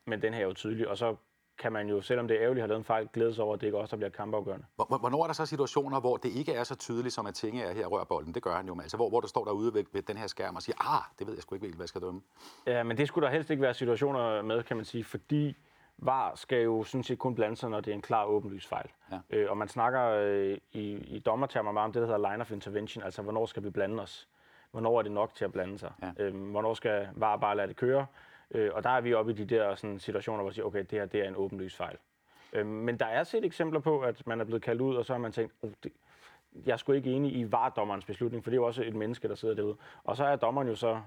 Men 0.06 0.22
den 0.22 0.34
her 0.34 0.42
er 0.42 0.46
jo 0.46 0.54
tydelig, 0.54 0.88
og 0.88 0.98
så 0.98 1.16
kan 1.60 1.72
man 1.74 1.90
jo, 1.90 2.02
selvom 2.02 2.28
det 2.28 2.38
er 2.38 2.42
ærgerligt 2.44 2.62
have 2.62 2.68
lavet 2.68 2.80
en 2.80 2.84
fejl, 2.84 3.10
glæde 3.14 3.34
sig 3.34 3.44
over, 3.44 3.54
at 3.54 3.62
det 3.62 3.68
ikke 3.68 3.78
også 3.78 3.92
der 3.96 3.98
bliver 3.98 4.10
kampafgørende. 4.10 4.66
Hvor- 4.76 4.86
hvor- 4.86 4.98
Hvornår 4.98 5.24
er 5.24 5.28
der 5.28 5.34
så 5.34 5.46
situationer, 5.46 6.00
hvor 6.00 6.18
det 6.18 6.30
ikke 6.30 6.54
er 6.54 6.64
så 6.64 6.76
tydeligt, 6.76 7.14
som 7.14 7.26
at 7.28 7.34
Tinge 7.36 7.64
er 7.64 7.74
her 7.74 7.86
rører 7.88 8.04
bolden? 8.04 8.34
Det 8.34 8.44
gør 8.44 8.56
han 8.56 8.68
jo. 8.68 8.74
men 8.74 8.82
Altså, 8.82 8.98
hvor, 8.98 9.10
hvor 9.10 9.20
der 9.22 9.28
står 9.28 9.46
derude 9.46 9.74
ved, 9.74 9.84
ved 9.94 10.02
den 10.02 10.18
her 10.18 10.28
skærm 10.28 10.56
og 10.56 10.62
siger, 10.62 10.96
ah, 10.96 11.02
det 11.20 11.28
ved 11.28 11.34
jeg 11.34 11.42
sgu 11.42 11.56
ikke 11.56 11.66
helt, 11.66 11.76
hvad 11.76 11.84
jeg 11.84 11.90
skal 11.90 12.02
dømme. 12.02 12.22
Ja, 12.68 12.84
men 12.84 12.98
det 12.98 13.08
skulle 13.08 13.26
der 13.26 13.32
helst 13.34 13.50
ikke 13.50 13.62
være 13.64 13.74
situationer 13.74 14.42
med, 14.42 14.64
kan 14.64 14.76
man 14.78 14.86
sige, 14.86 15.04
fordi 15.04 15.58
VAR 15.98 16.36
skal 16.36 16.62
jo 16.64 16.84
sådan 16.84 17.04
set 17.04 17.20
kun 17.20 17.36
blande 17.36 17.56
sig, 17.56 17.70
når 17.70 17.82
det 17.82 17.92
er 17.92 17.96
en 17.96 18.02
klar 18.02 18.26
åbenlys 18.26 18.68
fejl. 18.68 18.90
Ja. 19.12 19.20
Øh, 19.30 19.50
og 19.52 19.58
man 19.58 19.68
snakker 19.68 20.04
øh, 20.06 20.58
i, 20.72 20.94
i 20.96 21.20
dommertermer 21.20 21.72
meget 21.72 21.86
om 21.86 21.94
det, 21.94 22.02
der 22.02 22.06
hedder 22.16 22.30
line 22.32 22.42
of 22.42 22.52
intervention, 22.52 23.04
altså 23.04 23.22
hvornår 23.22 23.46
skal 23.46 23.64
vi 23.64 23.70
blande 23.70 24.04
os? 24.04 24.28
Hvornår 24.72 24.98
er 25.00 25.02
det 25.02 25.12
nok 25.12 25.34
til 25.36 25.46
at 25.46 25.52
blande 25.52 25.80
sig? 25.80 25.92
Ja. 26.02 26.24
Øh, 26.24 26.52
hvornår 26.52 26.74
skal 26.74 27.10
VAR 27.16 27.38
bare 27.38 27.56
lade 27.58 27.68
det 27.68 27.76
køre? 27.76 28.06
Øh, 28.52 28.72
og 28.74 28.84
der 28.84 28.90
er 28.90 29.02
vi 29.02 29.14
oppe 29.14 29.32
i 29.32 29.36
de 29.36 29.46
der 29.46 29.76
sådan, 29.76 30.00
situationer, 30.00 30.42
hvor 30.42 30.50
vi 30.50 30.54
siger, 30.54 30.66
okay, 30.66 30.80
det 30.80 30.92
her 30.92 31.06
det 31.06 31.20
er 31.20 31.28
en 31.28 31.36
åbenlys 31.36 31.76
fejl. 31.76 31.98
Øh, 32.54 32.66
men 32.66 33.00
der 33.00 33.06
er 33.06 33.24
set 33.24 33.46
eksempler 33.46 33.80
på, 33.80 34.00
at 34.00 34.28
man 34.28 34.42
er 34.42 34.46
blevet 34.46 34.62
kaldt 34.62 34.82
ud, 34.82 34.96
og 34.96 35.06
så 35.06 35.14
har 35.14 35.20
man 35.20 35.32
tænkt, 35.32 35.54
oh, 35.62 35.72
det, 35.84 35.92
jeg 36.66 36.74
er 36.74 36.78
sgu 36.78 36.92
ikke 36.92 37.12
enig 37.12 37.36
i 37.36 37.52
VAR-dommerens 37.52 38.06
beslutning, 38.06 38.44
for 38.44 38.52
det 38.52 38.58
er 38.58 38.62
jo 38.62 38.66
også 38.66 38.84
et 38.84 38.96
menneske, 38.96 39.28
der 39.28 39.36
sidder 39.36 39.56
derude. 39.56 39.76
Og 40.04 40.18
så 40.18 40.24
er 40.24 40.36
dommeren 40.36 40.68
jo 40.68 40.76
så 40.76 41.02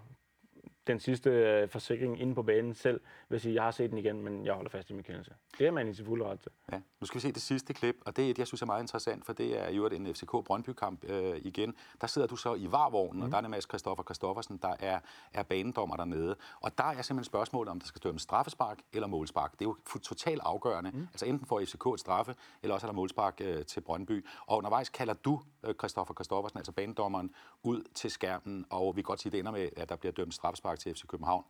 den 0.86 1.00
sidste 1.00 1.30
øh, 1.30 1.68
forsikring 1.68 2.20
inde 2.20 2.34
på 2.34 2.42
banen 2.42 2.74
selv, 2.74 3.00
sige, 3.38 3.54
jeg 3.54 3.62
har 3.62 3.70
set 3.70 3.90
den 3.90 3.98
igen, 3.98 4.22
men 4.22 4.46
jeg 4.46 4.54
holder 4.54 4.70
fast 4.70 4.90
i 4.90 4.92
min 4.92 5.02
kendelse. 5.02 5.34
Det 5.58 5.66
er 5.66 5.70
man 5.70 5.88
i 5.88 5.94
sin 5.94 6.06
fulde 6.06 6.24
ret 6.24 6.40
til. 6.40 6.50
Ja. 6.72 6.80
Nu 7.00 7.06
skal 7.06 7.14
vi 7.14 7.20
se 7.20 7.32
det 7.32 7.42
sidste 7.42 7.74
klip, 7.74 7.96
og 8.06 8.16
det 8.16 8.26
er 8.26 8.30
et, 8.30 8.38
jeg 8.38 8.46
synes 8.46 8.62
er 8.62 8.66
meget 8.66 8.82
interessant, 8.82 9.26
for 9.26 9.32
det 9.32 9.60
er 9.60 9.70
jo 9.70 9.86
en 9.86 10.14
FCK 10.14 10.30
Brøndby-kamp 10.30 11.04
øh, 11.04 11.36
igen. 11.42 11.74
Der 12.00 12.06
sidder 12.06 12.28
du 12.28 12.36
så 12.36 12.54
i 12.54 12.72
varvognen, 12.72 13.20
mm. 13.20 13.26
og 13.26 13.32
der 13.32 13.36
er 13.36 13.48
Mads 13.48 13.64
Christoffer 13.64 14.04
Christoffersen, 14.04 14.56
der 14.62 14.74
er, 14.80 15.00
er 15.32 15.42
banedommer 15.42 15.96
dernede. 15.96 16.36
Og 16.60 16.78
der 16.78 16.84
er 16.84 17.02
simpelthen 17.02 17.24
spørgsmålet, 17.24 17.70
om 17.70 17.80
der 17.80 17.86
skal 17.86 18.00
dømmes 18.02 18.22
straffespark 18.22 18.78
eller 18.92 19.08
målspark. 19.08 19.52
Det 19.52 19.60
er 19.60 19.64
jo 19.64 19.98
totalt 19.98 20.40
afgørende. 20.44 20.90
Mm. 20.90 21.08
Altså 21.12 21.26
enten 21.26 21.46
får 21.46 21.60
FCK 21.60 21.86
et 21.94 22.00
straffe, 22.00 22.34
eller 22.62 22.74
også 22.74 22.86
er 22.86 22.90
der 22.90 22.96
målspark 22.96 23.40
øh, 23.40 23.64
til 23.64 23.80
Brøndby. 23.80 24.26
Og 24.46 24.58
undervejs 24.58 24.88
kalder 24.88 25.14
du 25.14 25.40
øh, 25.64 25.74
Christoffer 25.74 26.14
Christoffersen, 26.14 26.58
altså 26.58 26.72
banedommeren, 26.72 27.30
ud 27.62 27.82
til 27.94 28.10
skærmen, 28.10 28.64
og 28.70 28.96
vi 28.96 29.02
kan 29.02 29.06
godt 29.06 29.20
sige, 29.20 29.30
at 29.30 29.32
det 29.32 29.38
ender 29.38 29.52
med, 29.52 29.68
at 29.76 29.88
der 29.88 29.96
bliver 29.96 30.12
dømt 30.12 30.34
straffespark 30.34 30.71
til 30.78 30.94
FC 30.94 31.06
København. 31.06 31.44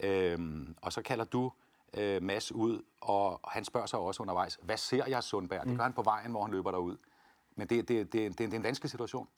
Øhm, 0.00 0.76
og 0.82 0.92
så 0.92 1.02
kalder 1.02 1.24
du 1.24 1.52
øh, 1.94 2.22
Mads 2.22 2.52
ud, 2.52 2.82
og 3.00 3.40
han 3.48 3.64
spørger 3.64 3.86
sig 3.86 3.98
også 3.98 4.22
undervejs, 4.22 4.58
hvad 4.62 4.76
ser 4.76 5.06
jeg 5.06 5.22
Sundberg? 5.22 5.60
Mm. 5.64 5.68
Det 5.68 5.78
gør 5.78 5.84
han 5.84 5.92
på 5.92 6.02
vejen, 6.02 6.30
hvor 6.30 6.42
han 6.42 6.52
løber 6.52 6.70
derud. 6.70 6.96
Men 7.56 7.68
det, 7.68 7.88
det, 7.88 8.12
det, 8.12 8.38
det, 8.38 8.38
det 8.38 8.52
er 8.52 8.58
en 8.58 8.62
vanskelig 8.62 8.90
situation. 8.90 9.28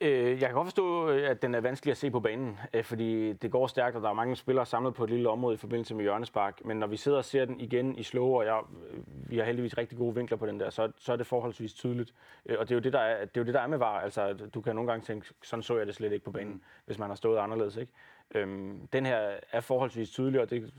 Øh, 0.00 0.30
jeg 0.30 0.40
kan 0.40 0.52
godt 0.52 0.66
forstå, 0.66 1.10
øh, 1.10 1.30
at 1.30 1.42
den 1.42 1.54
er 1.54 1.60
vanskelig 1.60 1.90
at 1.90 1.96
se 1.96 2.10
på 2.10 2.20
banen, 2.20 2.58
øh, 2.74 2.84
fordi 2.84 3.32
det 3.32 3.50
går 3.50 3.66
stærkt, 3.66 3.96
og 3.96 4.02
der 4.02 4.08
er 4.08 4.12
mange 4.12 4.36
spillere 4.36 4.66
samlet 4.66 4.94
på 4.94 5.04
et 5.04 5.10
lille 5.10 5.28
område 5.28 5.54
i 5.54 5.56
forbindelse 5.56 5.94
med 5.94 6.02
hjørnespark. 6.02 6.64
Men 6.64 6.76
når 6.76 6.86
vi 6.86 6.96
sidder 6.96 7.18
og 7.18 7.24
ser 7.24 7.44
den 7.44 7.60
igen 7.60 7.96
i 7.98 8.02
slow, 8.02 8.26
og 8.26 8.44
jeg, 8.44 8.60
øh, 8.90 8.98
vi 9.30 9.38
har 9.38 9.44
heldigvis 9.44 9.78
rigtig 9.78 9.98
gode 9.98 10.14
vinkler 10.14 10.36
på 10.36 10.46
den 10.46 10.60
der, 10.60 10.70
så, 10.70 10.92
så 10.96 11.12
er 11.12 11.16
det 11.16 11.26
forholdsvis 11.26 11.74
tydeligt. 11.74 12.14
Øh, 12.46 12.56
Og 12.58 12.68
det 12.68 12.74
er, 12.74 12.76
jo 12.76 12.80
det, 12.80 12.92
der 12.92 12.98
er, 12.98 13.20
det 13.24 13.36
er 13.36 13.40
jo 13.40 13.44
det, 13.44 13.54
der 13.54 13.60
er 13.60 13.66
med 13.66 13.78
VAR. 13.78 14.00
Altså, 14.00 14.32
du 14.54 14.60
kan 14.60 14.74
nogle 14.74 14.90
gange 14.90 15.04
tænke, 15.04 15.26
sådan 15.42 15.62
så 15.62 15.78
jeg 15.78 15.86
det 15.86 15.94
slet 15.94 16.12
ikke 16.12 16.24
på 16.24 16.32
banen, 16.32 16.52
mm. 16.52 16.62
hvis 16.86 16.98
man 16.98 17.08
har 17.08 17.16
stået 17.16 17.38
anderledes. 17.38 17.76
Ikke? 17.76 17.92
Øhm, 18.34 18.88
den 18.92 19.06
her 19.06 19.30
er 19.52 19.60
forholdsvis 19.60 20.10
tydelig, 20.10 20.40
og 20.40 20.50
det 20.50 20.72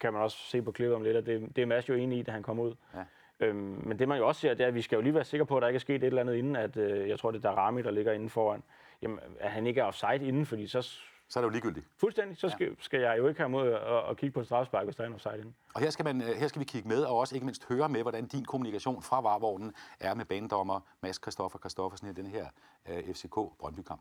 kan 0.00 0.12
man 0.12 0.22
også 0.22 0.36
se 0.36 0.62
på 0.62 0.72
klippet 0.72 0.96
om 0.96 1.02
lidt, 1.02 1.16
og 1.16 1.26
det, 1.26 1.56
det 1.56 1.62
er 1.62 1.66
Mads 1.66 1.88
jo 1.88 1.94
enig 1.94 2.18
i, 2.18 2.22
da 2.22 2.30
han 2.32 2.42
kom 2.42 2.58
ud. 2.58 2.74
Ja. 2.94 3.04
Øhm, 3.40 3.56
men 3.86 3.98
det 3.98 4.08
man 4.08 4.18
jo 4.18 4.28
også 4.28 4.40
ser, 4.40 4.54
det 4.54 4.64
er, 4.64 4.68
at 4.68 4.74
vi 4.74 4.82
skal 4.82 4.96
jo 4.96 5.02
lige 5.02 5.14
være 5.14 5.24
sikre 5.24 5.46
på, 5.46 5.56
at 5.56 5.60
der 5.62 5.68
ikke 5.68 5.76
er 5.76 5.80
sket 5.80 5.94
et 5.96 6.04
eller 6.04 6.20
andet 6.20 6.34
inden, 6.34 6.56
at 6.56 6.76
øh, 6.76 7.08
jeg 7.08 7.18
tror, 7.18 7.30
det 7.30 7.44
er 7.44 7.50
Darami, 7.50 7.82
der 7.82 7.90
ligger 7.90 8.12
inde 8.12 8.30
foran. 8.30 8.62
Jamen, 9.02 9.18
at 9.40 9.50
han 9.50 9.66
ikke 9.66 9.80
er 9.80 9.84
offside 9.84 10.26
inden, 10.28 10.46
fordi 10.46 10.66
så 10.66 10.82
Så 10.82 11.38
er 11.38 11.40
det 11.40 11.42
jo 11.42 11.48
ligegyldigt. 11.52 11.86
fuldstændig, 12.00 12.36
så 12.36 12.48
skal, 12.48 12.76
skal 12.80 13.00
jeg 13.00 13.18
jo 13.18 13.28
ikke 13.28 13.40
have 13.40 13.48
mod 13.48 13.68
at, 13.72 14.10
at 14.10 14.16
kigge 14.16 14.32
på 14.34 14.40
et 14.40 14.46
straffespark, 14.46 14.84
hvis 14.84 14.96
der 14.96 15.02
er 15.02 15.06
en 15.06 15.14
offside 15.14 15.36
inden. 15.38 15.54
Og 15.74 15.80
her 15.80 15.90
skal, 15.90 16.04
man, 16.04 16.22
øh, 16.22 16.28
her 16.28 16.48
skal 16.48 16.60
vi 16.60 16.64
kigge 16.64 16.88
med, 16.88 17.02
og 17.04 17.18
også 17.18 17.34
ikke 17.34 17.44
mindst 17.46 17.68
høre 17.68 17.88
med, 17.88 18.02
hvordan 18.02 18.26
din 18.26 18.44
kommunikation 18.44 19.02
fra 19.02 19.20
varvognen 19.20 19.72
er 20.00 20.14
med 20.14 20.24
banedommer 20.24 20.80
Mads 21.02 21.16
Christoffer 21.22 21.58
Christoffersen 21.58 22.08
i 22.08 22.12
den 22.12 22.26
her 22.26 22.46
øh, 22.88 23.14
FCK 23.14 23.34
Brøndby-kamp. 23.60 24.00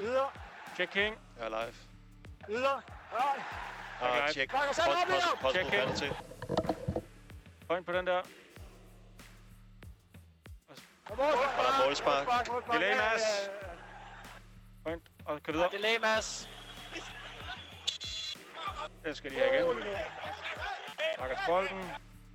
Videre. 0.00 0.28
Checking. 0.74 1.14
Jeg 1.38 1.44
er 1.44 1.48
live. 1.48 1.74
Videre. 2.48 2.80
Ah, 4.04 4.32
check. 4.32 4.52
Bakker 4.52 4.74
selv 4.74 4.88
op. 4.88 5.38
Possible 5.40 5.52
Check 5.52 5.70
penalty. 5.70 6.08
Point 7.68 7.86
på 7.86 7.92
den 7.92 8.06
der. 8.06 8.22
Og 11.10 11.16
målspark. 11.16 11.58
Og 11.58 11.64
der 11.64 11.70
er 11.70 11.86
målspark. 11.86 12.26
målspark. 12.26 12.80
Delay, 12.80 12.96
Mads. 12.96 13.50
Point. 14.84 15.02
Og 15.24 15.42
kør 15.42 15.52
videre. 15.52 15.68
Delay, 15.72 15.96
Mads. 16.00 16.48
Den 19.04 19.14
skal 19.14 19.30
de 19.30 19.36
have 19.36 19.54
igen. 19.54 19.84
Bakker 21.18 21.36
til 21.36 21.44
bolden. 21.46 21.90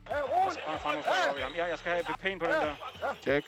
Og 0.10 0.80
frem 0.82 0.98
og 0.98 1.04
frem 1.04 1.42
ham. 1.42 1.54
Ja, 1.56 1.66
jeg 1.66 1.80
skal 1.80 1.92
have 1.92 2.04
pæn 2.20 2.40
på 2.40 2.46
den 2.46 2.54
der. 2.54 2.76
Tjekke? 3.22 3.48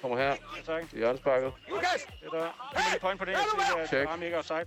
Kommer 0.00 0.18
her. 0.18 0.36
Tak. 0.66 0.88
Til 0.88 0.98
hjørnesparket. 0.98 1.52
Lukas. 1.68 2.06
Det 2.22 2.32
der. 2.32 2.38
Mig 2.74 2.82
lige 2.90 3.00
point 3.00 3.18
på 3.18 3.24
det. 3.24 3.32
Jeg 3.32 3.40
siger, 3.88 4.00
at. 4.02 4.08
Rami 4.08 4.24
ikke 4.24 4.34
er 4.34 4.38
offside. 4.38 4.66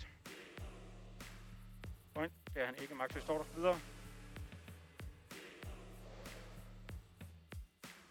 Er 2.60 2.66
han 2.66 2.76
ikke. 2.82 2.96
Max, 2.96 3.16
vi 3.16 3.22
står 3.22 3.38
der 3.38 3.44
videre. 3.56 3.80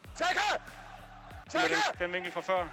Mig 0.04 1.50
Tjekke. 1.50 1.76
den, 1.98 2.12
vinkel 2.12 2.32
fra 2.32 2.40
før. 2.40 2.68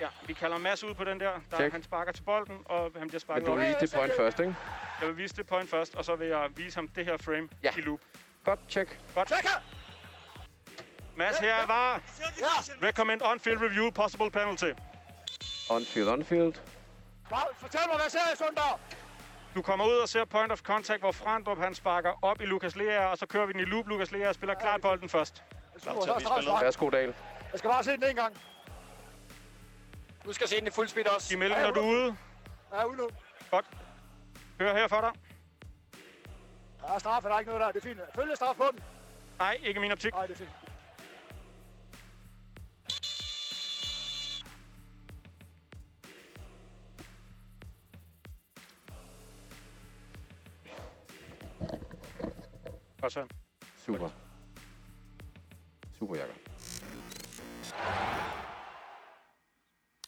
Ja, 0.00 0.08
vi 0.26 0.32
kalder 0.32 0.58
Mads 0.58 0.84
ud 0.84 0.94
på 0.94 1.04
den 1.04 1.20
der. 1.20 1.32
der 1.50 1.56
Check. 1.56 1.72
han 1.72 1.82
sparker 1.82 2.12
til 2.12 2.22
bolden, 2.22 2.62
og 2.64 2.82
han 2.82 2.90
bliver 2.92 3.10
Men 3.12 3.20
sparket 3.20 3.46
du 3.46 3.52
op. 3.52 3.58
vil 3.58 3.66
vise 3.66 3.80
det 3.80 3.92
point 3.94 4.12
først, 4.16 4.38
ikke? 4.40 4.54
Jeg 5.00 5.08
vil 5.08 5.16
vise 5.16 5.36
det 5.36 5.46
point 5.46 5.70
først, 5.70 5.94
og 5.94 6.04
så 6.04 6.16
vil 6.16 6.28
jeg 6.28 6.48
vise 6.56 6.76
ham 6.76 6.88
det 6.88 7.04
her 7.04 7.16
frame 7.16 7.48
Ja. 7.62 7.70
i 7.76 7.80
loop. 7.80 8.00
Godt, 8.44 8.60
check. 8.68 8.98
Tjekke. 9.26 9.48
Mads, 11.16 11.38
her 11.38 11.54
er 11.54 11.66
var. 11.66 12.02
Ja. 12.40 12.86
Recommend 12.86 13.22
on-field 13.22 13.60
review, 13.62 13.90
possible 13.90 14.30
penalty. 14.30 14.70
Onfield, 15.70 16.08
onfield. 16.08 16.54
Fortæl 17.28 17.80
mig, 17.88 17.96
hvad 17.96 18.10
ser 18.10 18.18
jeg, 18.30 18.38
Sundberg? 18.38 18.80
Du 19.54 19.62
kommer 19.62 19.84
ud 19.86 19.96
og 19.96 20.08
ser 20.08 20.24
point 20.24 20.52
of 20.52 20.60
contact, 20.60 21.00
hvor 21.00 21.12
Frandrup 21.12 21.58
han 21.58 21.74
sparker 21.74 22.12
op 22.22 22.40
i 22.40 22.44
Lukas 22.44 22.76
Lea, 22.76 23.06
og 23.06 23.18
så 23.18 23.26
kører 23.26 23.46
vi 23.46 23.52
den 23.52 23.60
i 23.60 23.64
loop. 23.64 23.86
Lukas 23.88 24.12
Lea 24.12 24.32
spiller 24.32 24.54
klart 24.54 24.80
bolden 24.80 25.08
først. 25.08 25.42
Værsgo, 26.60 26.90
Dahl. 26.90 27.14
Jeg 27.52 27.58
skal 27.58 27.70
bare 27.70 27.84
se 27.84 27.90
den 27.90 28.04
en 28.04 28.16
gang. 28.16 28.36
Du 30.24 30.32
skal 30.32 30.48
se 30.48 30.56
den 30.60 30.66
i 30.66 30.70
fuld 30.70 30.88
speed 30.88 31.08
også. 31.14 31.34
I 31.34 31.38
mellemmen, 31.38 31.64
når 31.66 31.72
du 31.72 31.80
er 31.80 31.84
ude. 31.90 32.16
Ja, 32.72 32.84
ude 32.84 32.96
nu. 32.96 33.08
Godt. 33.50 33.66
Hør 34.60 34.74
her 34.74 34.88
for 34.88 35.00
dig. 35.00 35.10
Der 36.80 36.94
er 36.94 36.98
straffe, 36.98 37.28
der 37.28 37.34
er 37.34 37.38
ikke 37.38 37.50
noget 37.50 37.66
der. 37.66 37.72
Det 37.72 37.84
er 37.84 37.88
fint. 37.88 38.00
Følge 38.14 38.36
straf 38.36 38.56
på 38.56 38.64
den. 38.72 38.80
Nej, 39.38 39.58
ikke 39.62 39.80
min 39.80 39.92
optik. 39.92 40.12
Nej, 40.12 40.26
det 40.26 40.32
er 40.32 40.38
fint. 40.38 40.50
Og 53.04 53.12
så. 53.12 53.26
Super. 53.76 54.08
Super, 55.98 56.16
Jakob. 56.16 56.36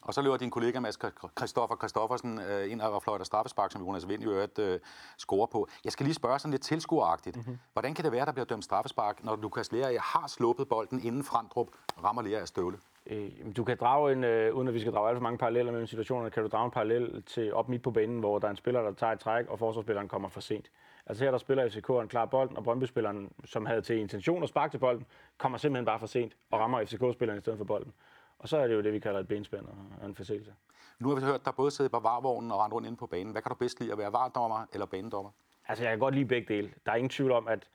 Og 0.03 0.15
så 0.15 0.23
løber 0.23 0.37
din 0.37 0.51
kollega 0.51 0.81
Mads 0.81 0.99
Christoffer 1.39 1.77
Christoffersen 1.77 2.41
øh, 2.41 2.73
ind 2.73 2.81
og 2.81 3.03
fløjter 3.03 3.25
straffespark, 3.25 3.73
som 3.73 3.83
Jonas 3.83 4.09
Vind 4.09 4.23
i 4.23 4.27
øvrigt 4.27 4.59
øh, 4.59 4.81
scorer 5.19 5.47
på. 5.47 5.69
Jeg 5.85 5.93
skal 5.93 6.05
lige 6.05 6.15
spørge 6.15 6.39
sådan 6.39 6.51
lidt 6.51 6.63
tilskueragtigt. 6.63 7.37
Mm-hmm. 7.37 7.59
Hvordan 7.73 7.95
kan 7.95 8.05
det 8.05 8.13
være, 8.13 8.27
der 8.27 8.33
bliver 8.33 8.47
dømt 8.47 8.65
straffespark, 8.65 9.25
når 9.25 9.37
Lukas 9.37 9.73
Lea 9.73 9.99
har 10.01 10.27
sluppet 10.27 10.69
bolden 10.69 11.01
inden 11.05 11.25
Frandrup 11.25 11.69
rammer 12.05 12.23
Lea 12.23 12.41
af 12.41 12.49
støvle? 12.49 12.79
Øh, 13.07 13.31
du 13.57 13.65
kan 13.65 13.77
drage 13.81 14.13
en, 14.13 14.25
øh, 14.25 14.55
uden 14.55 14.69
at 14.69 14.75
vi 14.75 14.81
skal 14.81 14.93
drage 14.93 15.09
alt 15.09 15.17
for 15.17 15.23
mange 15.23 15.39
paralleller 15.39 15.73
mellem 15.73 15.87
situationerne, 15.87 16.31
kan 16.31 16.43
du 16.43 16.49
drage 16.49 16.65
en 16.65 16.71
parallel 16.71 17.23
til 17.23 17.55
op 17.55 17.69
midt 17.69 17.83
på 17.83 17.91
banen, 17.91 18.19
hvor 18.19 18.39
der 18.39 18.47
er 18.47 18.51
en 18.51 18.57
spiller, 18.57 18.83
der 18.83 18.93
tager 18.93 19.13
et 19.13 19.21
træk, 19.21 19.47
og 19.49 19.59
forsvarsspilleren 19.59 20.09
kommer 20.09 20.29
for 20.29 20.41
sent. 20.41 20.71
Altså 21.07 21.25
her 21.25 21.31
der 21.31 21.39
spiller 21.39 21.69
FCK 21.69 21.89
en 21.89 22.09
klar 22.09 22.25
bolden, 22.25 22.57
og 22.57 22.65
Brøndby-spilleren, 22.65 23.33
som 23.45 23.67
havde 23.67 23.83
til 23.83 23.97
intention 23.97 24.43
at 24.43 24.49
sparke 24.49 24.73
til 24.73 24.79
bolden, 24.79 25.07
kommer 25.39 25.59
simpelthen 25.59 25.85
bare 25.85 25.99
for 25.99 26.07
sent 26.07 26.37
og 26.51 26.61
rammer 26.61 26.85
FCK-spilleren 26.85 27.39
i 27.39 27.41
stedet 27.41 27.59
for 27.59 27.65
bolden. 27.65 27.93
Og 28.39 28.49
så 28.49 28.57
er 28.57 28.67
det 28.67 28.75
jo 28.75 28.81
det, 28.81 28.93
vi 28.93 28.99
kalder 28.99 29.21
et 29.21 29.29
benspænd 29.29 29.67
og 30.01 30.07
en 30.07 30.15
forseelse. 30.15 30.55
Nu 30.99 31.09
har 31.09 31.17
vi 31.17 31.23
hørt, 31.23 31.45
der 31.45 31.51
både 31.51 31.71
sidder 31.71 31.91
på 31.91 31.99
varvognen 31.99 32.53
og 32.53 32.59
rendt 32.59 32.75
rundt 32.75 32.87
inde 32.87 32.97
på 32.97 33.07
banen. 33.07 33.33
Hvad 33.33 33.43
kan 33.43 33.51
du 33.51 33.55
bedst 33.55 33.81
lide 33.81 33.93
at 33.93 33.99
være 33.99 34.13
vardommer 34.13 34.67
eller 34.73 34.87
banedommer? 34.87 35.31
Altså, 35.69 35.85
jeg 35.85 35.93
kan 35.93 35.99
godt 35.99 36.15
lide 36.15 36.27
begge 36.27 36.55
dele. 36.55 36.71
Der 36.87 36.93
er 36.93 36.97
ingen 36.97 37.11
tvivl 37.11 37.33
om, 37.33 37.49
at, 37.49 37.69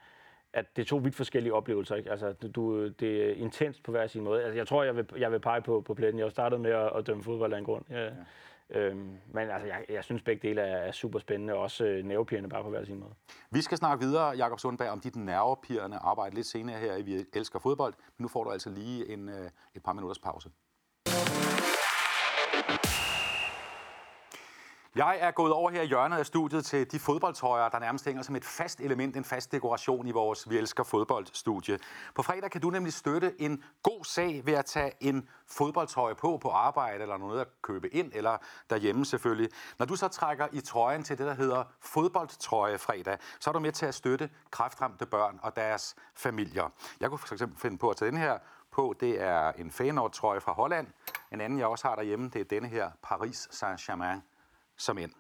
at 0.54 0.76
det 0.76 0.82
er 0.82 0.86
to 0.86 0.98
vidt 0.98 1.15
forskellige 1.15 1.54
oplevelser. 1.54 1.96
Ikke? 1.96 2.12
Altså, 2.12 2.34
du, 2.34 2.88
det 2.88 3.30
er 3.30 3.34
intenst 3.34 3.84
på 3.84 3.91
hver 3.91 4.08
sin 4.08 4.24
måde. 4.24 4.44
Altså, 4.44 4.58
jeg 4.58 4.67
tror, 4.67 4.84
jeg 4.84 4.96
vil, 4.96 5.06
jeg 5.17 5.32
vil 5.32 5.39
pege 5.39 5.62
på, 5.62 5.82
på 5.82 5.94
pletten. 5.94 6.20
Jeg 6.20 6.26
har 6.26 6.30
startet 6.30 6.62
med 6.62 6.72
at, 6.72 6.91
at 6.96 7.08
dømme 7.08 7.24
fodbold 7.24 7.54
af 7.54 7.58
en 7.58 7.63
grund. 7.63 7.86
Ja. 7.89 8.10
Øhm, 8.71 9.17
men 9.34 9.49
altså, 9.49 9.67
jeg, 9.67 9.86
jeg 9.89 10.03
synes, 10.03 10.21
begge 10.21 10.47
dele 10.47 10.62
er, 10.62 10.77
er 10.77 10.91
super 10.91 11.19
spændende, 11.19 11.53
også 11.53 11.86
øh, 11.86 12.03
nervepirrende 12.05 12.49
bare 12.49 12.63
på 12.63 12.69
hver 12.69 12.86
sin 12.86 12.99
måde. 12.99 13.13
Vi 13.51 13.62
skal 13.62 13.77
snakke 13.77 14.05
videre, 14.05 14.29
Jakob 14.29 14.60
Sundberg, 14.60 14.89
om 14.89 14.99
dit 14.99 15.15
nervepirrende 15.15 15.97
arbejde 15.97 16.36
lidt 16.36 16.47
senere 16.47 16.79
her 16.79 16.95
i 16.95 17.01
Vi 17.01 17.25
Elsker 17.34 17.60
Fodbold. 17.60 17.93
Men 18.17 18.23
nu 18.23 18.27
får 18.27 18.43
du 18.43 18.49
altså 18.49 18.69
lige 18.69 19.10
en, 19.10 19.29
øh, 19.29 19.49
et 19.75 19.84
par 19.84 19.93
minutters 19.93 20.19
pause. 20.19 20.49
Jeg 24.95 25.17
er 25.19 25.32
gået 25.32 25.54
over 25.54 25.71
her 25.71 25.82
i 25.82 25.86
hjørnet 25.86 26.17
af 26.17 26.25
studiet 26.25 26.65
til 26.65 26.91
de 26.91 26.99
fodboldtøjer, 26.99 27.69
der 27.69 27.80
nærmest 27.80 28.06
hænger 28.06 28.23
som 28.23 28.36
et 28.36 28.45
fast 28.45 28.80
element, 28.80 29.17
en 29.17 29.23
fast 29.23 29.51
dekoration 29.51 30.08
i 30.08 30.12
vores 30.12 30.49
Vi 30.49 30.58
Elsker 30.58 30.84
Fodbold-studie. 30.84 31.80
På 32.15 32.21
fredag 32.21 32.51
kan 32.51 32.62
du 32.62 32.69
nemlig 32.69 32.93
støtte 32.93 33.41
en 33.41 33.63
god 33.84 34.06
sag 34.06 34.45
ved 34.45 34.54
at 34.54 34.65
tage 34.65 34.91
en 34.99 35.30
fodboldtøj 35.47 36.13
på 36.13 36.38
på 36.41 36.49
arbejde, 36.49 37.01
eller 37.01 37.17
noget 37.17 37.41
at 37.41 37.47
købe 37.62 37.95
ind, 37.95 38.12
eller 38.15 38.38
derhjemme 38.69 39.06
selvfølgelig. 39.06 39.49
Når 39.80 39.86
du 39.86 39.95
så 39.95 40.08
trækker 40.08 40.47
i 40.51 40.62
trøjen 40.62 41.04
til 41.04 41.17
det, 41.17 41.27
der 41.27 41.34
hedder 41.34 41.63
fodboldtrøje 41.80 42.78
fredag, 42.78 43.18
så 43.39 43.49
er 43.49 43.53
du 43.53 43.59
med 43.59 43.72
til 43.72 43.86
at 43.86 43.95
støtte 43.95 44.30
kræftramte 44.51 45.05
børn 45.05 45.39
og 45.43 45.55
deres 45.55 45.95
familier. 46.16 46.70
Jeg 46.99 47.09
kunne 47.09 47.20
for 47.20 47.34
eksempel 47.34 47.59
finde 47.59 47.78
på 47.78 47.89
at 47.89 47.97
tage 47.97 48.11
den 48.11 48.20
her 48.20 48.38
på. 48.72 48.95
Det 48.99 49.22
er 49.22 49.51
en 49.51 49.72
Feyenoord-trøje 49.72 50.41
fra 50.41 50.53
Holland. 50.53 50.88
En 51.32 51.41
anden, 51.41 51.59
jeg 51.59 51.68
også 51.68 51.88
har 51.88 51.95
derhjemme, 51.95 52.30
det 52.30 52.41
er 52.41 52.45
denne 52.45 52.68
her 52.68 52.91
Paris 53.03 53.49
Saint-Germain 53.51 54.30
som 54.82 54.97
ind. 54.97 55.11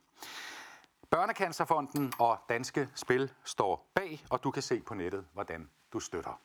Børnecancerfonden 1.09 2.13
og 2.19 2.39
Danske 2.49 2.89
Spil 2.95 3.31
står 3.43 3.91
bag, 3.95 4.25
og 4.29 4.43
du 4.43 4.51
kan 4.51 4.61
se 4.61 4.81
på 4.81 4.93
nettet, 4.93 5.25
hvordan 5.33 5.69
du 5.93 5.99
støtter. 5.99 6.39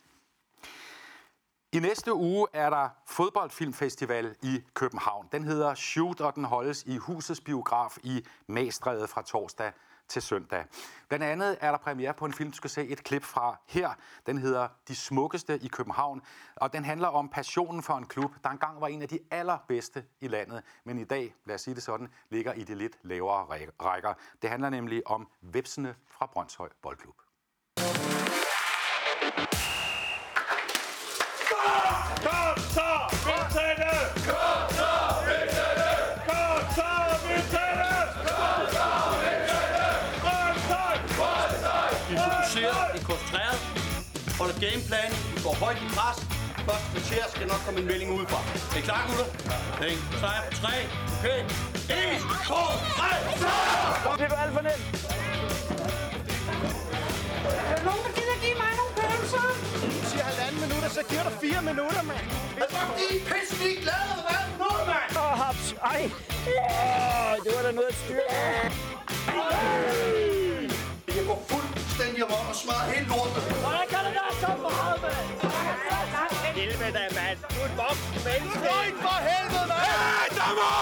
I 1.72 1.78
næste 1.78 2.14
uge 2.14 2.46
er 2.52 2.70
der 2.70 2.88
fodboldfilmfestival 3.06 4.36
i 4.42 4.64
København. 4.74 5.28
Den 5.32 5.44
hedder 5.44 5.74
Shoot, 5.74 6.20
og 6.20 6.34
den 6.34 6.44
holdes 6.44 6.84
i 6.84 6.96
Husets 6.96 7.40
Biograf 7.40 7.98
i 8.02 8.24
Magstræde 8.46 9.08
fra 9.08 9.22
torsdag 9.22 9.72
til 10.08 10.22
søndag. 10.22 10.64
Blandt 11.08 11.24
andet 11.24 11.58
er 11.60 11.70
der 11.70 11.78
premiere 11.78 12.14
på 12.14 12.24
en 12.24 12.32
film, 12.32 12.50
du 12.50 12.56
skal 12.56 12.70
se 12.70 12.86
et 12.86 13.04
klip 13.04 13.24
fra 13.24 13.56
her. 13.66 13.90
Den 14.26 14.38
hedder 14.38 14.68
De 14.88 14.96
Smukkeste 14.96 15.58
i 15.58 15.68
København, 15.68 16.22
og 16.56 16.72
den 16.72 16.84
handler 16.84 17.08
om 17.08 17.28
passionen 17.28 17.82
for 17.82 17.94
en 17.94 18.06
klub, 18.06 18.30
der 18.44 18.50
engang 18.50 18.80
var 18.80 18.86
en 18.86 19.02
af 19.02 19.08
de 19.08 19.18
allerbedste 19.30 20.04
i 20.20 20.28
landet, 20.28 20.62
men 20.84 20.98
i 20.98 21.04
dag, 21.04 21.34
lad 21.44 21.54
os 21.54 21.60
sige 21.60 21.74
det 21.74 21.82
sådan, 21.82 22.08
ligger 22.30 22.52
i 22.52 22.64
de 22.64 22.74
lidt 22.74 22.98
lavere 23.02 23.44
rækker. 23.82 24.14
Det 24.42 24.50
handler 24.50 24.70
nemlig 24.70 25.06
om 25.06 25.28
Vepsene 25.40 25.94
fra 26.06 26.26
Brøndshøj 26.26 26.68
Boldklub. 26.82 27.25
Gameplan, 44.64 45.10
vi 45.34 45.38
går 45.46 45.54
højt 45.64 45.78
i 45.86 45.88
pres. 45.96 46.18
Første 46.68 46.88
kvarter 46.94 47.24
skal 47.34 47.46
nok 47.52 47.60
komme 47.66 47.78
en 47.80 47.86
melding 47.90 48.10
udefra. 48.16 48.40
Er 48.74 48.78
I 48.78 48.82
klar, 48.88 49.02
gutter? 49.08 49.28
En, 49.88 49.98
tre, 50.20 50.32
tre, 50.60 50.74
okay. 51.16 51.40
En, 51.98 52.18
to, 52.48 52.62
tre, 52.96 53.10
så! 53.42 53.52
Det 54.22 54.28
var 54.32 54.38
alt 54.44 54.52
for 54.56 54.62
nemt. 54.68 54.84
Er 57.70 57.76
der 57.76 57.84
nogen, 57.90 58.02
der 58.06 58.12
gider 58.18 58.36
give 58.44 58.56
mig 58.62 58.72
nogle 58.80 58.92
pølser? 59.00 59.46
Du 60.02 60.06
siger 60.10 60.24
halvanden 60.30 60.60
minutter, 60.64 60.88
så 60.98 61.02
giver 61.10 61.24
du 61.28 61.32
fire 61.44 61.60
minutter, 61.70 62.02
mand. 62.10 62.26
Er 62.62 62.66
du 62.72 62.78
de 63.00 63.08
pisse 63.28 63.68
glade, 63.84 64.14
hvad? 64.26 64.42
Nu, 64.60 64.70
mand! 64.90 65.10
Åh, 65.22 65.32
haps. 65.42 65.66
Ej. 65.92 66.02
Åh, 66.52 67.32
det 67.44 67.50
var 67.56 67.62
da 67.66 67.70
noget 67.78 67.90
at 67.94 67.98
styre. 68.02 68.28
Jeg 71.16 71.24
går 71.26 71.40
fuldstændig 71.96 72.24
om 72.24 72.46
og 72.50 72.56
smadrer 72.62 72.86
hele 72.92 73.06
lortet. 73.12 73.42
Hvordan 73.64 73.86
kan 73.92 74.00
det 74.06 74.12
være 74.18 74.32
så 74.44 74.52
meget, 74.66 74.96
mand? 75.02 75.28
Helvede, 76.60 77.08
mand. 77.18 77.38
Du 77.52 77.60
er 77.62 77.68
et 77.70 77.76
voksen 77.82 78.18
menneske. 78.26 78.58
Løg 78.68 78.88
for 79.04 79.18
helvede, 79.28 79.66
mand! 79.72 79.82
Hey, 79.92 80.26
dommer! 80.38 80.76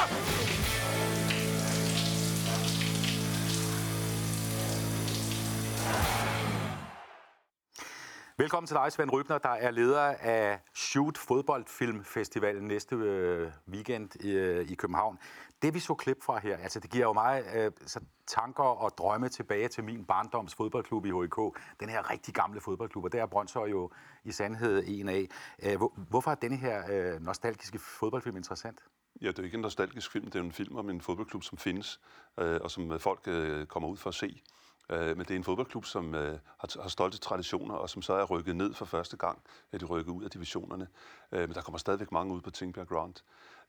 Velkommen 8.39 8.67
til 8.67 8.77
dig, 8.77 8.93
Svend 8.93 9.13
Rybner, 9.13 9.39
der 9.39 9.49
er 9.49 9.71
leder 9.71 10.15
af 10.21 10.59
Shoot 10.75 11.19
Fodboldfilmfestivalen 11.19 12.69
næste 12.69 12.97
øh, 12.97 13.51
weekend 13.73 14.11
i, 14.21 14.31
øh, 14.31 14.71
i 14.71 14.75
København. 14.75 15.19
Det 15.63 15.75
vi 15.75 15.79
så 15.79 15.95
klip 15.95 16.23
fra 16.23 16.39
her, 16.39 16.57
altså 16.57 16.81
det 16.81 16.91
giver 16.91 17.07
jo 17.07 17.13
mig 17.13 17.45
øh, 17.55 17.73
så 17.87 18.01
tanker 18.27 18.65
og 18.65 18.91
drømme 18.99 19.29
tilbage 19.29 19.69
til 19.69 19.85
min 19.85 20.05
barndoms 20.05 20.55
fodboldklub 20.55 21.07
i 21.07 21.09
HIK. 21.09 21.37
Den 21.81 21.89
her 21.89 22.11
rigtig 22.11 22.35
gamle 22.35 22.61
fodboldklub, 22.61 23.05
og 23.05 23.13
der 23.13 23.23
er 23.23 23.27
Brøndshøj 23.27 23.69
jo 23.69 23.91
i 24.25 24.33
sandhed 24.33 24.83
en 24.87 25.09
af. 25.09 25.29
Øh, 25.63 25.77
hvor, 25.77 25.93
hvorfor 26.09 26.31
er 26.31 26.35
denne 26.35 26.57
her 26.57 26.83
øh, 26.91 27.21
nostalgiske 27.23 27.79
fodboldfilm 27.79 28.37
interessant? 28.37 28.81
Ja, 29.23 29.29
det 29.29 29.39
er 29.39 29.43
jo 29.43 29.45
ikke 29.45 29.55
en 29.55 29.61
nostalgisk 29.61 30.11
film. 30.11 30.25
Det 30.25 30.35
er 30.35 30.43
en 30.43 30.53
film 30.53 30.77
om 30.77 30.91
en 30.91 31.01
fodboldklub, 31.01 31.43
som 31.43 31.59
findes, 31.59 32.01
øh, 32.39 32.61
og 32.63 32.71
som 32.71 32.93
øh, 32.93 33.01
folk 33.01 33.21
øh, 33.27 33.67
kommer 33.67 33.89
ud 33.89 33.97
for 33.97 34.09
at 34.09 34.15
se. 34.15 34.43
Øh, 34.91 35.17
men 35.17 35.19
det 35.19 35.31
er 35.31 35.37
en 35.37 35.45
fodboldklub, 35.45 35.85
som 35.85 36.15
øh, 36.15 36.39
har, 36.59 36.83
har 36.83 36.89
stolte 36.89 37.19
traditioner, 37.19 37.75
og 37.75 37.91
som 37.91 38.03
så 38.03 38.13
er 38.13 38.25
rykket 38.25 38.57
ned 38.57 38.75
for 38.75 38.85
første 38.85 39.17
gang, 39.17 39.43
at 39.73 39.81
de 39.81 39.85
rykker 39.85 40.13
ud 40.13 40.25
af 40.25 40.31
divisionerne. 40.31 40.89
Øh, 41.33 41.41
men 41.41 41.55
der 41.55 41.61
kommer 41.61 41.79
stadigvæk 41.79 42.13
mange 42.13 42.35
ud 42.35 42.41
på 42.41 42.51
Tingbjerg 42.51 42.89
Ground. 42.89 43.15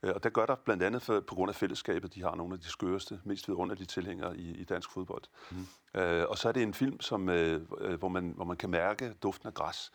Øh, 0.03 0.11
og 0.15 0.23
der 0.23 0.29
gør 0.29 0.45
der 0.45 0.55
blandt 0.55 0.83
andet 0.83 1.01
for, 1.01 1.19
på 1.19 1.35
grund 1.35 1.49
af 1.49 1.55
fællesskabet, 1.55 2.15
de 2.15 2.21
har 2.21 2.35
nogle 2.35 2.53
af 2.53 2.59
de 2.59 2.67
skøreste, 2.67 3.19
mest 3.23 3.47
vidunderlige 3.47 3.87
tilhængere 3.87 4.37
i, 4.37 4.51
i 4.51 4.63
dansk 4.63 4.91
fodbold. 4.91 5.23
Mm. 5.51 6.01
Øh, 6.01 6.25
og 6.29 6.37
så 6.37 6.47
er 6.47 6.51
det 6.51 6.63
en 6.63 6.73
film, 6.73 6.99
som, 6.99 7.29
øh, 7.29 7.61
hvor, 7.99 8.07
man, 8.07 8.33
hvor 8.35 8.45
man 8.45 8.57
kan 8.57 8.69
mærke 8.69 9.13
duften 9.13 9.47
af 9.47 9.53
græs. 9.53 9.91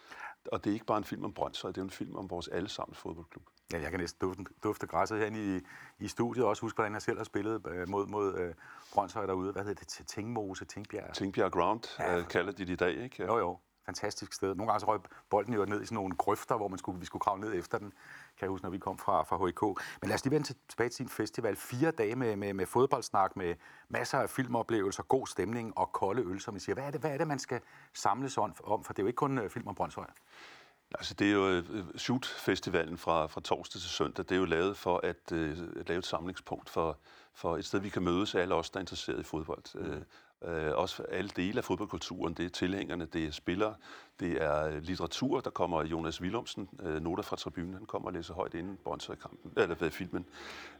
Og 0.52 0.64
det 0.64 0.70
er 0.70 0.74
ikke 0.74 0.86
bare 0.86 0.98
en 0.98 1.04
film 1.04 1.24
om 1.24 1.32
Brøndshøj, 1.32 1.70
det 1.70 1.78
er 1.78 1.84
en 1.84 1.90
film 1.90 2.16
om 2.16 2.30
vores 2.30 2.48
allesammens 2.48 2.98
fodboldklub. 2.98 3.44
Ja, 3.72 3.80
jeg 3.80 3.90
kan 3.90 4.00
næsten 4.00 4.28
dufte, 4.28 4.44
dufte 4.62 4.86
græsset 4.86 5.18
herinde 5.18 5.56
i, 5.56 5.60
i 6.04 6.08
studiet. 6.08 6.44
Også 6.44 6.62
huske, 6.62 6.76
hvordan 6.76 6.92
jeg 6.92 7.02
selv 7.02 7.16
har 7.16 7.24
spillet 7.24 7.66
øh, 7.68 7.88
mod, 7.88 8.06
mod 8.06 8.38
øh, 8.38 8.54
Brøndshøj 8.94 9.26
derude. 9.26 9.52
Hvad 9.52 9.62
hedder 9.62 9.84
det? 9.84 10.06
Tingmose, 10.06 10.64
Tingbjerg? 10.64 11.14
Tingbjerg 11.14 11.52
Ground 11.52 11.82
ja. 11.98 12.18
øh, 12.18 12.28
kalder 12.28 12.52
de 12.52 12.64
det 12.64 12.72
i 12.72 12.76
dag, 12.76 13.02
ikke? 13.02 13.24
Jo, 13.24 13.38
jo. 13.38 13.58
Fantastisk 13.90 14.32
sted. 14.32 14.54
Nogle 14.54 14.70
gange 14.70 14.80
så 14.80 14.86
røg 14.86 15.00
bolden 15.30 15.54
jo 15.54 15.64
ned 15.64 15.82
i 15.82 15.86
sådan 15.86 15.94
nogle 15.94 16.16
grøfter, 16.16 16.56
hvor 16.56 16.68
man 16.68 16.78
skulle, 16.78 17.00
vi 17.00 17.06
skulle 17.06 17.20
kravle 17.20 17.40
ned 17.40 17.54
efter 17.54 17.78
den. 17.78 17.90
Kan 18.38 18.40
jeg 18.40 18.48
huske, 18.48 18.64
når 18.64 18.70
vi 18.70 18.78
kom 18.78 18.98
fra, 18.98 19.22
fra 19.22 19.46
HIK. 19.46 19.62
Men 20.00 20.08
lad 20.08 20.14
os 20.14 20.24
lige 20.24 20.34
vende 20.34 20.54
tilbage 20.68 20.88
til 20.88 20.96
sin 20.96 21.08
festival. 21.08 21.56
Fire 21.56 21.90
dage 21.90 22.16
med, 22.16 22.36
med, 22.36 22.54
med 22.54 22.66
fodboldsnak, 22.66 23.36
med 23.36 23.54
masser 23.88 24.18
af 24.18 24.30
filmoplevelser, 24.30 25.02
god 25.02 25.26
stemning 25.26 25.78
og 25.78 25.92
kolde 25.92 26.22
øl, 26.22 26.40
som 26.40 26.56
I 26.56 26.58
siger. 26.58 26.74
Hvad 26.74 26.84
er 26.84 26.90
det, 26.90 27.00
hvad 27.00 27.10
er 27.10 27.18
det 27.18 27.26
man 27.26 27.38
skal 27.38 27.60
samles 27.94 28.38
om? 28.38 28.54
For 28.54 28.92
det 28.92 28.98
er 28.98 29.02
jo 29.02 29.06
ikke 29.06 29.16
kun 29.16 29.38
øh, 29.38 29.50
film 29.50 29.68
om 29.68 29.74
Brøndshøj. 29.74 30.06
Altså, 30.94 31.14
det 31.14 31.28
er 31.28 31.32
jo 31.32 31.48
øh, 31.48 31.64
Shoot-festivalen 31.96 32.98
fra, 32.98 33.26
fra 33.26 33.40
torsdag 33.40 33.80
til 33.80 33.90
søndag. 33.90 34.24
Det 34.24 34.32
er 34.32 34.38
jo 34.38 34.44
lavet 34.44 34.76
for 34.76 35.00
at, 35.02 35.32
uh, 35.32 35.80
at 35.80 35.88
lave 35.88 35.98
et 35.98 36.06
samlingspunkt 36.06 36.70
for, 36.70 36.98
for 37.34 37.56
et 37.56 37.64
sted, 37.64 37.80
vi 37.80 37.88
kan 37.88 38.02
mødes 38.02 38.34
alle 38.34 38.54
os, 38.54 38.70
der 38.70 38.78
er 38.78 38.80
interesseret 38.80 39.20
i 39.20 39.22
fodbold. 39.22 39.64
Mm 39.74 40.04
øh, 40.44 40.72
også 40.74 41.02
alle 41.02 41.30
dele 41.36 41.58
af 41.58 41.64
fodboldkulturen. 41.64 42.34
Det 42.34 42.44
er 42.44 42.50
tilhængerne, 42.50 43.04
det 43.04 43.26
er 43.26 43.30
spillere, 43.30 43.74
det 44.20 44.42
er 44.42 44.66
øh, 44.66 44.82
litteratur. 44.82 45.40
Der 45.40 45.50
kommer 45.50 45.84
Jonas 45.84 46.20
Willumsen, 46.20 46.68
øh, 46.82 47.02
noter 47.02 47.22
fra 47.22 47.36
tribunen. 47.36 47.74
Han 47.74 47.86
kommer 47.86 48.08
og 48.08 48.12
læser 48.12 48.34
højt 48.34 48.54
inden 48.54 48.78
Brøndshøj-kampen, 48.84 49.52
eller 49.56 49.74
hvad, 49.74 49.90
filmen. 49.90 50.26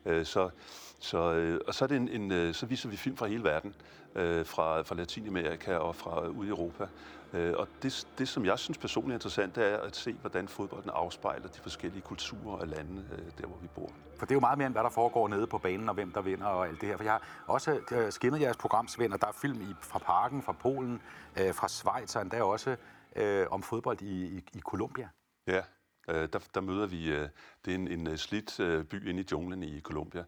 Øh, 0.07 0.25
så, 0.25 0.51
så, 0.99 1.35
øh, 1.35 1.61
og 1.67 1.75
så, 1.75 1.85
er 1.85 1.87
det 1.87 1.97
en, 1.97 2.09
en, 2.09 2.33
øh, 2.33 2.55
så 2.55 2.67
viser 2.67 2.89
vi 2.89 2.97
film 2.97 3.17
fra 3.17 3.27
hele 3.27 3.45
verden, 3.45 3.75
øh, 4.15 4.47
fra, 4.47 4.83
fra 4.83 4.95
Latinamerika 4.95 5.77
og 5.77 5.97
fra 5.97 6.25
øh, 6.25 6.31
uh, 6.31 6.39
ude 6.39 6.49
i 6.49 6.51
Europa. 6.51 6.87
Øh, 7.33 7.55
og 7.57 7.69
det, 7.83 8.09
det, 8.19 8.29
som 8.29 8.45
jeg 8.45 8.59
synes 8.59 8.79
personligt 8.79 9.13
er 9.13 9.17
interessant, 9.17 9.57
det 9.57 9.73
er 9.73 9.77
at 9.77 9.97
se, 9.97 10.13
hvordan 10.13 10.49
fodbolden 10.49 10.91
afspejler 10.91 11.49
de 11.49 11.59
forskellige 11.61 12.03
kulturer 12.03 12.57
og 12.57 12.69
lande, 12.69 13.05
øh, 13.13 13.19
der 13.39 13.47
hvor 13.47 13.57
vi 13.63 13.69
bor. 13.75 13.91
For 14.17 14.27
det 14.27 14.33
er 14.33 14.37
jo 14.37 14.41
meget 14.41 14.59
mere 14.59 14.67
end, 14.67 14.75
hvad 14.75 14.83
der 14.83 14.91
foregår 14.91 15.29
nede 15.29 15.47
på 15.47 15.59
banen, 15.59 15.89
og 15.89 15.95
hvem 15.95 16.13
der 16.13 16.21
vinder 16.21 16.47
og 16.47 16.69
alt 16.69 16.81
det 16.81 16.89
her. 16.89 16.97
For 16.97 17.05
jeg 17.05 17.13
har 17.13 17.45
også 17.47 17.81
øh, 17.93 18.13
skimmet 18.13 18.41
jeres 18.41 18.57
programsvind, 18.57 19.13
og 19.13 19.21
der 19.21 19.27
er 19.27 19.33
film 19.33 19.61
i, 19.61 19.75
fra 19.81 19.99
Parken, 19.99 20.43
fra 20.43 20.53
Polen, 20.53 21.03
øh, 21.41 21.55
fra 21.55 21.69
Schweiz, 21.69 22.17
og 22.17 22.23
endda 22.23 22.43
også 22.43 22.77
øh, 23.17 23.47
om 23.51 23.63
fodbold 23.63 24.03
i, 24.03 24.25
i, 24.25 24.45
i 24.53 24.61
Colombia. 24.61 25.09
Ja, 25.47 25.63
øh, 26.09 26.29
der, 26.33 26.39
der 26.55 26.61
møder 26.61 26.87
vi, 26.87 27.13
øh, 27.13 27.29
det 27.65 27.71
er 27.71 27.75
en, 27.75 27.89
en 27.89 28.19
slidt 28.19 28.61
øh, 28.61 28.85
by 28.85 29.09
inde 29.09 29.23
i 29.23 29.27
junglen 29.33 29.63
i 29.63 29.81
Colombia, 29.81 30.25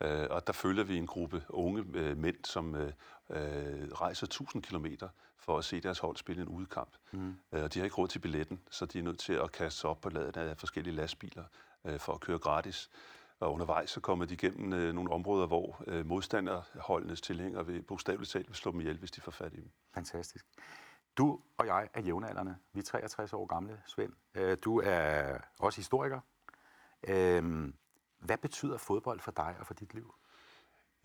øh, 0.00 0.26
og 0.30 0.46
der 0.46 0.52
følger 0.52 0.84
vi 0.84 0.96
en 0.96 1.06
gruppe 1.06 1.42
unge 1.48 1.84
øh, 1.94 2.16
mænd, 2.16 2.44
som 2.44 2.74
øh, 2.74 2.92
øh, 3.30 3.88
rejser 3.92 4.26
1000 4.26 4.62
kilometer 4.62 5.08
for 5.36 5.58
at 5.58 5.64
se 5.64 5.80
deres 5.80 5.98
hold 5.98 6.16
spille 6.16 6.42
en 6.42 6.48
udkamp. 6.48 6.96
Mm. 7.12 7.34
Øh, 7.52 7.62
og 7.62 7.74
de 7.74 7.78
har 7.78 7.84
ikke 7.84 7.96
råd 7.96 8.08
til 8.08 8.18
billetten, 8.18 8.60
så 8.70 8.86
de 8.86 8.98
er 8.98 9.02
nødt 9.02 9.18
til 9.18 9.32
at 9.32 9.52
kaste 9.52 9.80
sig 9.80 9.90
op 9.90 10.00
på 10.00 10.10
ladet 10.10 10.36
af 10.36 10.58
forskellige 10.58 10.94
lastbiler 10.94 11.44
øh, 11.84 11.98
for 12.00 12.12
at 12.12 12.20
køre 12.20 12.38
gratis. 12.38 12.90
Og 13.40 13.52
undervejs 13.52 13.90
så 13.90 14.00
kommer 14.00 14.24
de 14.24 14.34
igennem 14.34 14.72
øh, 14.72 14.94
nogle 14.94 15.10
områder, 15.10 15.46
hvor 15.46 15.84
øh, 15.86 16.06
modstanderholdenes 16.06 17.20
tilhængere 17.20 17.66
vil 17.66 17.82
bogstaveligt 17.82 18.30
talt 18.30 18.48
vil 18.48 18.56
slå 18.56 18.72
dem 18.72 18.80
ihjel, 18.80 18.98
hvis 18.98 19.10
de 19.10 19.20
får 19.20 19.30
fat 19.30 19.52
i 19.52 19.56
dem. 19.56 19.70
Fantastisk. 19.94 20.46
Du 21.16 21.40
og 21.58 21.66
jeg 21.66 21.88
er 21.94 22.00
jævnaldrende. 22.00 22.56
Vi 22.72 22.80
er 22.80 22.84
63 22.84 23.32
år 23.32 23.46
gamle, 23.46 23.82
Svend. 23.86 24.12
Øh, 24.34 24.56
du 24.64 24.80
er 24.84 25.38
også 25.58 25.76
historiker. 25.76 26.20
Øh, 27.08 27.72
hvad 28.18 28.38
betyder 28.38 28.78
fodbold 28.78 29.20
for 29.20 29.30
dig 29.30 29.56
og 29.60 29.66
for 29.66 29.74
dit 29.74 29.94
liv? 29.94 30.14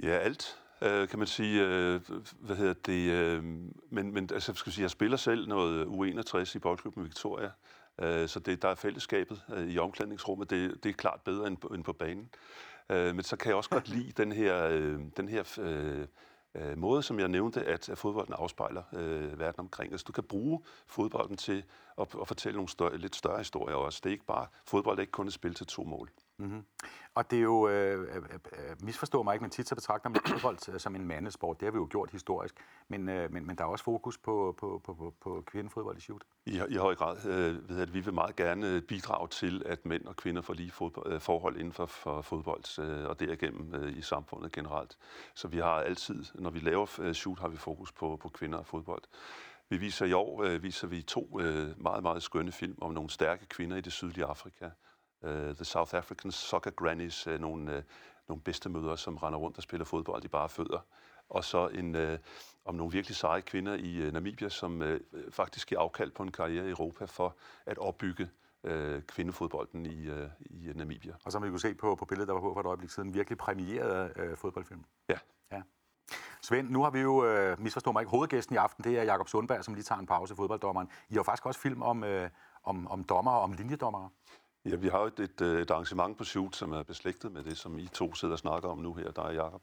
Ja, 0.04 0.10
alt 0.10 0.62
øh, 0.82 1.08
kan 1.08 1.20
man 1.20 1.28
sige. 1.28 1.68
Øh, 1.68 2.02
hvad 2.40 2.56
hedder 2.56 2.74
det? 2.74 3.12
Øh, 3.12 3.44
men, 3.90 4.14
men 4.14 4.30
altså, 4.34 4.54
skal 4.54 4.72
sige, 4.72 4.84
jeg 4.84 4.92
spiller 4.92 5.18
selv 5.18 5.48
noget 5.48 5.86
U61 5.86 6.56
i 6.56 6.60
boldklubben 6.60 7.04
Victoria, 7.04 7.52
øh, 8.02 8.28
så 8.28 8.40
det, 8.40 8.62
der 8.62 8.68
er 8.68 8.76
fællesskabet 8.76 9.42
øh, 9.54 9.68
i 9.68 9.80
omklædningsrummet. 9.80 10.50
Det, 10.50 10.84
det 10.84 10.90
er 10.90 10.94
klart 10.94 11.22
bedre 11.22 11.48
end, 11.48 11.58
end 11.74 11.84
på 11.84 11.94
banen. 11.94 12.30
Øh, 12.90 13.16
men 13.16 13.24
så 13.24 13.36
kan 13.36 13.50
jeg 13.50 13.56
også 13.56 13.70
godt 13.70 13.88
lide 13.90 14.12
den 14.12 14.32
her, 14.32 14.66
øh, 14.66 15.00
den 15.18 15.28
her 15.28 15.44
øh, 15.60 16.06
øh, 16.56 16.78
måde, 16.78 17.04
som 17.04 17.20
jeg 17.20 17.28
nævnte, 17.28 17.64
at, 17.64 17.90
at 17.90 17.98
fodbolden 17.98 18.34
afspejler 18.38 18.84
øh, 18.94 19.40
verden 19.40 19.60
omkring 19.60 19.94
os. 19.94 20.04
Du 20.04 20.12
kan 20.12 20.24
bruge 20.24 20.62
fodbolden 20.88 21.38
til 21.38 21.64
at, 21.98 22.08
at 22.22 22.28
fortælle 22.28 22.56
nogle 22.56 22.70
større, 22.70 22.98
lidt 22.98 23.16
større 23.16 23.38
historier 23.38 23.76
også. 23.76 24.00
Det 24.04 24.10
er 24.10 24.14
ikke 24.14 24.26
bare, 24.26 24.48
fodbold 24.66 24.98
er 24.98 25.02
ikke 25.02 25.12
kun 25.12 25.28
et 25.28 25.34
spil 25.34 25.54
til 25.54 25.68
to 25.68 25.84
mål. 25.84 26.10
Mm-hmm. 26.40 26.64
Og 27.16 27.32
det 27.32 27.38
er 27.40 27.44
jo, 27.44 27.70
øh, 27.70 28.02
øh, 28.02 28.16
øh, 28.16 28.76
misforstår 28.84 29.24
mig 29.24 29.34
ikke, 29.34 29.44
men 29.44 29.50
tit 29.50 29.68
så 29.68 29.76
betragter 29.76 30.10
man 30.10 30.22
fodbold 30.26 30.74
øh, 30.74 30.80
som 30.80 30.96
en 30.96 31.08
mandesport. 31.08 31.60
Det 31.60 31.66
har 31.66 31.72
vi 31.72 31.78
jo 31.78 31.88
gjort 31.90 32.12
historisk. 32.12 32.56
Men, 32.88 33.10
øh, 33.10 33.32
men, 33.32 33.48
men 33.48 33.56
der 33.56 33.64
er 33.64 33.68
også 33.68 33.84
fokus 33.84 34.18
på, 34.18 34.56
på, 34.58 34.82
på, 34.86 34.94
på, 34.94 35.14
på 35.22 35.44
kvindefodbold 35.48 35.98
i 35.98 36.02
shoot. 36.02 36.22
I, 36.46 36.62
i 36.70 36.76
høj 36.76 36.96
grad. 36.96 37.26
Øh, 37.26 37.70
ved 37.70 37.82
at 37.82 37.94
vi 37.94 38.00
vil 38.00 38.14
meget 38.14 38.36
gerne 38.36 38.68
øh, 38.68 38.82
bidrage 38.82 39.28
til, 39.28 39.64
at 39.66 39.86
mænd 39.86 40.06
og 40.06 40.16
kvinder 40.16 40.42
får 40.42 40.54
lige 40.54 40.72
fodbold, 40.72 41.14
øh, 41.14 41.22
forhold 41.22 41.56
inden 41.56 41.74
for, 41.74 41.86
for 41.86 42.22
fodbold, 42.22 42.80
øh, 42.80 43.10
og 43.10 43.20
derigennem 43.20 43.76
øh, 43.76 43.98
i 43.98 44.02
samfundet 44.02 44.52
generelt. 44.52 44.98
Så 45.36 45.48
vi 45.48 45.58
har 45.58 45.74
altid, 45.74 46.26
når 46.36 46.50
vi 46.50 46.60
laver 46.60 47.00
øh, 47.00 47.14
shoot, 47.14 47.40
har 47.40 47.48
vi 47.48 47.58
fokus 47.58 47.92
på, 47.92 48.18
på 48.22 48.30
kvinder 48.30 48.58
og 48.58 48.66
fodbold. 48.66 49.04
Vi 49.70 49.78
viser 49.78 50.06
i 50.06 50.14
år 50.14 50.44
øh, 50.44 50.64
viser 50.64 50.88
vi 50.88 51.02
to 51.02 51.40
øh, 51.42 51.82
meget, 51.82 52.04
meget 52.04 52.24
skønne 52.24 52.52
film 52.52 52.78
om 52.82 52.94
nogle 52.94 53.10
stærke 53.10 53.46
kvinder 53.46 53.78
i 53.78 53.82
det 53.82 53.94
sydlige 53.94 54.26
Afrika. 54.26 54.70
Øh, 55.24 55.56
The 55.56 55.66
South 55.66 55.96
African 55.96 56.32
Soccer 56.32 56.72
Grannies, 56.72 57.28
øh, 57.28 57.40
nogle, 57.40 57.76
øh, 57.76 57.84
nogle 58.28 58.44
bedstemødre, 58.44 58.98
som 58.98 59.18
render 59.18 59.40
rundt 59.40 59.58
og 59.58 59.64
spiller 59.64 59.86
fodbold 59.86 60.26
i 60.26 60.28
bare 60.28 60.50
fødder. 60.50 60.80
Og 61.30 61.44
så 61.44 61.68
en, 61.68 61.96
øh, 61.96 62.20
om 62.66 62.76
nogle 62.76 62.92
virkelig 62.92 63.16
seje 63.16 63.42
kvinder 63.42 63.74
i 63.74 63.96
øh, 63.96 64.14
Namibia, 64.14 64.50
som 64.50 64.82
øh, 64.82 65.02
faktisk 65.32 65.68
giver 65.68 65.82
afkald 65.82 66.12
på 66.12 66.24
en 66.24 66.32
karriere 66.32 66.68
i 66.68 66.70
Europa 66.70 67.06
for 67.06 67.36
at 67.66 67.78
opbygge 67.78 68.30
øh, 68.64 69.02
kvindefodbolden 69.02 69.86
i, 69.86 70.08
øh, 70.08 70.30
i 70.40 70.72
Namibia. 70.76 71.14
Og 71.26 71.32
som 71.32 71.44
vi 71.44 71.50
kunne 71.50 71.60
se 71.60 71.76
på, 71.76 71.96
på 71.96 72.06
billedet, 72.06 72.28
der 72.28 72.34
var 72.34 72.42
på 72.42 72.54
for 72.54 72.60
et 72.60 72.66
øjeblik 72.66 72.90
siden, 72.90 73.14
virkelig 73.14 73.38
præmieret 73.38 74.14
øh, 74.16 74.38
fodboldfilm. 74.38 74.86
Ja. 75.10 75.18
ja. 75.52 75.62
Svend, 76.42 76.70
nu 76.70 76.84
har 76.84 76.90
vi 76.90 77.00
jo, 77.00 77.26
øh, 77.26 77.60
misforstået 77.60 77.94
mig 77.94 78.02
ikke, 78.02 78.12
hovedgæsten 78.12 78.56
i 78.56 78.58
aften, 78.58 78.84
det 78.84 79.00
er 79.00 79.04
Jakob 79.04 79.28
Sundberg, 79.28 79.64
som 79.64 79.74
lige 79.74 79.84
tager 79.84 80.00
en 80.00 80.06
pause, 80.06 80.36
fodbolddommeren. 80.36 80.88
I 81.10 81.14
har 81.14 81.20
jo 81.20 81.24
faktisk 81.24 81.46
også 81.46 81.60
film 81.60 81.82
om, 81.82 82.04
øh, 82.04 82.30
om, 82.64 82.88
om 82.88 83.04
dommer 83.04 83.32
og 83.32 83.42
om 83.42 83.54
linjedommere. 83.54 84.10
Ja, 84.66 84.76
vi 84.76 84.88
har 84.88 85.00
jo 85.00 85.06
et, 85.06 85.20
et, 85.20 85.42
et 85.42 85.72
arrangement 85.72 86.18
på 86.18 86.24
Shoot, 86.24 86.56
som 86.56 86.72
er 86.72 86.84
beslægtet 86.84 87.32
med 87.32 87.44
det, 87.44 87.58
som 87.58 87.80
I 87.80 87.88
to 87.88 88.14
sidder 88.14 88.34
og 88.34 88.40
snakker 88.40 88.70
om 88.70 88.78
nu 88.78 88.94
her, 88.94 89.12
der 89.12 89.22
er 89.22 89.32
Jakob. 89.32 89.62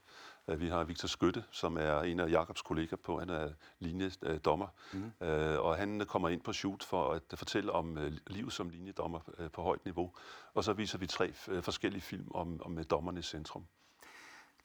Øh, 0.49 0.61
Vi 0.61 0.69
har 0.69 0.85
Victor 0.85 1.09
Skytte, 1.09 1.45
som 1.51 1.77
er 1.77 2.01
en 2.01 2.21
af 2.21 2.31
Jakobs 2.31 2.63
kolleger 2.63 2.97
på, 2.97 3.19
han 3.19 3.31
er 3.31 3.53
linjedommer, 3.79 4.69
mm. 4.93 5.13
og 5.59 5.77
han 5.77 6.01
kommer 6.09 6.29
ind 6.29 6.41
på 6.41 6.53
Shoot 6.53 6.83
for 6.83 7.13
at 7.13 7.23
fortælle 7.35 7.73
om 7.73 7.99
øh, 7.99 8.13
livet 8.27 8.53
som 8.53 8.69
linjedommer 8.69 9.21
øh, 9.39 9.51
på 9.51 9.63
højt 9.63 9.85
niveau. 9.85 10.13
Og 10.55 10.65
så 10.65 10.73
viser 10.73 10.99
vi 10.99 11.07
tre 11.07 11.33
øh, 11.49 11.63
forskellige 11.63 12.03
film 12.03 12.29
om, 12.35 12.63
om 12.63 12.79
øh, 12.79 12.85
dommerne 12.91 13.19
i 13.19 13.23
centrum. 13.23 13.67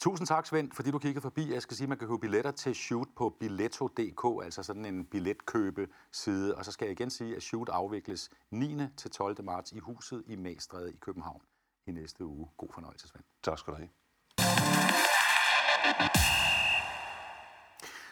Tusind 0.02 0.28
tak, 0.28 0.46
Svend, 0.46 0.72
fordi 0.72 0.92
du 0.92 1.00
kiggede 1.00 1.22
forbi. 1.22 1.54
Jeg 1.54 1.62
skal 1.62 1.78
sige, 1.78 1.86
at 1.86 1.90
man 1.90 1.98
kan 1.98 2.08
købe 2.08 2.20
billetter 2.20 2.52
til 2.52 2.76
Shoot 2.76 3.08
på 3.16 3.30
billetto.dk, 3.40 4.44
altså 4.44 4.64
sådan 4.64 4.86
en 4.86 5.06
billetkøbeside. 5.06 6.56
Og 6.56 6.66
så 6.66 6.72
skal 6.72 6.86
jeg 6.86 6.92
igen 6.92 7.10
sige, 7.10 7.36
at 7.36 7.44
Shoot 7.44 7.70
afvikles 7.70 8.30
9. 8.52 8.78
til 8.98 9.12
12. 9.12 9.44
marts 9.44 9.72
i 9.72 9.80
huset 9.80 10.24
i 10.28 10.36
Magstræde 10.36 10.94
i 10.94 10.96
København 11.02 11.42
i 11.88 11.92
næste 11.92 12.26
uge. 12.26 12.50
God 12.58 12.70
fornøjelse, 12.74 13.08
Svend. 13.08 13.24
Tak 13.44 13.60
skal 13.60 13.74
du 13.74 13.78
have. 13.78 13.90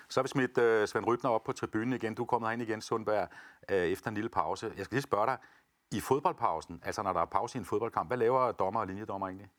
Så 0.10 0.20
har 0.20 0.24
vi 0.24 0.28
smidt 0.28 0.58
uh, 0.58 0.88
Svend 0.88 1.06
Rybner 1.08 1.30
op 1.30 1.44
på 1.44 1.52
tribunen 1.52 1.94
igen. 1.94 2.16
Du 2.16 2.22
er 2.22 2.28
kommet 2.28 2.54
ind 2.54 2.62
igen, 2.62 2.82
Sundberg, 2.82 3.28
uh, 3.72 3.76
efter 3.76 4.08
en 4.10 4.16
lille 4.16 4.30
pause. 4.30 4.74
Jeg 4.78 4.86
skal 4.86 4.96
lige 4.96 5.04
spørge 5.04 5.26
dig, 5.26 5.38
i 5.92 6.00
fodboldpausen, 6.00 6.82
altså 6.86 7.04
når 7.04 7.14
der 7.14 7.22
er 7.22 7.26
pause 7.26 7.58
i 7.58 7.60
en 7.60 7.66
fodboldkamp, 7.66 8.10
hvad 8.10 8.18
laver 8.18 8.52
dommer 8.52 8.80
og 8.80 8.88
linjedommer 8.88 9.28
egentlig? 9.28 9.50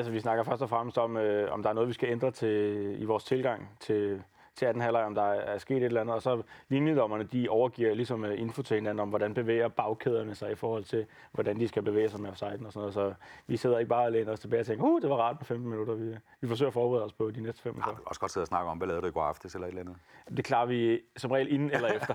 Altså, 0.00 0.12
vi 0.12 0.20
snakker 0.20 0.44
først 0.44 0.62
og 0.62 0.68
fremmest 0.68 0.98
om, 0.98 1.16
øh, 1.16 1.52
om 1.52 1.62
der 1.62 1.70
er 1.70 1.74
noget, 1.74 1.88
vi 1.88 1.92
skal 1.92 2.08
ændre 2.08 2.30
til, 2.30 2.96
i 3.02 3.04
vores 3.04 3.24
tilgang 3.24 3.68
til, 3.80 4.22
til 4.54 4.66
18 4.66 4.82
halvleg, 4.82 5.04
om 5.04 5.14
der 5.14 5.22
er 5.22 5.58
sket 5.58 5.76
et 5.76 5.84
eller 5.84 6.00
andet. 6.00 6.14
Og 6.14 6.22
så 6.22 6.42
linjedommerne, 6.68 7.24
de 7.24 7.48
overgiver 7.48 7.94
ligesom 7.94 8.24
øh, 8.24 8.40
info 8.40 8.62
til 8.62 8.74
hinanden 8.74 9.00
om, 9.00 9.08
hvordan 9.08 9.34
bevæger 9.34 9.68
bagkæderne 9.68 10.34
sig 10.34 10.52
i 10.52 10.54
forhold 10.54 10.84
til, 10.84 11.06
hvordan 11.32 11.60
de 11.60 11.68
skal 11.68 11.82
bevæge 11.82 12.10
sig 12.10 12.20
med 12.20 12.30
offsiden 12.30 12.66
og 12.66 12.72
sådan 12.72 12.80
noget. 12.80 12.94
Så 12.94 13.14
vi 13.46 13.56
sidder 13.56 13.78
ikke 13.78 13.88
bare 13.88 14.04
og 14.04 14.12
læner 14.12 14.32
os 14.32 14.40
tilbage 14.40 14.60
og 14.60 14.66
tænker, 14.66 14.84
uh, 14.84 15.02
det 15.02 15.10
var 15.10 15.16
rart 15.16 15.38
på 15.38 15.44
15 15.44 15.70
minutter. 15.70 15.94
Vi, 15.94 16.16
vi 16.40 16.48
forsøger 16.48 16.68
at 16.68 16.74
forberede 16.74 17.04
os 17.04 17.12
på 17.12 17.30
de 17.30 17.40
næste 17.40 17.62
5 17.62 17.74
minutter. 17.74 17.92
Ja, 17.92 18.08
også 18.08 18.20
godt 18.20 18.32
sidde 18.32 18.44
og 18.44 18.48
snakke 18.48 18.70
om, 18.70 18.78
hvad 18.78 18.88
lavede 18.88 19.02
du 19.02 19.08
i 19.08 19.10
går 19.10 19.22
aftes 19.22 19.54
eller 19.54 19.66
et 19.66 19.70
eller 19.70 19.80
andet. 19.80 19.96
Det 20.36 20.44
klarer 20.44 20.66
vi 20.66 21.00
som 21.16 21.30
regel 21.30 21.52
inden 21.52 21.70
eller 21.70 21.88
efter. 21.88 22.14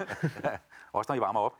også 0.93 1.11
når 1.11 1.15
I 1.15 1.19
varmer 1.19 1.39
op. 1.39 1.53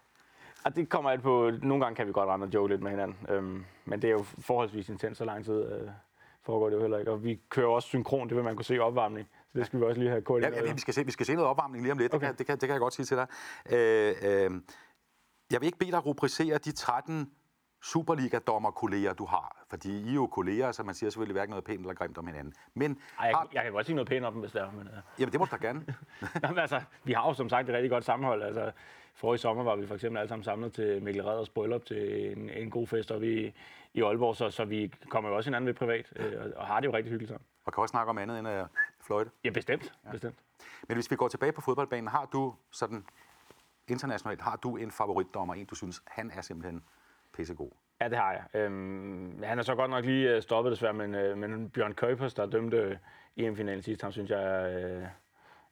Ja, 0.65 0.69
det 0.69 0.89
kommer 0.89 1.09
alt 1.09 1.21
på, 1.21 1.51
nogle 1.61 1.83
gange 1.83 1.95
kan 1.95 2.07
vi 2.07 2.11
godt 2.11 2.29
rende 2.29 2.45
og 2.45 2.53
joke 2.53 2.73
lidt 2.73 2.81
med 2.81 2.91
hinanden, 2.91 3.17
øhm, 3.29 3.65
men 3.85 4.01
det 4.01 4.07
er 4.07 4.11
jo 4.11 4.23
forholdsvis 4.23 4.89
intens 4.89 5.17
så 5.17 5.25
lang 5.25 5.45
tid. 5.45 5.71
Øh, 5.71 5.89
foregår 6.45 6.69
det 6.69 6.75
jo 6.75 6.81
heller 6.81 6.97
ikke. 6.97 7.11
Og 7.11 7.23
vi 7.23 7.41
kører 7.49 7.67
også 7.67 7.87
synkron, 7.87 8.29
det 8.29 8.35
vil 8.35 8.43
man 8.43 8.55
kunne 8.55 8.65
se 8.65 8.75
i 8.75 8.79
opvarmning. 8.79 9.27
Så 9.51 9.57
det 9.59 9.65
skal 9.65 9.79
vi 9.79 9.85
også 9.85 9.99
lige 9.99 10.09
have 10.09 10.21
koordineret. 10.21 10.55
Ja, 10.55 10.67
ja, 10.67 10.73
vi, 10.73 10.79
skal 10.79 10.93
se, 10.93 11.05
vi 11.05 11.11
skal 11.11 11.25
se 11.25 11.33
noget 11.33 11.49
opvarmning 11.49 11.83
lige 11.83 11.91
om 11.91 11.97
lidt, 11.97 12.13
okay. 12.13 12.27
det, 12.27 12.37
kan, 12.37 12.37
det, 12.37 12.45
kan, 12.45 12.57
det 12.57 12.67
kan 12.67 12.73
jeg 12.73 12.79
godt 12.79 12.93
sige 12.93 13.05
til 13.05 13.17
dig. 13.17 13.27
Øh, 13.71 14.15
øh, 14.21 14.51
jeg 15.51 15.61
vil 15.61 15.65
ikke 15.65 15.77
bede 15.77 15.91
dig 15.91 16.05
rubricere 16.05 16.57
de 16.57 16.71
13 16.71 17.31
Superliga-dommer-kolleger, 17.83 19.13
du 19.13 19.25
har. 19.25 19.65
Fordi 19.69 20.01
I 20.01 20.09
er 20.09 20.13
jo 20.13 20.27
kolleger, 20.27 20.71
så 20.71 20.83
man 20.83 20.95
siger 20.95 21.09
selvfølgelig 21.09 21.33
hverken 21.33 21.49
noget 21.49 21.63
pænt 21.65 21.79
eller 21.79 21.93
grimt 21.93 22.17
om 22.17 22.27
hinanden. 22.27 22.53
Men 22.73 22.91
Ej, 23.19 23.27
jeg, 23.27 23.37
har... 23.37 23.47
jeg 23.53 23.63
kan 23.63 23.71
godt 23.71 23.85
sige 23.85 23.95
noget 23.95 24.07
pænt 24.07 24.25
om 24.25 24.33
dem, 24.33 24.41
hvis 24.41 24.51
det 24.51 24.61
er. 24.61 24.71
Men, 24.71 24.81
uh... 24.81 25.19
Jamen, 25.19 25.31
det 25.31 25.39
må 25.39 25.45
du 25.45 25.51
da 25.51 25.67
gerne. 25.67 25.85
Jamen, 26.43 26.59
altså, 26.59 26.81
vi 27.03 27.13
har 27.13 27.27
jo 27.27 27.33
som 27.33 27.49
sagt 27.49 27.69
et 27.69 27.75
rigtig 27.75 27.89
godt 27.89 28.05
sammenhold. 28.05 28.41
Altså, 28.43 28.71
forrige 29.13 29.39
sommer 29.39 29.63
var 29.63 29.75
vi 29.75 29.87
for 29.87 29.95
eksempel 29.95 30.19
alle 30.19 30.29
sammen 30.29 30.43
samlet 30.43 30.73
til 30.73 31.03
Mikkel 31.03 31.23
Redders 31.23 31.49
bryllup 31.49 31.85
til 31.85 32.31
en, 32.37 32.49
en 32.49 32.69
god 32.69 32.87
fest 32.87 33.11
oppe 33.11 33.33
i, 33.33 33.53
i 33.95 34.01
Aalborg, 34.01 34.35
så, 34.35 34.49
så 34.49 34.65
vi 34.65 34.93
kommer 35.09 35.29
jo 35.29 35.35
også 35.35 35.49
hinanden 35.49 35.67
ved 35.67 35.73
privat, 35.73 36.13
øh, 36.15 36.51
og 36.55 36.67
har 36.67 36.79
det 36.79 36.87
jo 36.87 36.93
rigtig 36.93 37.11
hyggeligt 37.11 37.29
sammen. 37.29 37.45
Og 37.65 37.73
kan 37.73 37.81
også 37.81 37.91
snakke 37.91 38.09
om 38.09 38.17
andet 38.17 38.39
end 38.39 38.47
at 38.47 38.67
fløjte? 39.01 39.31
Ja, 39.43 39.49
bestemt. 39.49 39.93
Ja. 40.05 40.11
bestemt. 40.11 40.35
Men 40.87 40.97
hvis 40.97 41.11
vi 41.11 41.15
går 41.15 41.27
tilbage 41.27 41.51
på 41.51 41.61
fodboldbanen, 41.61 42.07
har 42.07 42.25
du 42.25 42.53
sådan 42.71 43.05
internationalt, 43.87 44.41
har 44.41 44.55
du 44.55 44.77
en 44.77 44.91
favoritdommer, 44.91 45.53
en 45.53 45.65
du 45.65 45.75
synes, 45.75 46.01
han 46.07 46.31
er 46.31 46.41
simpelthen 46.41 46.83
pissegod? 47.33 47.71
Ja, 48.01 48.09
det 48.09 48.17
har 48.17 48.31
jeg. 48.31 48.61
Øhm, 48.61 49.43
han 49.43 49.59
er 49.59 49.63
så 49.63 49.75
godt 49.75 49.91
nok 49.91 50.05
lige 50.05 50.35
øh, 50.35 50.41
stoppet 50.41 50.71
desværre, 50.71 50.93
men, 50.93 51.15
øh, 51.15 51.37
men 51.37 51.69
Bjørn 51.69 51.93
Køpers, 51.93 52.33
der 52.33 52.45
dømte 52.45 52.99
EM-finalen 53.37 53.83
sidst, 53.83 54.01
han 54.01 54.11
synes 54.11 54.29
jeg 54.29 54.43
er, 54.43 54.97
øh, 54.97 55.07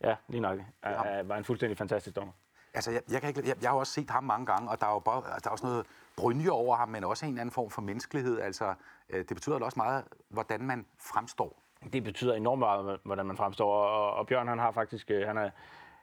ja, 0.02 0.16
lige 0.28 0.42
nok, 0.42 0.60
er, 0.82 0.90
er, 0.90 1.24
var 1.24 1.38
en 1.38 1.44
fuldstændig 1.44 1.78
fantastisk 1.78 2.16
dommer. 2.16 2.34
Altså, 2.74 2.92
jeg, 2.92 3.02
jeg, 3.12 3.22
kan 3.22 3.30
ikke, 3.30 3.42
jeg, 3.48 3.56
jeg 3.62 3.70
har 3.70 3.78
også 3.78 3.94
set 3.94 4.10
ham 4.10 4.24
mange 4.24 4.46
gange, 4.46 4.70
og 4.70 4.82
der 4.82 4.88
er 4.88 4.92
jo 4.92 5.00
bare, 5.00 5.22
der 5.22 5.48
er 5.48 5.50
også 5.50 5.66
noget 5.66 5.86
brynje 6.18 6.50
over 6.50 6.76
ham, 6.76 6.90
men 6.90 7.04
også 7.04 7.26
en 7.26 7.38
anden 7.38 7.52
form 7.52 7.70
for 7.70 7.82
menneskelighed. 7.82 8.40
Altså, 8.40 8.74
øh, 9.10 9.20
det 9.20 9.36
betyder 9.36 9.60
også 9.60 9.80
meget, 9.80 10.04
hvordan 10.30 10.62
man 10.62 10.86
fremstår. 11.00 11.60
Det 11.94 12.04
betyder 12.04 12.34
enormt 12.34 12.60
meget, 12.60 13.00
hvordan 13.04 13.26
man 13.26 13.38
fremstår, 13.38 13.76
og, 13.76 14.14
og 14.14 14.28
Bjørn 14.28 14.48
han 14.48 14.60
har 14.60 14.72
faktisk, 14.72 15.12
øh, 15.12 15.28
han 15.28 15.38
er, 15.38 15.50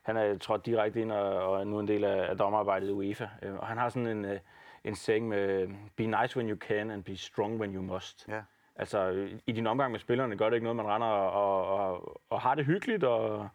han 0.02 0.16
er 0.16 0.38
trådt 0.38 0.66
direkte 0.66 1.00
ind 1.00 1.12
og, 1.12 1.50
og 1.50 1.60
er 1.60 1.64
nu 1.64 1.80
en 1.80 1.88
del 1.88 2.04
af, 2.04 2.30
af 2.30 2.38
dommerarbejdet 2.38 2.88
i 2.88 2.92
UEFA. 2.92 3.28
Øh, 3.42 3.54
og 3.54 3.66
han 3.66 3.78
har 3.78 3.88
sådan 3.88 4.06
en, 4.06 4.38
en 4.84 4.94
saying 4.94 5.28
med, 5.28 5.68
be 5.96 6.06
nice 6.06 6.36
when 6.36 6.50
you 6.50 6.56
can 6.56 6.90
and 6.90 7.04
be 7.04 7.16
strong 7.16 7.60
when 7.60 7.74
you 7.74 7.82
must. 7.82 8.28
Ja. 8.28 8.40
Altså, 8.76 9.28
i 9.46 9.52
din 9.52 9.66
omgang 9.66 9.92
med 9.92 10.00
spillerne 10.00 10.36
gør 10.36 10.44
det 10.44 10.56
ikke 10.56 10.64
noget, 10.64 10.76
man 10.76 10.86
render 10.86 11.08
og, 11.08 11.66
og, 11.66 12.20
og 12.30 12.40
har 12.40 12.54
det 12.54 12.64
hyggeligt 12.64 13.04
og, 13.04 13.48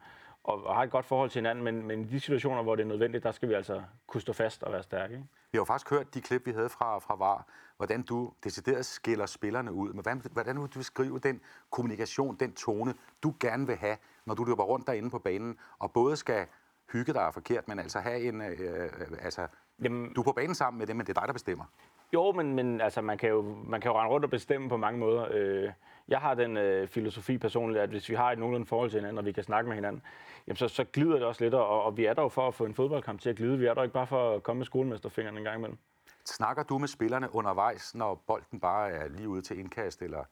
og, 0.46 0.66
og 0.66 0.76
har 0.76 0.84
et 0.84 0.92
godt 0.92 1.06
forhold 1.06 1.30
til 1.30 1.40
hinanden, 1.40 1.64
men, 1.64 1.88
men 1.88 2.02
i 2.02 2.04
de 2.04 2.20
situationer, 2.20 2.64
hvor 2.64 2.76
det 2.76 2.84
er 2.84 2.88
nødvendigt, 2.88 3.24
der 3.24 3.32
skal 3.32 3.50
vi 3.50 3.54
altså 3.54 3.82
kunne 4.08 4.22
stå 4.22 4.34
fast 4.34 4.64
og 4.64 4.72
være 4.72 4.84
stærke. 4.84 5.14
Ikke? 5.14 5.28
Vi 5.52 5.58
har 5.58 5.60
jo 5.60 5.66
faktisk 5.66 5.90
hørt 5.90 6.14
de 6.14 6.22
klip, 6.22 6.46
vi 6.46 6.52
havde 6.52 6.70
fra, 6.70 7.00
fra 7.00 7.16
VAR, 7.16 7.48
hvordan 7.78 8.02
du 8.02 8.32
decideret 8.44 8.86
skiller 8.86 9.26
spillerne 9.26 9.74
ud. 9.74 9.88
Men 9.88 10.02
hvordan, 10.02 10.22
hvordan 10.32 10.62
vil 10.62 10.68
du 10.68 10.80
beskrive 10.80 11.20
den 11.20 11.42
kommunikation, 11.72 12.36
den 12.36 12.54
tone, 12.54 12.94
du 13.24 13.34
gerne 13.40 13.68
vil 13.68 13.76
have, 13.76 13.98
når 14.26 14.36
du 14.36 14.44
løber 14.44 14.64
rundt 14.64 14.88
derinde 14.88 15.10
på 15.10 15.20
banen, 15.20 15.58
og 15.80 15.92
både 15.92 16.16
skal 16.16 16.46
hygge 16.94 17.14
dig 17.14 17.34
forkert, 17.34 17.68
men 17.68 17.80
altså 17.80 18.00
have 18.00 18.22
en... 18.22 18.42
Øh, 18.42 18.90
altså, 19.22 19.48
Jamen, 19.84 20.14
du 20.14 20.22
er 20.22 20.24
på 20.24 20.32
banen 20.32 20.56
sammen 20.56 20.78
med 20.78 20.88
dem, 20.88 20.96
men 20.96 21.06
det 21.06 21.18
er 21.18 21.22
dig, 21.22 21.28
der 21.28 21.34
bestemmer. 21.34 21.66
Jo, 22.14 22.32
men, 22.32 22.56
men 22.56 22.82
altså, 22.82 23.02
man, 23.02 23.18
kan 23.18 23.30
jo, 23.30 23.42
man 23.68 23.82
kan 23.82 23.92
jo 23.92 23.98
rende 23.98 24.12
rundt 24.12 24.24
og 24.24 24.30
bestemme 24.30 24.70
på 24.70 24.78
mange 24.78 25.00
måder. 25.00 25.28
Øh, 25.32 25.72
jeg 26.08 26.20
har 26.20 26.34
den 26.34 26.58
øh, 26.58 26.88
filosofi 26.88 27.38
personligt, 27.38 27.82
at 27.82 27.90
hvis 27.90 28.10
vi 28.10 28.16
har 28.16 28.32
et 28.32 28.40
nogenlunde 28.40 28.66
forhold 28.66 28.90
til 28.90 29.00
hinanden, 29.00 29.18
og 29.18 29.26
vi 29.26 29.32
kan 29.32 29.44
snakke 29.44 29.68
med 29.68 29.76
hinanden, 29.76 30.02
jamen 30.48 30.58
så, 30.58 30.68
så 30.68 30.84
glider 30.94 31.14
det 31.14 31.24
også 31.24 31.44
lidt, 31.44 31.54
og, 31.54 31.84
og 31.84 31.98
vi 31.98 32.06
er 32.06 32.14
der 32.14 32.22
jo 32.22 32.28
for 32.30 32.48
at 32.48 32.54
få 32.54 32.66
en 32.66 32.74
fodboldkamp 32.74 33.22
til 33.22 33.30
at 33.30 33.36
glide. 33.36 33.58
Vi 33.58 33.66
er 33.66 33.74
der 33.74 33.84
ikke 33.84 33.94
bare 33.94 34.08
for 34.08 34.36
at 34.36 34.44
komme 34.44 34.58
med 34.58 34.66
skolemesterfingeren 34.66 35.38
en 35.38 35.44
gang 35.44 35.58
imellem. 35.58 35.78
Snakker 36.26 36.64
du 36.64 36.78
med 36.78 36.88
spillerne 36.88 37.36
undervejs, 37.36 37.96
når 37.96 38.24
bolden 38.28 38.60
bare 38.60 38.92
er 38.92 39.08
lige 39.08 39.30
ude 39.30 39.42
til 39.42 39.60
indkast, 39.60 40.02
eller 40.02 40.24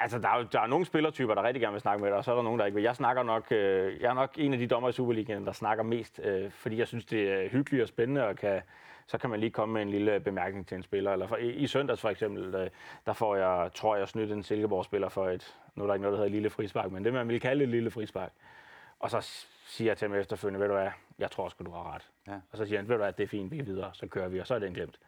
Altså, 0.00 0.18
der 0.18 0.28
er, 0.28 0.42
der 0.42 0.60
er 0.60 0.66
nogle 0.66 0.86
spillertyper, 0.86 1.34
der 1.34 1.42
rigtig 1.42 1.60
gerne 1.60 1.72
vil 1.72 1.80
snakke 1.80 2.02
med 2.02 2.10
dig, 2.10 2.18
og 2.18 2.24
så 2.24 2.30
er 2.30 2.34
der 2.34 2.42
nogen, 2.42 2.58
der 2.58 2.66
ikke 2.66 2.74
vil. 2.74 2.82
Jeg, 2.84 2.96
snakker 2.96 3.22
nok, 3.22 3.46
øh, 3.50 4.00
jeg 4.00 4.10
er 4.10 4.14
nok 4.14 4.34
en 4.38 4.52
af 4.52 4.58
de 4.58 4.66
dommer 4.66 4.88
i 4.88 4.92
Superligaen, 4.92 5.46
der 5.46 5.52
snakker 5.52 5.84
mest, 5.84 6.20
øh, 6.24 6.50
fordi 6.50 6.78
jeg 6.78 6.88
synes, 6.88 7.04
det 7.04 7.32
er 7.32 7.48
hyggeligt 7.48 7.82
og 7.82 7.88
spændende, 7.88 8.26
og 8.26 8.36
kan, 8.36 8.62
så 9.06 9.18
kan 9.18 9.30
man 9.30 9.40
lige 9.40 9.50
komme 9.50 9.72
med 9.72 9.82
en 9.82 9.90
lille 9.90 10.20
bemærkning 10.20 10.66
til 10.66 10.76
en 10.76 10.82
spiller. 10.82 11.12
Eller 11.12 11.26
for, 11.26 11.36
i, 11.36 11.50
I 11.50 11.66
søndags 11.66 12.00
for 12.00 12.08
eksempel, 12.08 12.54
øh, 12.54 12.70
der 13.06 13.12
får 13.12 13.36
jeg, 13.36 13.70
tror 13.74 13.96
jeg, 13.96 14.08
snydt 14.08 14.32
en 14.32 14.42
Silkeborg-spiller 14.42 15.08
for 15.08 15.28
et, 15.28 15.56
nu 15.74 15.82
er 15.82 15.86
der 15.86 15.94
ikke 15.94 16.02
noget, 16.02 16.12
der 16.12 16.24
hedder 16.24 16.34
lille 16.34 16.50
frispark, 16.50 16.92
men 16.92 17.04
det 17.04 17.12
man 17.12 17.28
vil 17.28 17.40
kalde 17.40 17.64
et 17.64 17.70
lille 17.70 17.90
frispark. 17.90 18.32
Og 18.98 19.10
så 19.10 19.20
siger 19.66 19.90
jeg 19.90 19.98
til 19.98 20.08
ham 20.08 20.18
efterfølgende, 20.18 20.60
ved 20.60 20.68
du 20.68 20.74
hvad, 20.74 20.90
jeg 21.18 21.30
tror 21.30 21.48
sgu, 21.48 21.64
du 21.64 21.70
har 21.70 21.94
ret. 21.94 22.10
Ja. 22.26 22.40
Og 22.50 22.58
så 22.58 22.66
siger 22.66 22.78
han, 22.78 22.88
ved 22.88 22.94
du 22.94 23.02
hvad, 23.02 23.12
det 23.12 23.22
er 23.22 23.28
fint, 23.28 23.50
vi 23.50 23.58
er 23.58 23.64
videre, 23.64 23.90
så 23.94 24.06
kører 24.06 24.28
vi, 24.28 24.38
og 24.40 24.46
så 24.46 24.54
er 24.54 24.58
den 24.58 24.74
glemt. 24.74 25.00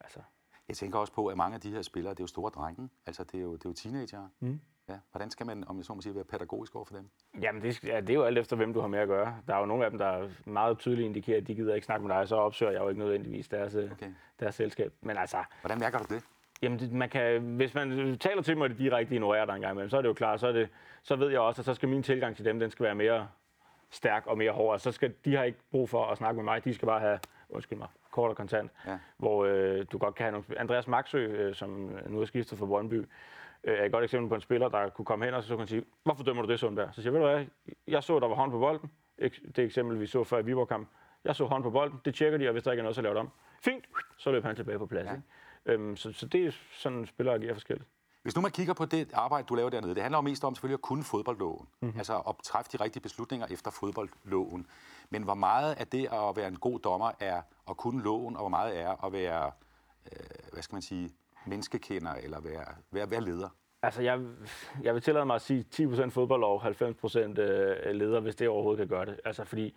Altså. 0.00 0.20
Jeg 0.68 0.76
tænker 0.76 0.98
også 0.98 1.12
på, 1.12 1.26
at 1.26 1.36
mange 1.36 1.54
af 1.54 1.60
de 1.60 1.70
her 1.70 1.82
spillere, 1.82 2.14
det 2.14 2.20
er 2.20 2.24
jo 2.24 2.26
store 2.26 2.50
drenge. 2.50 2.88
Altså, 3.06 3.24
det 3.24 3.34
er 3.34 3.42
jo, 3.42 3.52
det 3.52 3.64
er 3.64 3.70
jo 3.70 3.74
teenager. 3.74 4.28
Mm. 4.40 4.60
Ja. 4.88 4.94
Hvordan 5.10 5.30
skal 5.30 5.46
man, 5.46 5.64
om 5.68 5.76
jeg 5.76 5.84
så 5.84 5.94
må 5.94 6.00
sige, 6.00 6.14
være 6.14 6.24
pædagogisk 6.24 6.74
over 6.74 6.84
for 6.84 6.94
dem? 6.94 7.08
Jamen, 7.40 7.62
det, 7.62 7.84
ja, 7.84 8.00
det 8.00 8.10
er 8.10 8.14
jo 8.14 8.22
alt 8.22 8.38
efter, 8.38 8.56
hvem 8.56 8.72
du 8.72 8.80
har 8.80 8.88
med 8.88 8.98
at 8.98 9.08
gøre. 9.08 9.36
Der 9.46 9.54
er 9.54 9.58
jo 9.58 9.66
nogle 9.66 9.84
af 9.84 9.90
dem, 9.90 9.98
der 9.98 10.28
meget 10.44 10.78
tydeligt 10.78 11.06
indikerer, 11.06 11.40
at 11.40 11.46
de 11.46 11.54
gider 11.54 11.74
ikke 11.74 11.84
snakke 11.84 12.06
med 12.06 12.16
dig, 12.16 12.28
så 12.28 12.36
opsøger 12.36 12.72
jeg 12.72 12.80
jo 12.80 12.88
ikke 12.88 12.98
nødvendigvis 12.98 13.48
deres, 13.48 13.74
okay. 13.74 14.14
deres 14.40 14.54
selskab. 14.54 14.92
Men 15.00 15.16
altså... 15.16 15.44
Hvordan 15.60 15.78
mærker 15.78 15.98
du 15.98 16.14
det? 16.14 16.24
Jamen, 16.62 16.78
det, 16.78 16.92
man 16.92 17.08
kan, 17.08 17.42
hvis 17.42 17.74
man 17.74 18.18
taler 18.18 18.42
til 18.42 18.56
mig, 18.56 18.64
og 18.64 18.70
det 18.70 18.78
direkte 18.78 19.14
ignorerer 19.14 19.44
dig 19.44 19.54
en 19.54 19.60
gang 19.60 19.72
imellem, 19.72 19.90
så 19.90 19.96
er 19.96 20.02
det 20.02 20.08
jo 20.08 20.14
klart, 20.14 20.40
så, 20.40 20.46
er 20.46 20.52
det, 20.52 20.68
så 21.02 21.16
ved 21.16 21.30
jeg 21.30 21.40
også, 21.40 21.60
at 21.60 21.66
så 21.66 21.74
skal 21.74 21.88
min 21.88 22.02
tilgang 22.02 22.36
til 22.36 22.44
dem, 22.44 22.60
den 22.60 22.70
skal 22.70 22.84
være 22.84 22.94
mere 22.94 23.28
stærk 23.90 24.26
og 24.26 24.38
mere 24.38 24.52
hård. 24.52 24.78
Så 24.78 24.92
skal, 24.92 25.14
de 25.24 25.36
har 25.36 25.44
ikke 25.44 25.58
brug 25.70 25.88
for 25.88 26.06
at 26.06 26.18
snakke 26.18 26.36
med 26.36 26.44
mig, 26.44 26.64
de 26.64 26.74
skal 26.74 26.86
bare 26.86 27.00
have, 27.00 27.18
undskyld 27.48 27.78
mig, 27.78 27.88
kort 28.10 28.30
og 28.30 28.36
kontant. 28.36 28.70
Ja. 28.86 28.98
Hvor 29.16 29.44
øh, 29.44 29.86
du 29.92 29.98
godt 29.98 30.14
kan 30.14 30.24
have 30.24 30.32
nogle... 30.32 30.60
Andreas 30.60 30.88
Maxø, 30.88 31.18
øh, 31.18 31.54
som 31.54 31.98
nu 32.06 32.20
er 32.20 32.24
skiftet 32.24 32.58
fra 32.58 32.66
Brøndby, 32.66 33.04
øh, 33.64 33.78
er 33.78 33.84
et 33.84 33.92
godt 33.92 34.04
eksempel 34.04 34.28
på 34.28 34.34
en 34.34 34.40
spiller, 34.40 34.68
der 34.68 34.88
kunne 34.88 35.04
komme 35.04 35.24
hen 35.24 35.34
og 35.34 35.42
så 35.42 35.56
kunne 35.56 35.66
sige, 35.66 35.84
hvorfor 36.02 36.24
dømmer 36.24 36.42
du 36.42 36.48
det, 36.48 36.60
Sundberg? 36.60 36.88
Så 36.94 37.02
siger 37.02 37.12
jeg, 37.12 37.20
ved 37.20 37.28
du 37.28 37.34
hvad, 37.34 37.46
jeg 37.86 38.02
så, 38.02 38.18
der 38.18 38.28
var 38.28 38.34
hånd 38.34 38.50
på 38.50 38.58
bolden. 38.58 38.90
Det 39.56 39.58
eksempel, 39.58 40.00
vi 40.00 40.06
så 40.06 40.24
før 40.24 40.38
i 40.38 40.44
Viborg-kamp. 40.44 40.88
Jeg 41.24 41.36
så 41.36 41.44
hånd 41.44 41.62
på 41.62 41.70
bolden, 41.70 42.00
det 42.04 42.14
tjekker 42.14 42.38
de, 42.38 42.48
og 42.48 42.52
hvis 42.52 42.62
der 42.62 42.70
ikke 42.70 42.80
er 42.80 42.82
noget, 42.82 42.96
så 42.96 43.02
laver 43.02 43.14
det 43.14 43.20
om. 43.20 43.30
Fint, 43.60 43.84
så 44.16 44.30
løber 44.30 44.46
han 44.46 44.56
tilbage 44.56 44.78
på 44.78 44.86
plads. 44.86 45.06
Ja. 45.06 45.12
Ikke? 45.12 45.24
Øhm, 45.66 45.96
så, 45.96 46.12
så 46.12 46.26
det 46.26 46.46
er 46.46 46.52
sådan, 46.72 47.06
spillere 47.06 47.34
agerer 47.34 47.54
forskelligt. 47.54 47.88
Hvis 48.22 48.36
nu 48.36 48.42
man 48.42 48.50
kigger 48.50 48.74
på 48.74 48.84
det 48.84 49.12
arbejde, 49.12 49.46
du 49.46 49.54
laver 49.54 49.70
dernede, 49.70 49.94
det 49.94 50.02
handler 50.02 50.18
jo 50.18 50.22
mest 50.22 50.44
om 50.44 50.54
selvfølgelig 50.54 50.74
at 50.74 50.80
kunne 50.80 51.04
fodboldloven. 51.04 51.68
Mm-hmm. 51.80 51.98
Altså 51.98 52.18
at 52.28 52.34
træffe 52.44 52.70
de 52.72 52.84
rigtige 52.84 53.02
beslutninger 53.02 53.46
efter 53.50 53.70
fodboldloven. 53.70 54.66
Men 55.10 55.22
hvor 55.22 55.34
meget 55.34 55.74
af 55.74 55.86
det 55.86 56.08
at 56.12 56.36
være 56.36 56.48
en 56.48 56.58
god 56.58 56.78
dommer 56.78 57.10
er 57.20 57.42
at 57.70 57.76
kunne 57.76 58.02
loven, 58.02 58.36
og 58.36 58.42
hvor 58.42 58.48
meget 58.48 58.80
er 58.80 59.04
at 59.04 59.12
være, 59.12 59.50
øh, 60.12 60.52
hvad 60.52 60.62
skal 60.62 60.74
man 60.74 60.82
sige, 60.82 61.10
menneskekender 61.48 62.14
eller 62.14 62.40
være, 62.40 62.64
være, 62.90 63.10
være 63.10 63.20
leder? 63.20 63.48
Altså, 63.82 64.02
jeg, 64.02 64.20
jeg 64.82 64.94
vil 64.94 65.02
tillade 65.02 65.26
mig 65.26 65.34
at 65.34 65.42
sige 65.42 65.64
10% 65.74 66.08
fodboldlov, 66.08 66.60
90% 66.60 67.18
øh, 67.18 67.94
leder, 67.94 68.20
hvis 68.20 68.36
det 68.36 68.48
overhovedet 68.48 68.78
kan 68.78 68.96
gøre 68.96 69.06
det. 69.06 69.20
Altså, 69.24 69.44
fordi 69.44 69.74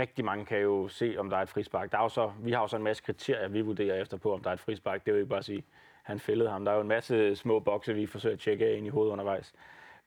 rigtig 0.00 0.24
mange 0.24 0.44
kan 0.44 0.58
jo 0.58 0.88
se, 0.88 1.14
om 1.18 1.30
der 1.30 1.36
er 1.36 1.42
et 1.42 1.48
frispark. 1.48 1.92
Der 1.92 1.98
er 1.98 2.02
jo 2.02 2.08
så, 2.08 2.32
vi 2.40 2.52
har 2.52 2.60
jo 2.60 2.68
så 2.68 2.76
en 2.76 2.82
masse 2.82 3.02
kriterier, 3.02 3.48
vi 3.48 3.60
vurderer 3.60 4.00
efter 4.00 4.16
på, 4.16 4.32
om 4.34 4.42
der 4.42 4.50
er 4.50 4.54
et 4.54 4.60
frispark. 4.60 5.06
Det 5.06 5.14
vil 5.14 5.18
jo 5.18 5.24
ikke 5.24 5.30
bare 5.30 5.42
sige, 5.42 5.64
han 6.02 6.18
fældede 6.18 6.50
ham. 6.50 6.64
Der 6.64 6.72
er 6.72 6.76
jo 6.76 6.82
en 6.82 6.88
masse 6.88 7.36
små 7.36 7.60
bokse, 7.60 7.94
vi 7.94 8.06
forsøger 8.06 8.34
at 8.34 8.40
tjekke 8.40 8.76
ind 8.76 8.86
i 8.86 8.90
hovedet 8.90 9.12
undervejs. 9.12 9.52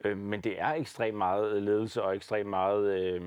Øh, 0.05 0.17
men 0.17 0.41
det 0.41 0.61
er 0.61 0.73
ekstremt 0.73 1.17
meget 1.17 1.63
ledelse 1.63 2.03
og 2.03 2.15
ekstremt 2.15 2.49
meget 2.49 2.99
øh, 2.99 3.21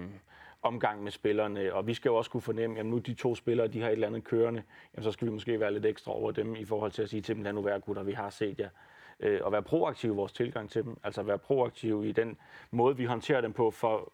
omgang 0.63 1.03
med 1.03 1.13
spillerne. 1.13 1.75
Og 1.75 1.87
vi 1.87 1.95
skal 1.95 2.09
jo 2.09 2.17
også 2.17 2.31
kunne 2.31 2.41
fornemme, 2.41 2.79
at 2.79 2.87
nu 2.87 2.99
de 2.99 3.15
to 3.15 3.35
spillere, 3.35 3.69
de 3.69 3.81
har 3.81 3.89
et 3.89 3.93
eller 3.93 4.07
andet 4.07 4.25
kørende, 4.25 4.63
jamen, 4.95 5.05
så 5.05 5.13
skal 5.13 5.27
vi 5.27 5.33
måske 5.33 5.61
være 5.61 5.73
lidt 5.73 5.87
ekstra 5.87 6.13
over 6.13 6.31
dem 6.31 6.57
i 6.57 6.65
forhold 6.65 6.93
til 6.93 7.03
at 7.03 7.09
sige 7.11 7.23
til 7.23 7.35
dem, 7.35 7.43
lad 7.43 7.53
nu 7.53 7.63
være 7.63 7.81
gutter, 7.81 8.03
vi 8.03 8.13
har 8.13 8.31
set 8.31 8.59
jer. 8.59 8.69
Øh, 9.21 9.41
og 9.43 9.53
være 9.53 9.63
proaktiv 9.63 10.13
i 10.13 10.15
vores 10.15 10.33
tilgang 10.33 10.71
til 10.71 10.85
dem. 10.85 10.97
Altså 11.05 11.23
være 11.23 11.39
proaktiv 11.39 12.05
i 12.05 12.13
den 12.13 12.39
måde, 12.71 12.97
vi 12.97 13.05
håndterer 13.05 13.41
dem 13.41 13.53
på. 13.53 13.71
For, 13.71 14.13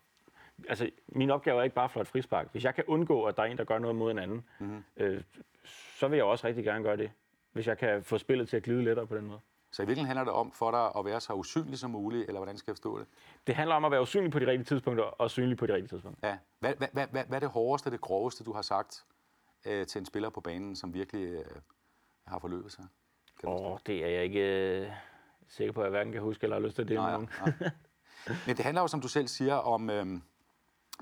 altså, 0.68 0.90
min 1.08 1.30
opgave 1.30 1.58
er 1.58 1.62
ikke 1.62 1.74
bare 1.76 1.88
for 1.88 2.00
et 2.00 2.06
frispark. 2.06 2.48
Hvis 2.52 2.64
jeg 2.64 2.74
kan 2.74 2.84
undgå, 2.86 3.24
at 3.24 3.36
der 3.36 3.42
er 3.42 3.46
en, 3.46 3.58
der 3.58 3.64
gør 3.64 3.78
noget 3.78 3.96
mod 3.96 4.10
en 4.10 4.18
anden, 4.18 4.44
mm-hmm. 4.58 4.84
øh, 4.96 5.22
så 5.98 6.08
vil 6.08 6.16
jeg 6.16 6.24
også 6.24 6.46
rigtig 6.46 6.64
gerne 6.64 6.84
gøre 6.84 6.96
det. 6.96 7.10
Hvis 7.52 7.66
jeg 7.66 7.78
kan 7.78 8.02
få 8.02 8.18
spillet 8.18 8.48
til 8.48 8.56
at 8.56 8.62
glide 8.62 8.84
lettere 8.84 9.06
på 9.06 9.16
den 9.16 9.26
måde. 9.26 9.40
Så 9.76 9.82
i 9.82 9.86
virkeligheden 9.86 10.16
handler 10.16 10.32
det 10.32 10.40
om 10.40 10.52
for 10.52 10.70
dig 10.70 10.92
at 10.98 11.04
være 11.04 11.20
så 11.20 11.32
usynlig 11.32 11.78
som 11.78 11.90
muligt, 11.90 12.28
eller 12.28 12.38
hvordan 12.38 12.58
skal 12.58 12.70
jeg 12.70 12.76
forstå 12.76 12.98
det? 12.98 13.06
Det 13.46 13.54
handler 13.54 13.74
om 13.74 13.84
at 13.84 13.90
være 13.90 14.02
usynlig 14.02 14.32
på 14.32 14.38
de 14.38 14.46
rigtige 14.46 14.64
tidspunkter, 14.64 15.04
og 15.04 15.30
synlig 15.30 15.58
på 15.58 15.66
de 15.66 15.72
rigtige 15.72 15.88
tidspunkter. 15.88 16.28
Ja. 16.28 16.38
Hvad, 16.58 16.74
hvad, 16.74 16.88
hvad, 16.92 17.06
hvad, 17.06 17.24
hvad 17.24 17.36
er 17.36 17.40
det 17.40 17.48
hårdeste, 17.48 17.90
det 17.90 18.00
groveste, 18.00 18.44
du 18.44 18.52
har 18.52 18.62
sagt 18.62 19.04
øh, 19.66 19.86
til 19.86 19.98
en 19.98 20.06
spiller 20.06 20.30
på 20.30 20.40
banen, 20.40 20.76
som 20.76 20.94
virkelig 20.94 21.28
øh, 21.28 21.44
har 22.26 22.38
forløbet 22.38 22.72
sig? 22.72 22.84
Åh, 23.44 23.72
oh, 23.72 23.78
det 23.86 24.04
er 24.04 24.08
jeg 24.08 24.24
ikke 24.24 24.40
øh, 24.40 24.90
sikker 25.48 25.72
på, 25.72 25.80
at 25.80 25.84
jeg 25.84 25.90
hverken 25.90 26.12
kan 26.12 26.22
huske 26.22 26.44
eller 26.44 26.56
har 26.56 26.66
lyst 26.66 26.74
til 26.74 26.82
at 26.82 26.88
dele 26.88 27.00
med 27.00 27.10
nogen. 27.10 27.28
Men 28.46 28.56
det 28.56 28.64
handler 28.64 28.80
jo, 28.80 28.88
som 28.88 29.00
du 29.00 29.08
selv 29.08 29.28
siger, 29.28 29.54
om 29.54 29.90
øh, 29.90 30.06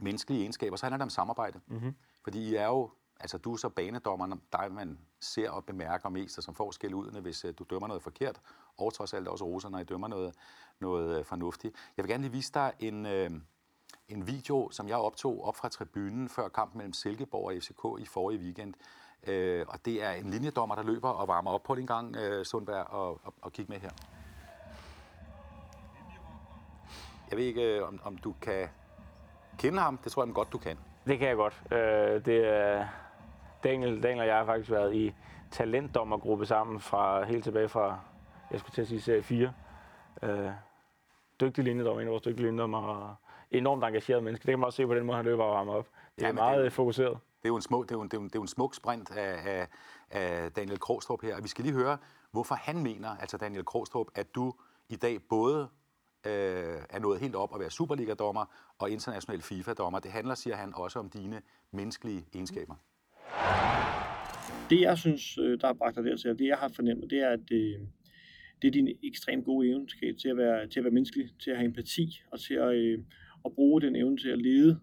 menneskelige 0.00 0.40
egenskaber. 0.40 0.76
Så 0.76 0.86
handler 0.86 0.98
det 0.98 1.02
om 1.02 1.10
samarbejde. 1.10 1.60
Mm-hmm. 1.66 1.94
Fordi 2.24 2.50
I 2.50 2.54
er 2.54 2.66
jo 2.66 2.90
Altså, 3.24 3.38
du 3.38 3.52
er 3.52 3.56
så 3.56 3.68
banedommeren, 3.68 4.42
dig 4.52 4.72
man 4.72 4.98
ser 5.20 5.50
og 5.50 5.64
bemærker 5.64 6.08
mest, 6.08 6.38
og 6.38 6.44
som 6.44 6.54
får 6.54 6.70
skæld 6.70 6.94
ud, 6.94 7.20
hvis 7.20 7.44
øh, 7.44 7.54
du 7.58 7.64
dømmer 7.70 7.88
noget 7.88 8.02
forkert, 8.02 8.40
og 8.76 8.94
trods 8.94 9.14
alt 9.14 9.28
også 9.28 9.44
roser, 9.44 9.68
når 9.68 9.78
I 9.78 9.84
dømmer 9.84 10.08
noget, 10.08 10.34
noget 10.80 11.18
øh, 11.18 11.24
fornuftigt. 11.24 11.74
Jeg 11.96 12.04
vil 12.04 12.10
gerne 12.10 12.22
lige 12.22 12.32
vise 12.32 12.52
dig 12.52 12.72
en, 12.80 13.06
øh, 13.06 13.30
en 14.08 14.26
video, 14.26 14.70
som 14.70 14.88
jeg 14.88 14.96
optog 14.96 15.44
op 15.44 15.56
fra 15.56 15.68
tribunen 15.68 16.28
før 16.28 16.48
kampen 16.48 16.78
mellem 16.78 16.92
Silkeborg 16.92 17.44
og 17.44 17.54
FCK 17.62 18.02
i 18.02 18.06
forrige 18.06 18.40
weekend. 18.40 18.74
Øh, 19.26 19.66
og 19.68 19.84
det 19.84 20.02
er 20.02 20.10
en 20.10 20.30
linjedommer, 20.30 20.74
der 20.74 20.82
løber 20.82 21.08
og 21.08 21.28
varmer 21.28 21.50
op 21.50 21.62
på 21.62 21.74
din 21.74 21.86
gang, 21.86 22.16
øh, 22.16 22.44
Sundberg, 22.44 22.86
og, 22.86 23.20
og, 23.24 23.34
og 23.42 23.52
kig 23.52 23.66
med 23.68 23.78
her. 23.78 23.90
Jeg 27.30 27.38
ved 27.38 27.44
ikke, 27.44 27.76
øh, 27.76 27.88
om, 27.88 28.00
om 28.04 28.18
du 28.18 28.34
kan 28.40 28.68
kende 29.58 29.78
ham. 29.78 29.98
Det 29.98 30.12
tror 30.12 30.24
jeg 30.24 30.34
godt, 30.34 30.52
du 30.52 30.58
kan. 30.58 30.78
Det 31.06 31.18
kan 31.18 31.28
jeg 31.28 31.36
godt. 31.36 31.62
Øh, 31.72 32.24
det 32.24 32.48
er 32.48 33.03
Daniel, 33.64 34.02
Daniel 34.02 34.20
og 34.20 34.26
jeg 34.26 34.36
har 34.36 34.44
faktisk 34.44 34.70
været 34.70 34.94
i 34.94 35.14
talentdommergruppe 35.50 36.46
sammen 36.46 36.80
fra 36.80 37.24
helt 37.24 37.44
tilbage 37.44 37.68
fra, 37.68 38.00
jeg 38.50 38.60
skulle 38.60 38.74
til 38.74 38.82
at 38.82 38.88
sige, 38.88 39.00
serie 39.00 39.22
4. 39.22 39.52
Øh, 40.22 40.50
dygtig 41.40 41.64
linjedommer, 41.64 42.00
en 42.00 42.06
af 42.06 42.10
vores 42.10 42.22
dygtige 42.22 42.46
linjedommer, 42.46 42.78
og 42.78 43.14
enormt 43.50 43.84
engageret 43.84 44.24
menneske. 44.24 44.42
Det 44.42 44.52
kan 44.52 44.58
man 44.58 44.66
også 44.66 44.76
se 44.76 44.86
på 44.86 44.94
den 44.94 45.06
måde, 45.06 45.16
han 45.16 45.24
løber 45.24 45.44
og 45.44 45.54
rammer 45.54 45.74
op. 45.74 45.88
Det 46.16 46.22
er 46.22 46.26
ja, 46.26 46.32
meget 46.32 46.58
det 46.58 46.66
er, 46.66 46.70
fokuseret. 46.70 47.12
Det 47.12 47.44
er 47.44 47.48
jo 47.48 47.56
en, 47.56 47.62
smuk, 47.62 47.84
det 47.88 47.90
er 47.90 47.96
jo 47.98 48.02
en, 48.02 48.08
det 48.08 48.16
er 48.16 48.18
jo 48.18 48.22
en, 48.22 48.28
det 48.28 48.34
er 48.34 48.38
jo 48.38 48.42
en 48.42 48.48
smuk 48.48 48.74
sprint 48.74 49.10
af, 49.10 49.38
af, 49.44 49.68
af 50.10 50.52
Daniel 50.52 50.80
Krogstrup 50.80 51.22
her. 51.22 51.36
Og 51.36 51.42
vi 51.42 51.48
skal 51.48 51.64
lige 51.64 51.74
høre, 51.74 51.98
hvorfor 52.30 52.54
han 52.54 52.82
mener, 52.82 53.16
altså 53.16 53.36
Daniel 53.36 53.64
Krogstrup, 53.64 54.06
at 54.14 54.34
du 54.34 54.54
i 54.88 54.96
dag 54.96 55.22
både 55.28 55.68
øh, 56.26 56.78
er 56.90 56.98
nået 56.98 57.20
helt 57.20 57.34
op 57.34 57.54
at 57.54 57.60
være 57.60 57.70
Superliga-dommer 57.70 58.44
og 58.78 58.90
international 58.90 59.42
FIFA-dommer. 59.42 59.98
Det 59.98 60.12
handler, 60.12 60.34
siger 60.34 60.56
han, 60.56 60.72
også 60.74 60.98
om 60.98 61.10
dine 61.10 61.42
menneskelige 61.70 62.26
egenskaber. 62.34 62.74
Det, 64.70 64.80
jeg 64.80 64.98
synes, 64.98 65.38
øh, 65.38 65.60
der 65.60 65.66
har 65.66 65.74
bragt 65.74 65.96
dig 65.96 66.04
dertil, 66.04 66.30
og 66.30 66.38
det, 66.38 66.46
jeg 66.46 66.56
har 66.56 66.68
fornemmet, 66.68 67.10
det 67.10 67.18
er, 67.18 67.28
at 67.28 67.40
det, 67.48 67.88
det 68.62 68.68
er 68.68 68.72
din 68.72 68.88
ekstremt 69.02 69.44
gode 69.44 69.68
evne 69.68 69.86
til 70.20 70.28
at, 70.28 70.36
være, 70.36 70.66
til 70.66 70.80
at 70.80 70.84
være 70.84 70.92
menneskelig, 70.92 71.30
til 71.40 71.50
at 71.50 71.56
have 71.56 71.66
empati, 71.66 72.20
og 72.30 72.40
til 72.40 72.54
at, 72.54 72.74
øh, 72.74 72.98
at 73.44 73.52
bruge 73.52 73.80
den 73.80 73.96
evne 73.96 74.16
til 74.16 74.28
at 74.28 74.38
lede 74.38 74.80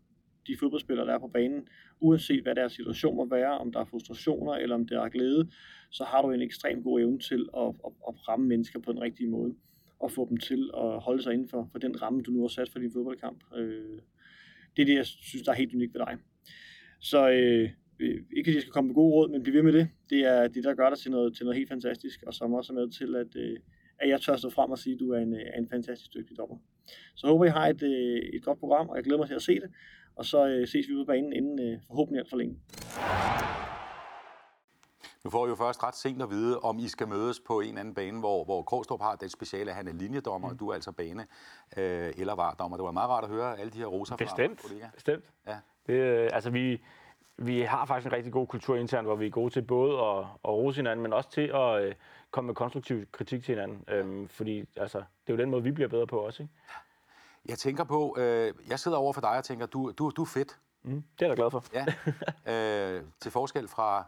de 0.48 0.58
fodboldspillere, 0.58 1.08
der 1.08 1.14
er 1.14 1.20
på 1.20 1.28
banen, 1.28 1.68
uanset 2.00 2.44
hvad 2.44 2.56
deres 2.56 2.74
situation 2.74 3.16
må 3.16 3.26
være, 3.26 3.58
om 3.58 3.72
der 3.72 3.80
er 3.80 3.86
frustrationer 3.86 4.54
eller 4.54 4.76
om 4.76 4.88
der 4.88 5.02
er 5.02 5.10
glæde, 5.10 5.52
så 5.90 6.04
har 6.04 6.22
du 6.22 6.32
en 6.32 6.42
ekstremt 6.42 6.84
god 6.84 7.00
evne 7.00 7.20
til 7.20 7.50
at, 7.58 7.68
at, 7.68 7.92
at 8.08 8.28
ramme 8.28 8.48
mennesker 8.48 8.80
på 8.80 8.92
den 8.92 9.02
rigtige 9.02 9.30
måde, 9.30 9.56
og 10.00 10.12
få 10.12 10.28
dem 10.30 10.38
til 10.38 10.70
at 10.78 11.00
holde 11.00 11.24
sig 11.24 11.34
inden 11.34 11.50
for, 11.50 11.70
for 11.72 11.80
den 11.80 12.02
ramme, 12.02 12.22
du 12.22 12.32
nu 12.32 12.42
har 12.42 12.48
sat 12.48 12.70
for 12.70 12.80
din 12.80 12.92
fodboldkamp. 12.92 13.44
Øh, 13.56 14.00
det 14.76 14.82
er 14.82 14.86
det, 14.86 14.96
jeg 14.96 15.06
synes, 15.06 15.44
der 15.44 15.52
er 15.52 15.56
helt 15.56 15.74
unikt 15.74 15.94
ved 15.94 16.00
dig. 16.00 16.18
Så 17.00 17.30
Øh, 17.30 17.70
ikke 18.38 18.50
at 18.50 18.56
jeg 18.56 18.62
skal 18.62 18.74
komme 18.74 18.88
med 18.88 18.96
gode 18.96 19.14
råd, 19.14 19.30
men 19.30 19.44
bliv 19.44 19.54
ved 19.54 19.64
med 19.64 19.74
det. 19.74 19.90
Det 20.10 20.20
er 20.20 20.48
det, 20.48 20.64
der 20.64 20.74
gør 20.74 20.90
dig 20.90 21.00
til 21.00 21.12
noget, 21.12 21.36
til 21.36 21.46
noget 21.46 21.58
helt 21.58 21.70
fantastisk, 21.70 22.24
og 22.28 22.34
som 22.34 22.54
også 22.54 22.74
er 22.74 22.76
med 22.76 22.90
til, 22.90 23.16
at, 23.16 23.36
øh, 23.36 23.60
at 24.00 24.10
jeg 24.10 24.22
tør 24.22 24.36
stå 24.36 24.50
frem 24.50 24.72
og 24.72 24.80
sige, 24.80 24.94
at 24.94 25.00
du 25.00 25.12
er 25.12 25.20
en, 25.20 25.34
er 25.34 25.58
en 25.58 25.70
fantastisk 25.70 26.14
dygtig 26.14 26.38
dommer. 26.38 26.58
Så 27.16 27.28
jeg 27.28 27.32
håber, 27.32 27.46
I 27.46 27.50
har 27.50 27.68
et, 27.68 27.84
øh, 27.84 28.18
et 28.34 28.44
godt 28.44 28.60
program, 28.60 28.90
og 28.90 28.96
jeg 28.96 29.04
glæder 29.04 29.18
mig 29.18 29.28
til 29.28 29.36
at 29.36 29.42
se 29.42 29.56
det. 29.56 29.72
Og 30.16 30.26
så 30.26 30.66
ses 30.72 30.88
vi 30.88 30.94
ude 30.94 31.06
på 31.06 31.08
banen 31.08 31.34
inden 31.34 31.80
forhåbentlig 31.88 32.20
alt 32.20 32.30
for 32.30 32.38
længe. 32.38 32.56
Nu 35.24 35.30
får 35.30 35.46
I 35.46 35.50
jo 35.50 35.56
først 35.56 35.84
ret 35.84 35.96
sent 35.96 36.22
at 36.22 36.30
vide, 36.30 36.60
om 36.60 36.80
I 36.80 36.88
skal 36.88 37.08
mødes 37.08 37.40
på 37.40 37.60
en 37.60 37.78
anden 37.78 37.94
bane, 37.94 38.20
hvor, 38.20 38.44
hvor 38.44 38.64
Krogstrup 38.64 39.02
har 39.02 39.16
det 39.16 39.32
speciale, 39.32 39.72
at 39.72 39.78
han 39.78 39.88
er 39.88 39.94
linjedommer, 39.94 40.48
mm. 40.48 40.54
og 40.54 40.60
du 40.60 40.70
er 40.70 40.74
altså 40.74 40.92
bane- 40.92 41.28
øh, 41.78 42.14
eller 42.18 42.36
vardommer. 42.36 42.78
Det 42.78 42.84
var 42.84 42.92
meget 42.92 43.10
rart 43.10 43.24
at 43.24 43.30
høre 43.30 43.60
alle 43.60 43.72
de 43.72 43.78
her 43.78 43.86
roser 43.86 44.16
Bestemt. 44.16 44.62
fra 44.62 44.68
kollegaer. 44.68 44.92
Bestemt. 44.92 45.26
Ja. 45.48 45.58
Det, 45.88 46.30
altså, 46.34 46.50
vi, 46.50 46.82
vi 47.42 47.62
har 47.62 47.86
faktisk 47.86 48.06
en 48.06 48.12
rigtig 48.12 48.34
god 48.34 48.48
kultur 48.48 48.76
internt, 48.76 49.08
hvor 49.08 49.16
vi 49.16 49.26
er 49.26 49.32
gode 49.32 49.54
til 49.54 49.62
både 49.62 49.94
at, 50.02 50.18
at 50.20 50.50
rose 50.50 50.76
hinanden, 50.76 51.04
men 51.04 51.14
også 51.14 51.32
til 51.32 51.52
at 51.54 51.84
øh, 51.84 51.96
komme 52.32 52.46
med 52.46 52.56
konstruktiv 52.56 53.06
kritik 53.12 53.44
til 53.44 53.56
hinanden. 53.56 53.84
Øhm, 53.88 54.28
fordi 54.28 54.66
altså, 54.78 54.98
det 54.98 55.34
er 55.34 55.34
jo 55.34 55.38
den 55.38 55.50
måde, 55.50 55.64
vi 55.64 55.72
bliver 55.72 55.88
bedre 55.88 56.08
på 56.08 56.20
også. 56.20 56.44
Ikke? 56.44 56.54
Jeg 57.46 57.58
tænker 57.58 57.84
på, 57.84 58.16
øh, 58.20 58.54
jeg 58.70 58.80
sidder 58.80 58.98
over 58.98 59.14
for 59.14 59.22
dig 59.22 59.38
og 59.38 59.44
tænker, 59.44 59.66
du, 59.66 59.92
du, 59.98 60.10
du 60.10 60.22
er 60.22 60.26
fedt. 60.26 60.60
Mm, 60.84 61.04
det 61.20 61.26
er 61.26 61.30
jeg 61.30 61.38
glad 61.38 61.52
for. 61.52 61.66
Ja. 61.74 61.86
Øh, 62.46 63.04
til 63.20 63.32
forskel 63.32 63.68
fra, 63.68 64.06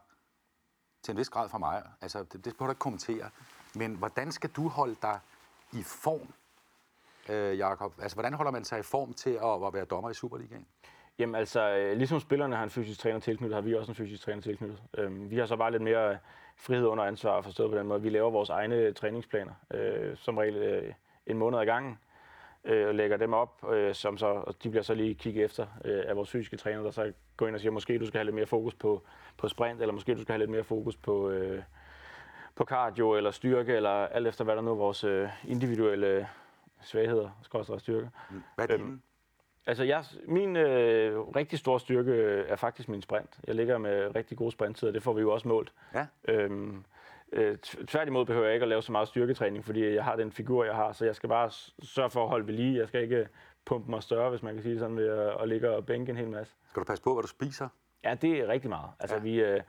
til 1.04 1.12
en 1.12 1.18
vis 1.18 1.30
grad 1.30 1.50
fra 1.50 1.58
mig. 1.58 1.84
Altså, 2.02 2.20
det, 2.24 2.46
det 2.46 2.54
skal 2.54 2.66
du 2.66 2.72
ikke 2.72 2.80
kommentere. 2.80 3.30
Men 3.76 3.96
hvordan 3.96 4.32
skal 4.32 4.50
du 4.50 4.68
holde 4.68 4.96
dig 5.02 5.20
i 5.74 5.84
form, 5.84 6.34
øh, 7.30 7.58
Jakob? 7.58 7.94
Altså, 8.02 8.16
hvordan 8.16 8.34
holder 8.34 8.52
man 8.52 8.66
sig 8.66 8.80
i 8.80 8.84
form 8.84 9.14
til 9.14 9.30
at, 9.30 9.66
at 9.68 9.74
være 9.74 9.86
dommer 9.86 10.10
i 10.10 10.14
Superligaen? 10.14 10.68
Jamen 11.20 11.36
altså, 11.36 11.70
øh, 11.70 11.98
ligesom 11.98 12.20
spillerne 12.20 12.56
har 12.56 12.64
en 12.64 12.70
fysisk 12.70 13.00
træner 13.00 13.20
tilknyttet, 13.20 13.56
har 13.56 13.62
vi 13.62 13.74
også 13.74 13.92
en 13.92 13.96
fysisk 13.96 14.24
træner 14.24 14.42
tilknyttet. 14.42 14.82
Øhm, 14.98 15.32
vi 15.32 15.38
har 15.38 15.46
så 15.46 15.56
bare 15.56 15.72
lidt 15.72 15.84
mere 15.84 16.18
frihed 16.58 16.86
under 16.86 17.04
ansvar 17.04 17.42
forstået 17.42 17.72
på 17.72 17.78
den 17.78 17.88
måde. 17.88 18.02
Vi 18.02 18.10
laver 18.10 18.30
vores 18.30 18.50
egne 18.50 18.94
træningsplaner, 18.94 19.54
øh, 19.74 20.18
som 20.18 20.38
regel 20.38 20.56
øh, 20.56 20.94
en 21.26 21.38
måned 21.38 21.60
ad 21.60 21.66
gangen, 21.66 22.00
øh, 22.64 22.88
og 22.88 22.96
lægger 22.96 23.18
dem 23.18 23.34
op, 23.34 23.74
øh, 23.74 23.96
som 23.96 24.18
så, 24.18 24.26
og 24.26 24.64
de 24.64 24.70
bliver 24.70 24.84
så 24.84 24.94
lige 24.94 25.14
kigget 25.14 25.46
efter 25.46 25.68
øh, 25.86 26.04
af 26.08 26.16
vores 26.16 26.30
fysiske 26.30 26.58
træner, 26.58 26.84
der 26.84 26.92
så 26.92 27.14
går 27.38 27.48
ind 27.48 27.56
og 27.56 27.62
siger, 27.62 27.72
måske 27.72 28.00
du 28.00 28.06
skal 28.06 28.18
have 28.18 28.26
lidt 28.26 28.36
mere 28.36 28.46
fokus 28.46 28.76
på, 28.76 29.04
på 29.38 29.48
sprint, 29.48 29.82
eller 29.82 29.94
måske 29.94 30.16
du 30.16 30.22
skal 30.22 30.34
have 30.34 30.40
lidt 30.40 30.52
mere 30.52 30.64
fokus 30.64 30.98
på, 30.98 31.30
øh, 31.30 31.64
på 32.56 32.64
cardio 32.64 33.16
eller 33.16 33.32
styrke, 33.32 33.74
eller 33.74 33.90
alt 33.90 34.28
efter 34.28 34.44
hvad 34.44 34.56
der 34.56 34.62
nu 34.62 34.72
er 34.72 34.76
vores 34.76 35.04
øh, 35.04 35.30
individuelle 35.48 36.28
svagheder, 36.82 37.30
skorstræk 37.42 37.80
styrke. 37.80 38.10
Hvad 38.56 38.70
er 38.70 38.74
øhm, 38.76 39.02
Altså, 39.66 39.84
jeg, 39.84 40.04
min 40.28 40.56
øh, 40.56 41.20
rigtig 41.20 41.60
store 41.60 41.80
styrke 41.80 42.12
øh, 42.12 42.46
er 42.48 42.56
faktisk 42.56 42.90
min 42.90 43.02
sprint. 43.02 43.40
Jeg 43.48 43.56
ligger 43.56 43.78
med 43.78 44.16
rigtig 44.16 44.38
gode 44.38 44.52
sprinttider, 44.52 44.92
det 44.92 45.04
får 45.04 45.14
vi 45.14 45.22
jo 45.22 45.34
også 45.34 45.48
målt. 45.48 45.74
Ja. 45.94 46.06
Øhm, 46.28 46.84
øh, 47.32 47.58
tværtimod 47.88 48.26
behøver 48.26 48.46
jeg 48.46 48.54
ikke 48.54 48.64
at 48.64 48.70
lave 48.70 48.82
så 48.82 48.92
meget 48.92 49.08
styrketræning, 49.08 49.66
fordi 49.66 49.94
jeg 49.96 50.04
har 50.04 50.16
den 50.16 50.32
figur, 50.32 50.66
jeg 50.66 50.76
har, 50.76 50.92
så 50.92 51.06
jeg 51.06 51.16
skal 51.16 51.30
bare 51.30 51.52
sørge 51.84 52.10
for 52.10 52.24
at 52.24 52.30
holde 52.30 52.48
ved 52.48 52.54
lige. 52.54 52.80
Jeg 52.80 52.88
skal 52.88 53.02
ikke 53.02 53.28
pumpe 53.66 53.90
mig 53.90 54.04
større, 54.04 54.30
hvis 54.30 54.44
man 54.44 54.54
kan 54.54 54.64
sige 54.64 54.80
sådan, 54.80 54.98
ved 54.98 55.08
at, 55.08 55.42
at 55.42 55.50
ligge 55.50 55.70
og 55.70 55.86
bænke 55.86 56.10
en 56.10 56.18
hel 56.18 56.30
masse. 56.30 56.54
Skal 56.70 56.80
du 56.80 56.86
passe 56.86 57.04
på, 57.04 57.14
hvad 57.14 57.22
du 57.22 57.28
spiser? 57.28 57.68
Ja, 58.04 58.16
det 58.22 58.40
er 58.40 58.48
rigtig 58.48 58.70
meget. 58.70 58.90
Altså, 59.00 59.16
ja. 59.16 59.22
vi, 59.22 59.42
øh, 59.42 59.62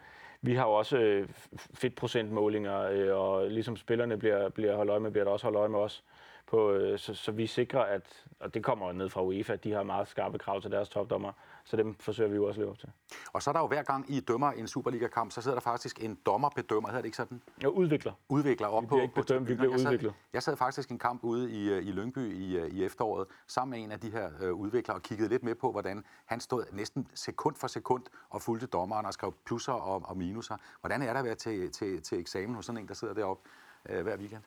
vi 0.42 0.54
har 0.54 0.64
jo 0.64 0.72
også 0.72 0.98
øh, 0.98 1.28
fedtprocentmålinger, 1.74 2.80
øh, 2.80 3.16
og 3.18 3.50
ligesom 3.50 3.76
spillerne 3.76 4.18
bliver, 4.18 4.48
bliver 4.48 4.76
holdt 4.76 4.90
øje 4.90 5.00
med, 5.00 5.10
bliver 5.10 5.24
der 5.24 5.32
også 5.32 5.46
holdt 5.46 5.58
øje 5.58 5.68
med 5.68 5.78
os 5.78 6.04
på 6.46 6.72
øh, 6.72 6.98
så, 6.98 7.14
så 7.14 7.32
vi 7.32 7.46
sikrer, 7.46 7.80
at, 7.80 8.24
og 8.40 8.54
det 8.54 8.64
kommer 8.64 8.86
jo 8.86 8.92
ned 8.92 9.08
fra 9.08 9.22
UEFA, 9.22 9.52
at 9.52 9.64
de 9.64 9.72
har 9.72 9.82
meget 9.82 10.08
skarpe 10.08 10.38
krav 10.38 10.60
til 10.62 10.70
deres 10.70 10.88
topdommer, 10.88 11.32
så 11.64 11.76
dem 11.76 11.94
forsøger 11.94 12.30
vi 12.30 12.36
jo 12.36 12.46
også 12.46 12.60
at 12.60 12.64
leve 12.64 12.70
op 12.70 12.78
til. 12.78 12.88
Og 13.32 13.42
så 13.42 13.50
er 13.50 13.52
der 13.52 13.60
jo 13.60 13.66
hver 13.66 13.82
gang, 13.82 14.10
I 14.10 14.20
dømmer 14.20 14.50
en 14.50 14.68
Superliga-kamp, 14.68 15.32
så 15.32 15.40
sidder 15.42 15.54
der 15.54 15.60
faktisk 15.60 16.04
en 16.04 16.18
dommerbedømmer, 16.26 16.88
hedder 16.88 17.02
det 17.02 17.06
ikke 17.06 17.16
sådan? 17.16 17.42
Ja, 17.62 17.66
udvikler. 17.66 18.12
Udvikler 18.28 18.66
op 18.66 18.82
Vi 18.82 18.86
bliver 18.86 18.98
på, 18.98 19.02
ikke 19.02 19.14
på 19.14 19.20
bedømt, 19.20 19.48
vi 19.48 19.56
tribuner. 19.56 19.78
bliver 19.78 19.92
jeg 19.92 20.00
sad. 20.00 20.12
Jeg 20.32 20.42
sad 20.42 20.56
faktisk 20.56 20.90
en 20.90 20.98
kamp 20.98 21.24
ude 21.24 21.50
i, 21.50 21.70
øh, 21.70 21.86
i 21.86 21.92
Lyngby 21.92 22.34
i, 22.34 22.58
øh, 22.58 22.68
i 22.68 22.84
efteråret, 22.84 23.26
sammen 23.46 23.70
med 23.78 23.84
en 23.84 23.92
af 23.92 24.00
de 24.00 24.10
her 24.10 24.30
øh, 24.40 24.52
udviklere, 24.54 24.96
og 24.96 25.02
kiggede 25.02 25.28
lidt 25.28 25.42
med 25.42 25.54
på, 25.54 25.70
hvordan 25.70 26.04
han 26.24 26.40
stod 26.40 26.64
næsten 26.72 27.08
sekund 27.14 27.56
for 27.56 27.66
sekund 27.66 28.02
og 28.30 28.42
fulgte 28.42 28.66
dommeren 28.66 29.06
og 29.06 29.12
skrev 29.12 29.34
plusser 29.44 29.72
og, 29.72 30.02
og 30.04 30.16
minuser. 30.16 30.56
Hvordan 30.80 31.02
er 31.02 31.12
det 31.12 31.18
at 31.18 31.24
være 31.24 31.34
til, 31.34 31.72
til, 31.72 32.02
til 32.02 32.18
eksamen 32.18 32.54
hos 32.54 32.66
sådan 32.66 32.80
en, 32.80 32.88
der 32.88 32.94
sidder 32.94 33.14
deroppe 33.14 33.48
øh, 33.88 34.02
hver 34.02 34.16
weekend? 34.16 34.42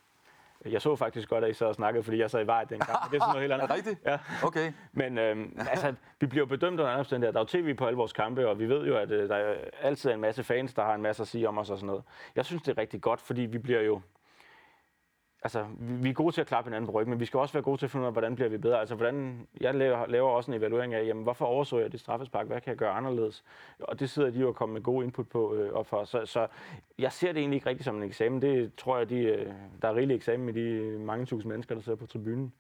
Jeg 0.66 0.82
så 0.82 0.95
faktisk 0.95 1.30
godt, 1.30 1.43
at 1.43 1.49
I 1.49 1.53
sad 1.53 1.68
og 1.68 1.76
snakkede, 1.76 2.03
fordi 2.03 2.20
jeg 2.20 2.32
sad 2.32 2.43
i 2.43 2.47
vej 2.47 2.64
den 2.64 2.80
gang. 2.80 2.99
men 3.03 3.12
Det 3.12 3.18
er 3.18 3.22
sådan 3.26 3.34
noget 3.34 3.41
helt 3.41 3.53
andet. 3.53 3.64
Er 3.68 3.68
det 3.68 3.76
rigtigt? 3.76 3.99
Ja. 4.05 4.20
Okay. 4.43 4.74
Men 4.91 5.18
øhm, 5.18 5.60
altså, 5.72 5.93
vi 6.20 6.28
bliver 6.28 6.45
bedømt 6.45 6.80
under 6.80 6.88
andre 6.91 6.99
omstændigheder. 6.99 7.32
Der 7.32 7.39
er 7.39 7.60
jo 7.60 7.64
tv 7.64 7.74
på 7.76 7.86
alle 7.86 7.97
vores 7.97 8.14
kampe, 8.14 8.47
og 8.47 8.60
vi 8.60 8.70
ved 8.70 8.88
jo, 8.88 8.97
at 8.97 9.12
øh, 9.12 9.30
der 9.30 9.36
er 9.36 9.55
altid 9.82 10.12
en 10.12 10.22
masse 10.22 10.43
fans, 10.43 10.74
der 10.74 10.84
har 10.84 10.95
en 10.95 11.01
masse 11.01 11.22
at 11.22 11.28
sige 11.28 11.47
om 11.47 11.58
os 11.58 11.70
og 11.70 11.78
sådan 11.78 11.88
noget. 11.88 12.03
Jeg 12.36 12.45
synes, 12.45 12.64
det 12.64 12.78
er 12.78 12.82
rigtig 12.82 13.01
godt, 13.01 13.22
fordi 13.22 13.41
vi 13.41 13.58
bliver 13.58 13.82
jo... 13.82 14.01
Altså, 15.44 15.66
vi 15.80 16.10
er 16.10 16.14
gode 16.14 16.32
til 16.36 16.42
at 16.42 16.48
klappe 16.48 16.70
hinanden 16.70 16.86
på 16.88 16.92
ryggen, 17.00 17.10
men 17.10 17.20
vi 17.20 17.26
skal 17.26 17.40
også 17.40 17.54
være 17.54 17.64
gode 17.64 17.78
til 17.78 17.86
at 17.86 17.92
finde 17.92 18.04
ud 18.04 18.08
af, 18.08 18.14
hvordan 18.14 18.36
bliver 18.36 18.50
vi 18.50 18.58
bedre. 18.58 18.80
Altså, 18.80 18.96
hvordan, 18.96 19.48
jeg 19.62 19.76
laver, 19.76 20.06
laver 20.08 20.30
også 20.30 20.52
en 20.52 20.58
evaluering 20.58 20.94
af, 20.94 21.06
jamen, 21.06 21.24
hvorfor 21.24 21.46
overså 21.46 21.80
jeg 21.80 21.92
det 21.92 22.00
straffespark? 22.00 22.48
Hvad 22.48 22.62
kan 22.62 22.70
jeg 22.70 22.78
gøre 22.78 22.92
anderledes? 22.92 23.44
Og 23.80 24.00
det 24.00 24.10
sidder 24.10 24.30
de 24.30 24.40
jo 24.40 24.48
og 24.48 24.56
kommer 24.56 24.74
med 24.74 24.82
gode 24.84 25.06
input 25.06 25.28
på 25.30 25.54
øh, 25.54 25.74
op 25.74 25.88
for. 25.88 26.06
Så, 26.06 26.26
så 26.26 26.48
jeg 27.00 27.12
ser 27.12 27.32
det 27.32 27.40
egentlig 27.40 27.56
ikke 27.56 27.70
rigtigt 27.70 27.86
som 27.86 27.96
en 27.98 28.04
eksamen. 28.04 28.42
Det 28.42 28.76
tror 28.76 28.98
jeg, 28.98 29.10
de, 29.10 29.16
øh, 29.16 29.54
der 29.82 29.88
er 29.88 29.96
rigelig 29.96 30.16
eksamen 30.16 30.46
med 30.46 30.54
de 30.54 30.98
mange 31.00 31.26
tusind 31.26 31.52
mennesker, 31.52 31.76
der 31.76 31.82
sidder 31.82 31.98
på 31.98 32.06
tribunen. 32.06 32.54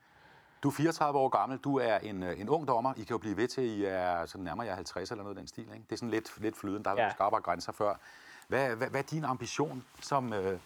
Du 0.63 0.67
er 0.67 0.73
34 0.73 1.19
år 1.19 1.29
gammel, 1.29 1.57
du 1.57 1.77
er 1.77 1.97
en, 1.97 2.23
øh, 2.23 2.39
en 2.39 2.49
ung 2.49 2.67
dommer. 2.67 2.93
I 2.97 3.03
kan 3.03 3.13
jo 3.13 3.17
blive 3.17 3.37
ved 3.37 3.47
til, 3.47 3.63
I 3.63 3.85
er 3.85 4.25
sådan 4.25 4.43
nærmere 4.43 4.67
jer 4.67 4.75
50 4.75 5.11
eller 5.11 5.23
noget 5.23 5.35
af 5.35 5.39
den 5.41 5.47
stil. 5.47 5.63
Ikke? 5.63 5.83
Det 5.89 5.91
er 5.91 5.97
sådan 5.97 6.09
lidt, 6.09 6.41
lidt 6.41 6.57
flydende, 6.57 6.83
der 6.83 6.89
har 6.89 6.97
Ja. 6.97 7.01
været 7.03 7.13
skarpere 7.13 7.41
grænser 7.41 7.71
før. 7.71 7.99
Hvad, 8.47 8.75
hvad, 8.75 8.87
hvad 8.89 8.99
er 8.99 9.05
din 9.11 9.23
ambition 9.23 9.83
som, 10.01 10.33
øh, 10.33 10.59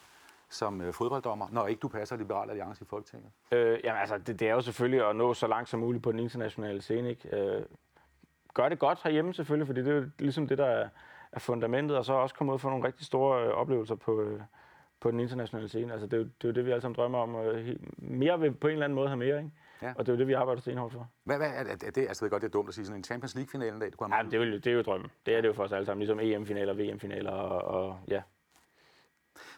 som 0.52 0.82
øh, 0.82 0.94
fodbolddommer, 0.94 1.48
når 1.52 1.68
ikke 1.68 1.80
du 1.80 1.88
passer 1.88 2.18
Liberal 2.18 2.50
Alliance 2.50 2.84
i 2.84 2.88
Folketinget? 2.88 3.32
Øh, 3.52 3.80
jamen 3.84 4.00
altså, 4.02 4.18
det, 4.18 4.40
det 4.40 4.50
er 4.50 4.54
jo 4.54 4.62
selvfølgelig 4.62 5.10
at 5.10 5.16
nå 5.16 5.34
så 5.34 5.48
langt 5.48 5.70
som 5.70 5.80
muligt 5.80 6.04
på 6.04 6.12
den 6.12 6.20
internationale 6.20 6.82
scene. 6.82 7.10
Ikke? 7.10 7.38
Øh, 7.38 7.66
gør 8.54 8.70
det 8.70 8.80
godt 8.80 9.00
herhjemme 9.04 9.34
selvfølgelig, 9.34 9.68
fordi 9.68 9.82
det 9.82 9.92
er 9.92 9.96
jo 9.96 10.06
ligesom 10.20 10.48
det, 10.48 10.58
der 10.58 10.66
er, 10.66 10.90
er 11.32 11.40
fundamentet, 11.40 11.98
og 11.98 12.06
så 12.06 12.14
også 12.14 12.36
komme 12.36 12.52
ud 12.52 12.54
og 12.54 12.62
få 12.62 12.70
nogle 12.70 12.88
rigtig 12.88 13.06
store 13.06 13.46
øh, 13.46 13.50
oplevelser 13.50 13.96
på, 13.96 14.22
øh, 14.22 14.42
på 15.00 15.12
den 15.12 15.20
internationale 15.20 15.70
scene. 15.70 15.92
Altså, 15.92 16.08
det, 16.08 16.14
er 16.14 16.18
jo, 16.18 16.24
det 16.24 16.44
er 16.44 16.48
jo 16.48 16.54
det, 16.54 16.66
vi 16.66 16.72
alle 16.72 16.82
sammen 16.82 16.96
drømmer 16.96 17.20
om. 17.20 17.36
Øh, 17.36 17.76
mere 17.98 18.40
vil 18.40 18.54
på 18.54 18.68
en 18.68 18.74
eller 18.74 18.86
anden 18.86 18.96
måde 18.96 19.08
have 19.08 19.18
mere, 19.18 19.38
ikke? 19.38 19.52
Ja. 19.82 19.94
Og 19.96 20.06
det 20.06 20.12
er 20.12 20.14
jo 20.14 20.20
det, 20.20 20.28
vi 20.28 20.34
arbejder 20.34 20.62
stenhårdt 20.62 20.94
for. 20.94 21.10
Hvad, 21.24 21.38
hvad 21.38 21.48
er, 21.48 21.52
er, 21.52 21.72
er 21.72 21.92
det, 21.92 21.98
altså, 21.98 22.26
jeg 22.26 22.26
ved 22.26 22.30
godt, 22.30 22.42
det 22.42 22.48
er 22.48 22.52
dumt 22.52 22.70
at 22.70 22.76
sige 22.76 22.86
sådan 22.86 23.00
en 23.00 23.04
Champions 23.04 23.36
League-finale 23.36 23.74
en 23.74 23.80
dag. 23.80 23.92
Du 23.92 23.98
kunne 23.98 24.16
Ja, 24.16 24.24
det, 24.24 24.34
er 24.34 24.46
jo, 24.46 24.54
det 24.54 24.68
er 24.68 24.72
jo 24.72 24.82
drømmen. 24.82 25.12
Det 25.26 25.36
er 25.36 25.42
det 25.42 25.48
jo 25.48 25.54
for 25.54 25.64
os 25.64 25.72
alle 25.72 25.86
sammen, 25.86 26.00
ligesom 26.00 26.20
EM-finaler, 26.20 26.74
VM-finaler 26.74 27.32
og, 27.32 27.86
og 27.86 28.00
ja. 28.08 28.22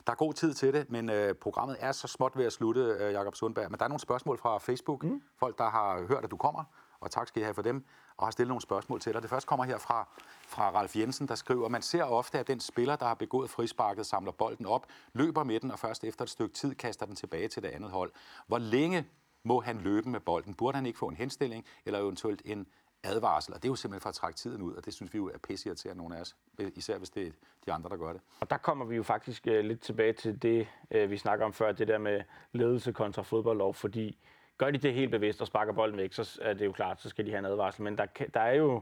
Der 0.08 0.12
er 0.12 0.16
god 0.16 0.34
tid 0.34 0.54
til 0.54 0.74
det, 0.74 0.90
men 0.90 1.10
øh, 1.10 1.36
programmet 1.36 1.78
er 1.80 1.92
så 1.92 2.08
småt 2.08 2.38
ved 2.38 2.46
at 2.46 2.54
slutte, 2.54 2.82
øh, 2.82 3.14
Jakob 3.14 3.36
Sundberg. 3.36 3.72
Men 3.72 3.78
der 3.80 3.86
er 3.86 3.90
nogle 3.90 4.00
spørgsmål 4.00 4.38
fra 4.38 4.58
Facebook. 4.58 5.04
Mm. 5.04 5.22
Folk, 5.38 5.58
der 5.58 5.70
har 5.70 6.06
hørt, 6.08 6.24
at 6.24 6.32
du 6.32 6.38
kommer, 6.38 6.64
og 7.00 7.12
tak 7.12 7.28
skal 7.28 7.42
I 7.42 7.44
have 7.44 7.54
for 7.54 7.62
dem, 7.62 7.86
og 8.18 8.26
har 8.26 8.32
stillet 8.32 8.48
nogle 8.48 8.62
spørgsmål 8.62 9.00
til 9.00 9.14
dig. 9.14 9.22
Det 9.22 9.30
første 9.30 9.48
kommer 9.48 9.66
her 9.66 9.78
fra, 9.78 10.08
fra 10.48 10.72
Ralf 10.72 10.96
Jensen, 10.96 11.28
der 11.28 11.36
skriver, 11.36 11.70
man 11.70 11.82
ser 11.82 12.04
ofte, 12.04 12.40
at 12.40 12.48
den 12.48 12.60
spiller, 12.60 12.96
der 12.96 13.06
har 13.06 13.14
begået 13.14 13.50
frisparket, 13.50 14.06
samler 14.06 14.32
bolden 14.32 14.66
op, 14.66 14.88
løber 15.14 15.44
med 15.44 15.60
den, 15.60 15.72
og 15.72 15.80
først 15.80 16.04
efter 16.04 16.24
et 16.24 16.30
stykke 16.30 16.54
tid 16.54 16.76
kaster 16.76 17.06
den 17.06 17.16
tilbage 17.16 17.48
til 17.48 17.64
det 17.64 17.70
andet 17.70 17.92
hold. 17.92 18.12
Hvor 18.48 18.58
længe 18.58 19.08
må 19.44 19.62
han 19.62 19.78
løbe 19.78 20.10
med 20.10 20.20
bolden? 20.20 20.54
Burde 20.54 20.76
han 20.76 20.86
ikke 20.86 21.00
få 21.00 21.08
en 21.08 21.16
henstilling, 21.16 21.66
eller 21.86 22.00
eventuelt 22.00 22.42
en 22.46 22.68
advarsel? 23.04 23.54
Og 23.54 23.64
det 23.64 23.68
er 23.68 23.72
jo 23.72 23.76
simpelthen 23.76 24.02
for 24.02 24.10
at 24.10 24.16
trække 24.16 24.38
tiden 24.38 24.62
ud, 24.62 24.74
og 24.74 24.86
det 24.86 24.94
synes 24.94 25.14
vi 25.14 25.18
jo 25.18 25.28
er 25.28 25.38
pisseirriterende, 25.38 25.98
nogle 25.98 26.18
af 26.18 26.22
os. 26.22 26.36
Øh, 26.60 26.72
især 26.76 26.98
hvis 26.98 27.10
det 27.10 27.28
er 27.28 27.32
de 27.66 27.72
andre, 27.72 27.90
der 27.90 27.98
gør 27.98 28.14
det. 28.14 28.22
Og 28.40 28.50
der 28.50 28.58
kommer 28.58 28.86
vi 28.86 28.96
jo 28.96 29.04
faktisk 29.04 29.48
øh, 29.48 29.66
lidt 29.66 29.82
tilbage 29.82 30.14
til 30.14 30.42
det, 30.42 30.68
øh, 30.92 31.10
vi 31.10 31.18
snakker 31.18 31.46
om 31.46 31.54
før, 31.54 31.72
det 31.72 31.88
der 31.88 31.98
med 31.98 32.22
ledelse 32.52 32.92
kontra 32.92 33.22
fodboldlov, 33.22 33.74
fordi 33.74 34.18
gør 34.58 34.72
de 34.72 34.78
det 34.78 34.94
helt 34.94 35.12
bevidst 35.12 35.42
og 35.42 35.48
sparker 35.48 35.74
bolden 35.74 35.98
væk, 35.98 36.14
så 36.14 36.40
er 36.42 36.54
det 36.54 36.66
jo 36.66 36.72
klart, 36.72 37.02
så 37.02 37.10
skal 37.10 37.26
de 37.26 37.32
have 37.32 37.40
en 37.40 37.46
advarsel. 37.46 37.84
Men 37.84 37.98
der, 37.98 38.06
der 38.34 38.40
er 38.40 38.54
jo 38.54 38.82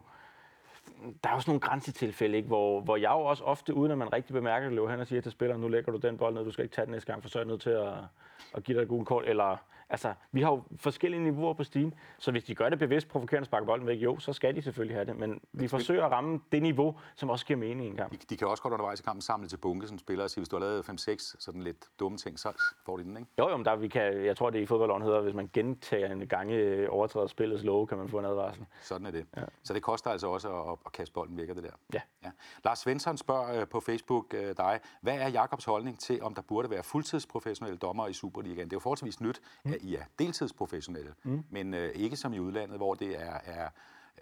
der 1.23 1.29
er 1.29 1.33
også 1.33 1.49
nogle 1.49 1.59
grænsetilfælde, 1.59 2.37
ikke? 2.37 2.47
Hvor, 2.47 2.81
hvor 2.81 2.97
jeg 2.97 3.11
jo 3.11 3.19
også 3.19 3.43
ofte, 3.43 3.73
uden 3.73 3.91
at 3.91 3.97
man 3.97 4.13
rigtig 4.13 4.33
bemærker 4.33 4.67
det, 4.67 4.75
løber 4.75 4.89
hen 4.89 4.99
og 4.99 5.07
siger 5.07 5.21
til 5.21 5.31
spilleren, 5.31 5.61
nu 5.61 5.67
lægger 5.67 5.91
du 5.91 5.97
den 5.97 6.17
bold 6.17 6.33
ned, 6.33 6.45
du 6.45 6.51
skal 6.51 6.63
ikke 6.63 6.75
tage 6.75 6.85
den 6.85 6.91
næste 6.91 7.11
gang, 7.11 7.21
for 7.21 7.29
så 7.29 7.39
er 7.39 7.43
jeg 7.43 7.47
nødt 7.47 7.61
til 7.61 7.69
at, 7.69 7.93
at 8.53 8.63
give 8.63 8.77
dig 8.77 8.83
et 8.83 8.89
gult 8.89 9.07
kort. 9.07 9.23
Eller, 9.27 9.57
altså, 9.91 10.13
vi 10.31 10.41
har 10.41 10.51
jo 10.51 10.63
forskellige 10.75 11.23
niveauer 11.23 11.53
på 11.53 11.63
stigen, 11.63 11.93
så 12.17 12.31
hvis 12.31 12.43
de 12.43 12.55
gør 12.55 12.69
det 12.69 12.79
bevidst, 12.79 13.07
provokerende 13.07 13.45
sparker 13.45 13.65
bolden 13.65 13.87
væk, 13.87 13.97
jo, 13.97 14.19
så 14.19 14.33
skal 14.33 14.55
de 14.55 14.61
selvfølgelig 14.61 14.95
have 14.95 15.05
det. 15.05 15.17
Men 15.17 15.41
vi 15.53 15.67
forsøger 15.67 16.05
at 16.05 16.11
ramme 16.11 16.39
det 16.51 16.61
niveau, 16.61 16.95
som 17.15 17.29
også 17.29 17.45
giver 17.45 17.59
mening 17.59 17.89
en 17.89 17.95
kamp. 17.95 18.11
De, 18.11 18.17
de 18.29 18.37
kan 18.37 18.47
også 18.47 18.63
godt 18.63 18.73
undervejs 18.73 18.99
i 18.99 19.03
kampen 19.03 19.21
samle 19.21 19.47
til 19.47 19.57
bunke 19.57 19.87
som 19.87 19.97
spiller 19.97 20.23
og 20.23 20.29
sige, 20.29 20.41
hvis 20.41 20.49
du 20.49 20.55
har 20.55 20.65
lavet 20.65 20.89
5-6 20.89 21.35
sådan 21.39 21.61
lidt 21.61 21.85
dumme 21.99 22.17
ting, 22.17 22.39
så 22.39 22.53
får 22.85 22.97
de 22.97 23.03
den, 23.03 23.17
ikke? 23.17 23.29
Jo, 23.39 23.49
jo, 23.49 23.57
men 23.57 23.65
der, 23.65 23.75
vi 23.75 23.87
kan, 23.87 24.25
jeg 24.25 24.37
tror, 24.37 24.49
det 24.49 24.59
i 24.59 24.65
fodboldloven 24.65 25.03
hedder, 25.03 25.21
hvis 25.21 25.33
man 25.33 25.49
gentager 25.53 26.11
en 26.11 26.27
gange 26.27 26.55
øh, 26.55 26.87
overtræder 26.91 27.27
spillets 27.27 27.63
love, 27.63 27.87
kan 27.87 27.97
man 27.97 28.09
få 28.09 28.19
en 28.19 28.25
advarsel. 28.25 28.65
Sådan 28.81 29.07
er 29.07 29.11
det. 29.11 29.25
Ja. 29.37 29.41
Så 29.63 29.73
det 29.73 29.81
koster 29.81 30.09
altså 30.09 30.27
også 30.27 30.49
at, 30.49 30.77
at 30.85 30.91
kaste 30.91 31.13
bolden 31.13 31.37
væk 31.37 31.49
af 31.49 31.55
det 31.55 31.63
der. 31.63 31.71
Ja. 31.93 32.01
ja. 32.23 32.31
Lars 32.65 32.79
Svensson 32.79 33.17
spørger 33.17 33.61
øh, 33.61 33.67
på 33.67 33.79
Facebook 33.79 34.33
øh, 34.33 34.57
dig, 34.57 34.79
hvad 35.01 35.17
er 35.17 35.29
Jakobs 35.29 35.65
holdning 35.65 35.99
til, 35.99 36.23
om 36.23 36.33
der 36.33 36.41
burde 36.41 36.69
være 36.69 36.83
fuldtidsprofessionelle 36.83 37.77
dommer 37.77 38.07
i 38.07 38.13
Superligaen? 38.13 38.67
Det 38.69 38.73
er 38.73 38.75
jo 38.75 38.79
forholdsvis 38.79 39.21
nyt, 39.21 39.41
mm. 39.65 39.73
at 39.73 39.80
I 39.81 39.95
er 39.95 40.03
deltidsprofessionelle, 40.19 41.13
mm. 41.23 41.43
men 41.49 41.73
øh, 41.73 41.91
ikke 41.95 42.15
som 42.15 42.33
i 42.33 42.39
udlandet, 42.39 42.77
hvor 42.77 42.93
det 42.93 43.21
er, 43.21 43.37
er 43.45 43.69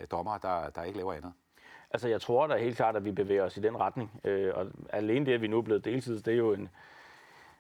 øh, 0.02 0.08
dommere, 0.12 0.40
der, 0.42 0.70
der 0.70 0.84
ikke 0.84 0.98
laver 0.98 1.14
andet. 1.14 1.34
Altså, 1.92 2.08
jeg 2.08 2.22
tror 2.22 2.48
da 2.48 2.58
helt 2.58 2.76
klart, 2.76 2.96
at 2.96 3.06
vi 3.06 3.12
bevæger 3.12 3.44
os 3.44 3.58
i 3.58 3.60
den 3.60 3.80
retning. 3.80 4.22
Øh, 4.24 4.52
og 4.56 4.68
alene 4.90 5.26
det, 5.26 5.34
at 5.34 5.42
vi 5.42 5.48
nu 5.48 5.58
er 5.58 5.62
blevet 5.62 5.86
deltids, 5.86 6.24
det 6.24 6.34
er 6.34 6.38
jo 6.38 6.54
en, 6.54 6.70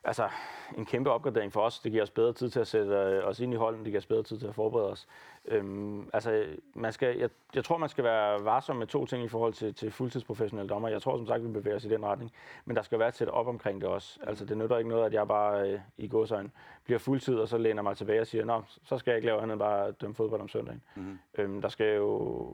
altså, 0.03 0.29
en 0.77 0.85
kæmpe 0.85 1.11
opgradering 1.11 1.53
for 1.53 1.61
os. 1.61 1.79
Det 1.79 1.91
giver 1.91 2.03
os 2.03 2.09
bedre 2.09 2.33
tid 2.33 2.49
til 2.49 2.59
at 2.59 2.67
sætte 2.67 2.91
øh, 2.91 3.23
os 3.23 3.39
ind 3.39 3.53
i 3.53 3.55
holden. 3.55 3.79
Det 3.79 3.91
giver 3.91 3.99
os 3.99 4.05
bedre 4.05 4.23
tid 4.23 4.39
til 4.39 4.47
at 4.47 4.55
forberede 4.55 4.91
os. 4.91 5.07
Øhm, 5.45 6.09
altså, 6.13 6.45
man 6.73 6.93
skal, 6.93 7.17
jeg, 7.17 7.29
jeg 7.55 7.63
tror, 7.63 7.77
man 7.77 7.89
skal 7.89 8.03
være 8.03 8.45
varsom 8.45 8.75
med 8.75 8.87
to 8.87 9.05
ting 9.05 9.23
i 9.23 9.27
forhold 9.27 9.53
til, 9.53 9.73
til 9.73 9.91
fuldtidsprofessionelle 9.91 10.69
dommer. 10.69 10.89
Jeg 10.89 11.01
tror 11.01 11.17
som 11.17 11.27
sagt, 11.27 11.43
vi 11.43 11.47
bevæger 11.47 11.75
os 11.75 11.85
i 11.85 11.89
den 11.89 12.05
retning. 12.05 12.31
Men 12.65 12.75
der 12.75 12.81
skal 12.81 12.99
være 12.99 13.07
et 13.07 13.21
op 13.21 13.47
omkring 13.47 13.81
det 13.81 13.89
også. 13.89 14.19
Altså, 14.27 14.45
det 14.45 14.57
nytter 14.57 14.77
ikke 14.77 14.89
noget, 14.89 15.05
at 15.05 15.13
jeg 15.13 15.27
bare 15.27 15.69
øh, 15.69 15.79
i 15.97 16.07
gåsøjne 16.07 16.51
bliver 16.83 16.99
fuldtid, 16.99 17.35
og 17.35 17.47
så 17.47 17.57
læner 17.57 17.81
mig 17.81 17.97
tilbage 17.97 18.21
og 18.21 18.27
siger, 18.27 18.45
Nå, 18.45 18.61
så 18.83 18.97
skal 18.97 19.11
jeg 19.11 19.17
ikke 19.17 19.25
lave 19.25 19.41
andet 19.41 19.53
end 19.53 19.59
bare 19.59 19.91
dømme 19.91 20.15
fodbold 20.15 20.41
om 20.41 20.47
søndagen. 20.47 20.81
Mm-hmm. 20.95 21.19
Øhm, 21.37 21.61
der 21.61 21.69
skal 21.69 21.95
jo... 21.95 22.51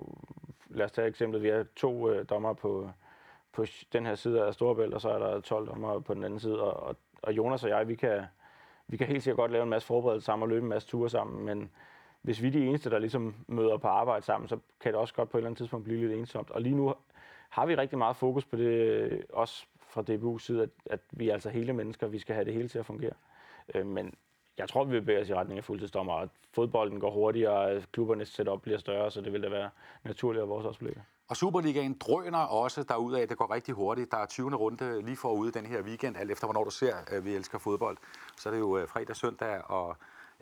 Lad 0.70 0.86
os 0.86 0.92
tage 0.92 1.08
eksemplet. 1.08 1.44
Vi 1.44 1.50
har 1.50 1.66
to 1.76 2.10
øh, 2.10 2.26
dommer 2.30 2.54
på, 2.54 2.90
på 3.52 3.66
den 3.94 4.06
her 4.06 4.16
side 4.16 4.46
af 4.46 4.54
Storebælt, 4.54 4.94
og 4.94 5.02
så 5.02 5.10
er 5.10 5.20
der 5.20 5.40
12 5.40 5.68
dommer 5.68 6.00
på 6.00 6.14
den 6.14 6.24
anden 6.24 6.40
side. 6.40 6.62
Og, 6.62 6.84
og, 6.84 6.96
og 7.26 7.38
Jonas 7.38 7.64
og 7.64 7.70
jeg, 7.70 7.88
vi 7.88 7.96
kan, 7.96 8.24
vi 8.88 8.98
kan 8.98 9.08
helt 9.08 9.24
sikkert 9.24 9.38
godt 9.38 9.52
lave 9.52 9.64
en 9.64 9.70
masse 9.70 9.88
forberedelse 9.88 10.26
sammen 10.26 10.44
og 10.44 10.50
løbe 10.50 10.64
en 10.64 10.70
masse 10.70 10.88
ture 10.88 11.10
sammen, 11.10 11.46
men 11.46 11.72
hvis 12.22 12.42
vi 12.42 12.48
er 12.48 12.52
de 12.52 12.66
eneste, 12.66 12.90
der 12.90 13.00
ligesom 13.00 13.36
møder 13.48 13.78
på 13.78 13.88
arbejde 13.88 14.26
sammen, 14.26 14.48
så 14.48 14.58
kan 14.80 14.94
det 14.94 15.00
også 15.00 15.14
godt 15.14 15.30
på 15.30 15.38
et 15.38 15.40
eller 15.40 15.48
andet 15.48 15.58
tidspunkt 15.58 15.84
blive 15.84 16.00
lidt 16.00 16.20
ensomt. 16.20 16.52
Og 16.52 16.62
lige 16.62 16.76
nu 16.76 16.94
har 17.50 17.66
vi 17.66 17.76
rigtig 17.76 17.98
meget 17.98 18.16
fokus 18.16 18.46
på 18.46 18.56
det, 18.56 19.26
også 19.34 19.66
fra 19.80 20.02
DBU's 20.02 20.40
side, 20.40 20.64
at, 20.64 20.70
at 20.86 21.00
vi 21.12 21.30
er 21.30 21.34
altså 21.34 21.50
hele 21.50 21.74
mennesker, 21.74 22.08
vi 22.08 22.20
skal 22.20 22.36
have 22.36 22.46
det 22.46 22.54
hele 22.54 22.68
til 22.68 22.80
at 22.80 22.86
fungere. 22.86 23.14
Øh, 23.76 23.86
men 23.86 24.14
jeg 24.58 24.70
tror, 24.70 24.84
vi 24.84 25.00
bevæger 25.00 25.22
os 25.22 25.30
i 25.30 25.34
retning 25.34 25.58
af 25.58 25.64
fuldtidsdommer, 25.64 26.14
og 26.14 26.30
fodbolden 26.52 27.00
går 27.00 27.12
hurtigere, 27.12 27.54
og 27.54 27.84
klubbernes 27.92 28.30
setup 28.30 28.62
bliver 28.62 28.78
større, 28.78 29.12
så 29.12 29.22
det 29.22 29.34
vil 29.34 29.44
da 29.44 29.50
være 29.50 29.70
naturligt 30.04 30.44
at 30.44 30.50
vores 30.50 30.66
også 30.66 30.80
bliver. 30.80 30.96
Og 31.28 31.38
Superligaen 31.38 31.94
drøner 31.94 32.38
også 32.38 32.84
derudad. 32.84 33.28
Det 33.28 33.38
går 33.38 33.54
rigtig 33.54 33.76
hurtigt. 33.76 34.12
Der 34.12 34.18
er 34.18 34.26
20. 34.26 34.56
runde 34.56 35.02
lige 35.02 35.18
forude 35.18 35.52
den 35.52 35.66
her 35.66 35.82
weekend, 35.82 36.18
alt 36.18 36.32
efter 36.32 36.48
hvornår 36.48 36.64
du 36.64 36.70
ser, 36.70 36.96
at 37.08 37.26
vi 37.26 37.36
elsker 37.36 37.58
fodbold. 37.58 37.98
Så 38.38 38.50
er 38.50 38.54
det 38.54 38.60
jo 38.60 38.78
øh, 38.78 38.88
fredag, 38.88 39.16
søndag 39.16 39.62
og, 39.72 39.98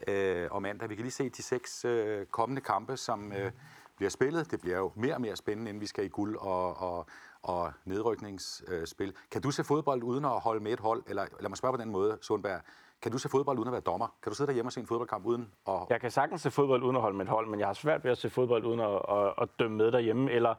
øh, 0.08 0.48
og 0.52 0.62
mandag. 0.62 0.90
Vi 0.90 0.96
kan 0.96 1.04
lige 1.04 1.12
se 1.12 1.30
de 1.30 1.44
seks 1.44 1.86
øh, 1.86 2.26
kommende 2.26 2.62
kampe, 2.62 2.98
som 2.98 3.34
øh, 3.34 3.52
bliver 3.96 4.10
spillet. 4.10 4.52
Det 4.52 4.62
bliver 4.62 4.78
jo 4.78 4.92
mere 4.96 5.16
og 5.16 5.22
mere 5.22 5.36
spændende, 5.36 5.70
inden 5.70 5.82
vi 5.82 5.88
skal 5.88 6.06
i 6.06 6.08
guld 6.08 6.38
og, 6.38 6.78
og, 6.78 7.06
og 7.42 7.74
nedrykningsspil. 7.86 9.14
Kan 9.32 9.42
du 9.42 9.52
se 9.52 9.64
fodbold 9.64 10.04
uden 10.04 10.26
at 10.26 10.40
holde 10.40 10.64
med 10.64 10.74
et 10.74 10.80
hold? 10.80 11.04
Eller 11.08 11.26
lad 11.40 11.50
mig 11.50 11.58
spørge 11.58 11.78
på 11.78 11.82
den 11.82 11.90
måde, 11.90 12.18
Sundberg. 12.22 12.62
Kan 13.04 13.12
du 13.12 13.18
se 13.18 13.30
fodbold 13.30 13.58
uden 13.58 13.68
at 13.68 13.72
være 13.72 13.82
dommer? 13.82 14.08
Kan 14.24 14.30
du 14.30 14.36
sidde 14.36 14.48
derhjemme 14.48 14.68
og 14.68 14.74
se 14.74 14.80
en 14.80 14.88
fodboldkamp 14.88 15.26
uden 15.26 15.52
at... 15.68 15.74
Jeg 15.90 16.02
kan 16.02 16.12
sagtens 16.12 16.42
se 16.42 16.52
fodbold 16.52 16.84
uden 16.84 16.96
at 16.96 17.02
holde 17.02 17.18
med 17.18 17.26
et 17.26 17.30
hold, 17.30 17.48
men 17.48 17.60
jeg 17.60 17.68
har 17.68 17.74
svært 17.74 18.04
ved 18.04 18.12
at 18.12 18.18
se 18.18 18.30
fodbold 18.30 18.66
uden 18.66 18.80
at, 18.80 19.02
at, 19.10 19.34
at 19.42 19.50
dømme 19.60 19.78
med 19.78 19.92
derhjemme, 19.92 20.32
eller 20.32 20.56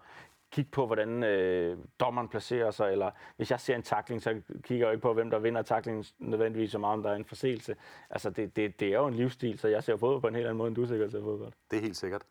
kigge 0.51 0.71
på, 0.71 0.87
hvordan 0.87 1.23
øh, 1.23 1.79
dommeren 2.01 2.29
placerer 2.29 2.71
sig, 2.71 2.93
eller 2.93 3.11
hvis 3.37 3.51
jeg 3.51 3.61
ser 3.61 3.77
en 3.77 3.83
takling, 3.83 4.23
så 4.23 4.41
kigger 4.63 4.87
jeg 4.87 4.91
jo 4.91 4.91
ikke 4.91 5.03
på, 5.03 5.13
hvem 5.13 5.31
der 5.31 5.39
vinder 5.39 5.63
taklingen 5.63 6.05
nødvendigvis 6.19 6.71
så 6.71 6.79
meget, 6.79 6.93
om 6.93 7.03
der 7.03 7.11
er 7.11 7.17
en 7.17 7.25
forseelse. 7.25 7.77
Altså, 8.11 8.31
det, 8.31 8.57
det, 8.57 8.81
det 8.81 8.89
er 8.89 8.99
jo 8.99 9.07
en 9.07 9.15
livsstil, 9.15 9.59
så 9.59 9.69
jeg 9.69 9.85
ser 9.85 9.97
fodbold 9.97 10.21
på 10.21 10.29
en 10.29 10.35
helt 10.35 10.47
anden 10.47 10.59
måde, 10.59 10.69
end 10.69 10.77
du 10.77 10.87
sikkert 10.87 11.11
ser 11.11 11.23
fodbold. 11.23 11.53
Det 11.71 11.77
er 11.77 11.81
helt 11.81 11.97
sikkert. 11.97 12.23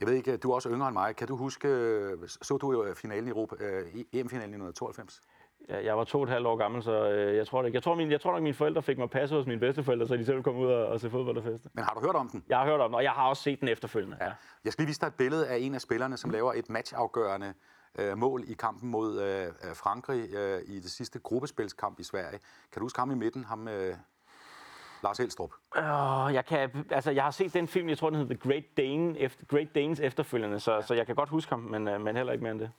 Jeg 0.00 0.08
ved 0.08 0.14
ikke, 0.14 0.36
du 0.36 0.50
er 0.50 0.54
også 0.54 0.70
yngre 0.70 0.88
end 0.88 0.94
mig. 0.94 1.16
Kan 1.16 1.28
du 1.28 1.36
huske, 1.36 1.68
så 2.26 2.56
du 2.56 2.72
jo 2.72 2.94
finalen 2.94 3.26
i 3.26 3.30
Europa, 3.30 3.56
øh, 3.64 3.86
EM-finalen 4.12 4.54
i 4.54 4.68
1992? 4.68 5.20
Jeg, 5.68 5.84
jeg 5.84 5.98
var 5.98 6.04
to 6.04 6.18
og 6.18 6.24
et 6.24 6.30
halvt 6.30 6.46
år 6.46 6.56
gammel, 6.56 6.82
så 6.82 7.10
øh, 7.10 7.36
jeg 7.36 7.46
tror 7.46 7.62
det 7.62 7.68
ikke. 7.68 7.76
Jeg 7.76 7.82
tror, 7.82 7.94
min, 7.94 8.10
jeg 8.10 8.20
tror 8.20 8.32
nok, 8.32 8.42
mine 8.42 8.54
forældre 8.54 8.82
fik 8.82 8.98
mig 8.98 9.10
passet 9.10 9.38
hos 9.38 9.46
mine 9.46 9.60
bedsteforældre, 9.60 10.06
så 10.06 10.16
de 10.16 10.24
selv 10.24 10.42
kom 10.42 10.56
ud 10.56 10.66
og, 10.66 10.86
og 10.86 11.00
se 11.00 11.10
fodbold 11.10 11.36
og 11.36 11.44
feste. 11.44 11.68
Men 11.72 11.84
har 11.84 11.94
du 11.94 12.00
hørt 12.00 12.14
om 12.14 12.28
den? 12.28 12.44
Jeg 12.48 12.58
har 12.58 12.64
hørt 12.64 12.80
om 12.80 12.90
den, 12.90 12.94
og 12.94 13.02
jeg 13.02 13.12
har 13.12 13.28
også 13.28 13.42
set 13.42 13.60
den 13.60 13.68
efterfølgende. 13.68 14.16
Ja. 14.20 14.32
Jeg 14.64 14.72
skal 14.72 14.82
lige 14.82 14.86
vise 14.88 15.00
dig 15.00 15.06
et 15.06 15.14
billede 15.14 15.48
af 15.48 15.58
en 15.58 15.74
af 15.74 15.80
spillerne, 15.80 16.16
som 16.16 16.30
laver 16.30 16.52
et 16.52 16.70
matchafgørende 16.70 17.54
øh, 17.98 18.18
mål 18.18 18.44
i 18.46 18.52
kampen 18.52 18.90
mod 18.90 19.20
øh, 19.20 19.46
øh, 19.46 19.74
Frankrig 19.74 20.34
øh, 20.34 20.60
i 20.66 20.80
det 20.80 20.90
sidste 20.90 21.18
gruppespilskamp 21.18 22.00
i 22.00 22.02
Sverige. 22.02 22.38
Kan 22.72 22.80
du 22.80 22.84
huske 22.84 22.98
ham 22.98 23.10
i 23.10 23.14
midten? 23.14 23.44
Ham, 23.44 23.68
øh, 23.68 23.94
Lars 25.02 25.20
Elstrup. 25.20 25.50
Øh, 25.76 26.34
jeg, 26.34 26.44
kan, 26.48 26.86
altså, 26.90 27.10
jeg 27.10 27.24
har 27.24 27.30
set 27.30 27.54
den 27.54 27.68
film, 27.68 27.88
jeg 27.88 27.98
tror, 27.98 28.10
den 28.10 28.18
hedder 28.18 28.34
The 28.34 28.50
Great, 28.50 28.64
Dane, 28.76 29.18
efter, 29.18 29.46
Great 29.46 29.74
Danes 29.74 30.00
efterfølgende, 30.00 30.60
så, 30.60 30.82
så 30.86 30.94
jeg 30.94 31.06
kan 31.06 31.14
godt 31.14 31.28
huske 31.28 31.50
ham, 31.50 31.60
men, 31.60 31.88
øh, 31.88 32.00
men 32.00 32.16
heller 32.16 32.32
ikke 32.32 32.42
mere 32.42 32.52
end 32.52 32.60
det. 32.60 32.70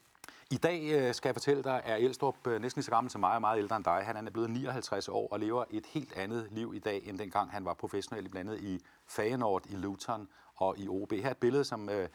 I 0.53 0.57
dag 0.57 0.91
øh, 0.91 1.13
skal 1.13 1.29
jeg 1.29 1.35
fortælle 1.35 1.63
dig, 1.63 1.81
at 1.85 2.03
Elstrup 2.03 2.47
øh, 2.47 2.61
næsten 2.61 2.79
lige 2.79 2.85
så 2.85 2.91
gammel 2.91 3.11
som 3.11 3.21
mig 3.21 3.35
og 3.35 3.41
meget 3.41 3.59
ældre 3.59 3.75
end 3.75 3.85
dig. 3.85 4.01
Han 4.05 4.27
er 4.27 4.31
blevet 4.31 4.49
59 4.49 5.09
år 5.09 5.27
og 5.31 5.39
lever 5.39 5.65
et 5.69 5.85
helt 5.85 6.13
andet 6.13 6.47
liv 6.51 6.73
i 6.75 6.79
dag, 6.79 7.01
end 7.05 7.19
dengang 7.19 7.51
han 7.51 7.65
var 7.65 7.73
professionel 7.73 8.29
blandt 8.29 8.51
andet 8.51 8.63
i 8.63 8.79
Feyenoord, 9.07 9.65
i 9.65 9.75
Luton 9.75 10.27
og 10.55 10.77
i 10.77 10.87
OB. 10.87 11.11
Her 11.11 11.25
er 11.25 11.31
et 11.31 11.37
billede, 11.37 11.63
som 11.63 11.89
øh, 11.89 12.09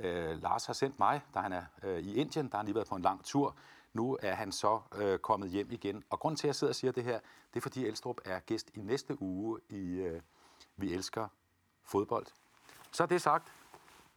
øh, 0.00 0.42
Lars 0.42 0.66
har 0.66 0.72
sendt 0.72 0.98
mig, 0.98 1.20
da 1.34 1.38
han 1.40 1.52
er 1.52 1.62
øh, 1.82 1.98
i 1.98 2.14
Indien. 2.14 2.46
Der 2.46 2.50
har 2.52 2.58
han 2.58 2.66
lige 2.66 2.74
været 2.74 2.88
på 2.88 2.94
en 2.94 3.02
lang 3.02 3.24
tur. 3.24 3.56
Nu 3.92 4.18
er 4.22 4.34
han 4.34 4.52
så 4.52 4.80
øh, 4.96 5.18
kommet 5.18 5.50
hjem 5.50 5.70
igen. 5.70 6.02
Og 6.10 6.20
grund 6.20 6.36
til, 6.36 6.46
at 6.46 6.48
jeg 6.48 6.54
sidder 6.54 6.70
og 6.70 6.76
siger 6.76 6.92
det 6.92 7.04
her, 7.04 7.20
det 7.54 7.56
er, 7.56 7.60
fordi 7.60 7.86
Elstrup 7.86 8.20
er 8.24 8.40
gæst 8.40 8.70
i 8.74 8.80
næste 8.80 9.22
uge 9.22 9.60
i 9.68 10.00
øh, 10.00 10.20
Vi 10.76 10.92
Elsker 10.92 11.28
Fodbold. 11.84 12.26
Så 12.92 13.02
er 13.02 13.06
det 13.06 13.22
sagt. 13.22 13.52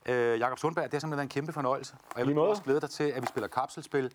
Øh, 0.06 0.40
Jakob 0.40 0.60
Sundberg, 0.60 0.84
det 0.84 0.94
har 0.94 1.00
simpelthen 1.00 1.18
været 1.18 1.26
en 1.26 1.30
kæmpe 1.30 1.54
fornøjelse. 1.54 1.96
Og 2.14 2.20
jeg 2.20 2.28
vil 2.28 2.38
også 2.38 2.64
glæde 2.64 2.82
dig 2.82 2.90
til, 2.90 3.04
at 3.04 3.22
vi 3.22 3.28
spiller 3.28 3.48
kapselspil. 3.48 4.14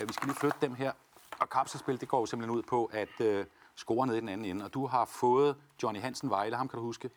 Øh, 0.00 0.08
vi 0.08 0.12
skal 0.12 0.26
lige 0.28 0.36
flytte 0.36 0.58
dem 0.60 0.74
her. 0.74 0.92
Og 1.40 1.50
kapselspil, 1.50 2.00
det 2.00 2.08
går 2.08 2.20
jo 2.20 2.26
simpelthen 2.26 2.56
ud 2.58 2.62
på 2.62 2.90
at 2.92 3.20
øh, 3.20 3.44
score 3.74 4.06
ned 4.06 4.16
i 4.16 4.20
den 4.20 4.28
anden 4.28 4.44
ende. 4.44 4.64
Og 4.64 4.74
du 4.74 4.86
har 4.86 5.04
fået 5.04 5.56
Johnny 5.82 6.00
Hansen 6.00 6.30
Vejle, 6.30 6.56
ham 6.56 6.68
kan 6.68 6.76
du 6.76 6.82
huske? 6.82 7.10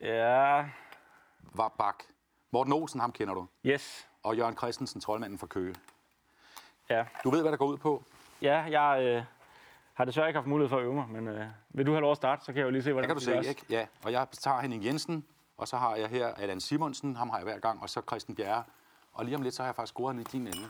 Ja. 0.00 0.64
Var 1.54 1.68
bak. 1.78 2.04
Morten 2.50 2.72
Olsen, 2.72 3.00
ham 3.00 3.12
kender 3.12 3.34
du. 3.34 3.46
Yes. 3.66 4.08
Og 4.22 4.36
Jørgen 4.36 4.56
Christensen, 4.56 5.00
troldmanden 5.00 5.38
fra 5.38 5.46
Køge. 5.46 5.74
Ja. 6.90 7.04
Du 7.24 7.30
ved, 7.30 7.42
hvad 7.42 7.52
der 7.52 7.58
går 7.58 7.66
ud 7.66 7.76
på? 7.76 8.04
Ja, 8.42 8.60
jeg 8.60 9.02
øh, 9.04 9.22
har 9.94 10.04
desværre 10.04 10.28
ikke 10.28 10.36
haft 10.38 10.48
mulighed 10.48 10.68
for 10.68 10.76
at 10.76 10.82
øve 10.82 10.94
mig, 10.94 11.08
men 11.08 11.28
øh, 11.28 11.46
vil 11.68 11.86
du 11.86 11.92
have 11.92 12.00
lov 12.00 12.10
at 12.10 12.16
starte, 12.16 12.44
så 12.44 12.52
kan 12.52 12.58
jeg 12.58 12.64
jo 12.64 12.70
lige 12.70 12.82
se, 12.82 12.92
hvordan 12.92 13.10
Det 13.10 13.22
kan 13.24 13.34
du 13.34 13.42
se, 13.44 13.48
ikke? 13.48 13.64
Ja, 13.70 13.86
og 14.04 14.12
jeg 14.12 14.26
tager 14.32 14.60
Henning 14.60 14.84
Jensen, 14.84 15.24
og 15.58 15.68
så 15.68 15.76
har 15.76 15.94
jeg 15.96 16.08
her 16.08 16.26
Allan 16.26 16.60
Simonsen, 16.60 17.16
ham 17.16 17.30
har 17.30 17.36
jeg 17.36 17.44
hver 17.44 17.58
gang, 17.58 17.82
og 17.82 17.90
så 17.90 18.02
Christian 18.08 18.36
Bjerre. 18.36 18.62
Og 19.12 19.24
lige 19.24 19.36
om 19.36 19.42
lidt, 19.42 19.54
så 19.54 19.62
har 19.62 19.68
jeg 19.68 19.76
faktisk 19.76 19.92
scoret 19.92 20.20
i 20.20 20.22
din 20.22 20.46
ende. 20.46 20.68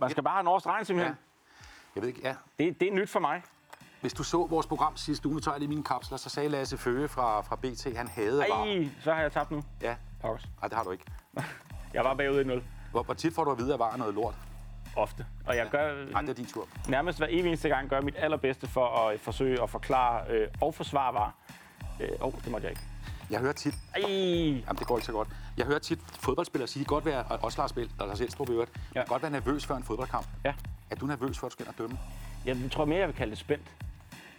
Man 0.00 0.10
skal 0.10 0.22
bare 0.22 0.34
have 0.34 0.40
en 0.40 0.48
års 0.48 0.66
regn, 0.66 0.84
simpelthen. 0.84 1.16
Ja. 1.16 1.24
Jeg 1.94 2.02
ved 2.02 2.08
ikke, 2.08 2.20
ja. 2.24 2.34
Det, 2.58 2.80
det 2.80 2.88
er 2.88 2.92
nyt 2.92 3.10
for 3.10 3.20
mig. 3.20 3.42
Hvis 4.00 4.12
du 4.14 4.22
så 4.22 4.46
vores 4.46 4.66
program 4.66 4.96
sidste 4.96 5.28
uge, 5.28 5.34
nu 5.34 5.40
tager 5.40 5.54
jeg 5.54 5.58
lige 5.60 5.68
mine 5.68 5.84
kapsler, 5.84 6.16
så 6.16 6.28
sagde 6.28 6.48
Lasse 6.48 6.78
Føge 6.78 7.08
fra, 7.08 7.40
fra 7.40 7.56
BT, 7.56 7.96
han 7.96 8.08
havde 8.08 8.38
var. 8.38 8.64
Ej, 8.64 8.88
så 9.02 9.14
har 9.14 9.20
jeg 9.22 9.32
tabt 9.32 9.50
nu. 9.50 9.62
Ja. 9.82 9.96
Pokkers. 10.20 10.44
Nej, 10.60 10.68
det 10.68 10.76
har 10.76 10.84
du 10.84 10.90
ikke. 10.90 11.04
Jeg 11.94 12.04
var 12.04 12.14
bagud 12.14 12.44
1-0. 12.44 12.62
Hvor, 12.90 13.02
hvor 13.02 13.14
tit 13.14 13.34
får 13.34 13.44
du 13.44 13.50
at 13.50 13.58
vide, 13.58 13.72
at 13.72 13.78
var 13.78 13.96
noget 13.96 14.14
lort? 14.14 14.34
Ofte. 14.96 15.26
Og 15.46 15.56
jeg 15.56 15.68
gør 15.70 16.04
Nej, 16.12 16.20
det 16.20 16.30
er 16.30 16.34
din 16.34 16.46
tur. 16.46 16.68
nærmest 16.88 17.18
hver 17.18 17.26
evig 17.30 17.46
eneste 17.48 17.68
gang 17.68 17.88
gør 17.88 18.00
mit 18.00 18.14
allerbedste 18.18 18.66
for 18.66 18.86
at 19.08 19.20
forsøge 19.20 19.62
at 19.62 19.70
forklare 19.70 20.24
øh, 20.30 20.48
og 20.60 20.74
forsvare 20.74 21.14
var. 21.14 21.34
Åh, 22.00 22.06
øh, 22.06 22.08
oh, 22.20 22.32
det 22.44 22.50
måtte 22.50 22.64
jeg 22.64 22.70
ikke. 22.70 22.82
Jeg 23.30 23.40
hører 23.40 23.52
tit... 23.52 23.74
Ej. 23.94 24.00
Jamen, 24.02 24.78
det 24.78 24.86
går 24.86 24.96
ikke 24.96 25.06
så 25.06 25.12
godt. 25.12 25.28
Jeg 25.56 25.66
hører 25.66 25.78
tit 25.78 25.98
fodboldspillere 26.00 26.68
sige, 26.68 26.84
godt 26.84 27.04
være, 27.04 27.22
og 27.22 27.38
også 27.42 27.60
Lars 27.60 27.72
Bæl, 27.72 27.90
og 27.98 28.08
Lars 28.08 28.20
Elstrup 28.20 28.48
i 28.48 28.52
øvrigt, 28.52 28.72
ja. 28.94 29.02
godt 29.02 29.22
være 29.22 29.30
nervøs 29.30 29.66
før 29.66 29.76
en 29.76 29.82
fodboldkamp. 29.82 30.26
Ja. 30.44 30.54
Er 30.90 30.96
du 30.96 31.06
nervøs 31.06 31.38
for, 31.38 31.46
at 31.46 31.50
du 31.50 31.52
skal 31.52 31.66
ind 31.66 31.68
og 31.68 31.78
dømme? 31.78 31.98
Jeg 32.46 32.70
tror 32.70 32.84
mere, 32.84 32.98
jeg 32.98 33.08
vil 33.08 33.16
kalde 33.16 33.30
det 33.30 33.38
spændt. 33.38 33.64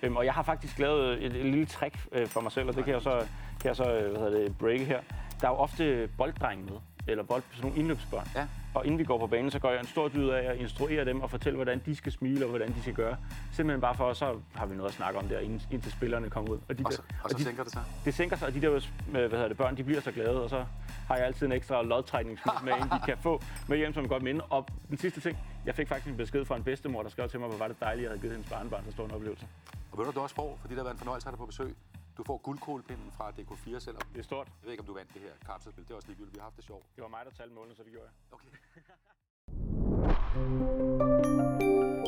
Øhm, 0.04 0.16
og 0.16 0.26
jeg 0.26 0.34
har 0.34 0.44
faktisk 0.44 0.80
lavet 0.80 1.26
et, 1.26 1.36
et 1.36 1.46
lille 1.46 1.66
trick 1.66 1.96
øh, 2.12 2.28
for 2.28 2.42
mig 2.42 2.52
selv, 2.52 2.70
og 2.70 2.76
det 2.76 2.86
kan 2.86 2.94
jeg 2.94 3.02
så, 3.02 3.26
kan 3.62 3.68
jeg 3.68 3.76
så 3.76 3.84
øh, 3.84 4.12
hvad 4.12 4.22
hedder 4.22 4.40
det, 4.40 4.58
breake 4.58 4.86
her. 4.86 5.02
Der 5.42 5.48
er 5.48 5.52
jo 5.52 5.58
ofte 5.58 6.10
bolddrenge 6.18 6.64
med, 6.64 6.74
eller 7.12 7.24
bold, 7.24 7.43
sådan 7.51 7.62
nogle 7.62 7.80
indløbsbørn. 7.80 8.28
Ja. 8.36 8.47
Og 8.74 8.86
inden 8.86 8.99
vi 8.99 9.03
går 9.03 9.18
på 9.18 9.28
banen, 9.28 9.51
så 9.51 9.60
gør 9.60 9.70
jeg 9.70 9.80
en 9.80 9.88
stor 9.88 10.07
dyd 10.07 10.30
af 10.30 10.51
at 10.51 10.57
instruere 10.57 11.05
dem 11.05 11.22
og 11.22 11.30
fortælle, 11.30 11.55
hvordan 11.55 11.82
de 11.86 11.95
skal 11.95 12.12
smile 12.12 12.45
og 12.45 12.49
hvordan 12.49 12.74
de 12.74 12.82
skal 12.82 12.93
gøre. 12.93 13.18
Simpelthen 13.51 13.82
bare 13.82 13.95
for, 13.95 14.14
så 14.14 14.36
har 14.55 14.66
vi 14.66 14.76
noget 14.76 14.89
at 14.89 14.95
snakke 14.95 15.20
om 15.20 15.28
der, 15.28 15.39
indtil 15.72 15.91
spillerne 15.91 16.30
kommer 16.30 16.51
ud. 16.51 16.57
Og 16.70 16.76
så, 16.91 17.01
og 17.24 17.30
så 17.30 17.38
de, 17.38 17.43
sænker 17.43 17.64
det 17.64 17.72
sig. 17.72 17.84
det 18.05 18.14
sænker 18.14 18.36
sig, 18.36 18.47
og 18.47 18.53
de 18.53 18.62
der 18.62 18.76
øh, 18.76 18.82
hvad 19.12 19.30
hedder 19.30 19.47
det, 19.47 19.57
børn, 19.57 19.78
de 19.78 19.84
bliver 19.84 20.01
så 20.01 20.12
glade, 20.12 20.43
og 20.43 20.49
så 20.49 20.66
har 21.07 21.16
jeg 21.16 21.26
altid 21.26 21.45
en 21.45 21.51
ekstra 21.51 21.82
lodtrækningssmil 21.84 22.53
med, 22.64 22.74
en 22.74 22.82
de 22.82 23.05
kan 23.05 23.18
få 23.18 23.41
med 23.68 23.78
hjem 23.78 23.93
som 23.93 24.07
godt 24.07 24.24
minde. 24.24 24.41
Og 24.49 24.68
den 24.89 24.97
sidste 24.97 25.22
ting, 25.22 25.38
jeg 25.66 25.76
fik 25.76 25.88
faktisk 25.88 26.07
en 26.07 26.18
besked 26.18 26.45
fra 26.45 26.55
en 26.55 26.64
bedstemor, 26.64 27.03
der 27.03 27.10
skrev 27.10 27.30
til 27.30 27.39
mig, 27.39 27.49
hvor 27.49 27.57
var 27.57 27.68
det 27.68 27.80
dejligt, 27.80 28.03
jeg 28.03 28.10
havde 28.10 28.22
givet 28.22 28.34
hendes 28.34 28.51
barnebarn 28.51 28.86
så 28.86 28.91
stor 28.91 29.05
en 29.05 29.12
oplevelse. 29.12 29.45
Og 29.91 29.97
ved 29.97 30.05
du, 30.05 30.12
du 30.12 30.20
også 30.20 30.36
får, 30.36 30.57
fordi 30.62 30.76
der 30.76 30.84
været 30.84 30.93
en 30.93 30.99
fornøjelse 30.99 31.28
at 31.28 31.32
have 31.32 31.36
dig 31.36 31.39
på 31.39 31.45
besøg. 31.45 31.76
Du 32.20 32.24
får 32.24 32.38
guldkålpinden 32.38 33.11
fra 33.11 33.30
DK4 33.30 33.80
selv. 33.80 33.97
Det 34.13 34.20
er 34.20 34.24
stort. 34.24 34.47
Jeg 34.47 34.55
ved 34.63 34.72
ikke, 34.72 34.82
om 34.82 34.88
du 34.88 34.93
vandt 34.93 35.13
det 35.13 35.22
her 35.22 35.32
kapselspil. 35.45 35.84
Det 35.84 35.91
er 35.91 35.95
også 35.95 36.07
ligegyldigt. 36.07 36.36
Vi 36.36 36.39
har 36.39 36.43
haft 36.43 36.57
det 36.57 36.65
sjovt. 36.65 36.86
Det 36.95 37.01
var 37.01 37.09
mig, 37.09 37.26
der 37.26 37.32
talte 37.32 37.55
målene, 37.55 37.76
så 37.76 37.84
det 37.84 37.91
gjorde 37.91 38.07
jeg. 38.07 38.13
Okay. 38.32 38.49